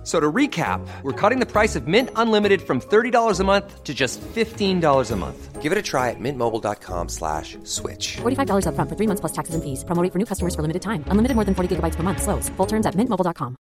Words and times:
F- 0.00 0.06
So 0.06 0.18
to 0.18 0.32
recap, 0.32 0.80
we're 1.02 1.12
cutting 1.12 1.40
the 1.40 1.46
price 1.46 1.76
of 1.76 1.86
Mint 1.86 2.08
Unlimited 2.16 2.62
from 2.62 2.80
$30 2.80 3.38
a 3.40 3.44
month 3.44 3.84
to 3.84 3.92
just 3.92 4.18
$15 4.34 5.10
a 5.12 5.16
month. 5.16 5.60
Give 5.60 5.72
it 5.72 5.78
a 5.78 5.82
try 5.82 6.08
at 6.08 6.18
mintmobile.com 6.18 7.08
slash 7.10 7.58
switch. 7.64 8.16
$45 8.22 8.64
upfront 8.64 8.88
for 8.88 8.96
three 8.96 9.06
months 9.06 9.20
plus 9.20 9.32
taxes 9.32 9.54
and 9.54 9.62
fees. 9.62 9.84
Promo 9.84 10.02
rate 10.02 10.10
for 10.12 10.18
new 10.18 10.24
customers 10.24 10.54
for 10.54 10.62
limited 10.62 10.80
time. 10.80 11.04
Unlimited 11.10 11.34
more 11.36 11.44
than 11.44 11.54
40 11.54 11.76
gigabytes 11.76 11.96
per 11.96 12.02
month. 12.02 12.22
Slows. 12.22 12.48
Full 12.56 12.66
terms 12.66 12.86
at 12.86 12.96
mintmobile.com. 12.96 13.56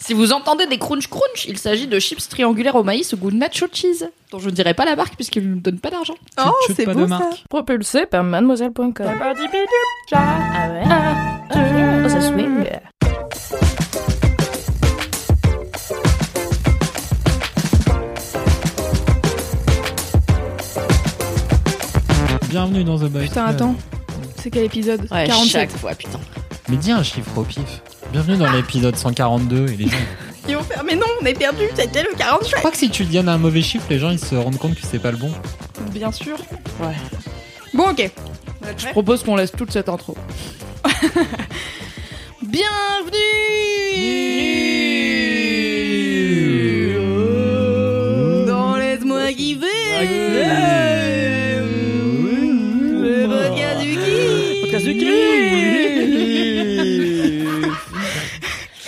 Si 0.00 0.14
vous 0.14 0.32
entendez 0.32 0.66
des 0.66 0.78
crunch 0.78 1.08
crunch, 1.08 1.46
il 1.48 1.58
s'agit 1.58 1.88
de 1.88 1.98
chips 1.98 2.28
triangulaires 2.28 2.76
au 2.76 2.84
maïs 2.84 3.12
au 3.12 3.16
goût 3.16 3.30
de 3.32 3.36
nacho 3.36 3.66
cheese, 3.72 4.08
dont 4.30 4.38
je 4.38 4.48
ne 4.48 4.54
dirai 4.54 4.72
pas 4.72 4.84
la 4.84 4.94
marque 4.96 5.16
puisqu'ils 5.16 5.42
ne 5.48 5.54
nous 5.56 5.60
donnent 5.60 5.80
pas 5.80 5.90
d'argent. 5.90 6.14
Oh, 6.38 6.50
Tu- 6.66 6.68
tu 6.68 6.74
c'est 6.76 6.84
pas 6.86 6.94
beau 6.94 7.00
de 7.04 7.08
ça. 7.08 7.18
marque. 7.18 7.44
Propulsé 7.50 8.06
par 8.06 8.22
mademoiselle.com. 8.24 8.92
Ah 10.12 10.68
ouais 10.70 10.84
Oh, 12.04 12.08
ça 12.08 12.20
swing. 12.20 12.64
Bienvenue 22.48 22.84
dans 22.84 22.98
The 22.98 23.04
Boys 23.10 23.22
Putain, 23.22 23.44
Club. 23.46 23.54
attends. 23.56 23.74
C'est 24.40 24.50
quel 24.50 24.64
épisode 24.64 25.00
Ouais, 25.10 25.24
47. 25.26 25.50
chaque 25.50 25.70
fois, 25.70 25.94
putain. 25.94 26.18
Mais 26.68 26.76
dis 26.76 26.90
un 26.92 27.02
chiffre 27.02 27.36
au 27.36 27.42
pif. 27.42 27.82
Bienvenue 28.12 28.36
dans 28.38 28.50
l'épisode 28.50 28.96
142 28.96 29.68
et 29.72 29.76
les 29.76 29.84
gens. 29.86 29.96
Ils 30.48 30.56
vont 30.56 30.62
faire, 30.62 30.82
mais 30.84 30.94
non, 30.96 31.06
on 31.20 31.26
est 31.26 31.34
perdu, 31.34 31.64
c'était 31.74 32.02
le 32.02 32.10
47. 32.16 32.50
Je 32.50 32.56
crois 32.56 32.70
que 32.70 32.76
si 32.78 32.88
tu 32.88 33.04
donnes 33.04 33.28
un 33.28 33.36
mauvais 33.38 33.60
chiffre, 33.60 33.84
les 33.90 33.98
gens 33.98 34.10
ils 34.10 34.18
se 34.18 34.34
rendent 34.34 34.56
compte 34.56 34.74
que 34.76 34.80
c'est 34.86 34.98
pas 34.98 35.10
le 35.10 35.18
bon. 35.18 35.30
Bien 35.92 36.10
sûr. 36.10 36.38
Ouais. 36.80 36.94
Bon, 37.74 37.90
ok. 37.90 38.10
Je 38.78 38.86
propose 38.88 39.22
qu'on 39.22 39.36
laisse 39.36 39.52
toute 39.52 39.70
cette 39.72 39.88
intro. 39.90 40.16
Bienvenue 46.88 48.46
dans 48.46 48.76
Laisse-moi 48.76 49.32
kiffer. 49.32 50.87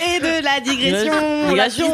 Et 0.03 0.19
de 0.19 0.43
la 0.43 0.59
digression. 0.59 1.13
Digression. 1.49 1.93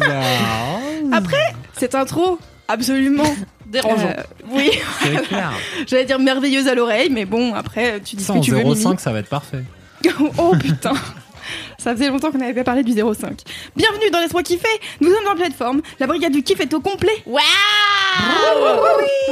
La 0.00 1.16
Après, 1.16 1.54
cette 1.78 1.94
intro, 1.94 2.38
absolument. 2.68 3.34
Dérangeant. 3.66 4.08
euh, 4.18 4.22
oui, 4.50 4.70
C'est 5.02 5.22
clair. 5.28 5.52
j'allais 5.86 6.04
dire 6.04 6.18
merveilleuse 6.18 6.68
à 6.68 6.74
l'oreille, 6.74 7.08
mais 7.10 7.24
bon, 7.24 7.54
après, 7.54 8.00
tu 8.00 8.16
dis 8.16 8.22
ce 8.22 8.32
Ça 8.32 8.38
que 8.38 8.44
tu 8.44 8.50
veux, 8.50 8.58
Mimi. 8.58 8.74
0,5 8.74 8.98
ça 8.98 9.12
va 9.12 9.20
être 9.20 9.30
parfait. 9.30 9.64
oh 10.38 10.52
putain 10.60 10.92
Ça 11.78 11.94
faisait 11.94 12.08
longtemps 12.08 12.30
qu'on 12.30 12.38
n'avait 12.38 12.52
pas 12.54 12.64
parlé 12.64 12.82
du 12.82 12.92
05. 12.92 13.40
Bienvenue 13.74 14.10
dans 14.10 14.20
Laisse-moi 14.20 14.42
kiffer 14.42 14.68
Nous 15.00 15.08
sommes 15.10 15.24
dans 15.24 15.36
plateforme, 15.36 15.80
la 16.00 16.06
brigade 16.06 16.32
du 16.32 16.42
kiff 16.42 16.60
est 16.60 16.74
au 16.74 16.80
complet 16.80 17.22
Waouh 17.24 17.42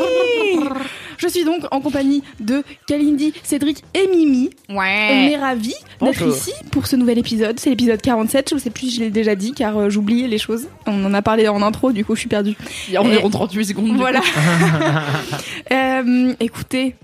Oui 0.06 0.60
Je 1.20 1.28
suis 1.28 1.44
donc 1.44 1.60
en 1.70 1.80
compagnie 1.82 2.22
de 2.40 2.64
Kalindi, 2.86 3.34
Cédric 3.42 3.84
et 3.92 4.06
Mimi. 4.08 4.50
On 4.70 4.80
est 4.82 5.36
ravis 5.36 5.74
d'être 6.00 6.26
ici 6.26 6.52
pour 6.72 6.86
ce 6.86 6.96
nouvel 6.96 7.18
épisode. 7.18 7.60
C'est 7.60 7.68
l'épisode 7.70 8.00
47, 8.00 8.54
je 8.54 8.58
sais 8.58 8.70
plus 8.70 8.86
si 8.88 8.96
je 8.96 9.00
l'ai 9.02 9.10
déjà 9.10 9.34
dit 9.34 9.52
car 9.52 9.76
euh, 9.76 9.90
j'oublie 9.90 10.26
les 10.26 10.38
choses. 10.38 10.66
On 10.86 11.04
en 11.04 11.12
a 11.12 11.20
parlé 11.20 11.46
en 11.48 11.60
intro, 11.62 11.92
du 11.92 12.04
coup 12.06 12.14
je 12.14 12.20
suis 12.20 12.28
perdue. 12.28 12.56
Il 12.88 12.94
y 12.94 12.96
a 12.96 13.02
environ 13.02 13.28
38 13.28 13.64
secondes. 13.66 13.96
Voilà. 13.96 14.20
Euh, 15.72 16.32
écoutez, 16.40 16.96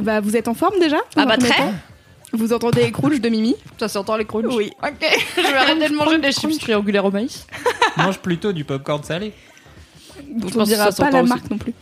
bah, 0.00 0.20
vous 0.20 0.36
êtes 0.36 0.48
en 0.48 0.54
forme 0.54 0.78
déjà? 0.80 0.96
Ah 1.16 1.26
bah 1.26 1.36
très. 1.36 1.54
Vous 2.32 2.52
entendez 2.52 2.82
les 2.84 2.92
crouches 2.92 3.20
de 3.20 3.28
Mimi? 3.28 3.54
Ça 3.78 3.88
s'entend 3.88 4.16
les 4.16 4.24
crunch. 4.24 4.54
Oui. 4.54 4.70
Ok. 4.82 5.06
Je 5.36 5.42
vais 5.42 5.52
arrêter 5.54 5.88
de 5.88 5.94
manger 5.94 6.18
des 6.18 6.32
chips 6.32 6.58
triangulaires 6.58 7.04
au 7.04 7.10
maïs. 7.10 7.46
Mange 7.96 8.18
plutôt 8.18 8.52
du 8.52 8.64
popcorn 8.64 9.02
salé. 9.02 9.32
dont 10.30 10.48
Je 10.48 10.58
on 10.58 10.62
dira 10.64 10.90
ça 10.92 11.04
pas 11.04 11.10
la 11.10 11.22
aussi. 11.22 11.28
marque 11.28 11.50
non 11.50 11.58
plus. 11.58 11.74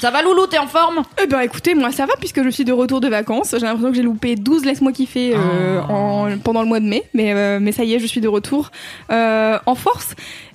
Ça 0.00 0.10
va 0.10 0.22
Loulou, 0.22 0.46
t'es 0.46 0.58
en 0.58 0.66
forme? 0.66 1.02
Eh 1.22 1.26
ben 1.26 1.40
écoutez, 1.40 1.74
moi 1.74 1.90
ça 1.92 2.06
va 2.06 2.14
puisque 2.18 2.42
je 2.42 2.48
suis 2.50 2.64
de 2.64 2.72
retour 2.72 3.00
de 3.00 3.08
vacances. 3.08 3.50
J'ai 3.52 3.60
l'impression 3.66 3.90
que 3.90 3.96
j'ai 3.96 4.02
loupé 4.02 4.34
12 4.36 4.64
laisse-moi 4.64 4.92
kiffer 4.92 5.34
euh, 5.34 5.80
Ah. 5.88 5.92
en- 5.92 6.38
pendant 6.38 6.62
le 6.62 6.68
mois 6.68 6.80
de 6.80 6.86
mai. 6.86 7.02
Mais, 7.14 7.32
euh, 7.32 7.58
mais 7.60 7.72
ça 7.72 7.84
y 7.84 7.94
est, 7.94 7.98
je 7.98 8.06
suis 8.06 8.20
de 8.20 8.28
retour 8.28 8.70
euh, 9.10 9.58
en 9.66 9.74
force. 9.74 10.14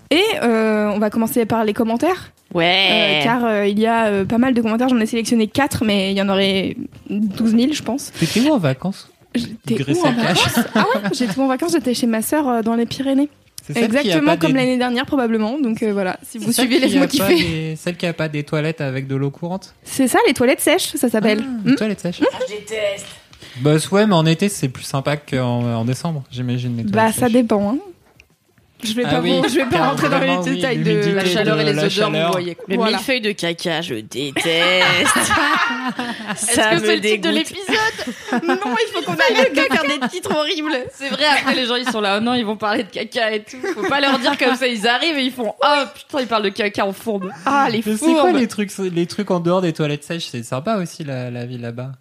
Et 0.10 0.24
euh, 0.44 0.90
on 0.94 1.00
va 1.00 1.10
commencer 1.10 1.46
par 1.46 1.64
les 1.64 1.74
commentaires. 1.74 2.32
Ouais. 2.54 3.22
euh, 3.22 3.24
car 3.24 3.46
euh, 3.46 3.66
il 3.66 3.80
y 3.80 3.86
a 3.88 4.08
euh, 4.08 4.26
pas 4.26 4.38
mal 4.38 4.54
de 4.54 4.62
commentaires. 4.62 4.90
J'en 4.90 5.00
ai 5.00 5.06
sélectionné 5.06 5.48
4, 5.48 5.86
mais 5.86 6.12
il 6.12 6.18
y 6.18 6.22
en 6.22 6.28
aurait 6.28 6.76
12 7.10 7.52
000, 7.56 7.72
je 7.72 7.82
pense. 7.82 8.12
T'étais 8.20 8.42
où 8.42 8.52
en 8.54 8.58
vacances? 8.58 9.10
J'étais 9.34 9.76
Graisser 9.76 10.02
où 10.02 10.06
en 10.06 10.12
vacances? 10.12 10.60
Ah 10.76 10.80
ouais, 10.96 11.02
j'étais 11.14 11.40
en 11.40 11.48
vacances, 11.48 11.72
j'étais 11.72 11.94
chez 11.94 12.08
ma 12.08 12.22
sœur 12.22 12.50
euh, 12.50 12.62
dans 12.62 12.76
les 12.76 12.86
Pyrénées. 12.86 13.30
Exactement 13.76 14.32
pas 14.32 14.38
comme 14.38 14.52
des- 14.54 14.58
l'année 14.58 14.78
dernière, 14.78 15.06
probablement. 15.06 15.60
Donc 15.60 15.84
euh, 15.84 15.94
voilà, 15.94 16.18
si 16.28 16.38
vous 16.38 16.52
suivez, 16.52 16.80
laisse-moi 16.80 17.08
kiffer. 17.08 17.36
des- 17.36 17.76
Celle 17.76 17.96
qui 17.98 18.06
a 18.06 18.14
pas 18.14 18.28
des 18.30 18.44
toilettes 18.44 18.82
avec 18.82 19.08
de 19.08 19.16
l'eau 19.16 19.30
courante 19.32 19.74
C'est 19.84 20.08
ça, 20.08 20.20
les 20.28 20.34
toilettes 20.34 20.62
sèches, 20.62 20.96
ça 20.96 21.10
s'appelle. 21.10 21.44
Ah, 21.46 21.62
les 21.70 21.76
toilettes 21.76 22.00
sèches. 22.02 22.20
Je 22.22 22.56
déteste. 22.56 23.06
Bah 23.62 23.76
ouais, 23.92 24.08
mais 24.08 24.14
en 24.14 24.26
été 24.26 24.48
c'est 24.50 24.70
plus 24.70 24.84
sympa 24.84 25.18
qu'en 25.18 25.64
en 25.76 25.86
décembre, 25.86 26.24
j'imagine. 26.32 26.84
Bah 26.84 27.12
ça 27.12 27.22
sèches. 27.22 27.34
dépend. 27.34 27.74
Hein. 27.74 27.78
Je 28.84 28.94
vais 28.94 29.04
Ah 29.06 29.10
pas, 29.12 29.20
oui, 29.22 29.40
vous- 29.42 29.50
je 29.50 29.56
vais 29.56 29.66
pas 29.66 29.90
rentrer 29.90 30.10
dans 30.10 30.20
les 30.20 30.30
oui, 30.38 30.56
détails 30.56 30.78
de 30.80 31.12
La 31.16 31.24
de 31.24 31.28
chaleur 31.30 31.60
et 31.60 31.64
les 31.64 31.72
odeurs, 31.78 31.90
chaleur. 31.92 32.26
vous 32.28 32.32
voyez. 32.34 32.58
Le 32.68 32.76
Voilà. 32.76 32.92
millefeuille 32.94 33.22
de 33.22 33.32
caca, 33.32 33.82
je 33.82 33.96
déteste. 33.96 34.42
Est-ce 36.32 36.56
que 36.56 36.86
c'est 36.86 36.96
le 36.96 37.02
titre 37.02 37.30
de 37.30 37.34
l'épisode 37.34 37.68
non, 38.48 38.56
il 38.58 38.92
faut 38.94 39.02
qu'on 39.04 39.14
arrête 39.14 39.54
de 39.54 39.62
faire 39.62 39.84
des 40.00 40.08
titres 40.08 40.36
horribles. 40.36 40.72
C'est 40.94 41.10
vrai, 41.10 41.26
après 41.26 41.56
les 41.56 41.66
gens 41.66 41.76
ils 41.76 41.90
sont 41.90 42.02
là, 42.02 42.18
oh 42.18 42.24
non, 42.24 42.34
ils 42.34 42.46
vont 42.46 42.56
parler 42.58 42.84
de 42.84 42.90
caca 42.90 43.32
et 43.34 43.44
tout. 43.44 43.58
Faut 43.76 43.88
pas 43.88 44.00
leur 44.00 44.18
dire 44.20 44.38
comme 44.38 44.56
ça, 44.56 44.68
ils 44.68 44.88
arrivent 44.88 45.18
et 45.18 45.24
ils 45.26 45.32
font, 45.32 45.54
ah 45.62 45.92
putain, 45.94 46.22
ils 46.22 46.28
parlent 46.28 46.44
de 46.44 46.50
caca 46.50 46.86
en 46.86 46.94
fourbe. 46.94 47.30
Ah, 47.46 47.68
les 47.70 47.84
Mais 47.86 47.98
c'est 47.98 48.06
quoi 48.06 48.22
fourbes. 48.24 48.38
les 48.38 48.48
trucs, 48.48 48.72
les 48.78 49.06
trucs 49.06 49.32
en 49.32 49.40
dehors 49.40 49.62
des 49.62 49.74
toilettes 49.74 50.04
sèches? 50.04 50.28
C'est 50.32 50.44
sympa 50.44 50.78
aussi 50.78 51.04
la, 51.04 51.30
la 51.30 51.46
vie 51.46 51.58
là-bas. 51.58 51.92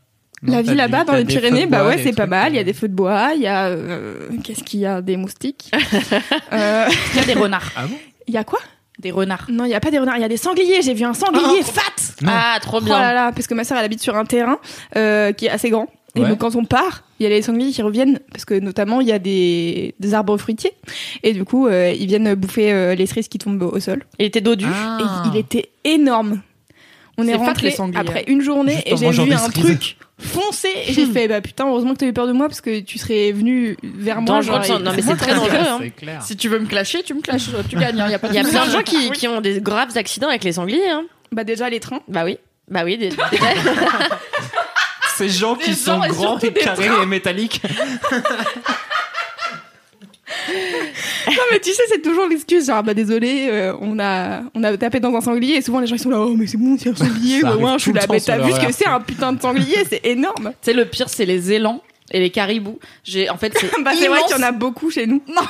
La 0.43 0.63
vie 0.63 0.75
là-bas 0.75 1.05
dans 1.05 1.13
les 1.15 1.25
Pyrénées, 1.25 1.67
bah 1.67 1.81
bois, 1.81 1.89
ouais, 1.91 2.01
c'est 2.03 2.15
pas 2.15 2.27
mal. 2.27 2.53
Il 2.53 2.57
y 2.57 2.59
a 2.59 2.63
euh, 2.63 2.65
des 2.65 2.73
feux 2.73 2.89
de 2.89 2.95
bois, 2.95 3.33
il 3.35 3.43
y 3.43 3.47
a. 3.47 3.67
euh, 3.67 4.29
Qu'est-ce 4.43 4.65
qu'il 4.65 4.81
y 4.81 4.87
a? 4.87 5.03
Des 5.03 5.17
moustiques. 5.17 5.71
Euh, 6.53 6.87
Il 7.15 7.21
y 7.21 7.23
a 7.23 7.27
des 7.27 7.35
renards. 7.35 7.71
Ah 7.77 7.87
bon? 7.87 7.97
Il 8.27 8.35
y 8.35 8.37
a 8.39 8.45
quoi? 8.45 8.59
Des 8.99 9.11
renards. 9.11 9.47
Non, 9.51 9.65
il 9.65 9.71
y 9.71 9.75
a 9.75 9.81
pas 9.81 9.91
des 9.91 9.99
renards, 9.99 10.17
il 10.17 10.23
y 10.23 10.25
a 10.25 10.29
des 10.29 10.37
sangliers. 10.37 10.83
J'ai 10.83 10.95
vu 10.95 11.05
un 11.05 11.15
sanglier 11.15 11.63
fat 11.63 11.83
Non. 12.23 12.33
Ah, 12.35 12.59
trop 12.61 12.79
Oh 12.81 12.85
bien. 12.85 12.99
là 12.99 13.13
là, 13.15 13.33
parce 13.33 13.47
que 13.47 13.55
ma 13.55 13.65
soeur 13.65 13.79
elle 13.79 13.85
habite 13.85 14.03
sur 14.03 14.17
un 14.17 14.25
terrain 14.25 14.59
euh, 14.97 15.33
qui 15.33 15.47
est 15.47 15.51
assez 15.51 15.71
grand. 15.71 15.89
Et 16.17 16.21
Ouais. 16.23 16.29
donc 16.29 16.39
quand 16.39 16.57
on 16.57 16.65
part, 16.65 17.05
il 17.21 17.23
y 17.23 17.27
a 17.27 17.29
les 17.29 17.41
sangliers 17.41 17.71
qui 17.71 17.83
reviennent 17.83 18.19
parce 18.33 18.45
que 18.45 18.55
notamment 18.59 19.01
il 19.01 19.07
y 19.07 19.13
a 19.13 19.19
des, 19.21 19.95
des 20.01 20.13
arbres 20.15 20.37
fruitiers 20.39 20.73
et 21.23 21.33
du 21.35 21.45
coup 21.45 21.69
euh, 21.69 21.93
ils 21.97 22.07
viennent 22.09 22.35
bouffer 22.35 22.73
euh, 22.73 22.95
les 22.97 23.07
cerises 23.07 23.29
qui 23.29 23.39
tombent 23.39 23.63
au 23.63 23.79
sol. 23.79 24.05
Il 24.19 24.27
était 24.27 24.41
dodu. 24.41 24.67
Ah. 24.69 24.99
Et 25.01 25.29
il 25.33 25.37
était 25.39 25.71
énorme. 25.85 26.41
On 27.17 27.27
est, 27.29 27.33
fat, 27.33 27.39
rentré 27.39 27.69
les 27.69 27.73
sangliers, 27.77 27.99
après 28.01 28.21
hein. 28.21 28.25
une 28.33 28.41
journée 28.41 28.73
Juste 28.75 28.87
et 28.87 28.97
j'ai 29.13 29.25
vu 29.25 29.33
un 29.35 29.49
truc 29.51 29.99
foncé 30.21 30.69
et 30.87 30.93
j'ai 30.93 31.07
fait 31.07 31.27
bah 31.29 31.41
putain 31.41 31.67
heureusement 31.69 31.95
que 31.95 31.99
t'as 31.99 32.07
eu 32.07 32.13
peur 32.13 32.27
de 32.27 32.33
moi 32.33 32.49
parce 32.49 32.61
que 32.61 32.81
tu 32.81 32.99
serais 32.99 33.33
venu 33.33 33.77
vers 33.83 34.17
moi. 34.21 34.37
Dangereux 34.37 34.59
de 34.61 34.65
genre, 34.65 34.81
non, 34.81 34.93
mais 34.95 35.03
c'est 35.03 35.17
très 35.17 35.35
dangereux. 35.35 35.57
Hein. 35.59 35.81
Clair. 35.97 36.23
Si 36.23 36.37
tu 36.37 36.49
veux 36.49 36.59
me 36.59 36.67
clasher, 36.67 37.03
tu 37.03 37.15
me 37.15 37.21
clashes, 37.21 37.49
tu 37.69 37.77
gagnes, 37.77 38.01
hein, 38.01 38.09
y 38.09 38.15
a 38.15 38.19
pas 38.19 38.29
de 38.29 38.33
Il 38.35 38.37
y 38.37 38.41
a 38.41 38.45
plein 38.49 38.67
de 38.67 38.71
gens 38.71 38.83
qui, 38.83 39.11
qui 39.11 39.27
ont 39.29 39.41
des 39.41 39.61
graves 39.61 39.97
accidents 39.97 40.29
avec 40.29 40.45
les 40.45 40.53
sangliers. 40.53 40.89
Hein. 40.91 41.05
Bah 41.33 41.45
déjà 41.45 41.69
les 41.71 41.81
trains. 41.81 42.01
Bah 42.09 42.23
oui. 42.25 42.39
Bah 42.69 42.83
oui, 42.85 42.97
des- 42.99 43.09
des- 43.11 43.17
Ces 45.17 45.29
gens 45.29 45.55
qui 45.57 45.71
Des 45.71 45.77
sont 45.77 46.01
gens 46.03 46.09
grands 46.09 46.39
et 46.39 46.53
carrés 46.53 46.89
et 47.03 47.07
métalliques. 47.07 47.63
Non 51.29 51.43
mais 51.53 51.61
tu 51.61 51.71
sais 51.73 51.83
c'est 51.89 52.03
toujours 52.03 52.27
l'excuse 52.27 52.67
genre 52.67 52.83
bah 52.83 52.95
désolé 52.95 53.49
euh, 53.51 53.73
on 53.81 53.99
a 53.99 54.43
on 54.55 54.65
a 54.65 54.77
tapé 54.77 55.01
dans 55.01 55.15
un 55.15 55.21
sanglier 55.21 55.55
et 55.55 55.63
souvent 55.63 55.81
les 55.81 55.87
gens 55.87 55.95
ils 55.95 56.01
sont 56.01 56.11
là 56.11 56.21
oh 56.21 56.35
mais 56.37 56.47
c'est 56.47 56.57
bon 56.57 56.77
c'est 56.79 56.91
un 56.91 56.97
sanglier 56.97 57.43
ouais, 57.45 57.73
je 57.75 57.79
suis 57.79 57.93
là 57.93 58.03
mais 58.11 58.21
t'as 58.21 58.39
vu 58.39 58.53
ce 58.53 58.61
que 58.61 58.73
c'est 58.73 58.87
un 58.87 59.01
putain 59.01 59.33
de 59.33 59.41
sanglier 59.41 59.85
c'est 59.89 60.01
énorme. 60.05 60.51
Tu 60.51 60.71
sais, 60.71 60.73
le 60.73 60.85
pire, 60.85 61.09
c'est 61.09 61.27
les 61.27 61.53
élans 61.53 61.83
et 62.13 62.21
les 62.21 62.31
caribous. 62.31 62.79
J'ai, 63.05 63.31
en 63.31 63.37
fait, 63.37 63.53
c'est 63.59 63.71
Bah 63.85 63.93
c'est 63.97 64.09
vrai 64.09 64.21
qu'il 64.27 64.37
y 64.37 64.39
en 64.39 64.43
a 64.43 64.53
beaucoup 64.53 64.91
chez 64.91 65.07
nous. 65.07 65.23
Non, 65.29 65.43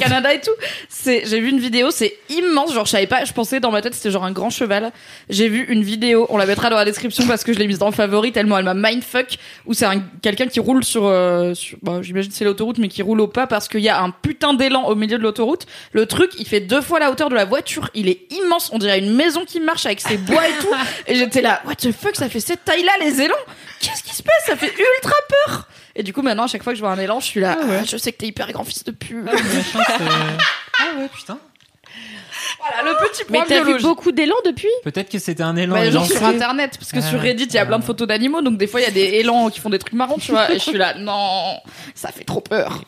Canada 0.00 0.32
et 0.32 0.40
tout. 0.40 0.50
C'est, 0.88 1.24
j'ai 1.26 1.40
vu 1.40 1.50
une 1.50 1.60
vidéo, 1.60 1.90
c'est 1.90 2.16
immense. 2.28 2.72
Genre, 2.72 2.86
je 2.86 2.90
savais 2.90 3.06
pas, 3.06 3.24
je 3.24 3.32
pensais 3.32 3.60
dans 3.60 3.70
ma 3.70 3.82
tête 3.82 3.94
c'était 3.94 4.10
genre 4.10 4.24
un 4.24 4.32
grand 4.32 4.50
cheval. 4.50 4.92
J'ai 5.28 5.48
vu 5.48 5.64
une 5.68 5.82
vidéo, 5.82 6.26
on 6.30 6.38
la 6.38 6.46
mettra 6.46 6.70
dans 6.70 6.76
la 6.76 6.84
description 6.84 7.26
parce 7.26 7.44
que 7.44 7.52
je 7.52 7.58
l'ai 7.58 7.66
mise 7.66 7.78
dans 7.78 7.92
favori 7.92 8.32
tellement 8.32 8.58
elle 8.58 8.64
m'a 8.64 8.74
mindfuck. 8.74 9.38
Où 9.66 9.74
c'est 9.74 9.84
un, 9.84 10.00
quelqu'un 10.22 10.46
qui 10.46 10.60
roule 10.60 10.84
sur, 10.84 11.04
euh, 11.04 11.54
bah, 11.82 12.00
j'imagine 12.02 12.32
c'est 12.32 12.44
l'autoroute, 12.44 12.78
mais 12.78 12.88
qui 12.88 13.02
roule 13.02 13.20
au 13.20 13.26
pas 13.26 13.46
parce 13.46 13.68
qu'il 13.68 13.80
y 13.80 13.88
a 13.88 14.02
un 14.02 14.10
putain 14.10 14.54
d'élan 14.54 14.84
au 14.86 14.94
milieu 14.94 15.18
de 15.18 15.22
l'autoroute. 15.22 15.66
Le 15.92 16.06
truc, 16.06 16.32
il 16.38 16.46
fait 16.46 16.60
deux 16.60 16.80
fois 16.80 16.98
la 16.98 17.10
hauteur 17.10 17.28
de 17.28 17.34
la 17.34 17.44
voiture. 17.44 17.90
Il 17.94 18.08
est 18.08 18.32
immense. 18.32 18.70
On 18.72 18.78
dirait 18.78 18.98
une 18.98 19.14
maison 19.14 19.44
qui 19.44 19.60
marche 19.60 19.86
avec 19.86 20.00
ses 20.00 20.16
bois 20.16 20.46
et 20.48 20.52
tout. 20.60 20.74
Et 21.06 21.14
j'étais 21.14 21.42
là, 21.42 21.60
what 21.66 21.76
the 21.76 21.92
fuck, 21.92 22.16
ça 22.16 22.28
fait 22.28 22.40
cette 22.40 22.64
taille-là 22.64 22.92
les 23.00 23.20
élans 23.20 23.34
Qu'est-ce 23.80 24.02
qui 24.02 24.14
se 24.14 24.22
passe? 24.22 24.46
Ça 24.46 24.56
fait 24.56 24.72
ultra 24.72 25.14
peur. 25.46 25.68
Et 25.96 26.02
du 26.02 26.12
coup, 26.12 26.22
maintenant, 26.22 26.44
à 26.44 26.46
chaque 26.46 26.62
fois 26.62 26.72
que 26.72 26.76
je 26.78 26.82
vois 26.82 26.92
un 26.92 26.98
élan, 26.98 27.20
je 27.20 27.26
suis 27.26 27.40
là. 27.40 27.56
Ah, 27.60 27.84
je 27.84 27.96
sais 27.96 28.12
que 28.12 28.18
t'es 28.18 28.26
hyper 28.26 28.50
grand 28.52 28.64
fils 28.64 28.84
de 28.84 28.90
pute. 28.92 29.24
Ah, 29.28 29.36
Ah 30.78 30.98
ouais, 30.98 31.08
putain. 31.14 31.38
Voilà, 32.58 32.90
le 32.90 33.08
petit 33.08 33.22
Mais 33.28 33.38
point 33.38 33.46
t'as 33.48 33.62
vu 33.64 33.78
beaucoup 33.80 34.12
d'élan 34.12 34.34
depuis? 34.44 34.68
Peut-être 34.84 35.10
que 35.10 35.18
c'était 35.18 35.42
un 35.42 35.56
élan. 35.56 35.74
Bah, 35.74 35.90
genre 35.90 36.06
sur 36.06 36.22
internet, 36.24 36.76
parce 36.78 36.92
que 36.92 36.98
Ah 36.98 37.02
sur. 37.02 37.20
Reddit, 37.20 37.44
il 37.44 37.54
y 37.54 37.58
a 37.58 37.66
plein 37.66 37.78
de 37.78 37.84
photos 37.84 38.06
d'animaux, 38.08 38.40
donc 38.42 38.56
des 38.58 38.66
fois 38.66 38.80
il 38.80 38.84
y 38.84 38.86
a 38.86 38.90
des 38.92 39.00
élans 39.18 39.50
qui 39.50 39.60
font 39.60 39.70
des 39.70 39.78
trucs 39.78 39.92
marrants, 39.94 40.18
tu 40.18 40.30
vois, 40.30 40.50
et 40.50 40.54
je 40.54 40.58
suis 40.64 40.78
là, 40.78 40.94
non, 40.98 41.58
ça 41.94 42.10
fait 42.12 42.24
trop 42.24 42.40
peur. 42.40 42.82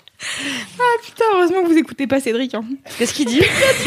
Putain, 1.05 1.25
heureusement 1.35 1.63
que 1.63 1.69
vous 1.69 1.77
écoutez 1.79 2.07
pas 2.07 2.21
Cédric. 2.21 2.55
hein. 2.55 2.65
Qu'est-ce 2.99 3.13
qu'il 3.15 3.27
dit? 3.27 3.43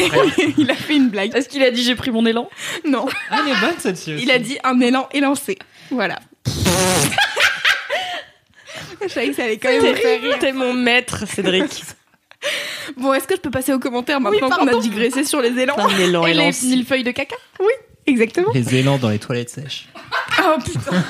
Il 0.58 0.70
a 0.70 0.74
fait 0.74 0.96
une 0.96 1.08
blague. 1.08 1.34
Est-ce 1.34 1.48
qu'il 1.48 1.62
a 1.62 1.70
dit 1.70 1.82
j'ai 1.82 1.94
pris 1.94 2.10
mon 2.10 2.26
élan? 2.26 2.48
Non, 2.86 3.06
Ah, 3.30 3.38
elle 3.44 3.52
est 3.52 3.60
bonne 3.60 3.78
celle-ci 3.78 4.14
aussi. 4.14 4.22
il 4.22 4.30
a 4.30 4.38
dit 4.38 4.58
un 4.64 4.78
élan 4.80 5.08
élancé. 5.12 5.58
Voilà. 5.90 6.18
Je 9.02 9.08
savais 9.08 9.28
que 9.28 9.34
ça 9.36 9.44
allait 9.44 9.58
quand 9.58 9.68
même 9.70 9.94
rire. 9.94 10.38
T'es 10.40 10.52
mon 10.52 10.72
maître, 10.72 11.26
Cédric. 11.28 11.82
Bon, 12.96 13.12
est-ce 13.14 13.26
que 13.26 13.34
je 13.36 13.40
peux 13.40 13.50
passer 13.50 13.72
aux 13.72 13.78
commentaires 13.78 14.20
maintenant 14.20 14.50
qu'on 14.50 14.66
a 14.68 14.80
digressé 14.80 15.24
sur 15.24 15.40
les 15.40 15.50
élans 15.58 15.76
Un 15.78 15.88
élan 15.98 16.26
Et 16.26 16.34
les 16.34 16.40
élancé. 16.42 16.66
mille 16.66 16.84
feuilles 16.86 17.04
de 17.04 17.10
caca 17.10 17.34
Exactement. 18.06 18.52
Les 18.54 18.74
élans 18.76 18.98
dans 18.98 19.08
les 19.08 19.18
toilettes 19.18 19.50
sèches. 19.50 19.88
Oh 20.44 20.54
putain. 20.64 21.04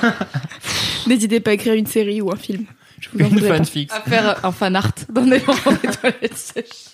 N'hésitez 1.07 1.39
pas 1.39 1.51
à 1.51 1.53
écrire 1.53 1.73
une 1.75 1.85
série 1.85 2.21
ou 2.21 2.31
un 2.31 2.35
film. 2.37 2.65
Je 2.99 3.09
vous 3.13 3.19
en 3.23 3.27
Une 3.27 3.33
voudrais 3.35 3.49
pas. 3.49 3.57
fanfic. 3.57 3.91
À 3.91 4.01
faire 4.01 4.43
un 4.43 4.51
fan 4.51 4.75
art 4.75 4.91
d'un 5.09 5.29
élan 5.31 5.53
dans 5.65 5.71
les 5.83 5.95
toilettes 5.95 6.37
sèches. 6.37 6.87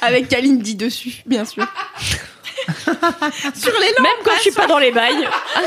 Avec 0.00 0.28
Kalindi 0.28 0.74
dessus, 0.74 1.22
bien 1.26 1.44
sûr. 1.44 1.64
sur 3.54 3.72
l'élan. 3.80 4.02
Même 4.02 4.12
quand 4.24 4.32
je 4.36 4.40
suis 4.42 4.50
pas 4.52 4.66
dans 4.66 4.78
les 4.78 4.90
bails. 4.90 5.26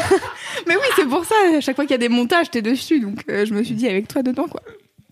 Mais 0.68 0.76
oui, 0.76 0.86
c'est 0.96 1.06
pour 1.08 1.26
ça. 1.26 1.36
À 1.58 1.62
chaque 1.62 1.76
fois 1.76 1.86
qu'il 1.86 1.92
y 1.92 1.96
a 1.96 2.00
des 2.00 2.10
montages, 2.10 2.50
t'es 2.52 2.62
dessus. 2.62 3.00
Donc 3.00 3.20
euh, 3.30 3.46
je 3.46 3.54
me 3.54 3.64
suis 3.64 3.76
dit 3.76 3.88
avec 3.88 4.08
toi 4.08 4.22
dedans, 4.24 4.48
quoi. 4.48 4.62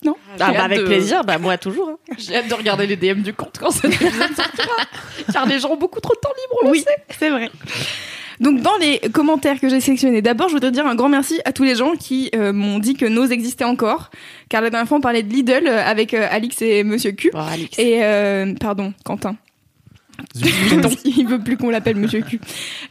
Non? 0.04 0.16
Ah, 0.40 0.52
bah, 0.52 0.64
avec 0.64 0.80
de- 0.80 0.84
plaisir, 0.84 1.24
bah 1.24 1.38
moi 1.38 1.58
toujours. 1.58 1.90
hein. 1.90 1.98
J'ai 2.18 2.36
hâte 2.36 2.50
de 2.50 2.54
regarder 2.54 2.86
les 2.88 2.98
DM 2.98 3.22
du 3.22 3.34
compte 3.34 3.58
quand 3.60 3.72
sortira. 3.72 4.10
Car 5.34 5.46
les 5.46 5.60
gens 5.60 5.70
ont 5.72 5.78
beaucoup 5.78 6.02
trop 6.02 6.14
de 6.14 6.20
temps 6.20 6.30
libre, 6.36 6.60
on 6.62 6.66
le 6.66 6.72
Oui, 6.72 6.80
sait. 6.82 7.16
c'est 7.18 7.30
vrai. 7.30 7.50
Donc 8.42 8.62
dans 8.62 8.76
les 8.78 9.00
commentaires 9.14 9.60
que 9.62 9.70
j'ai 9.70 9.80
sélectionnés, 9.80 10.22
d'abord 10.22 10.50
je 10.50 10.56
voudrais 10.56 10.72
dire 10.72 10.86
un 10.88 10.96
grand 10.96 11.08
merci 11.08 11.40
à 11.46 11.54
tous 11.54 11.64
les 11.64 11.76
gens 11.76 11.94
qui 11.96 12.30
euh, 12.36 12.52
m'ont 12.52 12.80
dit 12.80 12.96
que 12.96 13.06
Nose 13.06 13.32
existait 13.32 13.64
encore. 13.64 14.10
Car 14.50 14.62
la 14.62 14.70
dernière 14.70 14.88
fois 14.90 14.98
on 14.98 15.02
parlait 15.02 15.24
de 15.24 15.32
Lidl 15.32 15.68
euh, 15.68 15.82
avec 15.86 16.14
euh, 16.14 16.28
Alix 16.30 16.62
et 16.62 16.84
Monsieur 16.84 17.12
Q. 17.14 17.30
Bon, 17.32 17.40
Alix. 17.40 17.78
Et 17.80 18.04
euh, 18.04 18.54
pardon, 18.60 18.92
Quentin. 19.06 19.38
Zut. 20.36 21.00
il 21.06 21.28
veut 21.28 21.40
plus 21.40 21.58
qu'on 21.58 21.70
l'appelle 21.70 21.96
Monsieur 21.96 22.22
Q. 22.22 22.40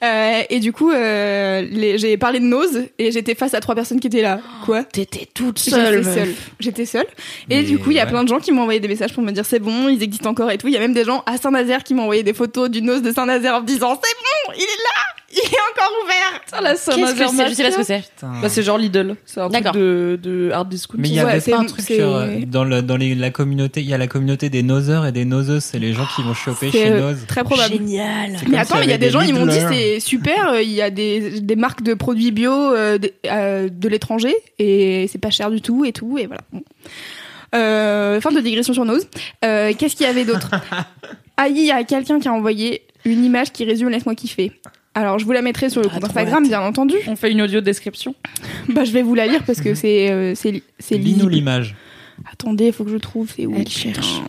Euh, 0.03 0.43
et 0.51 0.61
du 0.61 0.73
coup, 0.73 0.91
euh, 0.91 1.61
les- 1.63 1.99
j'ai 1.99 2.17
parlé 2.17 2.39
de 2.41 2.45
Nose 2.45 2.83
et 2.99 3.11
j'étais 3.13 3.35
face 3.35 3.55
à 3.55 3.61
trois 3.61 3.75
personnes 3.75 4.01
qui 4.01 4.07
étaient 4.07 4.23
là. 4.23 4.41
Quoi? 4.65 4.85
T'étais 4.85 5.27
toute 5.33 5.59
J'étais 5.59 5.71
seule. 6.03 6.35
J'étais 6.61 6.87
seule. 6.87 7.07
Et 7.51 7.57
Mais 7.57 7.63
du 7.63 7.79
coup, 7.79 7.91
il 7.91 7.97
y 7.97 8.01
a 8.01 8.05
ouais. 8.05 8.11
plein 8.11 8.23
de 8.25 8.29
gens 8.29 8.39
qui 8.41 8.53
m'ont 8.53 8.63
envoyé 8.63 8.81
des 8.81 8.89
messages 8.89 9.13
pour 9.13 9.23
me 9.23 9.33
dire 9.33 9.45
c'est 9.45 9.59
bon, 9.61 9.89
ils 9.89 10.03
existent 10.03 10.31
encore 10.31 10.51
et 10.51 10.59
tout. 10.59 10.69
Il 10.69 10.75
y 10.75 10.77
a 10.77 10.81
même 10.81 10.95
des 10.95 11.05
gens 11.05 11.23
à 11.27 11.37
Saint-Nazaire 11.37 11.83
qui 11.85 11.95
m'ont 11.95 12.03
envoyé 12.03 12.23
des 12.23 12.35
photos 12.35 12.71
du 12.71 12.83
nose 12.83 13.03
de 13.03 13.13
Saint-Nazaire 13.13 13.57
en 13.57 13.61
me 13.63 13.67
disant 13.67 13.99
c'est 14.03 14.15
bon, 14.15 14.55
il 14.57 14.63
est 14.63 14.65
là, 14.65 15.22
il 15.35 15.39
est 15.39 15.59
encore 15.73 15.93
ouvert. 16.05 16.41
Putain, 16.45 16.61
la 16.61 16.71
Qu'est-ce 16.73 17.15
que 17.15 17.37
c'est? 17.37 17.49
Je 17.49 17.55
sais 17.55 17.63
pas 17.65 17.71
ce 17.73 17.77
que 17.79 17.83
c'est. 17.83 18.03
Bah, 18.21 18.49
c'est 18.49 18.63
genre 18.63 18.77
Lidl. 18.79 19.17
C'est 19.25 19.41
un 19.41 19.49
truc 19.49 19.53
D'accord. 19.63 19.73
de, 19.81 20.19
de 20.23 20.51
hard 20.53 20.69
discount. 20.69 20.99
Mais 20.99 21.09
il 21.09 21.15
y 21.15 21.23
Ouais, 21.23 21.31
avait 21.33 21.51
pas 21.53 21.59
un 21.59 21.65
truc 21.65 21.85
sur, 21.87 22.15
euh, 22.17 22.29
dans, 22.47 22.65
le, 22.65 22.83
dans 22.83 22.97
les, 22.97 23.15
la 23.15 23.31
communauté, 23.31 23.81
il 23.81 23.89
y 23.89 23.95
a 23.95 23.99
la 23.99 24.07
communauté 24.09 24.51
des 24.51 24.63
noseurs 24.63 25.07
et 25.07 25.13
des 25.13 25.25
noseuses, 25.25 25.65
c'est 25.65 25.79
les 25.79 25.93
gens 25.95 26.07
qui 26.15 26.23
vont 26.23 26.35
choper 26.35 26.71
C'est 26.71 26.79
chez 26.83 26.91
euh, 26.93 27.01
Nose. 27.01 27.25
très 27.27 27.45
probable. 27.45 27.73
Génial. 27.75 28.37
C'est 28.39 28.49
Mais 28.49 28.59
attends, 28.59 28.75
s'il 28.75 28.81
mais 28.81 28.85
il 28.87 28.89
y 28.89 28.93
a 28.93 28.95
avait 28.97 29.07
des 29.07 29.11
gens, 29.11 29.21
ils 29.23 29.33
m'ont 29.35 29.47
dit 29.47 29.55
Lidlers. 29.59 29.69
c'est 29.73 30.01
super, 30.01 30.51
euh, 30.51 30.63
il 30.63 30.71
y 30.71 30.83
a 30.83 30.91
des, 30.91 31.41
des 31.41 31.57
marques 31.57 31.83
de 31.83 31.95
produits 31.95 32.31
bio 32.33 32.53
euh, 32.53 32.99
de, 32.99 33.13
euh, 33.27 33.69
de 33.71 33.89
l'étranger 33.89 34.35
et 34.59 35.09
c'est 35.11 35.19
pas 35.19 35.31
cher 35.31 35.51
du 35.51 35.61
tout 35.63 35.85
et 35.85 35.93
tout 35.93 36.19
et 36.19 36.27
voilà. 36.27 36.43
Bon. 36.53 36.63
Euh, 37.55 38.21
fin 38.21 38.33
de 38.33 38.41
digression 38.41 38.73
sur 38.73 38.85
Nose. 38.85 39.07
Euh, 39.45 39.73
Qu'est-ce 39.79 39.95
qu'il 39.97 40.07
y 40.07 40.09
avait 40.09 40.25
d'autre? 40.25 40.51
Ah, 41.39 41.49
il 41.49 41.59
y 41.65 41.71
a 41.71 41.83
quelqu'un 41.83 42.21
qui 42.21 42.29
a 42.29 42.33
envoyé 42.33 42.83
une 43.07 43.25
image 43.25 43.53
qui 43.53 43.65
résume 43.65 43.89
Laisse-moi 43.89 44.15
kiffer. 44.15 44.53
Alors, 44.95 45.19
je 45.19 45.25
vous 45.25 45.33
la 45.33 45.43
mettrai 45.43 45.71
sur 45.71 45.81
le 45.81 45.89
Ah, 45.91 45.95
compte 45.95 46.05
Instagram, 46.05 46.43
hâte. 46.45 46.49
bien 46.49 46.61
entendu. 46.61 46.97
On 47.09 47.17
fait 47.17 47.31
une 47.33 47.43
audio 47.43 47.61
description. 47.61 48.15
Bah, 48.69 48.85
je 48.85 48.93
vais 48.93 49.03
vous 49.03 49.15
la 49.15 49.27
lire 49.27 49.43
parce 49.45 49.61
que 49.61 49.75
c'est 49.75 50.11
euh, 50.13 50.35
c'est 50.37 50.63
c'est 50.79 50.97
Lis-nous 50.97 51.15
lisible. 51.29 51.33
l'image. 51.33 51.75
Attendez, 52.31 52.67
il 52.67 52.73
faut 52.73 52.85
que 52.85 52.91
je 52.93 52.97
trouve. 52.97 53.31
C'est 53.35 53.45
où 53.47 53.55
Elle 53.57 53.69
cherche. 53.69 54.21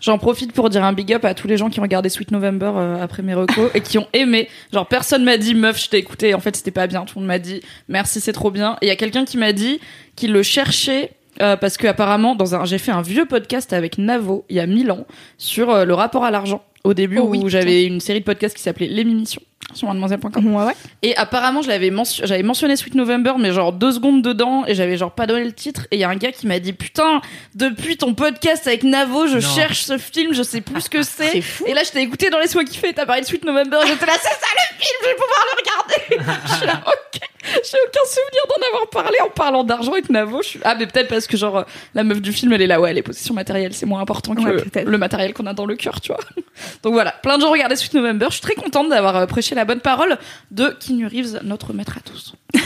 J'en 0.00 0.18
profite 0.18 0.52
pour 0.52 0.68
dire 0.70 0.84
un 0.84 0.92
big 0.92 1.12
up 1.12 1.24
à 1.24 1.32
tous 1.34 1.46
les 1.48 1.56
gens 1.56 1.68
qui 1.70 1.78
ont 1.80 1.82
regardé 1.82 2.08
Sweet 2.08 2.30
November 2.32 2.72
euh, 2.76 3.02
après 3.02 3.22
mes 3.22 3.34
recos 3.34 3.70
et 3.74 3.80
qui 3.80 3.98
ont 3.98 4.06
aimé. 4.12 4.48
Genre 4.72 4.86
personne 4.86 5.24
m'a 5.24 5.36
dit 5.36 5.54
meuf, 5.54 5.82
je 5.82 5.88
t'ai 5.88 5.98
écouté. 5.98 6.34
En 6.34 6.40
fait, 6.40 6.54
c'était 6.56 6.70
pas 6.72 6.86
bien. 6.86 7.04
Tout 7.04 7.14
le 7.16 7.20
monde 7.22 7.28
m'a 7.28 7.38
dit 7.38 7.60
merci, 7.88 8.20
c'est 8.20 8.32
trop 8.32 8.50
bien. 8.50 8.76
Et 8.82 8.86
il 8.86 8.88
y 8.88 8.92
a 8.92 8.96
quelqu'un 8.96 9.24
qui 9.24 9.36
m'a 9.38 9.52
dit 9.52 9.80
qu'il 10.16 10.32
le 10.32 10.42
cherchait 10.42 11.12
euh, 11.40 11.56
parce 11.56 11.76
que 11.76 11.86
apparemment 11.86 12.34
dans 12.36 12.54
un 12.54 12.64
j'ai 12.64 12.78
fait 12.78 12.92
un 12.92 13.02
vieux 13.02 13.24
podcast 13.26 13.72
avec 13.72 13.96
Navo 13.98 14.44
il 14.50 14.56
y 14.56 14.60
a 14.60 14.66
mille 14.66 14.90
ans 14.92 15.06
sur 15.38 15.70
euh, 15.70 15.84
le 15.84 15.94
rapport 15.94 16.24
à 16.24 16.30
l'argent. 16.30 16.62
Au 16.84 16.94
début 16.94 17.18
Oh 17.18 17.26
oui, 17.28 17.38
où 17.42 17.48
j'avais 17.48 17.84
une 17.84 18.00
série 18.00 18.20
de 18.20 18.24
podcasts 18.24 18.56
qui 18.56 18.62
s'appelait 18.62 18.88
L'émission 18.88 19.40
sur 19.74 19.86
mademoiselle.com. 19.88 20.54
Ouais, 20.54 20.64
ouais. 20.64 20.72
Et 21.02 21.16
apparemment, 21.16 21.62
je 21.62 21.68
l'avais 21.68 21.90
mention- 21.90 22.26
j'avais 22.26 22.42
mentionné 22.42 22.74
Sweet 22.76 22.94
November, 22.96 23.34
mais 23.38 23.52
genre 23.52 23.72
deux 23.72 23.92
secondes 23.92 24.20
dedans, 24.20 24.64
et 24.66 24.74
j'avais 24.74 24.96
genre 24.98 25.12
pas 25.12 25.26
donné 25.26 25.44
le 25.44 25.52
titre. 25.52 25.86
Et 25.92 25.96
il 25.96 26.00
y 26.00 26.04
a 26.04 26.08
un 26.10 26.16
gars 26.16 26.32
qui 26.32 26.46
m'a 26.46 26.58
dit 26.58 26.72
Putain, 26.72 27.22
depuis 27.54 27.96
ton 27.96 28.12
podcast 28.14 28.66
avec 28.66 28.82
Navo, 28.82 29.28
je 29.28 29.34
Non. 29.36 29.40
cherche 29.40 29.82
ce 29.82 29.96
film, 29.96 30.34
je 30.34 30.42
sais 30.42 30.60
plus 30.60 30.80
ce 30.82 30.90
que 30.90 31.02
c'est. 31.02 31.28
C'est 31.30 31.40
fou. 31.40 31.64
Et 31.66 31.72
là, 31.74 31.82
je 31.84 31.90
t'ai 31.92 32.02
écouté 32.02 32.28
dans 32.28 32.38
Laisse-moi 32.38 32.64
kiffer, 32.64 32.92
t'as 32.92 33.06
parlé 33.06 33.22
de 33.22 33.26
Sweet 33.26 33.44
November, 33.44 33.78
et 33.84 33.86
j'étais 33.86 34.04
là, 34.06 34.12
c'est 34.20 34.28
ça 34.28 34.46
le 34.52 34.84
film, 34.84 34.98
je 35.02 35.08
vais 35.08 35.14
pouvoir 35.14 35.44
le 35.46 36.18
regarder. 36.18 36.40
je 36.48 36.54
suis 36.56 36.66
là, 36.66 36.82
ok. 36.86 37.20
J'ai 37.44 37.78
aucun 37.86 38.04
souvenir 38.06 38.42
d'en 38.48 38.66
avoir 38.68 38.88
parlé 38.90 39.16
en 39.24 39.30
parlant 39.30 39.64
d'argent 39.64 39.92
avec 39.92 40.08
Navo. 40.10 40.42
Je 40.42 40.48
suis... 40.48 40.60
Ah, 40.64 40.74
mais 40.76 40.86
peut-être 40.86 41.08
parce 41.08 41.26
que 41.26 41.36
genre, 41.36 41.58
euh, 41.58 41.62
la 41.94 42.04
meuf 42.04 42.20
du 42.22 42.32
film, 42.32 42.52
elle 42.52 42.62
est 42.62 42.66
là, 42.66 42.80
ouais, 42.80 42.92
les 42.92 43.02
possessions 43.02 43.34
matérielles, 43.34 43.74
c'est 43.74 43.86
moins 43.86 44.00
important 44.00 44.34
que 44.34 44.40
Ouais, 44.42 44.52
le- 44.52 44.62
peut-être. 44.62 44.86
le 44.88 44.98
matériel 44.98 45.32
qu'on 45.34 45.46
a 45.46 45.52
dans 45.54 45.66
le 45.66 45.74
cœur, 45.76 46.00
tu 46.00 46.12
vois. 46.12 46.20
Donc 46.82 46.92
voilà, 46.92 47.10
plein 47.10 47.36
de 47.38 47.42
gens 47.42 47.50
regardaient 47.50 47.76
Sweet 47.76 47.94
November. 47.94 48.26
Je 48.28 48.34
suis 48.34 48.42
très 48.42 48.54
contente 48.54 48.88
d'avoir 48.90 49.16
euh, 49.16 49.26
prêché 49.26 49.54
la 49.54 49.64
bonne 49.64 49.80
parole 49.80 50.16
de 50.50 50.68
Keanu 50.80 51.06
Reeves, 51.06 51.40
notre 51.42 51.72
maître 51.72 51.96
à 51.98 52.00
tous. 52.00 52.34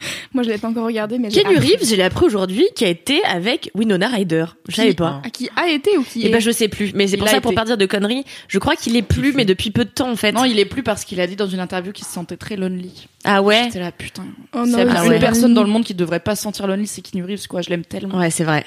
Moi, 0.34 0.42
je 0.42 0.50
l'ai 0.50 0.58
pas 0.58 0.68
encore 0.68 0.84
regardé, 0.86 1.18
mais 1.18 1.30
j'ai 1.30 1.42
Keanu. 1.42 1.56
Reeves, 1.56 1.84
je 1.88 1.94
l'ai 1.96 2.02
appris 2.02 2.26
aujourd'hui, 2.26 2.66
qui 2.74 2.84
a 2.84 2.88
été 2.88 3.24
avec 3.24 3.70
Winona 3.74 4.08
Ryder. 4.08 4.44
Je 4.68 4.76
savais 4.76 4.94
pas. 4.94 5.22
Ah, 5.24 5.30
qui 5.30 5.48
a 5.56 5.68
été 5.68 5.96
ou 5.96 6.02
qui 6.02 6.22
Et 6.22 6.26
est 6.26 6.30
ben 6.30 6.40
je 6.40 6.50
sais 6.50 6.68
plus, 6.68 6.92
mais 6.94 7.06
c'est 7.06 7.16
pour 7.16 7.28
ça 7.28 7.40
pour 7.40 7.52
été. 7.52 7.56
pas 7.60 7.64
dire 7.64 7.78
de 7.78 7.86
conneries. 7.86 8.24
Je 8.48 8.58
crois 8.58 8.76
qu'il 8.76 8.94
est 8.96 9.02
plus, 9.02 9.32
mais 9.32 9.44
depuis 9.44 9.70
peu 9.70 9.84
de 9.84 9.90
temps 9.90 10.10
en 10.10 10.16
fait. 10.16 10.32
Non, 10.32 10.44
il 10.44 10.58
est 10.58 10.64
plus 10.66 10.82
parce 10.82 11.04
qu'il 11.04 11.20
a 11.20 11.26
dit 11.26 11.36
dans 11.36 11.46
une 11.46 11.60
interview 11.60 11.92
qu'il 11.92 12.04
se 12.04 12.12
sentait 12.12 12.36
très 12.36 12.56
lonely. 12.56 13.08
Ah 13.24 13.40
ouais. 13.42 13.62
J'étais 13.64 13.80
là, 13.80 13.92
putain. 13.92 14.24
Oh 14.54 14.64
S'il 14.64 14.72
y 14.72 14.74
a 14.80 14.84
non, 14.84 14.92
bien 14.92 15.00
ah 15.02 15.08
ouais. 15.08 15.18
personne 15.18 15.54
dans 15.54 15.62
le 15.64 15.70
monde 15.70 15.84
qui 15.84 15.94
devrait 15.94 16.20
pas 16.20 16.36
se 16.36 16.42
sentir 16.42 16.66
lonely, 16.66 16.86
c'est 16.86 17.00
Keanu 17.02 17.24
Reeves, 17.24 17.46
quoi. 17.48 17.62
Je 17.62 17.70
l'aime 17.70 17.84
tellement. 17.84 18.18
Ouais, 18.18 18.30
c'est 18.30 18.44
vrai. 18.44 18.64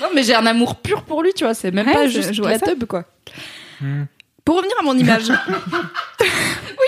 Non, 0.00 0.08
mais 0.14 0.22
j'ai 0.24 0.34
un 0.34 0.46
amour 0.46 0.76
pur 0.76 1.02
pour 1.02 1.22
lui, 1.22 1.32
tu 1.34 1.44
vois. 1.44 1.54
C'est 1.54 1.70
même 1.70 1.86
Ouais, 1.86 1.92
pas 1.92 2.06
je- 2.06 2.12
juste 2.12 2.32
je 2.32 2.42
la 2.42 2.58
tub, 2.58 2.84
quoi. 2.84 3.04
Pour 4.44 4.56
revenir 4.56 4.74
à 4.78 4.82
mon 4.82 4.96
image. 4.96 5.28
oui, 6.20 6.26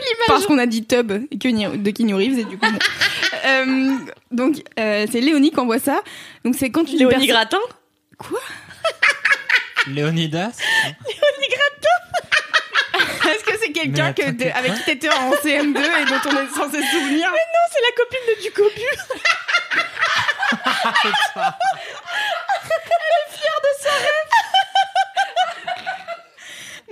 l'image. 0.02 0.26
Parce 0.28 0.46
qu'on 0.46 0.58
a 0.58 0.66
dit 0.66 0.84
tub 0.86 1.10
de 1.12 1.90
Keanu 1.90 2.14
Reeves 2.14 2.38
et 2.38 2.44
du 2.44 2.58
coup. 2.58 2.66
bon. 2.70 2.78
Euh, 3.44 3.96
donc, 4.32 4.56
euh, 4.80 5.06
c'est 5.12 5.20
Léonie 5.20 5.52
qui 5.52 5.60
envoie 5.60 5.78
ça. 5.78 6.00
Donc, 6.44 6.56
c'est 6.58 6.70
quand 6.70 6.82
une 6.90 6.98
Léonie 6.98 7.26
Gratin 7.28 7.60
Léonidas 9.86 10.50
Est-ce 13.24 13.44
que 13.44 13.58
c'est 13.60 13.70
quelqu'un 13.72 14.06
Mais 14.16 14.24
que 14.24 14.30
de- 14.30 14.36
t'es 14.36 14.50
avec 14.50 14.72
quoi 14.72 14.78
qui 14.80 14.84
t'étais 14.84 15.10
en 15.10 15.30
CM2 15.32 15.76
et 15.78 16.04
dont 16.06 16.20
on 16.24 16.30
est 16.32 16.48
censé 16.56 16.82
se 16.82 16.90
souvenir 16.90 17.28
C'est 17.72 17.82
la 17.82 17.92
copine 17.96 18.24
de 18.28 18.34
Ducobu. 18.42 18.88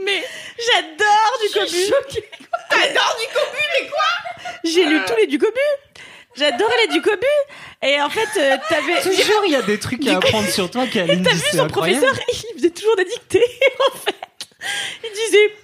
Mais 0.05 0.23
J'adore 0.59 1.39
Ducobu. 1.43 1.85
t'adores 2.71 3.17
du 3.21 3.27
cobu, 3.35 3.63
mais 3.81 3.89
quoi 3.89 4.53
J'ai 4.65 4.85
lu 4.85 5.01
tous 5.07 5.17
les 5.17 5.27
Ducobu. 5.27 5.61
J'adorais 6.37 6.87
les 6.87 6.93
Ducobu. 6.95 7.27
Et 7.83 8.01
en 8.01 8.11
fait, 8.11 8.29
euh, 8.39 8.57
t'avais. 8.69 9.01
Toujours, 9.03 9.43
il 9.47 9.53
y 9.53 9.57
a 9.57 9.63
des 9.63 9.79
trucs 9.79 10.07
à 10.07 10.17
apprendre 10.17 10.49
sur 10.49 10.71
toi, 10.71 10.87
Kaline. 10.87 11.23
T'as 11.23 11.33
vu 11.35 11.41
son 11.53 11.61
incroyable. 11.61 12.05
professeur 12.07 12.25
Il 12.51 12.57
faisait 12.59 12.71
toujours 12.71 12.97
des 12.97 13.05
dictées, 13.05 13.45
en 13.93 13.97
fait. 13.99 14.15
Il 15.05 15.11
disait. 15.13 15.55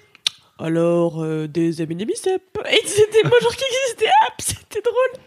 Alors, 0.58 1.22
euh, 1.22 1.46
des 1.48 1.80
aminémicep. 1.80 2.42
Et 2.70 2.86
c'était 2.86 3.22
moi, 3.24 3.38
genre, 3.40 3.56
qui 3.56 3.64
existait. 3.64 4.10
Ah, 4.22 4.28
c'était 4.38 4.82
drôle. 4.82 5.22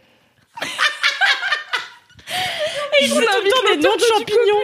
Et 3.02 3.06
il 3.06 3.10
disait 3.10 3.26
tout 3.26 3.44
le 3.44 3.50
temps 3.50 3.70
des 3.72 3.78
noms 3.78 3.96
de 3.96 4.02
champignons. 4.02 4.64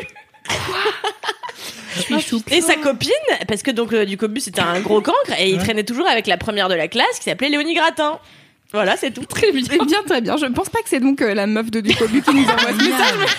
Et 2.51 2.61
sa 2.61 2.75
copine, 2.75 3.11
parce 3.47 3.61
que 3.61 3.71
donc 3.71 3.93
euh, 3.93 4.05
du 4.05 4.17
Cobus 4.17 4.41
c'était 4.41 4.61
un 4.61 4.79
gros 4.79 5.01
cancre 5.01 5.33
et 5.37 5.49
il 5.49 5.57
traînait 5.57 5.83
toujours 5.83 6.07
avec 6.07 6.27
la 6.27 6.37
première 6.37 6.69
de 6.69 6.73
la 6.73 6.87
classe 6.87 7.17
qui 7.17 7.25
s'appelait 7.25 7.49
Léonie 7.49 7.73
Gratin. 7.73 8.19
Voilà, 8.71 8.95
c'est 8.97 9.11
tout. 9.11 9.25
Très 9.25 9.51
bien. 9.51 9.63
Eh 9.71 9.85
bien, 9.85 10.03
très 10.05 10.21
bien. 10.21 10.37
Je 10.37 10.45
pense 10.45 10.69
pas 10.69 10.79
que 10.83 10.89
c'est 10.89 10.99
donc 10.99 11.21
euh, 11.21 11.33
la 11.33 11.47
meuf 11.47 11.71
de 11.71 11.81
Ducobu 11.81 12.21
qui 12.21 12.33
nous 12.35 12.43
envoie 12.43 12.71
ce 12.71 12.89
message. 12.89 13.37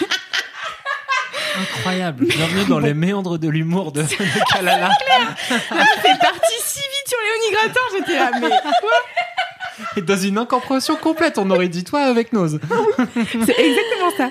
Incroyable. 1.61 2.27
Bienvenue 2.27 2.65
dans 2.69 2.81
les 2.81 2.95
méandres 2.95 3.39
de 3.39 3.49
l'humour 3.49 3.93
de, 3.93 4.03
de 4.03 4.53
Kalala. 4.53 4.91
C'est 5.49 6.19
parti 6.19 6.55
si 6.65 6.79
vite 6.81 7.09
sur 7.09 7.19
Léonie 7.19 7.53
Gratin, 7.53 7.81
j'étais 7.97 8.19
là, 8.19 8.31
mais 8.41 8.51
Et 9.97 10.03
dans 10.03 10.17
une 10.17 10.39
incompréhension 10.39 10.97
complète, 10.97 11.39
on 11.39 11.51
aurait 11.51 11.69
dit 11.69 11.85
toi 11.85 12.01
avec 12.01 12.33
Nose. 12.33 12.61
c'est 13.47 13.59
exactement 13.59 14.11
ça. 14.17 14.31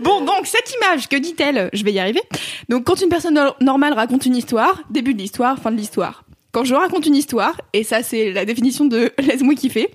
Bon, 0.00 0.20
donc, 0.24 0.46
cette 0.46 0.72
image, 0.80 1.08
que 1.08 1.16
dit-elle? 1.16 1.70
Je 1.72 1.84
vais 1.84 1.92
y 1.92 1.98
arriver. 1.98 2.22
Donc, 2.68 2.84
quand 2.84 3.00
une 3.00 3.08
personne 3.08 3.34
nor- 3.34 3.56
normale 3.60 3.92
raconte 3.94 4.26
une 4.26 4.36
histoire, 4.36 4.80
début 4.90 5.14
de 5.14 5.18
l'histoire, 5.18 5.58
fin 5.58 5.70
de 5.72 5.76
l'histoire. 5.76 6.24
Quand 6.50 6.64
je 6.64 6.74
raconte 6.74 7.04
une 7.04 7.14
histoire, 7.14 7.60
et 7.74 7.84
ça 7.84 8.02
c'est 8.02 8.32
la 8.32 8.46
définition 8.46 8.86
de 8.86 9.12
laisse-moi 9.18 9.54
kiffer, 9.54 9.90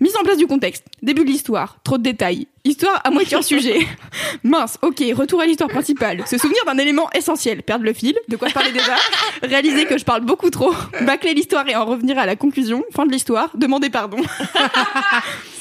mise 0.00 0.14
en 0.16 0.22
place 0.22 0.36
du 0.36 0.46
contexte, 0.46 0.84
début 1.02 1.24
de 1.24 1.30
l'histoire, 1.30 1.78
trop 1.82 1.96
de 1.96 2.02
détails, 2.02 2.46
histoire 2.64 3.00
à 3.04 3.10
moitié 3.10 3.36
hors 3.36 3.44
sujet. 3.44 3.78
Mince, 4.42 4.78
ok, 4.82 5.02
retour 5.14 5.40
à 5.40 5.46
l'histoire 5.46 5.70
principale, 5.70 6.26
se 6.26 6.36
souvenir 6.36 6.62
d'un 6.66 6.76
élément 6.76 7.08
essentiel, 7.12 7.62
perdre 7.62 7.84
le 7.84 7.94
fil, 7.94 8.14
de 8.28 8.36
quoi 8.36 8.48
je 8.48 8.54
parlais 8.54 8.72
déjà, 8.72 8.96
réaliser 9.42 9.86
que 9.86 9.96
je 9.96 10.04
parle 10.04 10.20
beaucoup 10.22 10.50
trop, 10.50 10.74
bâcler 11.02 11.32
l'histoire 11.32 11.66
et 11.68 11.74
en 11.74 11.86
revenir 11.86 12.18
à 12.18 12.26
la 12.26 12.36
conclusion, 12.36 12.84
fin 12.94 13.06
de 13.06 13.12
l'histoire, 13.12 13.50
demander 13.56 13.88
pardon. 13.88 14.18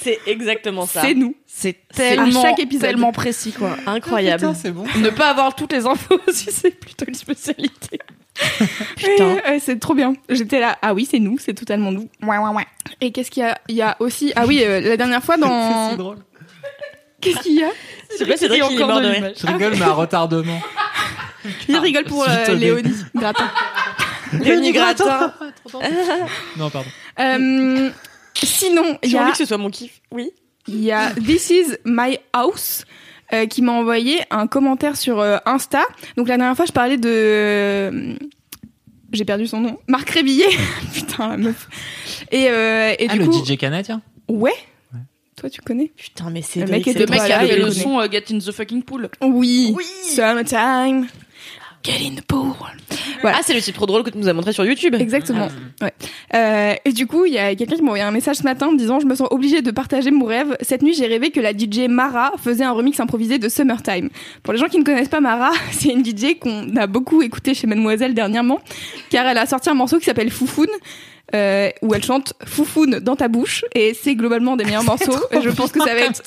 C'est 0.02 0.20
exactement 0.28 0.86
ça. 0.86 1.02
C'est 1.02 1.14
nous. 1.14 1.36
C'est 1.48 1.88
tellement, 1.96 2.42
à 2.42 2.50
chaque 2.50 2.60
épisode. 2.60 2.90
tellement 2.90 3.12
précis, 3.14 3.54
quoi. 3.54 3.78
incroyable. 3.86 4.42
Putain, 4.42 4.54
c'est 4.54 4.72
bon. 4.72 4.84
ne 5.00 5.10
pas 5.10 5.30
avoir 5.30 5.56
toutes 5.56 5.72
les 5.72 5.86
infos 5.86 6.20
aussi, 6.28 6.52
c'est 6.52 6.78
plutôt 6.78 7.06
une 7.08 7.16
spécialité. 7.16 8.00
Putain. 8.96 9.36
Ouais, 9.36 9.60
c'est 9.60 9.80
trop 9.80 9.94
bien. 9.94 10.14
J'étais 10.30 10.60
là, 10.60 10.78
ah 10.82 10.94
oui, 10.94 11.08
c'est 11.10 11.20
nous, 11.20 11.38
c'est 11.38 11.54
totalement 11.54 11.92
nous. 11.92 12.10
Ouais, 12.22 12.38
ouais, 12.38 12.50
ouais. 12.50 12.66
Et 13.02 13.12
qu'est-ce 13.12 13.30
qu'il 13.30 13.44
y 13.44 13.46
a 13.46 13.60
Il 13.68 13.76
y 13.76 13.82
a 13.82 13.96
aussi, 14.00 14.34
ah 14.36 14.46
oui, 14.48 14.64
euh, 14.64 14.82
la 14.82 14.98
dernière 14.98 15.24
fois 15.24 15.36
C'est 15.40 15.42
dans. 15.42 15.92
si 15.92 15.98
drôle. 15.98 16.18
Qu'est-ce 17.22 17.40
qu'il 17.40 17.60
y 17.60 17.64
a? 17.64 17.70
C'est 18.18 18.26
vrai 18.26 18.36
qu'il 18.36 18.82
est 18.82 18.86
mort 18.86 19.02
de 19.02 19.08
rire. 19.08 19.34
Je 19.36 19.48
rigole, 19.48 19.74
mais 19.78 19.82
à 19.82 19.94
retardement. 19.94 20.60
Il 21.68 21.78
rigole 21.78 22.06
pour 22.06 22.24
euh. 22.24 22.54
Léonie 22.56 22.96
Gratin. 23.16 23.50
Léonie 24.40 24.72
Gratin. 24.72 25.34
Non, 26.58 26.70
pardon. 26.70 26.90
Euh, 27.20 27.90
sinon, 28.36 28.98
il 29.04 29.10
y 29.10 29.12
J'ai 29.12 29.20
envie 29.20 29.30
a, 29.30 29.32
que 29.32 29.38
ce 29.38 29.46
soit 29.46 29.58
mon 29.58 29.70
kiff. 29.70 30.02
Oui. 30.12 30.32
il 30.68 30.82
y 30.84 30.92
a 30.92 31.12
This 31.12 31.50
is 31.50 31.78
my 31.86 32.18
house. 32.34 32.86
Euh, 33.32 33.46
qui 33.46 33.62
m'a 33.62 33.72
envoyé 33.72 34.20
un 34.32 34.48
commentaire 34.48 34.98
sur 34.98 35.20
euh, 35.20 35.38
Insta. 35.46 35.84
Donc 36.18 36.28
la 36.28 36.38
dernière 36.38 36.56
fois, 36.56 36.66
je 36.66 36.72
parlais 36.72 36.98
de... 36.98 37.10
euh, 37.10 38.16
J'ai 39.12 39.26
perdu 39.26 39.48
son 39.48 39.60
nom. 39.62 39.80
Marc 39.88 40.10
Rébillet. 40.10 40.46
Putain, 40.94 41.30
la 41.30 41.38
meuf. 41.38 41.70
Et, 42.32 42.50
euh, 42.50 42.94
et 43.00 43.08
Ah, 43.10 43.14
du 43.14 43.20
le 43.20 43.26
coup... 43.28 43.44
DJ 43.46 43.58
canadien. 43.58 44.02
Ouais. 44.28 44.54
Toi, 45.36 45.50
tu 45.50 45.62
connais 45.62 45.92
Putain, 45.98 46.30
mais 46.30 46.42
c'est 46.44 46.60
Le 46.62 46.68
mec 46.68 46.86
Le 46.86 46.94
qui 46.94 47.00
a 47.32 47.40
fait 47.40 47.58
le 47.58 47.72
son 47.72 48.00
euh, 48.00 48.08
Get 48.10 48.26
in 48.32 48.38
the 48.38 48.52
fucking 48.52 48.84
pool. 48.84 49.10
Oui. 49.22 49.76
Summertime. 50.04 51.08
Get 51.84 52.02
in 52.02 52.16
the 52.16 52.22
pool. 52.22 52.54
Voilà. 53.22 53.38
Ah, 53.40 53.42
c'est 53.44 53.54
le 53.54 53.62
titre 53.62 53.78
trop 53.78 53.86
drôle 53.86 54.04
que 54.04 54.10
tu 54.10 54.18
nous 54.18 54.30
as 54.30 54.34
montré 54.34 54.54
sur 54.54 54.66
YouTube. 54.66 54.96
Exactement. 54.96 55.50
Ouais. 55.82 55.94
Euh, 56.34 56.76
et 56.86 56.94
du 56.94 57.08
coup, 57.08 57.26
il 57.26 57.34
y 57.34 57.38
a 57.38 57.54
quelqu'un 57.56 57.76
qui 57.76 57.82
m'a 57.82 57.90
envoyé 57.90 58.04
un 58.04 58.12
message 58.12 58.38
ce 58.38 58.44
matin 58.44 58.72
me 58.72 58.78
disant 58.78 59.00
Je 59.00 59.06
me 59.06 59.16
sens 59.16 59.28
obligée 59.32 59.62
de 59.62 59.72
partager 59.72 60.10
mon 60.12 60.26
rêve. 60.26 60.56
Cette 60.62 60.82
nuit, 60.82 60.94
j'ai 60.94 61.08
rêvé 61.08 61.32
que 61.32 61.40
la 61.40 61.52
DJ 61.52 61.90
Mara 61.90 62.32
faisait 62.38 62.64
un 62.64 62.72
remix 62.72 63.00
improvisé 63.00 63.38
de 63.38 63.50
Summertime. 63.50 64.10
Pour 64.44 64.54
les 64.54 64.60
gens 64.60 64.68
qui 64.68 64.80
ne 64.80 64.84
connaissent 64.84 65.10
pas 65.10 65.22
Mara, 65.22 65.52
c'est 65.72 65.90
une 65.90 66.06
DJ 66.06 66.40
qu'on 66.40 66.76
a 66.78 66.88
beaucoup 66.88 67.22
écoutée 67.22 67.54
chez 67.54 67.68
Mademoiselle 67.68 68.14
dernièrement, 68.14 68.60
car 69.10 69.26
elle 69.26 69.38
a 69.38 69.46
sorti 69.46 69.70
un 69.70 69.74
morceau 69.74 70.00
qui 70.00 70.06
s'appelle 70.06 70.32
Foufoune. 70.32 70.68
Euh, 71.34 71.70
où 71.82 71.96
elle 71.96 72.04
chante 72.04 72.34
Foufoune 72.46 73.00
dans 73.00 73.16
ta 73.16 73.30
bouche 73.30 73.64
et 73.74 73.94
c'est 73.94 74.14
globalement 74.14 74.58
des 74.58 74.66
meilleurs 74.66 74.84
morceaux 74.94 75.18
je 75.42 75.50
pense 75.50 75.72
que 75.72 75.80
ça 75.80 75.94
va 75.96 76.02
être 76.02 76.22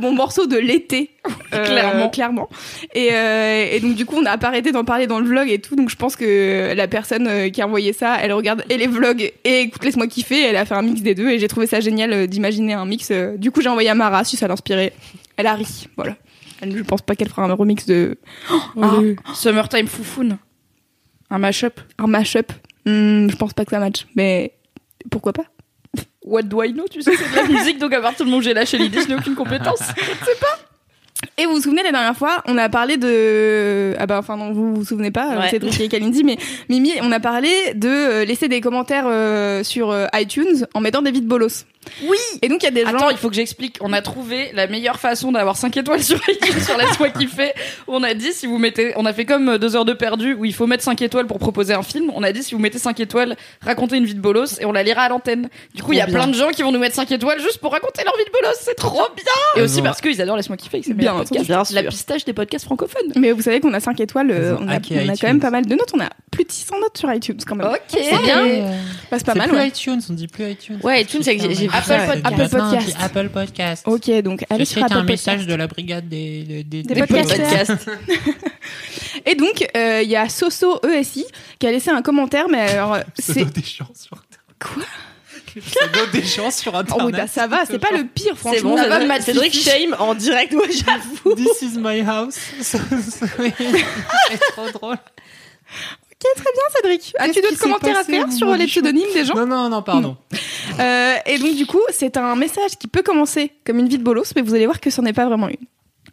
mon 0.00 0.12
morceau 0.12 0.46
de 0.46 0.56
l'été 0.58 1.10
euh, 1.54 1.64
Clairement. 1.64 2.10
clairement 2.10 2.48
et, 2.94 3.08
euh, 3.12 3.66
et 3.72 3.80
donc 3.80 3.94
du 3.94 4.04
coup 4.04 4.16
on 4.18 4.22
n'a 4.22 4.36
pas 4.36 4.48
arrêté 4.48 4.70
d'en 4.70 4.84
parler 4.84 5.06
dans 5.06 5.18
le 5.18 5.26
vlog 5.26 5.48
et 5.48 5.60
tout 5.60 5.76
donc 5.76 5.88
je 5.88 5.96
pense 5.96 6.14
que 6.14 6.74
la 6.76 6.86
personne 6.86 7.26
euh, 7.26 7.48
qui 7.48 7.62
a 7.62 7.66
envoyé 7.66 7.94
ça 7.94 8.18
elle 8.20 8.34
regarde 8.34 8.64
et 8.68 8.76
les 8.76 8.86
vlogs 8.86 9.32
et 9.44 9.60
écoute 9.62 9.82
laisse-moi 9.82 10.06
kiffer 10.08 10.42
elle 10.42 10.56
a 10.56 10.66
fait 10.66 10.74
un 10.74 10.82
mix 10.82 11.00
des 11.00 11.14
deux 11.14 11.30
et 11.30 11.38
j'ai 11.38 11.48
trouvé 11.48 11.66
ça 11.66 11.80
génial 11.80 12.26
d'imaginer 12.26 12.74
un 12.74 12.84
mix 12.84 13.10
du 13.10 13.50
coup 13.50 13.62
j'ai 13.62 13.70
envoyé 13.70 13.88
à 13.88 13.94
Mara 13.94 14.24
si 14.24 14.36
ça 14.36 14.46
l'inspirait 14.46 14.92
elle 15.38 15.46
a 15.46 15.54
ri 15.54 15.88
voilà 15.96 16.16
elle, 16.60 16.76
je 16.76 16.82
pense 16.82 17.00
pas 17.02 17.16
qu'elle 17.16 17.30
fera 17.30 17.42
un 17.44 17.52
remix 17.54 17.86
de 17.86 18.18
Ah. 18.80 18.92
Summertime 19.34 19.88
Foufoune. 19.88 20.36
Un 21.30 21.38
mashup. 21.38 21.80
un 21.98 22.06
mashup 22.06 22.52
Hmm, 22.86 23.28
je 23.30 23.36
pense 23.36 23.52
pas 23.52 23.64
que 23.64 23.70
ça 23.70 23.78
match 23.78 24.06
mais 24.14 24.52
pourquoi 25.10 25.32
pas? 25.32 25.44
What 26.24 26.42
do 26.42 26.62
I 26.62 26.72
know 26.72 26.86
Tu 26.90 27.02
sais, 27.02 27.12
c'est 27.16 27.30
de 27.30 27.36
la 27.36 27.44
musique, 27.44 27.78
donc 27.78 27.92
à 27.92 28.00
partir 28.00 28.24
du 28.24 28.30
moment 28.30 28.38
où 28.38 28.42
j'ai 28.42 28.54
lâché 28.54 28.78
l'idée, 28.78 29.00
je 29.02 29.08
n'ai 29.08 29.14
aucune 29.14 29.34
compétence. 29.34 29.80
Et 31.38 31.46
vous 31.46 31.54
vous 31.54 31.60
souvenez 31.60 31.82
la 31.82 31.90
dernière 31.90 32.16
fois, 32.16 32.42
on 32.46 32.56
a 32.58 32.68
parlé 32.68 32.96
de 32.96 33.94
ah 33.98 34.06
bah 34.06 34.18
enfin 34.18 34.36
non 34.36 34.52
vous 34.52 34.74
vous 34.74 34.84
souvenez 34.84 35.10
pas 35.10 35.32
euh, 35.32 35.40
Ouais. 35.40 35.48
Cédric 35.48 35.80
et 35.80 35.88
Kalindi 35.88 36.22
mais 36.22 36.36
Mimi 36.68 36.92
on 37.02 37.10
a 37.12 37.20
parlé 37.20 37.50
de 37.74 37.88
euh, 37.88 38.24
laisser 38.24 38.48
des 38.48 38.60
commentaires 38.60 39.06
euh, 39.06 39.62
sur 39.64 39.96
iTunes 40.14 40.66
en 40.74 40.80
mettant 40.80 41.02
des 41.02 41.10
vides 41.10 41.26
bolos. 41.26 41.66
Oui 42.08 42.16
Et 42.42 42.48
donc 42.48 42.62
il 42.62 42.64
y 42.64 42.68
a 42.68 42.70
des 42.70 42.82
gens 42.84 42.96
Attends, 42.96 43.10
il 43.10 43.16
faut 43.16 43.28
que 43.28 43.34
j'explique. 43.34 43.76
On 43.80 43.92
a 43.92 44.02
trouvé 44.02 44.50
la 44.54 44.66
meilleure 44.66 44.98
façon 44.98 45.32
d'avoir 45.32 45.56
5 45.56 45.76
étoiles 45.76 46.02
sur 46.02 46.18
iTunes 46.28 46.60
sur 46.64 46.76
Laisse-moi 46.76 47.10
kiffer. 47.10 47.52
On 47.86 48.02
a 48.02 48.14
dit 48.14 48.32
si 48.32 48.46
vous 48.46 48.58
mettez, 48.58 48.92
on 48.96 49.06
a 49.06 49.12
fait 49.12 49.24
comme 49.24 49.48
euh, 49.50 49.58
deux 49.58 49.76
heures 49.76 49.84
de 49.84 49.92
perdu 49.92 50.34
où 50.34 50.44
il 50.44 50.54
faut 50.54 50.66
mettre 50.66 50.82
5 50.84 51.00
étoiles 51.02 51.26
pour 51.26 51.38
proposer 51.38 51.74
un 51.74 51.82
film. 51.82 52.10
On 52.14 52.22
a 52.22 52.32
dit 52.32 52.42
si 52.42 52.54
vous 52.54 52.60
mettez 52.60 52.78
5 52.78 52.98
étoiles, 53.00 53.36
racontez 53.60 53.96
une 53.96 54.04
vie 54.04 54.14
de 54.14 54.20
bolos 54.20 54.60
et 54.60 54.64
on 54.64 54.72
la 54.72 54.82
lira 54.82 55.02
à 55.02 55.08
l'antenne. 55.08 55.48
Du 55.74 55.82
coup, 55.82 55.92
il 55.92 55.98
y 55.98 56.00
a 56.00 56.06
bien. 56.06 56.14
plein 56.16 56.26
de 56.28 56.34
gens 56.34 56.50
qui 56.50 56.62
vont 56.62 56.72
nous 56.72 56.78
mettre 56.78 56.94
5 56.96 57.10
étoiles 57.12 57.40
juste 57.40 57.58
pour 57.58 57.72
raconter 57.72 58.02
leur 58.04 58.16
vie 58.16 58.24
de 58.24 58.30
bolos. 58.30 58.56
C'est 58.60 58.74
trop 58.76 59.06
bien. 59.16 59.60
Et 59.60 59.62
aussi 59.62 59.82
parce 59.82 60.00
qu'ils 60.00 60.20
adorent 60.20 60.36
Laisse-moi 60.36 60.56
kiffer. 60.56 60.82
C'est 60.84 60.94
Bien. 60.94 61.22
Bien 61.30 61.62
La 61.72 61.82
pistache 61.82 62.24
des 62.24 62.32
podcasts 62.32 62.64
francophones. 62.64 63.12
mais 63.16 63.32
vous 63.32 63.42
savez 63.42 63.60
qu'on 63.60 63.74
a 63.74 63.80
5 63.80 64.00
étoiles 64.00 64.30
euh, 64.30 64.56
ont 64.56 64.64
on 64.64 64.68
a, 64.68 64.76
on 64.76 64.80
quand 64.80 65.22
même 65.26 65.40
pas 65.40 65.50
mal 65.50 65.66
de 65.66 65.74
notes, 65.74 65.90
on 65.94 66.00
a 66.00 66.10
plus 66.30 66.44
de 66.44 66.50
600 66.52 66.76
notes 66.80 66.98
sur 66.98 67.12
iTunes 67.12 67.38
quand 67.46 67.54
même. 67.56 67.68
Ok. 67.68 67.78
C'est 67.90 68.22
bien. 68.22 68.44
Bah, 69.10 69.18
c'est 69.18 69.26
pas 69.26 69.34
mal 69.34 69.48
plus 69.48 69.58
ouais. 69.58 69.68
iTunes, 69.68 70.00
on 70.10 70.12
dit 70.12 70.26
plus 70.26 70.50
iTunes. 70.50 70.78
Ouais, 70.82 71.02
iTunes, 71.02 71.22
j'ai- 71.22 71.68
Apple. 71.74 71.88
Podcast. 72.22 72.22
C'est 72.26 72.26
Apple 72.26 72.48
Podcast. 72.48 72.86
petit 72.86 73.02
Apple 73.02 73.28
Podcast. 73.28 73.82
OK, 73.88 74.10
donc 74.22 74.44
allez 74.50 74.64
Je 74.64 74.70
sur 74.70 74.82
Apple 74.84 74.92
un 74.94 75.00
Podcast. 75.04 75.26
message 75.26 75.46
de 75.46 75.54
la 75.54 75.66
brigade 75.66 76.08
des, 76.08 76.42
des, 76.44 76.64
des, 76.64 76.82
Des 76.82 77.06
podcasts. 77.06 77.90
Et 79.26 79.34
donc 79.34 79.66
euh, 79.76 80.02
il 80.02 80.10
y 80.10 80.16
a 80.16 80.28
Soso 80.28 80.80
ESI 80.84 81.24
qui 81.58 81.66
a 81.66 81.70
laissé 81.70 81.90
un 81.90 82.02
commentaire 82.02 82.48
mais 82.48 82.60
alors 82.72 82.98
c'est 83.18 83.44
des 83.44 83.62
gens 83.62 83.88
sur 83.94 84.16
Internet. 84.16 84.50
Quoi? 84.60 84.82
Pseudo 85.60 86.06
des 86.12 86.22
gens 86.24 86.50
sur 86.50 86.72
Oh 86.74 86.78
Internet. 86.78 87.06
oui, 87.06 87.12
bah 87.12 87.26
ça 87.28 87.46
va, 87.46 87.64
c'est 87.64 87.78
pas 87.78 87.92
le 87.92 88.04
pire 88.04 88.32
C'est 88.34 88.40
franchement. 88.58 88.70
bon, 88.70 88.76
Ça 88.76 88.88
va, 88.88 89.04
Matt 89.06 89.22
Cédric. 89.22 89.54
Shame 89.54 89.94
en 90.00 90.14
direct, 90.14 90.52
ouais, 90.52 90.68
j'avoue. 90.72 91.34
This 91.36 91.62
is 91.62 91.78
my 91.78 92.00
house. 92.00 92.36
c'est 92.60 92.78
trop 94.52 94.68
drôle. 94.72 94.96
Cédric, 96.82 97.12
as-tu 97.18 97.40
d'autres 97.40 97.58
commentaires 97.58 97.98
à 97.98 98.04
faire 98.04 98.32
sur 98.32 98.54
les 98.54 98.66
pseudonymes 98.66 99.12
des 99.14 99.24
gens 99.24 99.34
Non, 99.34 99.46
non, 99.46 99.68
non, 99.68 99.82
pardon. 99.82 100.16
Euh, 100.80 101.14
et 101.26 101.38
donc 101.38 101.54
du 101.54 101.66
coup, 101.66 101.80
c'est 101.90 102.16
un 102.16 102.34
message 102.36 102.72
qui 102.78 102.88
peut 102.88 103.02
commencer 103.02 103.52
comme 103.64 103.78
une 103.78 103.88
vie 103.88 103.98
de 103.98 104.02
bolos, 104.02 104.32
mais 104.34 104.42
vous 104.42 104.54
allez 104.54 104.66
voir 104.66 104.80
que 104.80 104.90
ce 104.90 105.00
n'est 105.00 105.12
pas 105.12 105.26
vraiment 105.26 105.48
une. 105.48 105.56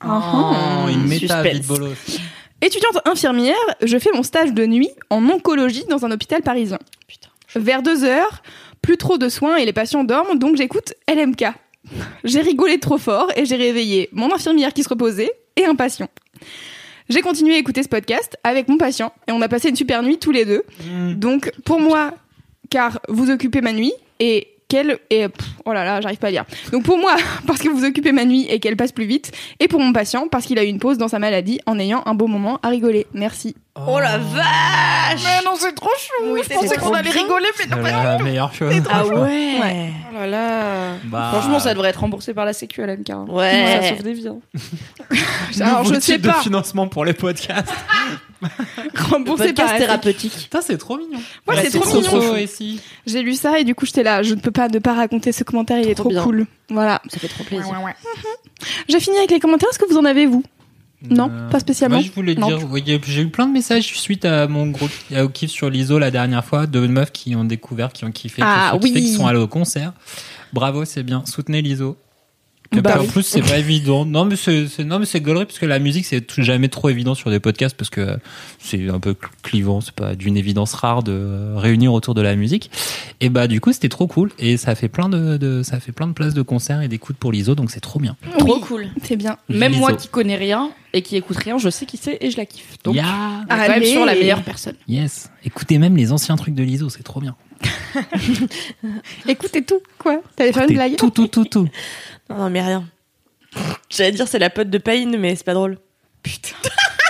Oh, 0.06 0.88
une 0.90 1.08
méta 1.08 1.44
Suspense. 1.44 1.54
vite 1.54 1.68
bolos. 1.68 2.20
Étudiante 2.62 3.00
infirmière, 3.06 3.56
je 3.82 3.98
fais 3.98 4.12
mon 4.14 4.24
stage 4.24 4.54
de 4.54 4.66
nuit 4.66 4.90
en 5.10 5.28
oncologie 5.30 5.86
dans 5.90 6.06
un 6.06 6.12
hôpital 6.12 6.42
parisien. 6.44 6.78
Vers 7.56 7.82
deux 7.82 8.04
heures, 8.04 8.44
plus 8.82 8.98
trop 8.98 9.18
de 9.18 9.30
soins 9.30 9.58
et 9.58 9.66
les 9.66 9.74
patients 9.74 10.04
dorment, 10.04 10.38
donc 10.38 10.58
j'écoute 10.58 10.94
LMK. 11.12 11.46
J'ai 12.24 12.42
rigolé 12.42 12.80
trop 12.80 12.98
fort 12.98 13.32
et 13.36 13.46
j'ai 13.46 13.56
réveillé 13.56 14.10
mon 14.12 14.32
infirmière 14.32 14.74
qui 14.74 14.84
se 14.84 14.90
reposait 14.90 15.32
et 15.56 15.66
un 15.66 15.76
patient. 15.76 16.08
J'ai 17.12 17.22
continué 17.22 17.56
à 17.56 17.58
écouter 17.58 17.84
ce 17.84 17.90
podcast 17.90 18.38
avec 18.46 18.70
mon 18.70 18.78
patient 18.78 19.12
et 19.28 19.34
on 19.34 19.42
a 19.42 19.50
passé 19.50 19.68
une 19.68 19.76
super 19.76 20.02
nuit 20.02 20.18
tous 20.18 20.32
les 20.32 20.46
deux. 20.46 20.64
Mm. 20.86 21.16
Donc 21.16 21.52
pour 21.66 21.82
moi, 21.82 22.14
car 22.70 23.02
vous 23.10 23.30
occupez 23.30 23.60
ma 23.60 23.74
nuit 23.74 23.92
et 24.22 24.48
qu'elle 24.70 24.98
et 25.10 25.26
oh 25.66 25.74
là 25.74 25.84
là, 25.84 26.00
j'arrive 26.00 26.20
pas 26.20 26.28
à 26.28 26.32
lire. 26.32 26.46
Donc 26.72 26.84
pour 26.84 26.98
moi, 26.98 27.18
parce 27.48 27.60
que 27.60 27.68
vous 27.68 27.84
occupez 27.84 28.14
ma 28.14 28.24
nuit 28.24 28.48
et 28.50 28.62
qu'elle 28.62 28.78
passe 28.78 28.94
plus 28.94 29.04
vite, 29.04 29.34
et 29.60 29.68
pour 29.68 29.82
mon 29.82 29.92
patient 29.92 30.30
parce 30.30 30.46
qu'il 30.46 30.58
a 30.58 30.64
eu 30.64 30.68
une 30.68 30.80
pause 30.80 30.98
dans 30.98 31.10
sa 31.10 31.20
maladie 31.20 31.60
en 31.66 31.78
ayant 31.80 32.02
un 32.06 32.14
beau 32.14 32.28
moment 32.28 32.62
à 32.64 32.70
rigoler. 32.70 33.06
Merci. 33.14 33.56
Oh 33.76 34.00
la 34.02 34.18
vache 34.18 35.22
Mais 35.24 35.46
non, 35.46 35.52
c'est 35.58 35.74
trop 35.74 35.90
chou. 35.98 36.38
je 36.44 36.54
pensais 36.54 36.76
qu'on 36.76 36.88
trop 36.88 36.94
allait 36.96 37.10
bien. 37.10 37.22
rigoler, 37.24 37.46
mais 37.58 37.64
C'est 37.64 37.70
non, 37.76 37.82
pas 37.82 37.92
la 37.92 38.18
meilleure 38.20 38.54
chose. 38.54 38.74
Ah 38.92 39.06
ouais 39.06 39.14
Ouais. 39.60 39.92
Oh 40.12 40.14
là 40.20 40.28
là. 40.28 40.94
Bah, 41.06 41.30
Franchement, 41.32 41.60
ça 41.60 41.74
devrait 41.74 41.90
être 41.90 42.02
remboursé 42.02 42.34
par 42.34 42.44
la 42.44 42.52
Sécu, 42.52 42.82
LMK. 42.86 43.10
hein. 43.12 43.26
Ouais. 43.30 43.80
Ça 43.82 43.90
sauve 43.90 44.04
des 44.04 44.14
vies. 44.14 44.28
hein. 44.28 44.40
Alors 45.62 45.86
je 45.86 45.94
sais 45.96 46.00
type 46.14 46.22
de 46.22 46.30
pas, 46.30 46.42
financement 46.42 46.88
pour 46.90 47.06
les 47.06 47.14
podcasts. 47.14 47.72
remboursé 49.10 49.54
par 49.54 49.66
Podcast 49.68 49.72
la 49.74 49.78
thérapeutique. 49.80 50.34
Putain, 50.36 50.62
c'est 50.62 50.78
trop 50.78 50.98
mignon. 50.98 51.20
Ouais, 51.48 51.56
Là, 51.56 51.62
c'est 51.70 51.80
trop 51.80 51.90
Soso 51.90 52.20
mignon. 52.20 52.36
ici. 52.38 52.82
J'ai 53.06 53.22
lu 53.22 53.36
ça 53.36 53.60
et 53.60 53.64
du 53.64 53.76
coup 53.76 53.86
j'étais 53.86 54.04
là, 54.04 54.24
je 54.24 54.34
ne 54.34 54.40
peux 54.42 54.50
pas 54.52 54.68
ne 54.68 54.80
pas 54.80 54.94
raconter 54.94 55.32
ce 55.32 55.44
commentaire, 55.44 55.78
il 55.80 55.88
est 55.90 55.94
Trop 55.96 56.06
trop 56.06 56.10
bien. 56.10 56.24
cool. 56.24 56.46
Voilà. 56.70 57.02
Ça 57.10 57.20
fait 57.20 57.28
trop 57.28 57.44
plaisir. 57.44 57.74
J'ai 58.90 59.00
fini 59.00 59.18
avec 59.18 59.32
les 59.32 59.40
commentaires, 59.40 59.70
est-ce 59.70 59.80
que 59.80 59.86
vous 59.90 59.98
en 59.98 60.06
avez 60.06 60.26
vous? 60.26 60.44
Non, 61.10 61.32
pas 61.50 61.60
spécialement. 61.60 61.98
Moi, 61.98 62.06
je 62.06 62.12
voulais 62.12 62.36
Non. 62.36 62.48
dire, 62.48 62.60
oui, 62.70 62.84
j'ai 62.86 63.22
eu 63.22 63.28
plein 63.30 63.48
de 63.48 63.52
messages 63.54 63.86
suite 63.98 64.24
à 64.26 64.48
mon 64.48 64.68
gros 64.68 64.88
au 65.20 65.30
kiff 65.30 65.50
sur 65.52 65.70
l'ISO 65.70 65.98
la 66.00 66.12
dernière 66.12 66.46
fois, 66.46 66.68
de 66.68 66.80
meufs 66.86 67.12
qui 67.12 67.36
ont 67.36 67.44
découvert, 67.46 67.92
qui 67.92 68.06
ont 68.06 68.12
kiffé, 68.12 68.42
Ah, 68.46 68.74
qui, 68.80 68.88
kiffé, 68.90 69.02
qui 69.02 69.14
sont 69.14 69.26
allés 69.26 69.40
au 69.40 69.48
concert. 69.48 69.94
Bravo, 70.54 70.86
c'est 70.86 71.04
bien. 71.04 71.24
Soutenez 71.26 71.62
l'ISO. 71.62 71.98
Bah 72.74 73.02
en 73.02 73.06
plus, 73.06 73.24
c'est 73.24 73.42
pas 73.42 73.58
évident. 73.58 74.06
Non, 74.06 74.24
mais 74.24 74.38
c'est, 74.38 74.66
non, 74.86 74.98
mais 75.00 75.06
c'est 75.06 75.20
gaulerie 75.20 75.44
parce 75.46 75.60
que 75.60 75.66
la 75.66 75.78
musique, 75.80 76.06
c'est 76.06 76.26
jamais 76.42 76.70
trop 76.70 76.88
évident 76.88 77.16
sur 77.16 77.30
des 77.30 77.42
podcasts 77.42 77.76
parce 77.76 77.90
que 77.90 78.18
c'est 78.60 78.88
un 78.90 79.00
peu 79.02 79.12
cl- 79.12 79.28
clivant. 79.44 79.82
C'est 79.82 79.94
pas 79.94 80.16
d'une 80.16 80.38
évidence 80.38 80.74
rare 80.74 81.04
de 81.04 81.12
euh, 81.12 81.54
réunir 81.58 81.92
autour 81.92 82.14
de 82.14 82.22
la 82.22 82.34
musique. 82.38 82.72
Et 83.20 83.28
bah, 83.28 83.48
du 83.48 83.60
coup, 83.60 83.74
c'était 83.74 83.90
trop 83.90 84.08
cool. 84.08 84.32
Et 84.40 84.56
ça 84.56 84.74
fait 84.76 84.88
plein 84.88 85.10
de, 85.10 85.36
de- 85.36 85.64
ça 85.64 85.82
fait 85.82 85.92
plein 85.92 86.08
de 86.08 86.14
places 86.14 86.34
de 86.34 86.44
concerts 86.44 86.82
et 86.82 86.88
d'écoute 86.88 87.18
pour 87.18 87.34
l'ISO, 87.34 87.56
donc 87.56 87.72
c'est 87.72 87.82
trop 87.82 88.00
bien. 88.00 88.16
Trop 88.40 88.62
cool. 88.62 88.88
C'est 89.04 89.18
bien. 89.18 89.36
Même 89.50 89.76
moi 89.76 89.92
qui 89.92 90.08
connais 90.08 90.38
rien 90.38 90.72
et 90.94 91.02
qui 91.02 91.16
écoute 91.16 91.38
rien, 91.38 91.58
je 91.58 91.70
sais 91.70 91.86
qui 91.86 91.98
c'est 91.98 92.18
et 92.22 92.32
je 92.32 92.38
la 92.38 92.46
kiffe. 92.46 92.78
Donc, 92.84 92.96
Yeah. 92.96 93.06
on 93.06 93.44
est 93.44 93.48
quand 93.68 93.70
même 93.70 93.84
sur 93.86 94.06
la 94.06 94.14
meilleure 94.14 94.44
personne. 94.44 94.76
Yes. 94.88 95.30
Écoutez 95.44 95.78
même 95.78 95.96
les 95.96 96.12
anciens 96.12 96.36
trucs 96.36 96.56
de 96.56 96.64
l'ISO, 96.64 96.90
c'est 96.90 97.04
trop 97.04 97.22
bien. 97.22 97.36
Écoutez 99.28 99.64
tout, 99.64 99.80
quoi. 99.98 100.22
T'allais 100.36 100.52
faire 100.52 100.68
une 100.68 100.76
blague 100.76 100.96
Tout, 100.96 101.10
tout, 101.12 101.28
tout, 101.28 101.46
tout. 101.46 101.68
Non, 102.30 102.38
non, 102.38 102.50
mais 102.50 102.62
rien. 102.62 102.86
J'allais 103.90 104.14
dire 104.14 104.28
c'est 104.28 104.40
la 104.40 104.50
pote 104.50 104.70
de 104.70 104.78
Payne, 104.78 105.18
mais 105.18 105.36
c'est 105.36 105.44
pas 105.44 105.54
drôle. 105.54 105.78
Putain. 106.24 106.56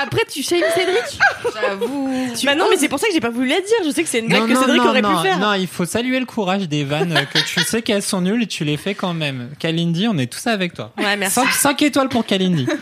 Après, 0.00 0.24
tu 0.30 0.42
shames 0.42 0.62
Cédric 0.74 1.18
J'avoue. 1.60 2.28
Bah 2.44 2.54
non, 2.54 2.66
mais 2.70 2.76
c'est 2.76 2.88
pour 2.88 3.00
ça 3.00 3.08
que 3.08 3.12
j'ai 3.12 3.20
pas 3.20 3.30
voulu 3.30 3.48
la 3.48 3.60
dire. 3.60 3.76
Je 3.84 3.90
sais 3.90 4.02
que 4.02 4.08
c'est 4.08 4.20
une 4.20 4.28
blague 4.28 4.48
que 4.48 4.54
Cédric 4.54 4.82
aurait 4.82 5.02
non, 5.02 5.16
pu 5.16 5.22
faire. 5.22 5.38
Non, 5.38 5.54
il 5.54 5.66
faut 5.66 5.84
saluer 5.84 6.20
le 6.20 6.26
courage 6.26 6.68
des 6.68 6.84
vannes 6.84 7.16
euh, 7.16 7.24
que 7.24 7.38
tu 7.38 7.60
sais 7.60 7.82
qu'elles 7.82 8.02
sont 8.02 8.20
nulles 8.20 8.42
et 8.42 8.46
tu 8.46 8.64
les 8.64 8.76
fais 8.76 8.94
quand 8.94 9.14
même. 9.14 9.50
Kalindi, 9.58 10.06
on 10.08 10.16
est 10.18 10.32
tous 10.32 10.46
avec 10.46 10.74
toi. 10.74 10.92
Ouais, 10.98 11.16
merci. 11.16 11.40
5, 11.50 11.82
étoiles 11.82 12.08
pour 12.08 12.24
Kalindi. 12.24 12.68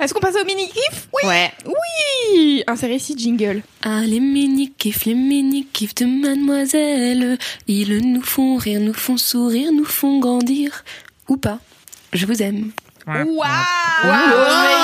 Est-ce 0.00 0.12
qu'on 0.12 0.20
passe 0.20 0.34
au 0.40 0.44
mini-kiff 0.44 1.08
Oui 1.12 1.28
Ouais. 1.28 1.52
Oui 1.66 2.64
Insérez 2.66 2.96
ici 2.96 3.14
jingle. 3.16 3.62
Ah, 3.82 4.00
les 4.00 4.20
mini-kifs, 4.20 5.04
les 5.06 5.14
mini-kifs 5.14 5.94
de 5.94 6.04
mademoiselle. 6.04 7.38
Ils 7.68 8.12
nous 8.12 8.22
font 8.22 8.56
rire, 8.56 8.80
nous 8.80 8.94
font 8.94 9.16
sourire, 9.16 9.72
nous 9.72 9.84
font 9.84 10.18
grandir. 10.18 10.84
Ou 11.28 11.36
pas. 11.36 11.58
Je 12.12 12.26
vous 12.26 12.42
aime. 12.42 12.70
Waouh 13.06 13.24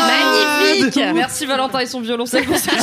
magnifique 0.07 1.01
Merci 1.15 1.47
Valentin 1.47 1.81
et 1.81 1.87
son 1.87 2.01
violoncelle 2.01 2.45
pour 2.45 2.57
ce 2.57 2.69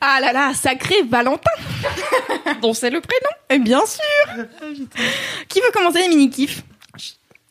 Ah 0.00 0.18
là 0.20 0.32
là, 0.32 0.54
sacré 0.54 0.94
Valentin 1.08 1.50
dont 2.62 2.72
c'est 2.72 2.90
le 2.90 3.00
prénom. 3.00 3.30
Et 3.50 3.58
bien 3.58 3.80
sûr 3.84 4.44
Qui 5.48 5.60
veut 5.60 5.70
commencer 5.72 6.00
les 6.02 6.08
mini-kifs 6.08 6.62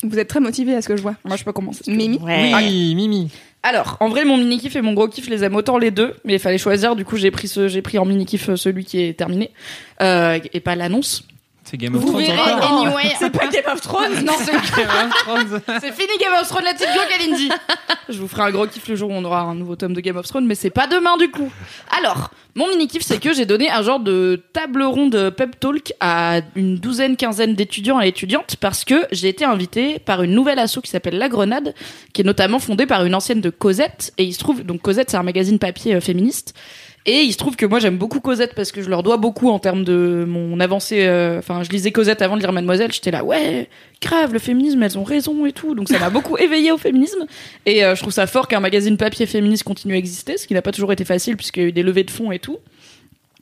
Vous 0.03 0.17
êtes 0.17 0.29
très 0.29 0.39
motivés 0.39 0.73
à 0.75 0.81
ce 0.81 0.87
que 0.87 0.95
je 0.95 1.01
vois. 1.01 1.15
Moi, 1.25 1.35
je 1.35 1.43
peux 1.43 1.51
commencer. 1.51 1.83
Mimi 1.87 2.19
Ouais. 2.19 2.53
Oui, 2.55 2.95
Mimi. 2.95 3.31
Alors, 3.63 3.97
en 3.99 4.07
vrai, 4.07 4.23
mon 4.23 4.37
mini 4.37 4.59
kiff 4.59 4.75
et 4.77 4.81
mon 4.81 4.93
gros 4.93 5.09
kiff, 5.09 5.25
je 5.25 5.29
les 5.29 5.43
aime 5.43 5.55
autant 5.55 5.77
les 5.77 5.91
deux, 5.91 6.15
mais 6.23 6.33
il 6.33 6.39
fallait 6.39 6.57
choisir. 6.57 6.95
Du 6.95 7.03
coup, 7.03 7.17
j'ai 7.17 7.31
pris 7.31 7.49
ce, 7.49 7.67
j'ai 7.67 7.81
pris 7.81 7.97
en 7.97 8.05
mini 8.05 8.25
kiff 8.25 8.53
celui 8.55 8.85
qui 8.85 9.01
est 9.03 9.17
terminé 9.17 9.51
euh, 10.01 10.39
et 10.53 10.59
pas 10.61 10.75
l'annonce. 10.75 11.23
C'est 11.69 11.75
Game 11.75 11.95
of 11.95 12.01
Vous 12.01 12.11
Thrones 12.11 12.23
verrez, 12.23 12.53
encore. 12.53 12.85
anyway. 12.85 13.13
C'est 13.19 13.29
pas 13.29 13.47
Game 13.49 13.63
of 13.69 13.81
Thrones 13.81 14.13
Non, 14.23 14.33
c'est 14.39 14.51
Game 14.53 14.87
of 14.87 15.09
Thrones. 15.23 15.61
C'est 15.81 15.91
fini 15.91 16.17
Game 16.17 16.31
of 16.41 16.47
Thrones, 16.47 16.63
la 16.63 16.73
petite 16.73 16.87
gueule, 16.87 17.07
Kalindi. 17.09 17.49
Je 18.07 18.17
vous 18.19 18.29
ferai 18.29 18.43
un 18.43 18.51
gros 18.51 18.67
kiff 18.67 18.87
le 18.87 18.95
jour 18.95 19.09
où 19.09 19.13
on 19.13 19.25
aura 19.25 19.41
un 19.41 19.53
nouveau 19.55 19.75
tome 19.75 19.91
de 19.93 19.99
Game 19.99 20.15
of 20.15 20.25
Thrones, 20.25 20.45
mais 20.45 20.55
c'est 20.55 20.69
pas 20.69 20.87
demain 20.87 21.17
du 21.17 21.29
coup. 21.29 21.51
Alors, 21.99 22.31
mon 22.55 22.69
mini 22.69 22.87
kiff, 22.87 23.01
c'est 23.03 23.19
que 23.19 23.33
j'ai 23.33 23.45
donné 23.45 23.69
un 23.69 23.81
genre 23.81 23.99
de 23.99 24.41
table 24.53 24.81
ronde 24.83 25.33
pep 25.35 25.59
talk 25.59 25.91
à 25.99 26.39
une 26.55 26.77
douzaine, 26.77 27.17
quinzaine 27.17 27.53
d'étudiants 27.53 27.99
et 27.99 28.07
étudiantes 28.07 28.55
parce 28.61 28.85
que 28.85 29.05
j'ai 29.11 29.27
été 29.27 29.43
invitée 29.43 29.99
par 29.99 30.23
une 30.23 30.31
nouvelle 30.31 30.59
asso 30.59 30.79
qui 30.81 30.89
s'appelle 30.89 31.17
La 31.17 31.27
Grenade, 31.27 31.73
qui 32.13 32.21
est 32.21 32.25
notamment 32.25 32.59
fondée 32.59 32.85
par 32.85 33.03
une 33.03 33.13
ancienne 33.13 33.41
de 33.41 33.49
Cosette. 33.49 34.13
Et 34.17 34.23
il 34.23 34.33
se 34.33 34.39
trouve, 34.39 34.63
donc 34.63 34.81
Cosette, 34.81 35.09
c'est 35.09 35.17
un 35.17 35.23
magazine 35.23 35.59
papier 35.59 35.95
euh, 35.95 35.99
féministe. 36.01 36.53
Et 37.09 37.21
il 37.21 37.31
se 37.31 37.37
trouve 37.37 37.55
que 37.55 37.65
moi 37.65 37.79
j'aime 37.79 37.97
beaucoup 37.97 38.19
Cosette 38.19 38.53
parce 38.53 38.73
que 38.73 38.81
je 38.81 38.89
leur 38.89 39.01
dois 39.01 39.15
beaucoup 39.15 39.49
en 39.49 39.59
termes 39.59 39.85
de 39.85 40.25
mon 40.27 40.59
avancée. 40.59 41.05
euh, 41.07 41.39
Enfin, 41.39 41.63
je 41.63 41.69
lisais 41.69 41.91
Cosette 41.91 42.21
avant 42.21 42.35
de 42.35 42.41
lire 42.41 42.51
Mademoiselle. 42.51 42.91
J'étais 42.91 43.11
là, 43.11 43.23
ouais, 43.23 43.69
grave, 44.01 44.33
le 44.33 44.39
féminisme, 44.39 44.83
elles 44.83 44.97
ont 44.99 45.05
raison 45.05 45.45
et 45.45 45.53
tout. 45.53 45.73
Donc 45.73 45.87
ça 45.87 45.99
m'a 45.99 46.09
beaucoup 46.09 46.37
éveillé 46.37 46.71
au 46.73 46.77
féminisme. 46.77 47.25
Et 47.65 47.85
euh, 47.85 47.95
je 47.95 48.01
trouve 48.01 48.11
ça 48.11 48.27
fort 48.27 48.49
qu'un 48.49 48.59
magazine 48.59 48.97
papier 48.97 49.25
féministe 49.25 49.63
continue 49.63 49.93
à 49.93 49.97
exister, 49.97 50.37
ce 50.37 50.47
qui 50.47 50.53
n'a 50.53 50.61
pas 50.61 50.73
toujours 50.73 50.91
été 50.91 51.05
facile 51.05 51.37
puisqu'il 51.37 51.63
y 51.63 51.65
a 51.65 51.69
eu 51.69 51.71
des 51.71 51.83
levées 51.83 52.03
de 52.03 52.11
fonds 52.11 52.33
et 52.33 52.39
tout. 52.39 52.57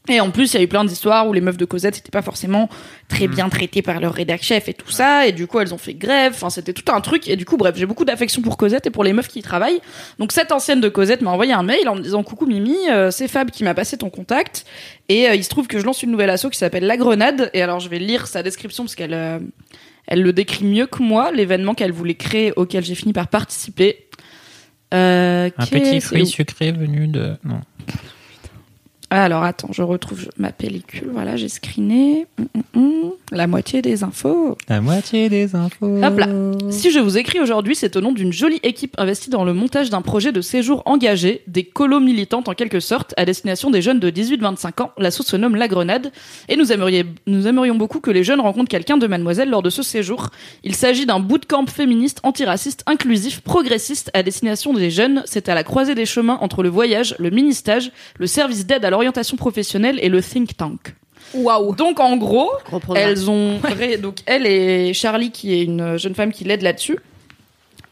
Et 0.08 0.20
en 0.20 0.30
plus, 0.30 0.54
il 0.54 0.58
y 0.58 0.60
a 0.60 0.64
eu 0.64 0.68
plein 0.68 0.86
d'histoires 0.86 1.28
où 1.28 1.34
les 1.34 1.42
meufs 1.42 1.58
de 1.58 1.66
Cosette 1.66 1.96
n'étaient 1.96 2.12
pas 2.12 2.22
forcément 2.22 2.70
très 3.08 3.28
bien 3.28 3.50
traitées 3.50 3.82
par 3.82 4.00
leur 4.00 4.14
rédac 4.14 4.44
chef 4.44 4.70
et 4.70 4.74
tout 4.74 4.92
ça. 4.92 5.28
Et 5.28 5.32
du 5.32 5.48
coup, 5.48 5.60
elles 5.60 5.74
ont 5.74 5.80
fait 5.80 5.94
grève. 5.94 6.34
Enfin, 6.36 6.50
c'était 6.50 6.74
tout 6.74 6.92
un 6.92 7.02
truc. 7.02 7.28
Et 7.28 7.36
du 7.36 7.46
coup, 7.46 7.58
bref, 7.58 7.76
j'ai 7.76 7.86
beaucoup 7.86 8.06
d'affection 8.06 8.42
pour 8.42 8.58
Cosette 8.58 8.86
et 8.86 8.92
pour 8.92 9.04
les 9.04 9.14
meufs 9.14 9.28
qui 9.28 9.40
y 9.40 9.42
travaillent. 9.42 9.82
Donc, 10.20 10.32
cette 10.32 10.52
ancienne 10.52 10.82
de 10.82 10.90
Cosette 10.90 11.22
m'a 11.22 11.32
envoyé 11.32 11.54
un 11.54 11.64
mail 11.64 11.90
en 11.90 11.96
me 11.96 12.02
disant 12.02 12.24
Coucou 12.24 12.46
Mimi, 12.46 12.78
euh, 12.92 13.10
c'est 13.10 13.28
Fab 13.28 13.50
qui 13.50 13.64
m'a 13.64 13.74
passé 13.74 13.98
ton 13.98 14.10
contact. 14.10 14.66
Et 15.10 15.28
euh, 15.28 15.36
il 15.36 15.44
se 15.44 15.50
trouve 15.50 15.68
que 15.68 15.80
je 15.80 15.86
lance 15.86 16.04
une 16.04 16.12
nouvelle 16.12 16.30
asso 16.30 16.50
qui 16.52 16.58
s'appelle 16.58 16.86
La 16.86 16.98
Grenade. 16.98 17.50
Et 17.54 17.62
alors, 17.62 17.80
je 17.80 17.90
vais 17.90 18.00
lire 18.00 18.28
sa 18.28 18.44
description 18.44 18.84
parce 18.84 18.96
qu'elle 18.96 19.14
euh, 19.14 19.40
elle 20.08 20.22
le 20.22 20.34
décrit 20.34 20.66
mieux 20.66 20.86
que 20.86 21.02
moi, 21.02 21.32
l'événement 21.32 21.74
qu'elle 21.74 21.92
voulait 21.92 22.16
créer 22.16 22.54
auquel 22.56 22.84
j'ai 22.84 22.96
fini 22.96 23.14
par 23.14 23.28
participer. 23.28 24.08
Euh, 24.94 25.50
Un 25.58 25.66
petit 25.66 26.00
fruit 26.00 26.28
sucré 26.28 26.72
venu 26.72 27.08
de. 27.08 27.36
Non. 27.44 27.62
Alors 29.12 29.44
attends, 29.44 29.70
je 29.72 29.84
retrouve 29.84 30.28
ma 30.38 30.52
pellicule. 30.52 31.10
Voilà, 31.14 31.36
j'ai 31.38 31.48
screené. 31.48 32.26
Hum, 32.40 32.48
hum, 32.56 32.64
hum. 32.76 33.12
La 33.32 33.48
moitié 33.48 33.82
des 33.82 34.04
infos. 34.04 34.58
La 34.68 34.82
moitié 34.82 35.30
des 35.30 35.56
infos. 35.56 36.04
Hop 36.04 36.18
là. 36.20 36.28
Si 36.72 36.92
je 36.92 37.00
vous 37.00 37.18
écris 37.18 37.40
aujourd'hui, 37.40 37.76
c'est 37.76 37.96
au 37.96 38.02
nom 38.02 38.12
d'une 38.12 38.34
jolie 38.34 38.60
équipe 38.64 38.96
investie 38.98 39.30
dans 39.30 39.44
le 39.46 39.54
montage 39.54 39.90
d'un 39.90 40.02
projet 40.02 40.32
de 40.32 40.42
séjour 40.42 40.82
engagé, 40.86 41.42
des 41.48 41.64
colos 41.64 42.00
militantes 42.00 42.50
en 42.50 42.54
quelque 42.54 42.80
sorte, 42.80 43.14
à 43.18 43.26
destination 43.26 43.70
des 43.72 43.82
jeunes 43.82 44.00
de 44.00 44.10
18-25 44.10 44.82
ans. 44.82 44.92
L'asso 44.98 45.22
se 45.24 45.36
nomme 45.36 45.56
La 45.56 45.68
Grenade. 45.68 46.12
Et 46.50 46.56
nous, 46.58 46.72
aimeriez- 46.72 47.06
nous 47.28 47.48
aimerions 47.48 47.76
beaucoup 47.76 48.00
que 48.00 48.12
les 48.12 48.24
jeunes 48.24 48.42
rencontrent 48.42 48.70
quelqu'un 48.70 48.98
de 48.98 49.08
mademoiselle 49.08 49.50
lors 49.50 49.62
de 49.64 49.70
ce 49.70 49.84
séjour. 49.84 50.30
Il 50.64 50.76
s'agit 50.76 51.06
d'un 51.06 51.20
bootcamp 51.20 51.68
féministe, 51.68 52.20
antiraciste, 52.24 52.84
inclusif, 52.88 53.42
progressiste 53.42 54.10
à 54.14 54.24
destination 54.24 54.74
des 54.74 54.90
jeunes. 54.90 55.24
C'est 55.26 55.48
à 55.48 55.56
la 55.56 55.64
croisée 55.64 55.96
des 55.96 56.06
chemins 56.06 56.38
entre 56.42 56.64
le 56.64 56.70
voyage, 56.70 57.16
le 57.20 57.30
mini-stage, 57.30 57.92
le 58.18 58.28
service 58.28 58.66
d'aide 58.66 58.84
à 58.86 58.90
l'orientation 58.96 59.36
professionnelle 59.38 60.00
et 60.02 60.10
le 60.10 60.22
think 60.22 60.56
tank. 60.56 60.96
Waouh 61.34 61.76
Donc 61.76 62.00
en 62.00 62.16
gros, 62.18 62.50
elles 62.96 63.30
ont 63.30 63.60
donc 64.02 64.20
elle 64.26 64.46
et 64.46 64.94
Charlie 64.94 65.32
qui 65.32 65.54
est 65.54 65.64
une 65.64 65.98
jeune 65.98 66.16
femme 66.16 66.32
qui 66.32 66.46
l'aide 66.46 66.62
là-dessus. 66.62 66.98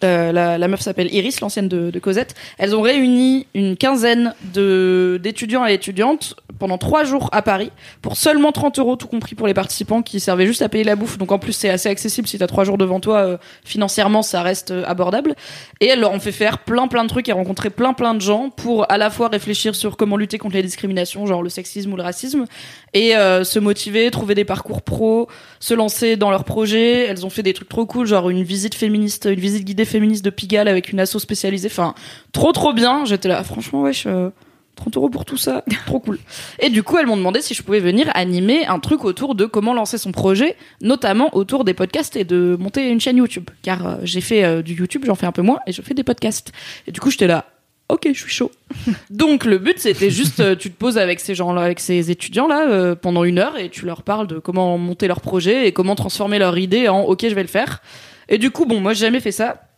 Euh, 0.04 0.32
la, 0.32 0.68
meuf 0.68 0.82
s'appelle 0.82 1.13
Iris, 1.13 1.39
l'ancienne 1.42 1.68
de, 1.68 2.00
Cosette. 2.00 2.36
Elles 2.58 2.76
ont 2.76 2.82
réuni 2.82 3.48
une 3.54 3.78
quinzaine 3.78 4.34
d'étudiants 4.54 5.66
et 5.66 5.74
étudiantes 5.74 6.36
pendant 6.60 6.78
trois 6.78 7.04
jours 7.04 7.30
à 7.32 7.42
Paris 7.42 7.72
pour 8.02 8.18
seulement 8.18 8.52
30 8.52 8.80
euros, 8.80 8.96
tout 8.96 9.08
compris 9.08 9.36
pour 9.36 9.48
les 9.48 9.54
participants 9.54 10.02
qui 10.02 10.20
servaient 10.20 10.46
juste 10.46 10.62
à 10.62 10.70
payer 10.70 10.84
la 10.84 10.96
bouffe. 10.96 11.18
Donc 11.18 11.32
en 11.32 11.39
plus 11.39 11.54
c'est 11.54 11.70
assez 11.70 11.89
accessible 11.89 12.28
si 12.28 12.38
t'as 12.38 12.48
trois 12.48 12.63
jours 12.63 12.78
devant 12.78 13.00
toi. 13.00 13.18
euh, 13.18 13.38
financièrement, 13.63 14.22
ça 14.22 14.42
reste 14.42 14.72
euh, 14.72 14.84
abordable. 14.86 15.36
Et 15.80 15.88
elles 15.88 16.00
leur 16.00 16.12
ont 16.12 16.20
fait 16.20 16.32
faire 16.32 16.60
plein 16.60 16.88
plein 16.88 17.04
de 17.04 17.10
trucs 17.10 17.30
et 17.30 17.32
rencontrer 17.32 17.70
plein 17.70 17.94
plein 17.94 18.13
de 18.13 18.22
gens 18.22 18.50
pour 18.50 18.92
à 18.92 18.98
la 18.98 19.10
fois 19.10 19.30
réfléchir 19.30 19.76
sur 19.76 19.98
comment 19.98 20.18
lutter 20.18 20.38
contre 20.38 20.56
les 20.56 20.63
discriminations, 20.63 21.26
genre 21.26 21.44
le 21.44 21.50
sexisme 21.50 21.94
ou 21.94 21.96
le 21.96 22.04
racisme, 22.04 22.46
et 22.94 23.12
se 23.13 23.60
motiver, 23.60 24.12
trouver 24.12 24.36
des 24.36 24.46
parcours 24.46 24.82
pro, 24.82 25.28
se 25.63 25.73
lancer 25.73 26.17
dans 26.17 26.30
leurs 26.30 26.43
projets. 26.43 27.06
Elles 27.06 27.26
ont 27.26 27.30
fait 27.30 27.41
des 27.41 27.54
trucs 27.54 27.69
trop 27.69 27.86
cool, 27.86 28.06
genre 28.06 28.30
une 28.30 28.43
visite 28.43 28.76
féministe, 28.76 29.30
une 29.32 29.39
visite 29.39 29.63
guidée 29.63 29.86
féministe 29.86 30.26
de 30.26 30.30
Pigalle 30.30 30.67
avec 30.67 30.91
une 30.91 30.99
asso 30.99 31.17
spécialisée. 31.19 31.69
Enfin, 31.71 31.95
trop 32.34 32.52
trop 32.52 32.73
bien. 32.73 33.06
J'étais 33.06 33.30
là, 33.30 33.41
franchement, 33.45 33.84
wesh. 33.84 34.06
euh, 34.06 34.30
30 34.76 34.97
euros 34.97 35.10
pour 35.10 35.23
tout 35.23 35.38
ça, 35.38 35.63
trop 35.86 35.99
cool. 36.02 36.19
Et 36.60 36.69
du 36.69 36.84
coup, 36.84 36.97
elles 36.97 37.06
m'ont 37.06 37.15
demandé 37.15 37.41
si 37.41 37.54
je 37.54 37.63
pouvais 37.63 37.80
venir 37.80 38.10
animer 38.13 38.65
un 38.65 38.80
truc 38.80 39.06
autour 39.06 39.36
de 39.36 39.45
comment 39.45 39.73
lancer 39.73 39.97
son 39.97 40.12
projet, 40.12 40.58
notamment 40.82 41.34
autour 41.34 41.63
des 41.63 41.73
podcasts 41.73 42.17
et 42.17 42.26
de 42.26 42.58
monter 42.60 42.89
une 42.89 42.99
chaîne 42.99 43.17
YouTube. 43.17 43.49
Car 43.62 43.88
euh, 43.88 43.95
j'ai 44.04 44.19
fait 44.19 44.43
euh, 44.43 44.62
du 44.63 44.73
YouTube, 44.73 45.04
j'en 45.06 45.15
fais 45.15 45.28
un 45.28 45.32
peu 45.32 45.43
moins, 45.43 45.60
et 45.65 45.71
je 45.71 45.82
fais 45.82 45.93
des 45.93 46.04
podcasts. 46.04 46.52
Et 46.88 46.91
du 46.91 46.99
coup, 46.99 47.10
j'étais 47.10 47.28
là, 47.28 47.45
ok, 47.94 48.10
je 48.12 48.20
suis 48.20 48.32
chaud. 48.32 48.52
Donc 49.12 49.46
le 49.46 49.60
but, 49.60 49.78
c'était 49.78 50.10
juste, 50.10 50.40
euh, 50.40 50.56
tu 50.56 50.72
te 50.72 50.78
poses 50.78 50.98
avec 50.98 51.20
ces 51.20 51.36
gens-là, 51.36 51.62
avec 51.62 51.80
ces 51.80 52.10
étudiants-là, 52.10 52.68
euh, 52.70 52.96
pendant 52.96 53.24
une 53.24 53.38
heure, 53.38 53.58
et 53.58 53.70
tu 53.70 53.86
leur 53.86 54.02
parles 54.02 54.28
de 54.28 54.40
comment 54.40 54.78
monter 54.78 55.08
leur 55.08 55.22
projet 55.22 55.68
et 55.68 55.72
comment 55.72 55.96
transformer 55.96 56.40
leur 56.40 56.58
idée 56.58 56.90
en, 56.90 57.02
ok, 57.02 57.22
je 57.30 57.36
vais 57.36 57.44
le 57.44 57.48
faire. 57.48 57.82
Et 58.30 58.38
du 58.40 58.50
coup, 58.50 58.66
bon, 58.66 58.80
moi, 58.80 58.94
j'ai 58.94 59.06
jamais 59.06 59.20
fait 59.20 59.32
ça. 59.32 59.70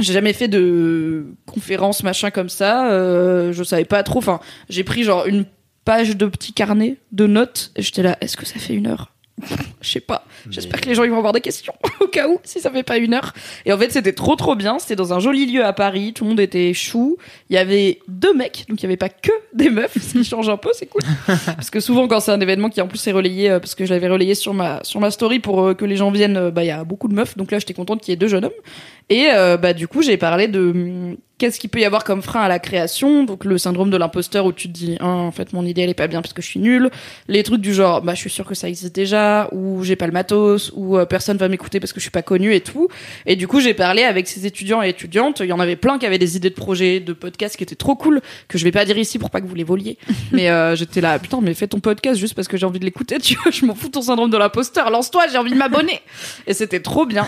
J'ai 0.00 0.12
jamais 0.12 0.32
fait 0.32 0.48
de 0.48 1.26
conférence 1.46 2.02
machin 2.02 2.30
comme 2.30 2.48
ça. 2.48 2.90
Euh, 2.90 3.52
je 3.52 3.62
savais 3.64 3.84
pas 3.84 4.02
trop. 4.02 4.20
Enfin, 4.20 4.40
j'ai 4.68 4.84
pris 4.84 5.02
genre 5.02 5.26
une 5.26 5.44
page 5.84 6.16
de 6.16 6.26
petit 6.26 6.52
carnet 6.52 6.96
de 7.12 7.26
notes 7.26 7.72
et 7.74 7.82
j'étais 7.82 8.02
là. 8.02 8.16
Est-ce 8.20 8.36
que 8.36 8.46
ça 8.46 8.58
fait 8.60 8.74
une 8.74 8.86
heure? 8.86 9.12
Je 9.80 9.90
sais 9.90 10.00
pas. 10.00 10.24
J'espère 10.50 10.80
que 10.80 10.88
les 10.88 10.94
gens 10.94 11.04
ils 11.04 11.10
vont 11.10 11.18
avoir 11.18 11.32
des 11.32 11.40
questions 11.40 11.74
au 12.00 12.06
cas 12.06 12.28
où 12.28 12.38
si 12.44 12.60
ça 12.60 12.70
fait 12.70 12.82
pas 12.82 12.98
une 12.98 13.14
heure. 13.14 13.32
Et 13.64 13.72
en 13.72 13.78
fait 13.78 13.90
c'était 13.90 14.12
trop 14.12 14.36
trop 14.36 14.54
bien. 14.54 14.78
C'était 14.78 14.96
dans 14.96 15.12
un 15.12 15.20
joli 15.20 15.46
lieu 15.46 15.64
à 15.64 15.72
Paris. 15.72 16.12
Tout 16.12 16.24
le 16.24 16.30
monde 16.30 16.40
était 16.40 16.74
chou. 16.74 17.16
Il 17.50 17.54
y 17.54 17.58
avait 17.58 18.00
deux 18.08 18.34
mecs, 18.34 18.66
donc 18.68 18.80
il 18.80 18.84
y 18.84 18.86
avait 18.86 18.96
pas 18.96 19.08
que 19.08 19.32
des 19.54 19.70
meufs, 19.70 19.96
ce 20.00 20.12
qui 20.12 20.24
change 20.24 20.48
un 20.48 20.56
peu, 20.56 20.70
c'est 20.72 20.86
cool. 20.86 21.02
parce 21.46 21.70
que 21.70 21.80
souvent 21.80 22.08
quand 22.08 22.20
c'est 22.20 22.32
un 22.32 22.40
événement 22.40 22.68
qui 22.68 22.80
en 22.80 22.88
plus 22.88 23.04
est 23.06 23.12
relayé, 23.12 23.50
euh, 23.50 23.60
parce 23.60 23.74
que 23.74 23.84
je 23.86 23.92
l'avais 23.92 24.08
relayé 24.08 24.34
sur 24.34 24.54
ma 24.54 24.82
sur 24.84 25.00
ma 25.00 25.10
story 25.10 25.38
pour 25.38 25.60
euh, 25.60 25.74
que 25.74 25.84
les 25.84 25.96
gens 25.96 26.10
viennent, 26.10 26.36
euh, 26.36 26.50
bah 26.50 26.64
il 26.64 26.68
y 26.68 26.70
a 26.70 26.84
beaucoup 26.84 27.08
de 27.08 27.14
meufs. 27.14 27.36
Donc 27.36 27.50
là 27.50 27.58
j'étais 27.58 27.74
contente 27.74 28.00
qu'il 28.00 28.12
y 28.12 28.14
ait 28.14 28.16
deux 28.16 28.28
jeunes 28.28 28.46
hommes. 28.46 28.52
Et 29.10 29.28
euh, 29.32 29.56
bah 29.56 29.72
du 29.72 29.88
coup 29.88 30.02
j'ai 30.02 30.16
parlé 30.18 30.48
de 30.48 30.60
hum, 30.60 31.16
qu'est-ce 31.38 31.58
qu'il 31.58 31.70
peut 31.70 31.80
y 31.80 31.84
avoir 31.84 32.04
comme 32.04 32.20
frein 32.20 32.42
à 32.42 32.48
la 32.48 32.58
création. 32.58 33.24
Donc 33.24 33.44
le 33.44 33.56
syndrome 33.56 33.90
de 33.90 33.96
l'imposteur 33.96 34.44
où 34.44 34.52
tu 34.52 34.68
te 34.68 34.72
dis, 34.72 34.96
Ah, 35.00 35.06
en 35.06 35.30
fait 35.30 35.52
mon 35.52 35.64
idée 35.64 35.82
elle 35.82 35.90
est 35.90 35.94
pas 35.94 36.08
bien 36.08 36.20
parce 36.20 36.34
que 36.34 36.42
je 36.42 36.48
suis 36.48 36.60
nulle. 36.60 36.90
Les 37.26 37.42
trucs 37.42 37.60
du 37.60 37.72
genre, 37.72 38.02
bah 38.02 38.14
je 38.14 38.20
suis 38.20 38.30
sûre 38.30 38.44
que 38.44 38.54
ça 38.54 38.68
existe 38.68 38.94
déjà, 38.94 39.48
ou 39.52 39.82
j'ai 39.82 39.96
pas 39.96 40.06
le 40.06 40.12
matos, 40.12 40.72
ou 40.74 40.98
euh, 40.98 41.06
personne 41.06 41.38
va 41.38 41.48
m'écouter 41.48 41.80
parce 41.80 41.92
que 41.92 42.00
je 42.00 42.02
suis 42.02 42.10
pas 42.10 42.22
connue 42.22 42.54
et 42.54 42.60
tout. 42.60 42.88
Et 43.24 43.36
du 43.36 43.48
coup 43.48 43.60
j'ai 43.60 43.72
parlé 43.72 44.02
avec 44.02 44.28
ces 44.28 44.44
étudiants 44.44 44.82
et 44.82 44.90
étudiantes. 44.90 45.40
Il 45.40 45.46
y 45.46 45.52
en 45.52 45.60
avait 45.60 45.76
plein 45.76 45.98
qui 45.98 46.04
avaient 46.04 46.18
des 46.18 46.36
idées 46.36 46.50
de 46.50 46.54
projets, 46.54 47.00
de 47.00 47.12
podcasts 47.14 47.56
qui 47.56 47.62
étaient 47.62 47.76
trop 47.76 47.96
cool 47.96 48.20
que 48.48 48.58
je 48.58 48.64
vais 48.64 48.72
pas 48.72 48.84
dire 48.84 48.98
ici 48.98 49.18
pour 49.18 49.30
pas 49.30 49.40
que 49.40 49.46
vous 49.46 49.54
les 49.54 49.64
voliez. 49.64 49.96
mais 50.32 50.50
euh, 50.50 50.76
j'étais 50.76 51.00
là, 51.00 51.18
putain 51.18 51.40
mais 51.40 51.54
fais 51.54 51.68
ton 51.68 51.80
podcast 51.80 52.20
juste 52.20 52.34
parce 52.34 52.48
que 52.48 52.58
j'ai 52.58 52.66
envie 52.66 52.80
de 52.80 52.84
l'écouter. 52.84 53.18
Tu 53.28 53.34
vois, 53.34 53.50
je 53.50 53.66
m'en 53.66 53.74
fous 53.74 53.88
de 53.88 53.92
ton 53.92 54.02
syndrome 54.02 54.30
de 54.30 54.38
l'imposteur. 54.38 54.90
Lance-toi, 54.90 55.26
j'ai 55.30 55.36
envie 55.36 55.50
de 55.50 55.56
m'abonner. 55.56 56.00
et 56.46 56.54
c'était 56.54 56.80
trop 56.80 57.04
bien. 57.04 57.26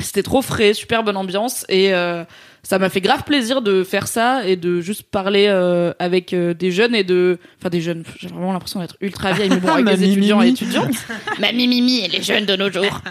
C'était 0.00 0.22
trop 0.22 0.42
frais, 0.42 0.74
super 0.74 1.04
bonne 1.04 1.16
ambiance 1.16 1.64
et 1.68 1.94
euh, 1.94 2.24
ça 2.64 2.78
m'a 2.78 2.88
fait 2.88 3.00
grave 3.00 3.22
plaisir 3.24 3.62
de 3.62 3.84
faire 3.84 4.08
ça 4.08 4.46
et 4.46 4.56
de 4.56 4.80
juste 4.80 5.02
parler 5.02 5.46
euh, 5.48 5.92
avec 5.98 6.32
euh, 6.32 6.54
des 6.54 6.72
jeunes 6.72 6.94
et 6.94 7.04
de 7.04 7.38
enfin 7.60 7.68
des 7.68 7.80
jeunes 7.80 8.02
j'ai 8.18 8.28
vraiment 8.28 8.52
l'impression 8.52 8.80
d'être 8.80 8.96
ultra 9.00 9.32
vieille 9.32 9.50
mais 9.50 9.58
bon 9.58 9.68
avec 9.74 9.84
des 9.84 10.10
étudiants 10.10 10.42
et 10.42 10.48
étudiantes. 10.48 10.94
Ma 11.38 11.52
mimimi 11.52 12.00
et 12.04 12.08
les 12.08 12.22
jeunes 12.22 12.46
de 12.46 12.56
nos 12.56 12.70
jours. 12.70 13.00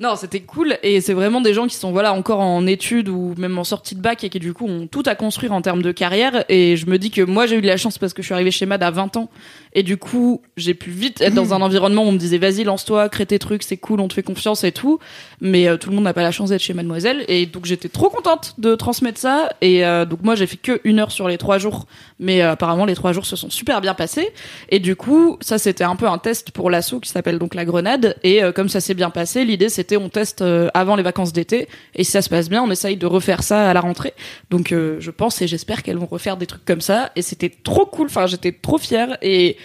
Non 0.00 0.14
c'était 0.14 0.38
cool 0.38 0.78
et 0.84 1.00
c'est 1.00 1.12
vraiment 1.12 1.40
des 1.40 1.52
gens 1.52 1.66
qui 1.66 1.74
sont 1.74 1.90
voilà 1.90 2.14
encore 2.14 2.38
en 2.38 2.68
études 2.68 3.08
ou 3.08 3.34
même 3.36 3.58
en 3.58 3.64
sortie 3.64 3.96
de 3.96 4.00
bac 4.00 4.22
et 4.22 4.28
qui 4.28 4.38
du 4.38 4.52
coup 4.52 4.68
ont 4.68 4.86
tout 4.86 5.02
à 5.06 5.16
construire 5.16 5.52
en 5.52 5.60
termes 5.60 5.82
de 5.82 5.90
carrière 5.90 6.44
et 6.48 6.76
je 6.76 6.86
me 6.86 6.98
dis 6.98 7.10
que 7.10 7.20
moi 7.20 7.46
j'ai 7.46 7.56
eu 7.56 7.60
de 7.60 7.66
la 7.66 7.76
chance 7.76 7.98
parce 7.98 8.14
que 8.14 8.22
je 8.22 8.26
suis 8.26 8.34
arrivée 8.34 8.52
chez 8.52 8.64
Mad 8.64 8.80
à 8.84 8.92
20 8.92 9.16
ans 9.16 9.28
et 9.72 9.82
du 9.82 9.96
coup 9.96 10.42
j'ai 10.56 10.74
pu 10.74 10.90
vite 10.90 11.20
être 11.20 11.34
dans 11.34 11.52
un 11.54 11.62
environnement 11.62 12.04
où 12.04 12.08
on 12.08 12.12
me 12.12 12.18
disait 12.18 12.38
vas-y 12.38 12.64
lance-toi 12.64 13.08
crée 13.08 13.26
tes 13.26 13.38
trucs 13.38 13.62
c'est 13.62 13.76
cool 13.76 14.00
on 14.00 14.08
te 14.08 14.14
fait 14.14 14.22
confiance 14.22 14.64
et 14.64 14.72
tout. 14.72 14.98
Mais 15.40 15.68
euh, 15.68 15.76
tout 15.76 15.90
le 15.90 15.94
monde 15.94 16.04
n'a 16.04 16.14
pas 16.14 16.22
la 16.22 16.30
chance 16.30 16.50
d'être 16.50 16.62
chez 16.62 16.74
Mademoiselle. 16.74 17.24
Et 17.28 17.46
donc 17.46 17.64
j'étais 17.64 17.88
trop 17.88 18.10
contente 18.10 18.54
de 18.58 18.74
transmettre 18.74 19.20
ça. 19.20 19.50
Et 19.60 19.84
euh, 19.84 20.04
donc 20.04 20.22
moi 20.22 20.34
j'ai 20.34 20.46
fait 20.46 20.56
que 20.56 20.80
une 20.84 20.98
heure 20.98 21.12
sur 21.12 21.28
les 21.28 21.38
trois 21.38 21.58
jours. 21.58 21.86
Mais 22.18 22.42
euh, 22.42 22.52
apparemment 22.52 22.84
les 22.84 22.94
trois 22.94 23.12
jours 23.12 23.26
se 23.26 23.36
sont 23.36 23.50
super 23.50 23.80
bien 23.80 23.94
passés. 23.94 24.30
Et 24.70 24.78
du 24.78 24.96
coup 24.96 25.38
ça 25.40 25.58
c'était 25.58 25.84
un 25.84 25.96
peu 25.96 26.08
un 26.08 26.18
test 26.18 26.50
pour 26.50 26.70
l'assaut 26.70 27.00
qui 27.00 27.10
s'appelle 27.10 27.38
donc 27.38 27.54
la 27.54 27.64
Grenade. 27.64 28.16
Et 28.22 28.42
euh, 28.42 28.52
comme 28.52 28.68
ça 28.68 28.80
s'est 28.80 28.94
bien 28.94 29.10
passé 29.10 29.44
l'idée 29.44 29.68
c'était 29.68 29.96
on 29.96 30.08
teste 30.08 30.42
euh, 30.42 30.68
avant 30.74 30.96
les 30.96 31.02
vacances 31.02 31.32
d'été. 31.32 31.68
Et 31.94 32.04
si 32.04 32.10
ça 32.10 32.22
se 32.22 32.28
passe 32.28 32.48
bien 32.48 32.62
on 32.62 32.70
essaye 32.70 32.96
de 32.96 33.06
refaire 33.06 33.42
ça 33.42 33.68
à 33.70 33.74
la 33.74 33.80
rentrée. 33.80 34.14
Donc 34.50 34.72
euh, 34.72 34.96
je 35.00 35.10
pense 35.10 35.40
et 35.42 35.46
j'espère 35.46 35.82
qu'elles 35.82 35.98
vont 35.98 36.06
refaire 36.06 36.36
des 36.36 36.46
trucs 36.46 36.64
comme 36.64 36.80
ça. 36.80 37.10
Et 37.16 37.22
c'était 37.22 37.50
trop 37.50 37.86
cool. 37.86 38.06
Enfin 38.06 38.26
j'étais 38.26 38.52
trop 38.52 38.78
fière. 38.78 39.18
Et 39.22 39.56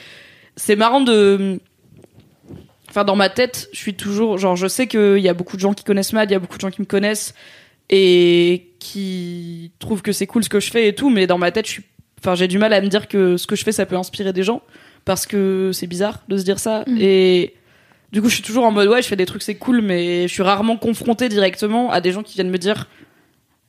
c'est 0.55 0.75
marrant 0.75 1.01
de 1.01 1.59
enfin 2.89 3.03
dans 3.03 3.15
ma 3.15 3.29
tête 3.29 3.69
je 3.73 3.77
suis 3.77 3.95
toujours 3.95 4.37
genre 4.37 4.55
je 4.55 4.67
sais 4.67 4.87
qu'il 4.87 5.19
y 5.19 5.29
a 5.29 5.33
beaucoup 5.33 5.55
de 5.55 5.61
gens 5.61 5.73
qui 5.73 5.83
connaissent 5.83 6.13
Mad 6.13 6.29
il 6.29 6.33
y 6.33 6.35
a 6.35 6.39
beaucoup 6.39 6.57
de 6.57 6.61
gens 6.61 6.69
qui 6.69 6.81
me 6.81 6.85
connaissent 6.85 7.33
et 7.89 8.69
qui 8.79 9.71
trouvent 9.79 10.01
que 10.01 10.11
c'est 10.11 10.27
cool 10.27 10.43
ce 10.43 10.49
que 10.49 10.59
je 10.59 10.69
fais 10.69 10.87
et 10.87 10.95
tout 10.95 11.09
mais 11.09 11.27
dans 11.27 11.37
ma 11.37 11.51
tête 11.51 11.65
je 11.65 11.71
suis 11.71 11.83
enfin 12.19 12.35
j'ai 12.35 12.47
du 12.47 12.57
mal 12.57 12.71
à 12.73 12.81
me 12.81 12.87
dire 12.87 13.07
que 13.07 13.37
ce 13.37 13.47
que 13.47 13.55
je 13.55 13.63
fais 13.63 13.71
ça 13.71 13.85
peut 13.85 13.97
inspirer 13.97 14.31
des 14.31 14.43
gens 14.43 14.61
parce 15.05 15.25
que 15.25 15.71
c'est 15.73 15.87
bizarre 15.87 16.19
de 16.27 16.37
se 16.37 16.43
dire 16.43 16.59
ça 16.59 16.85
et 16.99 17.55
du 18.11 18.21
coup 18.21 18.29
je 18.29 18.35
suis 18.35 18.43
toujours 18.43 18.65
en 18.65 18.71
mode 18.71 18.87
ouais 18.89 19.01
je 19.01 19.07
fais 19.07 19.15
des 19.15 19.25
trucs 19.25 19.41
c'est 19.41 19.55
cool 19.55 19.81
mais 19.81 20.27
je 20.27 20.33
suis 20.33 20.43
rarement 20.43 20.77
confrontée 20.77 21.29
directement 21.29 21.91
à 21.91 21.99
des 21.99 22.11
gens 22.11 22.23
qui 22.23 22.35
viennent 22.35 22.51
me 22.51 22.57
dire 22.57 22.87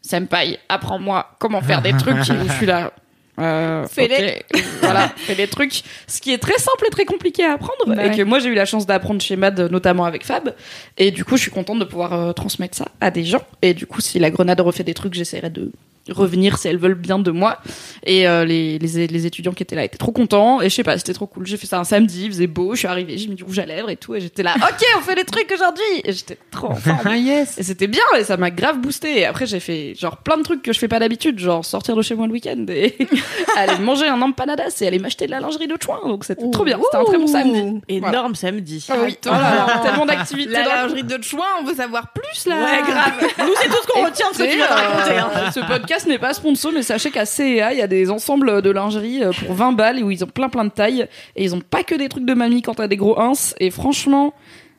Senpai 0.03 0.59
apprends-moi 0.69 1.35
comment 1.41 1.63
faire 1.63 1.81
des 1.81 1.93
trucs 1.93 2.23
je 2.23 2.53
suis 2.53 2.67
là 2.67 2.93
euh, 3.39 3.87
Fais-les. 3.87 4.43
voilà, 4.81 5.09
fais 5.17 5.35
les 5.35 5.49
trucs. 5.49 5.83
Ce 6.07 6.21
qui 6.21 6.33
est 6.33 6.39
très 6.39 6.59
simple 6.59 6.85
et 6.87 6.91
très 6.91 7.05
compliqué 7.05 7.45
à 7.45 7.53
apprendre. 7.55 7.85
Bah 7.87 8.05
et 8.05 8.09
ouais. 8.11 8.17
que 8.17 8.23
moi, 8.23 8.39
j'ai 8.39 8.49
eu 8.49 8.55
la 8.55 8.65
chance 8.65 8.87
d'apprendre 8.87 9.21
chez 9.21 9.37
Mad, 9.37 9.59
notamment 9.71 10.05
avec 10.05 10.25
Fab. 10.25 10.55
Et 10.99 11.11
du 11.11 11.25
coup, 11.25 11.37
je 11.37 11.43
suis 11.43 11.51
contente 11.51 11.79
de 11.79 11.85
pouvoir 11.85 12.13
euh, 12.13 12.33
transmettre 12.33 12.77
ça 12.77 12.89
à 13.01 13.11
des 13.11 13.25
gens. 13.25 13.43
Et 13.63 13.75
du 13.75 13.87
coup, 13.87 14.01
si 14.01 14.19
la 14.19 14.31
grenade 14.31 14.61
refait 14.61 14.85
des 14.85 14.95
trucs, 14.95 15.15
j'essaierai 15.15 15.51
de 15.51 15.73
revenir 16.11 16.59
si 16.59 16.69
elles 16.69 16.79
veulent 16.79 16.95
bien 16.95 17.19
de 17.19 17.31
moi. 17.31 17.59
Et 18.05 18.29
euh, 18.29 18.45
les, 18.45 18.79
les, 18.79 19.07
les 19.07 19.27
étudiants 19.27 19.53
qui 19.53 19.63
étaient 19.63 19.77
là 19.77 19.85
étaient 19.85 19.97
trop 19.99 20.13
contents. 20.13 20.61
Et 20.61 20.69
je 20.69 20.75
sais 20.75 20.83
pas, 20.83 20.99
c'était 20.99 21.15
trop 21.15 21.27
cool. 21.27 21.47
J'ai 21.47 21.57
fait 21.57 21.67
ça 21.67 21.79
un 21.79 21.85
samedi, 21.85 22.25
il 22.27 22.31
faisait 22.33 22.47
beau, 22.47 22.75
je 22.75 22.81
suis 22.81 22.89
arrivée, 22.89 23.17
j'ai 23.17 23.29
mis 23.29 23.35
du 23.37 23.45
rouge 23.45 23.59
à 23.59 23.67
lèvres 23.67 23.91
et 23.91 23.97
tout. 23.97 24.15
Et 24.15 24.21
j'étais 24.21 24.43
là, 24.43 24.55
ok, 24.57 24.85
on 24.99 25.01
fait 25.01 25.15
des 25.15 25.25
trucs 25.25 25.51
aujourd'hui. 25.53 25.83
Et 26.05 26.13
j'étais 26.13 26.39
trop 26.51 26.69
en 26.71 26.75
forme. 26.75 26.99
Ah 27.05 27.17
yes 27.17 27.59
Et 27.59 27.63
c'était 27.63 27.87
bien, 27.87 28.03
et 28.19 28.25
ça 28.25 28.37
m'a 28.37 28.51
grave 28.51 28.79
boosté. 28.81 29.21
Et 29.21 29.25
après, 29.27 29.47
j'ai 29.47 29.61
fait 29.61 29.95
genre 29.95 30.19
plein 30.19 30.37
de 30.37 30.43
trucs 30.43 30.63
que 30.63 30.73
je 30.73 30.79
fais 30.79 30.89
pas 30.89 30.99
d'habitude, 30.99 31.39
genre 31.39 31.65
sortir 31.65 31.97
de 31.97 32.03
chez 32.03 32.15
moi 32.15 32.27
le 32.27 32.33
week-end 32.33 32.65
et 32.69 32.97
aller 33.57 33.79
manger 33.79 34.07
un 34.09 34.21
empanadas 34.21 34.79
et 34.83 34.87
aller 34.87 34.99
m'acheter 34.99 35.27
de 35.27 35.31
la 35.31 35.41
lingerie 35.41 35.67
de 35.69 35.77
chouin. 35.83 35.99
Donc 36.07 36.25
c'était 36.25 36.51
trop 36.51 36.65
bien. 36.65 36.79
C'était 36.85 36.97
un 36.99 37.05
très 37.05 37.19
bon 37.19 37.27
samedi. 37.27 37.81
Énorme 37.89 38.35
samedi. 38.35 38.87
Ah 38.91 38.97
oui, 39.05 39.17
voilà, 39.25 39.81
tellement 39.83 40.07
d'activités. 40.07 40.51
La 40.53 40.65
dans 40.65 40.71
lingerie 40.83 41.05
de 41.05 41.23
chouin, 41.23 41.47
on 41.61 41.65
veut 41.65 41.75
savoir 41.75 42.13
plus 42.13 42.47
là. 42.47 42.57
Ouais, 42.57 42.83
grave. 42.83 43.13
Nous, 43.39 43.55
c'est 43.61 43.69
tout 43.69 43.77
ce 43.83 43.87
qu'on 43.87 44.05
retient 44.05 44.31
de 44.31 44.37
ce 44.37 44.43
que 44.43 44.53
tu 44.53 44.61
raconter. 44.63 45.19
hein. 45.19 45.31
Euh, 45.37 45.51
ce 45.51 45.61
podcast 45.61 45.94
n'est 46.07 46.19
pas 46.19 46.35
sponsor, 46.35 46.73
mais 46.73 46.83
sachez 46.83 47.11
qu'à 47.11 47.25
CEA, 47.27 47.73
il 47.73 47.79
y 47.79 47.83
a 47.83 47.87
des 47.87 48.11
ensembles 48.11 48.63
de 48.63 48.71
lingerie 48.71 49.23
euh, 49.23 49.33
pour 49.33 49.55
20 49.55 49.73
balles 49.73 50.03
où 50.03 50.11
ils 50.11 50.25
ont 50.25 50.29
plein 50.29 50.49
plein 50.49 50.65
de 50.65 50.71
tailles. 50.71 51.09
Et 51.37 51.45
ils 51.45 51.55
ont 51.55 51.61
pas 51.61 51.83
que 51.83 51.95
des 51.95 52.09
trucs 52.09 52.25
de 52.25 52.35
mamie 52.35 52.63
quand 52.63 52.75
t'as 52.75 52.89
des 52.89 52.97
gros 52.97 53.19
ins. 53.19 53.33
Et 53.61 53.71
franchement, 53.71 54.35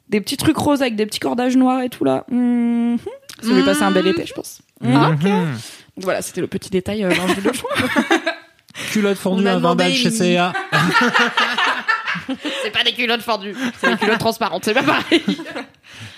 des 0.10 0.22
petits 0.22 0.38
trucs 0.38 0.58
roses 0.58 0.82
avec 0.82 0.96
des 0.96 1.06
petits 1.06 1.20
cordages 1.20 1.58
noirs 1.58 1.82
et 1.82 1.90
tout 1.90 2.04
là. 2.04 2.26
Mhm. 2.30 2.98
Ça 3.42 3.54
va 3.54 3.64
passer 3.64 3.84
un 3.84 3.92
bel 3.92 4.08
été, 4.08 4.26
je 4.26 4.34
pense. 4.34 4.62
Mhm. 4.82 4.94
Donc 4.94 5.20
Voilà, 5.98 6.22
c'était 6.22 6.42
le 6.42 6.48
petit 6.48 6.70
détail 6.70 7.04
euh, 7.04 7.10
lingerie 7.10 7.42
de 7.42 7.54
choix. 7.54 7.72
Culotte 8.92 9.18
fondue 9.18 9.48
à 9.48 9.54
20 9.54 9.58
demandé 9.58 9.84
balles 9.86 9.94
chez 9.94 10.12
CA. 10.12 10.54
c'est 12.64 12.72
pas 12.72 12.84
des 12.84 12.94
culottes 12.94 13.22
fendues, 13.22 13.56
c'est 13.80 13.92
des 13.92 13.98
culottes 13.98 14.20
transparentes, 14.20 14.66
c'est 14.66 14.74
pas 14.74 14.84
pareil. 14.84 15.24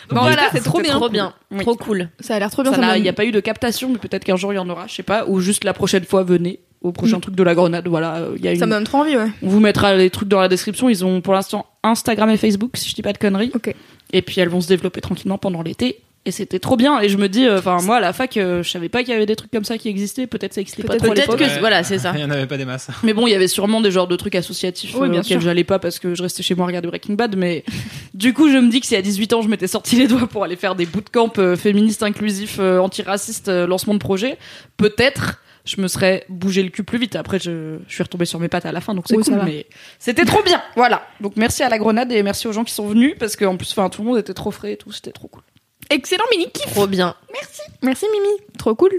Bon, 0.10 0.22
voilà, 0.22 0.50
c'est 0.52 0.64
trop 0.64 0.82
bien. 0.82 0.96
Trop 0.96 1.10
bien. 1.10 1.34
Oui. 1.52 1.62
Trop 1.62 1.76
cool. 1.76 2.10
Ça 2.20 2.36
a 2.36 2.40
l'air 2.40 2.52
trop 2.52 2.64
bien. 2.64 2.96
Il 2.96 3.04
n'y 3.04 3.10
a 3.10 3.14
pas 3.14 3.26
eu 3.26 3.32
de 3.32 3.40
captation, 3.40 3.90
mais 3.90 3.98
peut-être 3.98 4.24
qu'un 4.24 4.36
jour 4.36 4.54
il 4.54 4.58
y 4.58 4.60
en 4.60 4.70
aura, 4.70 4.88
je 4.88 4.96
sais 4.96 5.04
pas, 5.04 5.26
ou 5.28 5.40
juste 5.40 5.64
la 5.64 5.74
prochaine 5.74 6.04
fois 6.04 6.24
venez 6.24 6.60
au 6.82 6.92
prochain 6.92 7.20
truc 7.20 7.36
de 7.36 7.44
la 7.44 7.56
grenade. 7.56 7.88
Voilà, 7.88 8.18
euh, 8.18 8.36
il 8.38 8.46
y 8.46 8.48
a 8.48 8.54
une... 8.54 8.60
Ça 8.60 8.66
me 8.66 8.72
donne 8.72 8.84
trop 8.84 9.00
envie, 9.00 9.18
ouais. 9.18 9.30
On 9.42 9.50
vous 9.50 9.60
mettra 9.60 9.96
les 9.96 10.10
trucs 10.10 10.30
dans 10.30 10.40
la 10.40 10.48
description. 10.48 10.90
Ils 10.90 11.04
ont 11.04 11.22
pour 11.22 11.34
l'instant 11.34 11.66
Instagram 11.84 12.30
et 12.30 12.38
Facebook, 12.38 12.72
si 12.76 12.90
je 12.90 12.96
dis 12.96 13.02
pas 13.02 13.14
de 13.14 13.18
conneries. 13.18 13.52
Ok. 13.56 13.74
Et 14.14 14.22
puis 14.22 14.40
elles 14.40 14.50
vont 14.50 14.62
se 14.62 14.68
développer 14.68 15.02
tranquillement 15.02 15.38
pendant 15.38 15.62
l'été. 15.62 16.02
Et 16.26 16.32
c'était 16.32 16.60
trop 16.60 16.76
bien. 16.76 17.00
Et 17.00 17.08
je 17.08 17.18
me 17.18 17.30
dis, 17.30 17.46
euh, 17.46 17.60
enfin 17.60 17.78
moi 17.84 17.98
à 17.98 18.00
la 18.02 18.12
fac, 18.12 18.36
euh, 18.36 18.62
je 18.62 18.70
savais 18.70 18.90
pas 18.90 19.00
qu'il 19.04 19.14
y 19.14 19.16
avait 19.16 19.26
des 19.26 19.38
trucs 19.38 19.50
comme 19.50 19.64
ça 19.64 19.78
qui 19.78 19.88
existaient. 19.88 20.28
Peut-être 20.28 20.54
ça 20.54 20.60
existait 20.60 20.84
pas 20.84 20.90
Peut-être- 20.98 21.04
trop 21.04 21.12
à 21.14 21.16
Peut-être 21.16 21.38
que 21.56 21.60
voilà, 21.62 21.84
c'est 21.84 22.00
ça. 22.00 22.12
Il 22.16 22.20
y 22.20 22.24
en 22.26 22.30
avait 22.32 22.48
pas 22.48 22.58
des 22.58 22.66
masses. 22.66 22.90
Mais 23.04 23.14
bon, 23.14 23.28
il 23.28 23.32
y 23.32 23.34
avait 23.34 23.48
sûrement 23.48 23.80
des 23.80 23.92
genres 23.92 24.08
de 24.10 24.16
trucs 24.18 24.36
associatifs 24.36 24.94
Oui, 24.96 25.08
euh, 25.08 25.10
bien 25.10 25.20
auxquels 25.22 25.40
sûr. 25.40 25.42
j'allais 25.50 25.64
pas 25.64 25.80
parce 25.80 26.00
que 26.00 26.16
je 26.16 26.22
restais 26.24 26.44
chez 26.44 26.54
moi 26.54 26.66
à 26.66 26.68
regarder 26.68 26.90
Breaking 26.90 27.14
Bad. 27.14 27.38
Mais 27.38 27.64
du 28.14 28.34
coup, 28.34 28.50
je 28.52 28.58
me 28.58 28.70
dis 28.70 28.82
que 28.82 28.88
si 28.88 28.96
à 28.98 29.02
18 29.02 29.32
ans, 29.34 29.42
je 29.42 29.48
m'étais 29.48 29.68
sorti 29.68 29.96
les 29.96 30.08
doigts 30.08 30.28
pour 30.28 30.44
aller 30.44 30.58
faire 30.58 30.76
des 30.76 30.86
bootcamps 30.86 31.32
euh, 31.38 31.56
féministes, 31.56 32.04
inclusifs, 32.04 32.58
euh, 32.60 32.80
antiracistes, 32.80 33.48
euh, 33.48 33.66
lancement 33.66 33.94
de 33.94 34.00
projet, 34.00 34.38
peut-être 34.76 35.42
je 35.64 35.82
me 35.82 35.88
serais 35.90 36.24
bougé 36.30 36.64
le 36.64 36.70
cul 36.70 36.84
plus 36.84 36.98
vite. 36.98 37.16
Après, 37.18 37.40
je, 37.40 37.78
je 37.88 37.94
suis 37.94 38.02
retombée 38.04 38.24
sur 38.26 38.40
mes 38.40 38.48
pattes 38.48 38.66
à 38.66 38.72
la 38.72 38.80
fin, 38.82 38.94
donc 38.94 39.06
c'est 39.08 39.18
Oui, 39.18 39.24
cool. 39.24 39.42
Mais 39.46 39.66
c'était 40.00 40.24
trop 40.26 40.42
bien. 40.42 40.62
Voilà. 40.78 41.06
Donc 41.20 41.34
merci 41.36 41.62
à 41.62 41.68
la 41.70 41.78
grenade 41.78 42.10
et 42.12 42.24
merci 42.24 42.48
aux 42.48 42.54
gens 42.54 42.64
qui 42.64 42.74
sont 42.74 42.88
venus 42.88 43.16
parce 43.20 43.36
qu'en 43.36 43.58
plus, 43.58 43.70
enfin, 43.72 43.90
tout 43.90 44.02
le 44.02 44.08
monde 44.10 44.18
était 44.18 44.34
trop 44.34 44.52
frais 44.52 44.74
et 44.74 44.78
tout. 44.78 44.92
C'était 44.94 45.12
trop 45.12 45.28
cool. 45.28 45.42
Excellent 45.90 46.26
mini 46.32 46.50
kiff. 46.52 46.72
Trop 46.74 46.88
bien. 46.88 47.16
Merci 47.82 48.06
Mimi. 48.12 48.38
Trop 48.58 48.76
cool. 48.76 48.92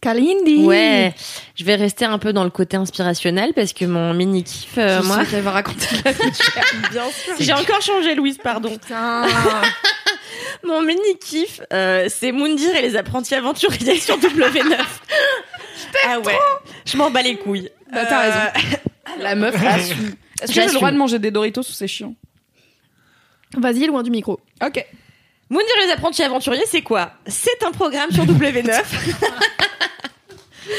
Kalindi. 0.00 0.64
Ouais, 0.64 1.14
je 1.56 1.64
vais 1.64 1.74
rester 1.74 2.06
un 2.06 2.18
peu 2.18 2.32
dans 2.32 2.44
le 2.44 2.48
côté 2.50 2.76
inspirationnel 2.78 3.52
parce 3.54 3.74
que 3.74 3.84
mon 3.84 4.14
mini 4.14 4.42
kiff, 4.44 4.78
euh, 4.78 5.02
Je 5.02 5.06
moi, 5.06 5.24
sais 5.24 5.30
qu'elle 5.30 5.42
va 5.42 5.50
raconter 5.50 5.86
la 6.04 6.12
bien 6.90 7.10
sûr. 7.10 7.34
J'ai 7.38 7.52
encore 7.52 7.82
changé, 7.82 8.14
Louise, 8.14 8.38
pardon. 8.42 8.70
Putain. 8.70 9.26
Mon 10.64 10.80
mini 10.82 11.18
kiff, 11.20 11.60
euh, 11.72 12.06
c'est 12.08 12.32
Moundir 12.32 12.74
et 12.76 12.82
les 12.82 12.96
apprentis 12.96 13.34
aventuriers 13.34 13.98
sur 13.98 14.16
W9. 14.18 14.76
ah 16.06 16.18
ouais, 16.20 16.38
je 16.86 16.96
m'en 16.96 17.10
bats 17.10 17.22
les 17.22 17.36
couilles. 17.36 17.70
Bah, 17.92 18.04
t'as 18.06 18.24
Euh, 18.26 18.30
raison. 18.54 18.76
La 19.20 19.34
meuf 19.34 19.54
assume. 19.66 20.14
Est-ce 20.40 20.52
que 20.52 20.60
j'ai 20.60 20.66
le 20.66 20.72
droit 20.72 20.90
de 20.92 20.96
manger 20.96 21.18
des 21.18 21.30
Doritos 21.30 21.60
ou 21.62 21.72
c'est 21.72 21.88
chiant? 21.88 22.14
Vas-y, 23.56 23.86
loin 23.86 24.02
du 24.02 24.10
micro. 24.10 24.38
Ok. 24.64 24.84
Moundir 25.50 25.68
et 25.82 25.86
les 25.86 25.92
apprentis 25.92 26.22
aventuriers, 26.22 26.62
c'est 26.66 26.82
quoi? 26.82 27.10
C'est 27.26 27.64
un 27.66 27.72
programme 27.72 28.10
sur 28.12 28.24
W9 28.24 28.70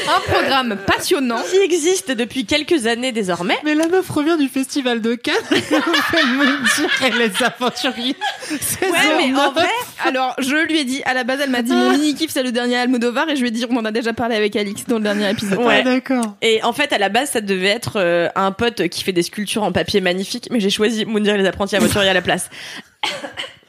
Un 0.08 0.20
programme 0.32 0.78
passionnant. 0.86 1.42
qui 1.50 1.56
existe 1.58 2.10
depuis 2.10 2.46
quelques 2.46 2.86
années 2.86 3.12
désormais. 3.12 3.58
Mais 3.64 3.74
la 3.74 3.88
meuf 3.88 4.08
revient 4.08 4.38
du 4.38 4.48
festival 4.48 5.02
de 5.02 5.14
Cannes. 5.14 5.34
Elle 5.50 5.60
fait 5.60 6.24
me 6.24 6.76
dire, 6.76 6.90
elle 7.04 7.18
les 7.18 7.42
aventuriers. 7.42 8.16
Ouais, 8.50 8.88
mais 9.18 9.38
en 9.38 9.52
vrai, 9.52 9.68
Alors, 10.04 10.34
je 10.38 10.54
lui 10.66 10.78
ai 10.78 10.84
dit, 10.84 11.02
à 11.04 11.12
la 11.12 11.24
base, 11.24 11.40
elle 11.42 11.50
m'a 11.50 11.60
dit, 11.62 11.72
mon 11.72 11.90
mini 11.90 12.14
kiff, 12.14 12.30
c'est 12.30 12.42
le 12.42 12.52
dernier 12.52 12.76
Almodovar, 12.76 13.28
et 13.28 13.36
je 13.36 13.42
lui 13.42 13.48
ai 13.48 13.50
dit, 13.50 13.66
on 13.68 13.76
en 13.76 13.84
a 13.84 13.90
déjà 13.90 14.14
parlé 14.14 14.34
avec 14.36 14.56
Alix 14.56 14.84
dans 14.86 14.96
le 14.96 15.02
dernier 15.04 15.28
épisode. 15.30 15.58
Ouais. 15.58 15.82
d'accord. 15.82 16.36
Et 16.40 16.62
en 16.62 16.72
fait, 16.72 16.92
à 16.94 16.98
la 16.98 17.10
base, 17.10 17.30
ça 17.30 17.40
devait 17.42 17.68
être 17.68 17.96
euh, 17.96 18.28
un 18.34 18.52
pote 18.52 18.88
qui 18.88 19.04
fait 19.04 19.12
des 19.12 19.22
sculptures 19.22 19.62
en 19.62 19.72
papier 19.72 20.00
magnifiques, 20.00 20.48
mais 20.50 20.60
j'ai 20.60 20.70
choisi 20.70 21.04
Moundir 21.04 21.34
et 21.34 21.38
les 21.38 21.46
apprentis 21.46 21.76
aventuriers 21.76 22.08
à 22.10 22.14
la 22.14 22.22
place. 22.22 22.48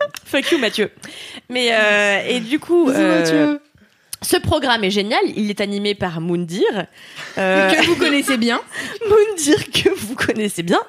Fuck 0.26 0.52
you, 0.52 0.58
Mathieu. 0.58 0.92
Mais 1.50 1.70
euh, 1.72 2.22
et 2.28 2.40
du 2.40 2.60
coup, 2.60 2.90
euh, 2.90 3.58
ce 4.22 4.38
programme 4.38 4.84
est 4.84 4.90
génial. 4.90 5.22
Il 5.36 5.50
est 5.50 5.62
animé 5.62 5.96
par 5.96 6.22
Moundir, 6.22 6.88
euh, 7.38 7.70
Que 7.70 7.86
vous 7.86 7.96
connaissez 7.96 8.38
bien. 8.38 8.62
Moundir 9.10 9.72
que 9.72 9.90
vous 9.90 10.16
connaissez 10.16 10.64
bien, 10.64 10.80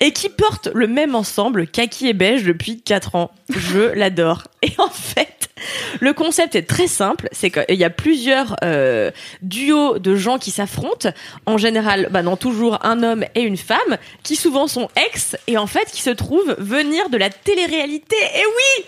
et 0.00 0.12
qui 0.12 0.28
porte 0.28 0.68
le 0.74 0.86
même 0.86 1.14
ensemble 1.14 1.66
kaki 1.66 2.08
et 2.08 2.12
beige 2.12 2.44
depuis 2.44 2.80
4 2.80 3.14
ans. 3.14 3.30
Je 3.48 3.80
l'adore. 3.80 4.44
Et 4.62 4.72
en 4.78 4.90
fait, 4.90 5.41
le 6.00 6.12
concept 6.12 6.54
est 6.54 6.68
très 6.68 6.86
simple. 6.86 7.28
C'est 7.32 7.50
qu'il 7.50 7.76
y 7.76 7.84
a 7.84 7.90
plusieurs 7.90 8.56
euh, 8.64 9.10
duos 9.42 9.98
de 9.98 10.14
gens 10.16 10.38
qui 10.38 10.50
s'affrontent. 10.50 11.10
En 11.46 11.58
général, 11.58 12.08
bah 12.10 12.22
non, 12.22 12.36
toujours 12.36 12.78
un 12.84 13.02
homme 13.02 13.24
et 13.34 13.42
une 13.42 13.56
femme, 13.56 13.98
qui 14.22 14.36
souvent 14.36 14.66
sont 14.66 14.88
ex, 15.06 15.36
et 15.46 15.58
en 15.58 15.66
fait, 15.66 15.90
qui 15.92 16.02
se 16.02 16.10
trouvent 16.10 16.54
venir 16.58 17.08
de 17.10 17.16
la 17.16 17.30
télé-réalité. 17.30 18.16
Et 18.16 18.44
oui, 18.44 18.84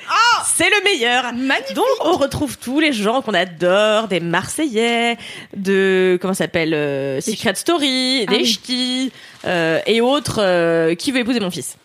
c'est 0.54 0.68
le 0.70 0.84
meilleur. 0.84 1.32
Magnifique. 1.34 1.74
Donc, 1.74 1.84
on 2.00 2.12
retrouve 2.16 2.58
tous 2.58 2.80
les 2.80 2.92
gens 2.92 3.22
qu'on 3.22 3.34
adore, 3.34 4.08
des 4.08 4.20
Marseillais, 4.20 5.16
de 5.56 6.18
comment 6.20 6.34
ça 6.34 6.44
s'appelle, 6.44 6.74
euh, 6.74 7.20
Secret 7.20 7.54
Story, 7.54 8.24
Ah 8.26 8.30
des 8.32 8.38
oui. 8.38 8.46
ch'tis 8.46 9.12
euh, 9.46 9.80
et 9.86 10.00
autres. 10.00 10.94
qui 10.94 11.12
veut 11.12 11.20
épouser 11.20 11.40
mon 11.40 11.50
fils? 11.50 11.76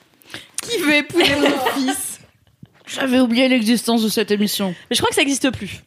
Qui 0.62 0.78
veut 0.80 0.96
épouser 0.96 1.36
mon 1.36 1.50
fils? 1.76 2.09
J'avais 2.94 3.20
oublié 3.20 3.48
l'existence 3.48 4.04
de 4.04 4.10
cette 4.10 4.32
émission. 4.32 4.74
Mais 4.90 4.96
je 4.96 5.02
crois 5.02 5.10
que 5.10 5.16
ça 5.16 5.22
n'existe 5.22 5.52
plus. 5.52 5.84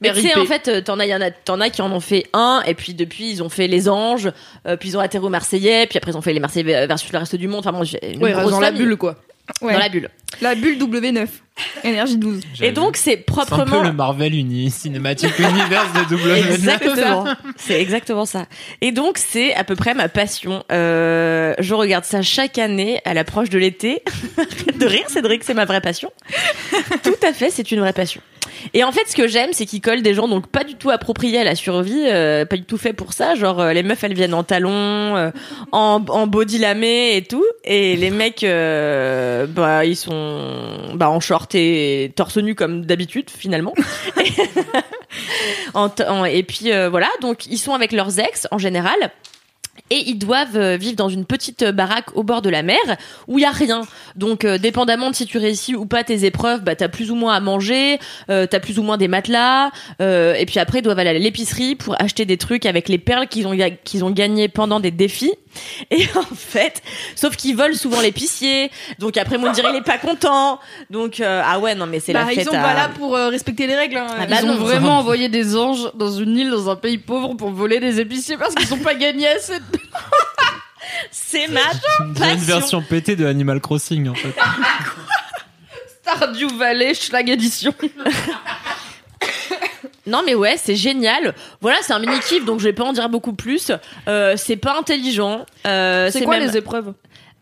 Mais 0.00 0.12
tu 0.12 0.20
sais, 0.22 0.36
en 0.36 0.44
fait, 0.44 0.68
euh, 0.68 0.80
t'en 0.80 0.98
as, 0.98 1.06
y 1.06 1.14
en 1.14 1.20
a, 1.20 1.30
t'en 1.30 1.60
as 1.60 1.70
qui 1.70 1.82
en 1.82 1.92
ont 1.92 2.00
fait 2.00 2.26
un, 2.32 2.62
et 2.66 2.74
puis 2.74 2.94
depuis, 2.94 3.30
ils 3.30 3.42
ont 3.44 3.48
fait 3.48 3.68
les 3.68 3.88
anges, 3.88 4.30
euh, 4.66 4.76
puis 4.76 4.90
ils 4.90 4.96
ont 4.96 5.00
atterri 5.00 5.24
aux 5.24 5.28
Marseillais, 5.28 5.86
puis 5.86 5.98
après 5.98 6.10
ils 6.10 6.16
ont 6.16 6.20
fait 6.20 6.32
les 6.32 6.40
Marseillais 6.40 6.86
versus 6.86 7.12
le 7.12 7.18
reste 7.18 7.36
du 7.36 7.46
monde. 7.46 7.60
Enfin 7.60 7.72
bon, 7.72 7.84
j'ai 7.84 8.14
une 8.14 8.22
Ouais, 8.22 8.32
grosse 8.32 8.50
dans 8.50 8.60
la 8.60 8.72
bulle, 8.72 8.96
quoi. 8.96 9.16
Ouais. 9.62 9.72
Dans 9.72 9.78
la 9.78 9.88
bulle. 9.88 10.10
La 10.40 10.54
bulle 10.54 10.78
W9. 10.78 11.26
Énergie 11.82 12.16
12. 12.18 12.40
Et 12.62 12.70
donc, 12.70 12.96
c'est 12.96 13.10
C'est 13.10 13.12
un 13.14 13.16
peu 13.16 13.24
proprement. 13.46 13.82
le 13.82 13.92
Marvel 13.92 14.34
Uni, 14.34 14.70
Cinematic 14.70 15.30
Universe 15.38 15.92
de 15.94 16.16
W9. 16.16 16.52
Exactement. 16.54 17.24
C'est 17.56 17.80
exactement 17.80 18.26
ça. 18.26 18.46
Et 18.80 18.92
donc, 18.92 19.18
c'est 19.18 19.54
à 19.54 19.64
peu 19.64 19.74
près 19.74 19.94
ma 19.94 20.08
passion. 20.08 20.62
Euh, 20.70 21.54
je 21.58 21.74
regarde 21.74 22.04
ça 22.04 22.22
chaque 22.22 22.58
année 22.58 23.00
à 23.04 23.14
l'approche 23.14 23.48
de 23.50 23.58
l'été. 23.58 24.02
Arrête 24.38 24.78
de 24.78 24.86
rire, 24.86 25.08
Cédric, 25.08 25.42
c'est 25.44 25.54
ma 25.54 25.64
vraie 25.64 25.80
passion. 25.80 26.12
Tout 27.02 27.16
à 27.26 27.32
fait, 27.32 27.50
c'est 27.50 27.72
une 27.72 27.80
vraie 27.80 27.92
passion. 27.92 28.20
Et 28.74 28.84
en 28.84 28.92
fait, 28.92 29.06
ce 29.06 29.16
que 29.16 29.26
j'aime, 29.26 29.50
c'est 29.52 29.66
qu'ils 29.66 29.80
collent 29.80 30.02
des 30.02 30.14
gens 30.14 30.28
donc 30.28 30.46
pas 30.46 30.64
du 30.64 30.74
tout 30.74 30.90
appropriés 30.90 31.38
à 31.38 31.44
la 31.44 31.54
survie, 31.54 32.04
euh, 32.06 32.44
pas 32.44 32.56
du 32.56 32.64
tout 32.64 32.78
fait 32.78 32.92
pour 32.92 33.12
ça. 33.12 33.34
Genre, 33.34 33.60
euh, 33.60 33.72
les 33.72 33.82
meufs, 33.82 34.02
elles 34.04 34.14
viennent 34.14 34.34
en 34.34 34.44
talons, 34.44 35.16
euh, 35.16 35.30
en, 35.72 36.04
en 36.08 36.26
body 36.26 36.58
lamé 36.58 37.16
et 37.16 37.22
tout. 37.22 37.44
Et 37.64 37.96
les 37.96 38.10
mecs, 38.10 38.42
bah, 38.42 39.84
ils 39.84 39.96
sont 39.96 40.90
bah, 40.94 41.10
en 41.10 41.20
short 41.20 41.54
et 41.54 42.12
torse 42.16 42.38
nu 42.38 42.54
comme 42.54 42.84
d'habitude, 42.84 43.30
finalement. 43.30 43.74
Et 46.30 46.42
puis 46.42 46.70
voilà, 46.90 47.08
donc 47.20 47.46
ils 47.46 47.58
sont 47.58 47.72
avec 47.72 47.92
leurs 47.92 48.18
ex 48.18 48.46
en 48.50 48.58
général. 48.58 49.10
Et 49.90 50.04
ils 50.10 50.18
doivent 50.18 50.56
euh, 50.56 50.76
vivre 50.76 50.96
dans 50.96 51.08
une 51.08 51.24
petite 51.24 51.62
euh, 51.62 51.72
baraque 51.72 52.14
au 52.16 52.22
bord 52.22 52.42
de 52.42 52.50
la 52.50 52.62
mer 52.62 52.78
où 53.26 53.38
il 53.38 53.42
y 53.42 53.44
a 53.46 53.50
rien. 53.50 53.82
Donc, 54.16 54.44
euh, 54.44 54.58
dépendamment 54.58 55.10
de 55.10 55.14
si 55.16 55.26
tu 55.26 55.38
réussis 55.38 55.74
ou 55.74 55.86
pas 55.86 56.04
tes 56.04 56.24
épreuves, 56.24 56.62
bah 56.62 56.76
t'as 56.76 56.88
plus 56.88 57.10
ou 57.10 57.14
moins 57.14 57.34
à 57.34 57.40
manger, 57.40 57.98
euh, 58.30 58.46
t'as 58.46 58.60
plus 58.60 58.78
ou 58.78 58.82
moins 58.82 58.96
des 58.98 59.08
matelas. 59.08 59.70
euh, 60.00 60.34
et 60.34 60.44
puis 60.46 60.58
après, 60.58 60.80
ils 60.80 60.82
doivent 60.82 60.98
aller 60.98 61.10
à 61.10 61.14
l'épicerie 61.14 61.74
pour 61.74 62.00
acheter 62.02 62.24
des 62.24 62.36
trucs 62.36 62.66
avec 62.66 62.88
les 62.88 62.98
perles 62.98 63.26
qu'ils 63.28 63.46
ont 63.46 63.56
qu'ils 63.84 64.04
ont 64.04 64.10
gagnées 64.10 64.48
pendant 64.48 64.80
des 64.80 64.90
défis. 64.90 65.32
Et 65.90 66.04
en 66.14 66.34
fait, 66.36 66.82
sauf 67.16 67.34
qu'ils 67.36 67.56
volent 67.56 67.74
souvent 67.74 68.00
l'épicier. 68.00 68.70
Donc 68.98 69.16
après, 69.16 69.38
mon 69.38 69.50
dirait 69.50 69.70
il 69.72 69.76
est 69.78 69.82
pas 69.82 69.96
content. 69.98 70.60
Donc 70.90 71.20
euh, 71.20 71.42
ah 71.44 71.58
ouais, 71.58 71.74
non 71.74 71.86
mais 71.86 71.98
c'est 72.00 72.12
Bah, 72.12 72.24
la 72.26 72.32
ils 72.32 72.36
fête. 72.36 72.48
sont 72.48 72.54
à- 72.56 72.62
pas 72.62 72.74
là 72.74 72.90
pour 72.94 73.16
euh, 73.16 73.28
respecter 73.30 73.66
les 73.66 73.74
règles. 73.74 73.96
hein. 73.96 74.06
Ah 74.20 74.26
bah 74.26 74.36
Ils 74.42 74.46
non, 74.46 74.54
ont 74.54 74.56
vraiment 74.58 74.98
envoyé 74.98 75.28
des 75.28 75.56
anges 75.56 75.90
dans 75.94 76.12
une 76.12 76.36
île, 76.36 76.50
dans 76.50 76.68
un 76.70 76.76
pays 76.76 76.98
pauvre, 76.98 77.34
pour 77.34 77.50
voler 77.50 77.80
des 77.80 77.98
épiciers 77.98 78.36
parce 78.36 78.54
qu'ils 78.54 78.72
ont 78.74 78.78
pas 78.78 78.94
gagné 78.94 79.26
assez 79.26 79.58
de 79.58 79.77
C'est 81.10 81.48
ma 81.48 81.60
On 82.00 82.08
dirait 82.08 82.32
une 82.32 82.38
Passion. 82.38 82.58
version 82.58 82.82
pétée 82.82 83.16
de 83.16 83.26
Animal 83.26 83.60
Crossing 83.60 84.08
en 84.08 84.14
fait. 84.14 84.34
Stardew 86.02 86.48
Valley 86.58 86.94
Schlag 86.94 87.28
Edition. 87.30 87.74
Non 90.06 90.22
mais 90.24 90.34
ouais, 90.34 90.56
c'est 90.56 90.74
génial. 90.74 91.34
Voilà, 91.60 91.76
c'est 91.82 91.92
un 91.92 91.98
mini 91.98 92.18
kiff, 92.20 92.42
donc 92.46 92.60
je 92.60 92.64
vais 92.64 92.72
pas 92.72 92.84
en 92.84 92.94
dire 92.94 93.10
beaucoup 93.10 93.34
plus. 93.34 93.70
Euh, 94.08 94.34
c'est 94.38 94.56
pas 94.56 94.78
intelligent. 94.78 95.44
Euh, 95.66 96.08
C'est 96.10 96.22
quoi 96.22 96.38
même- 96.38 96.48
les 96.48 96.56
épreuves? 96.56 96.94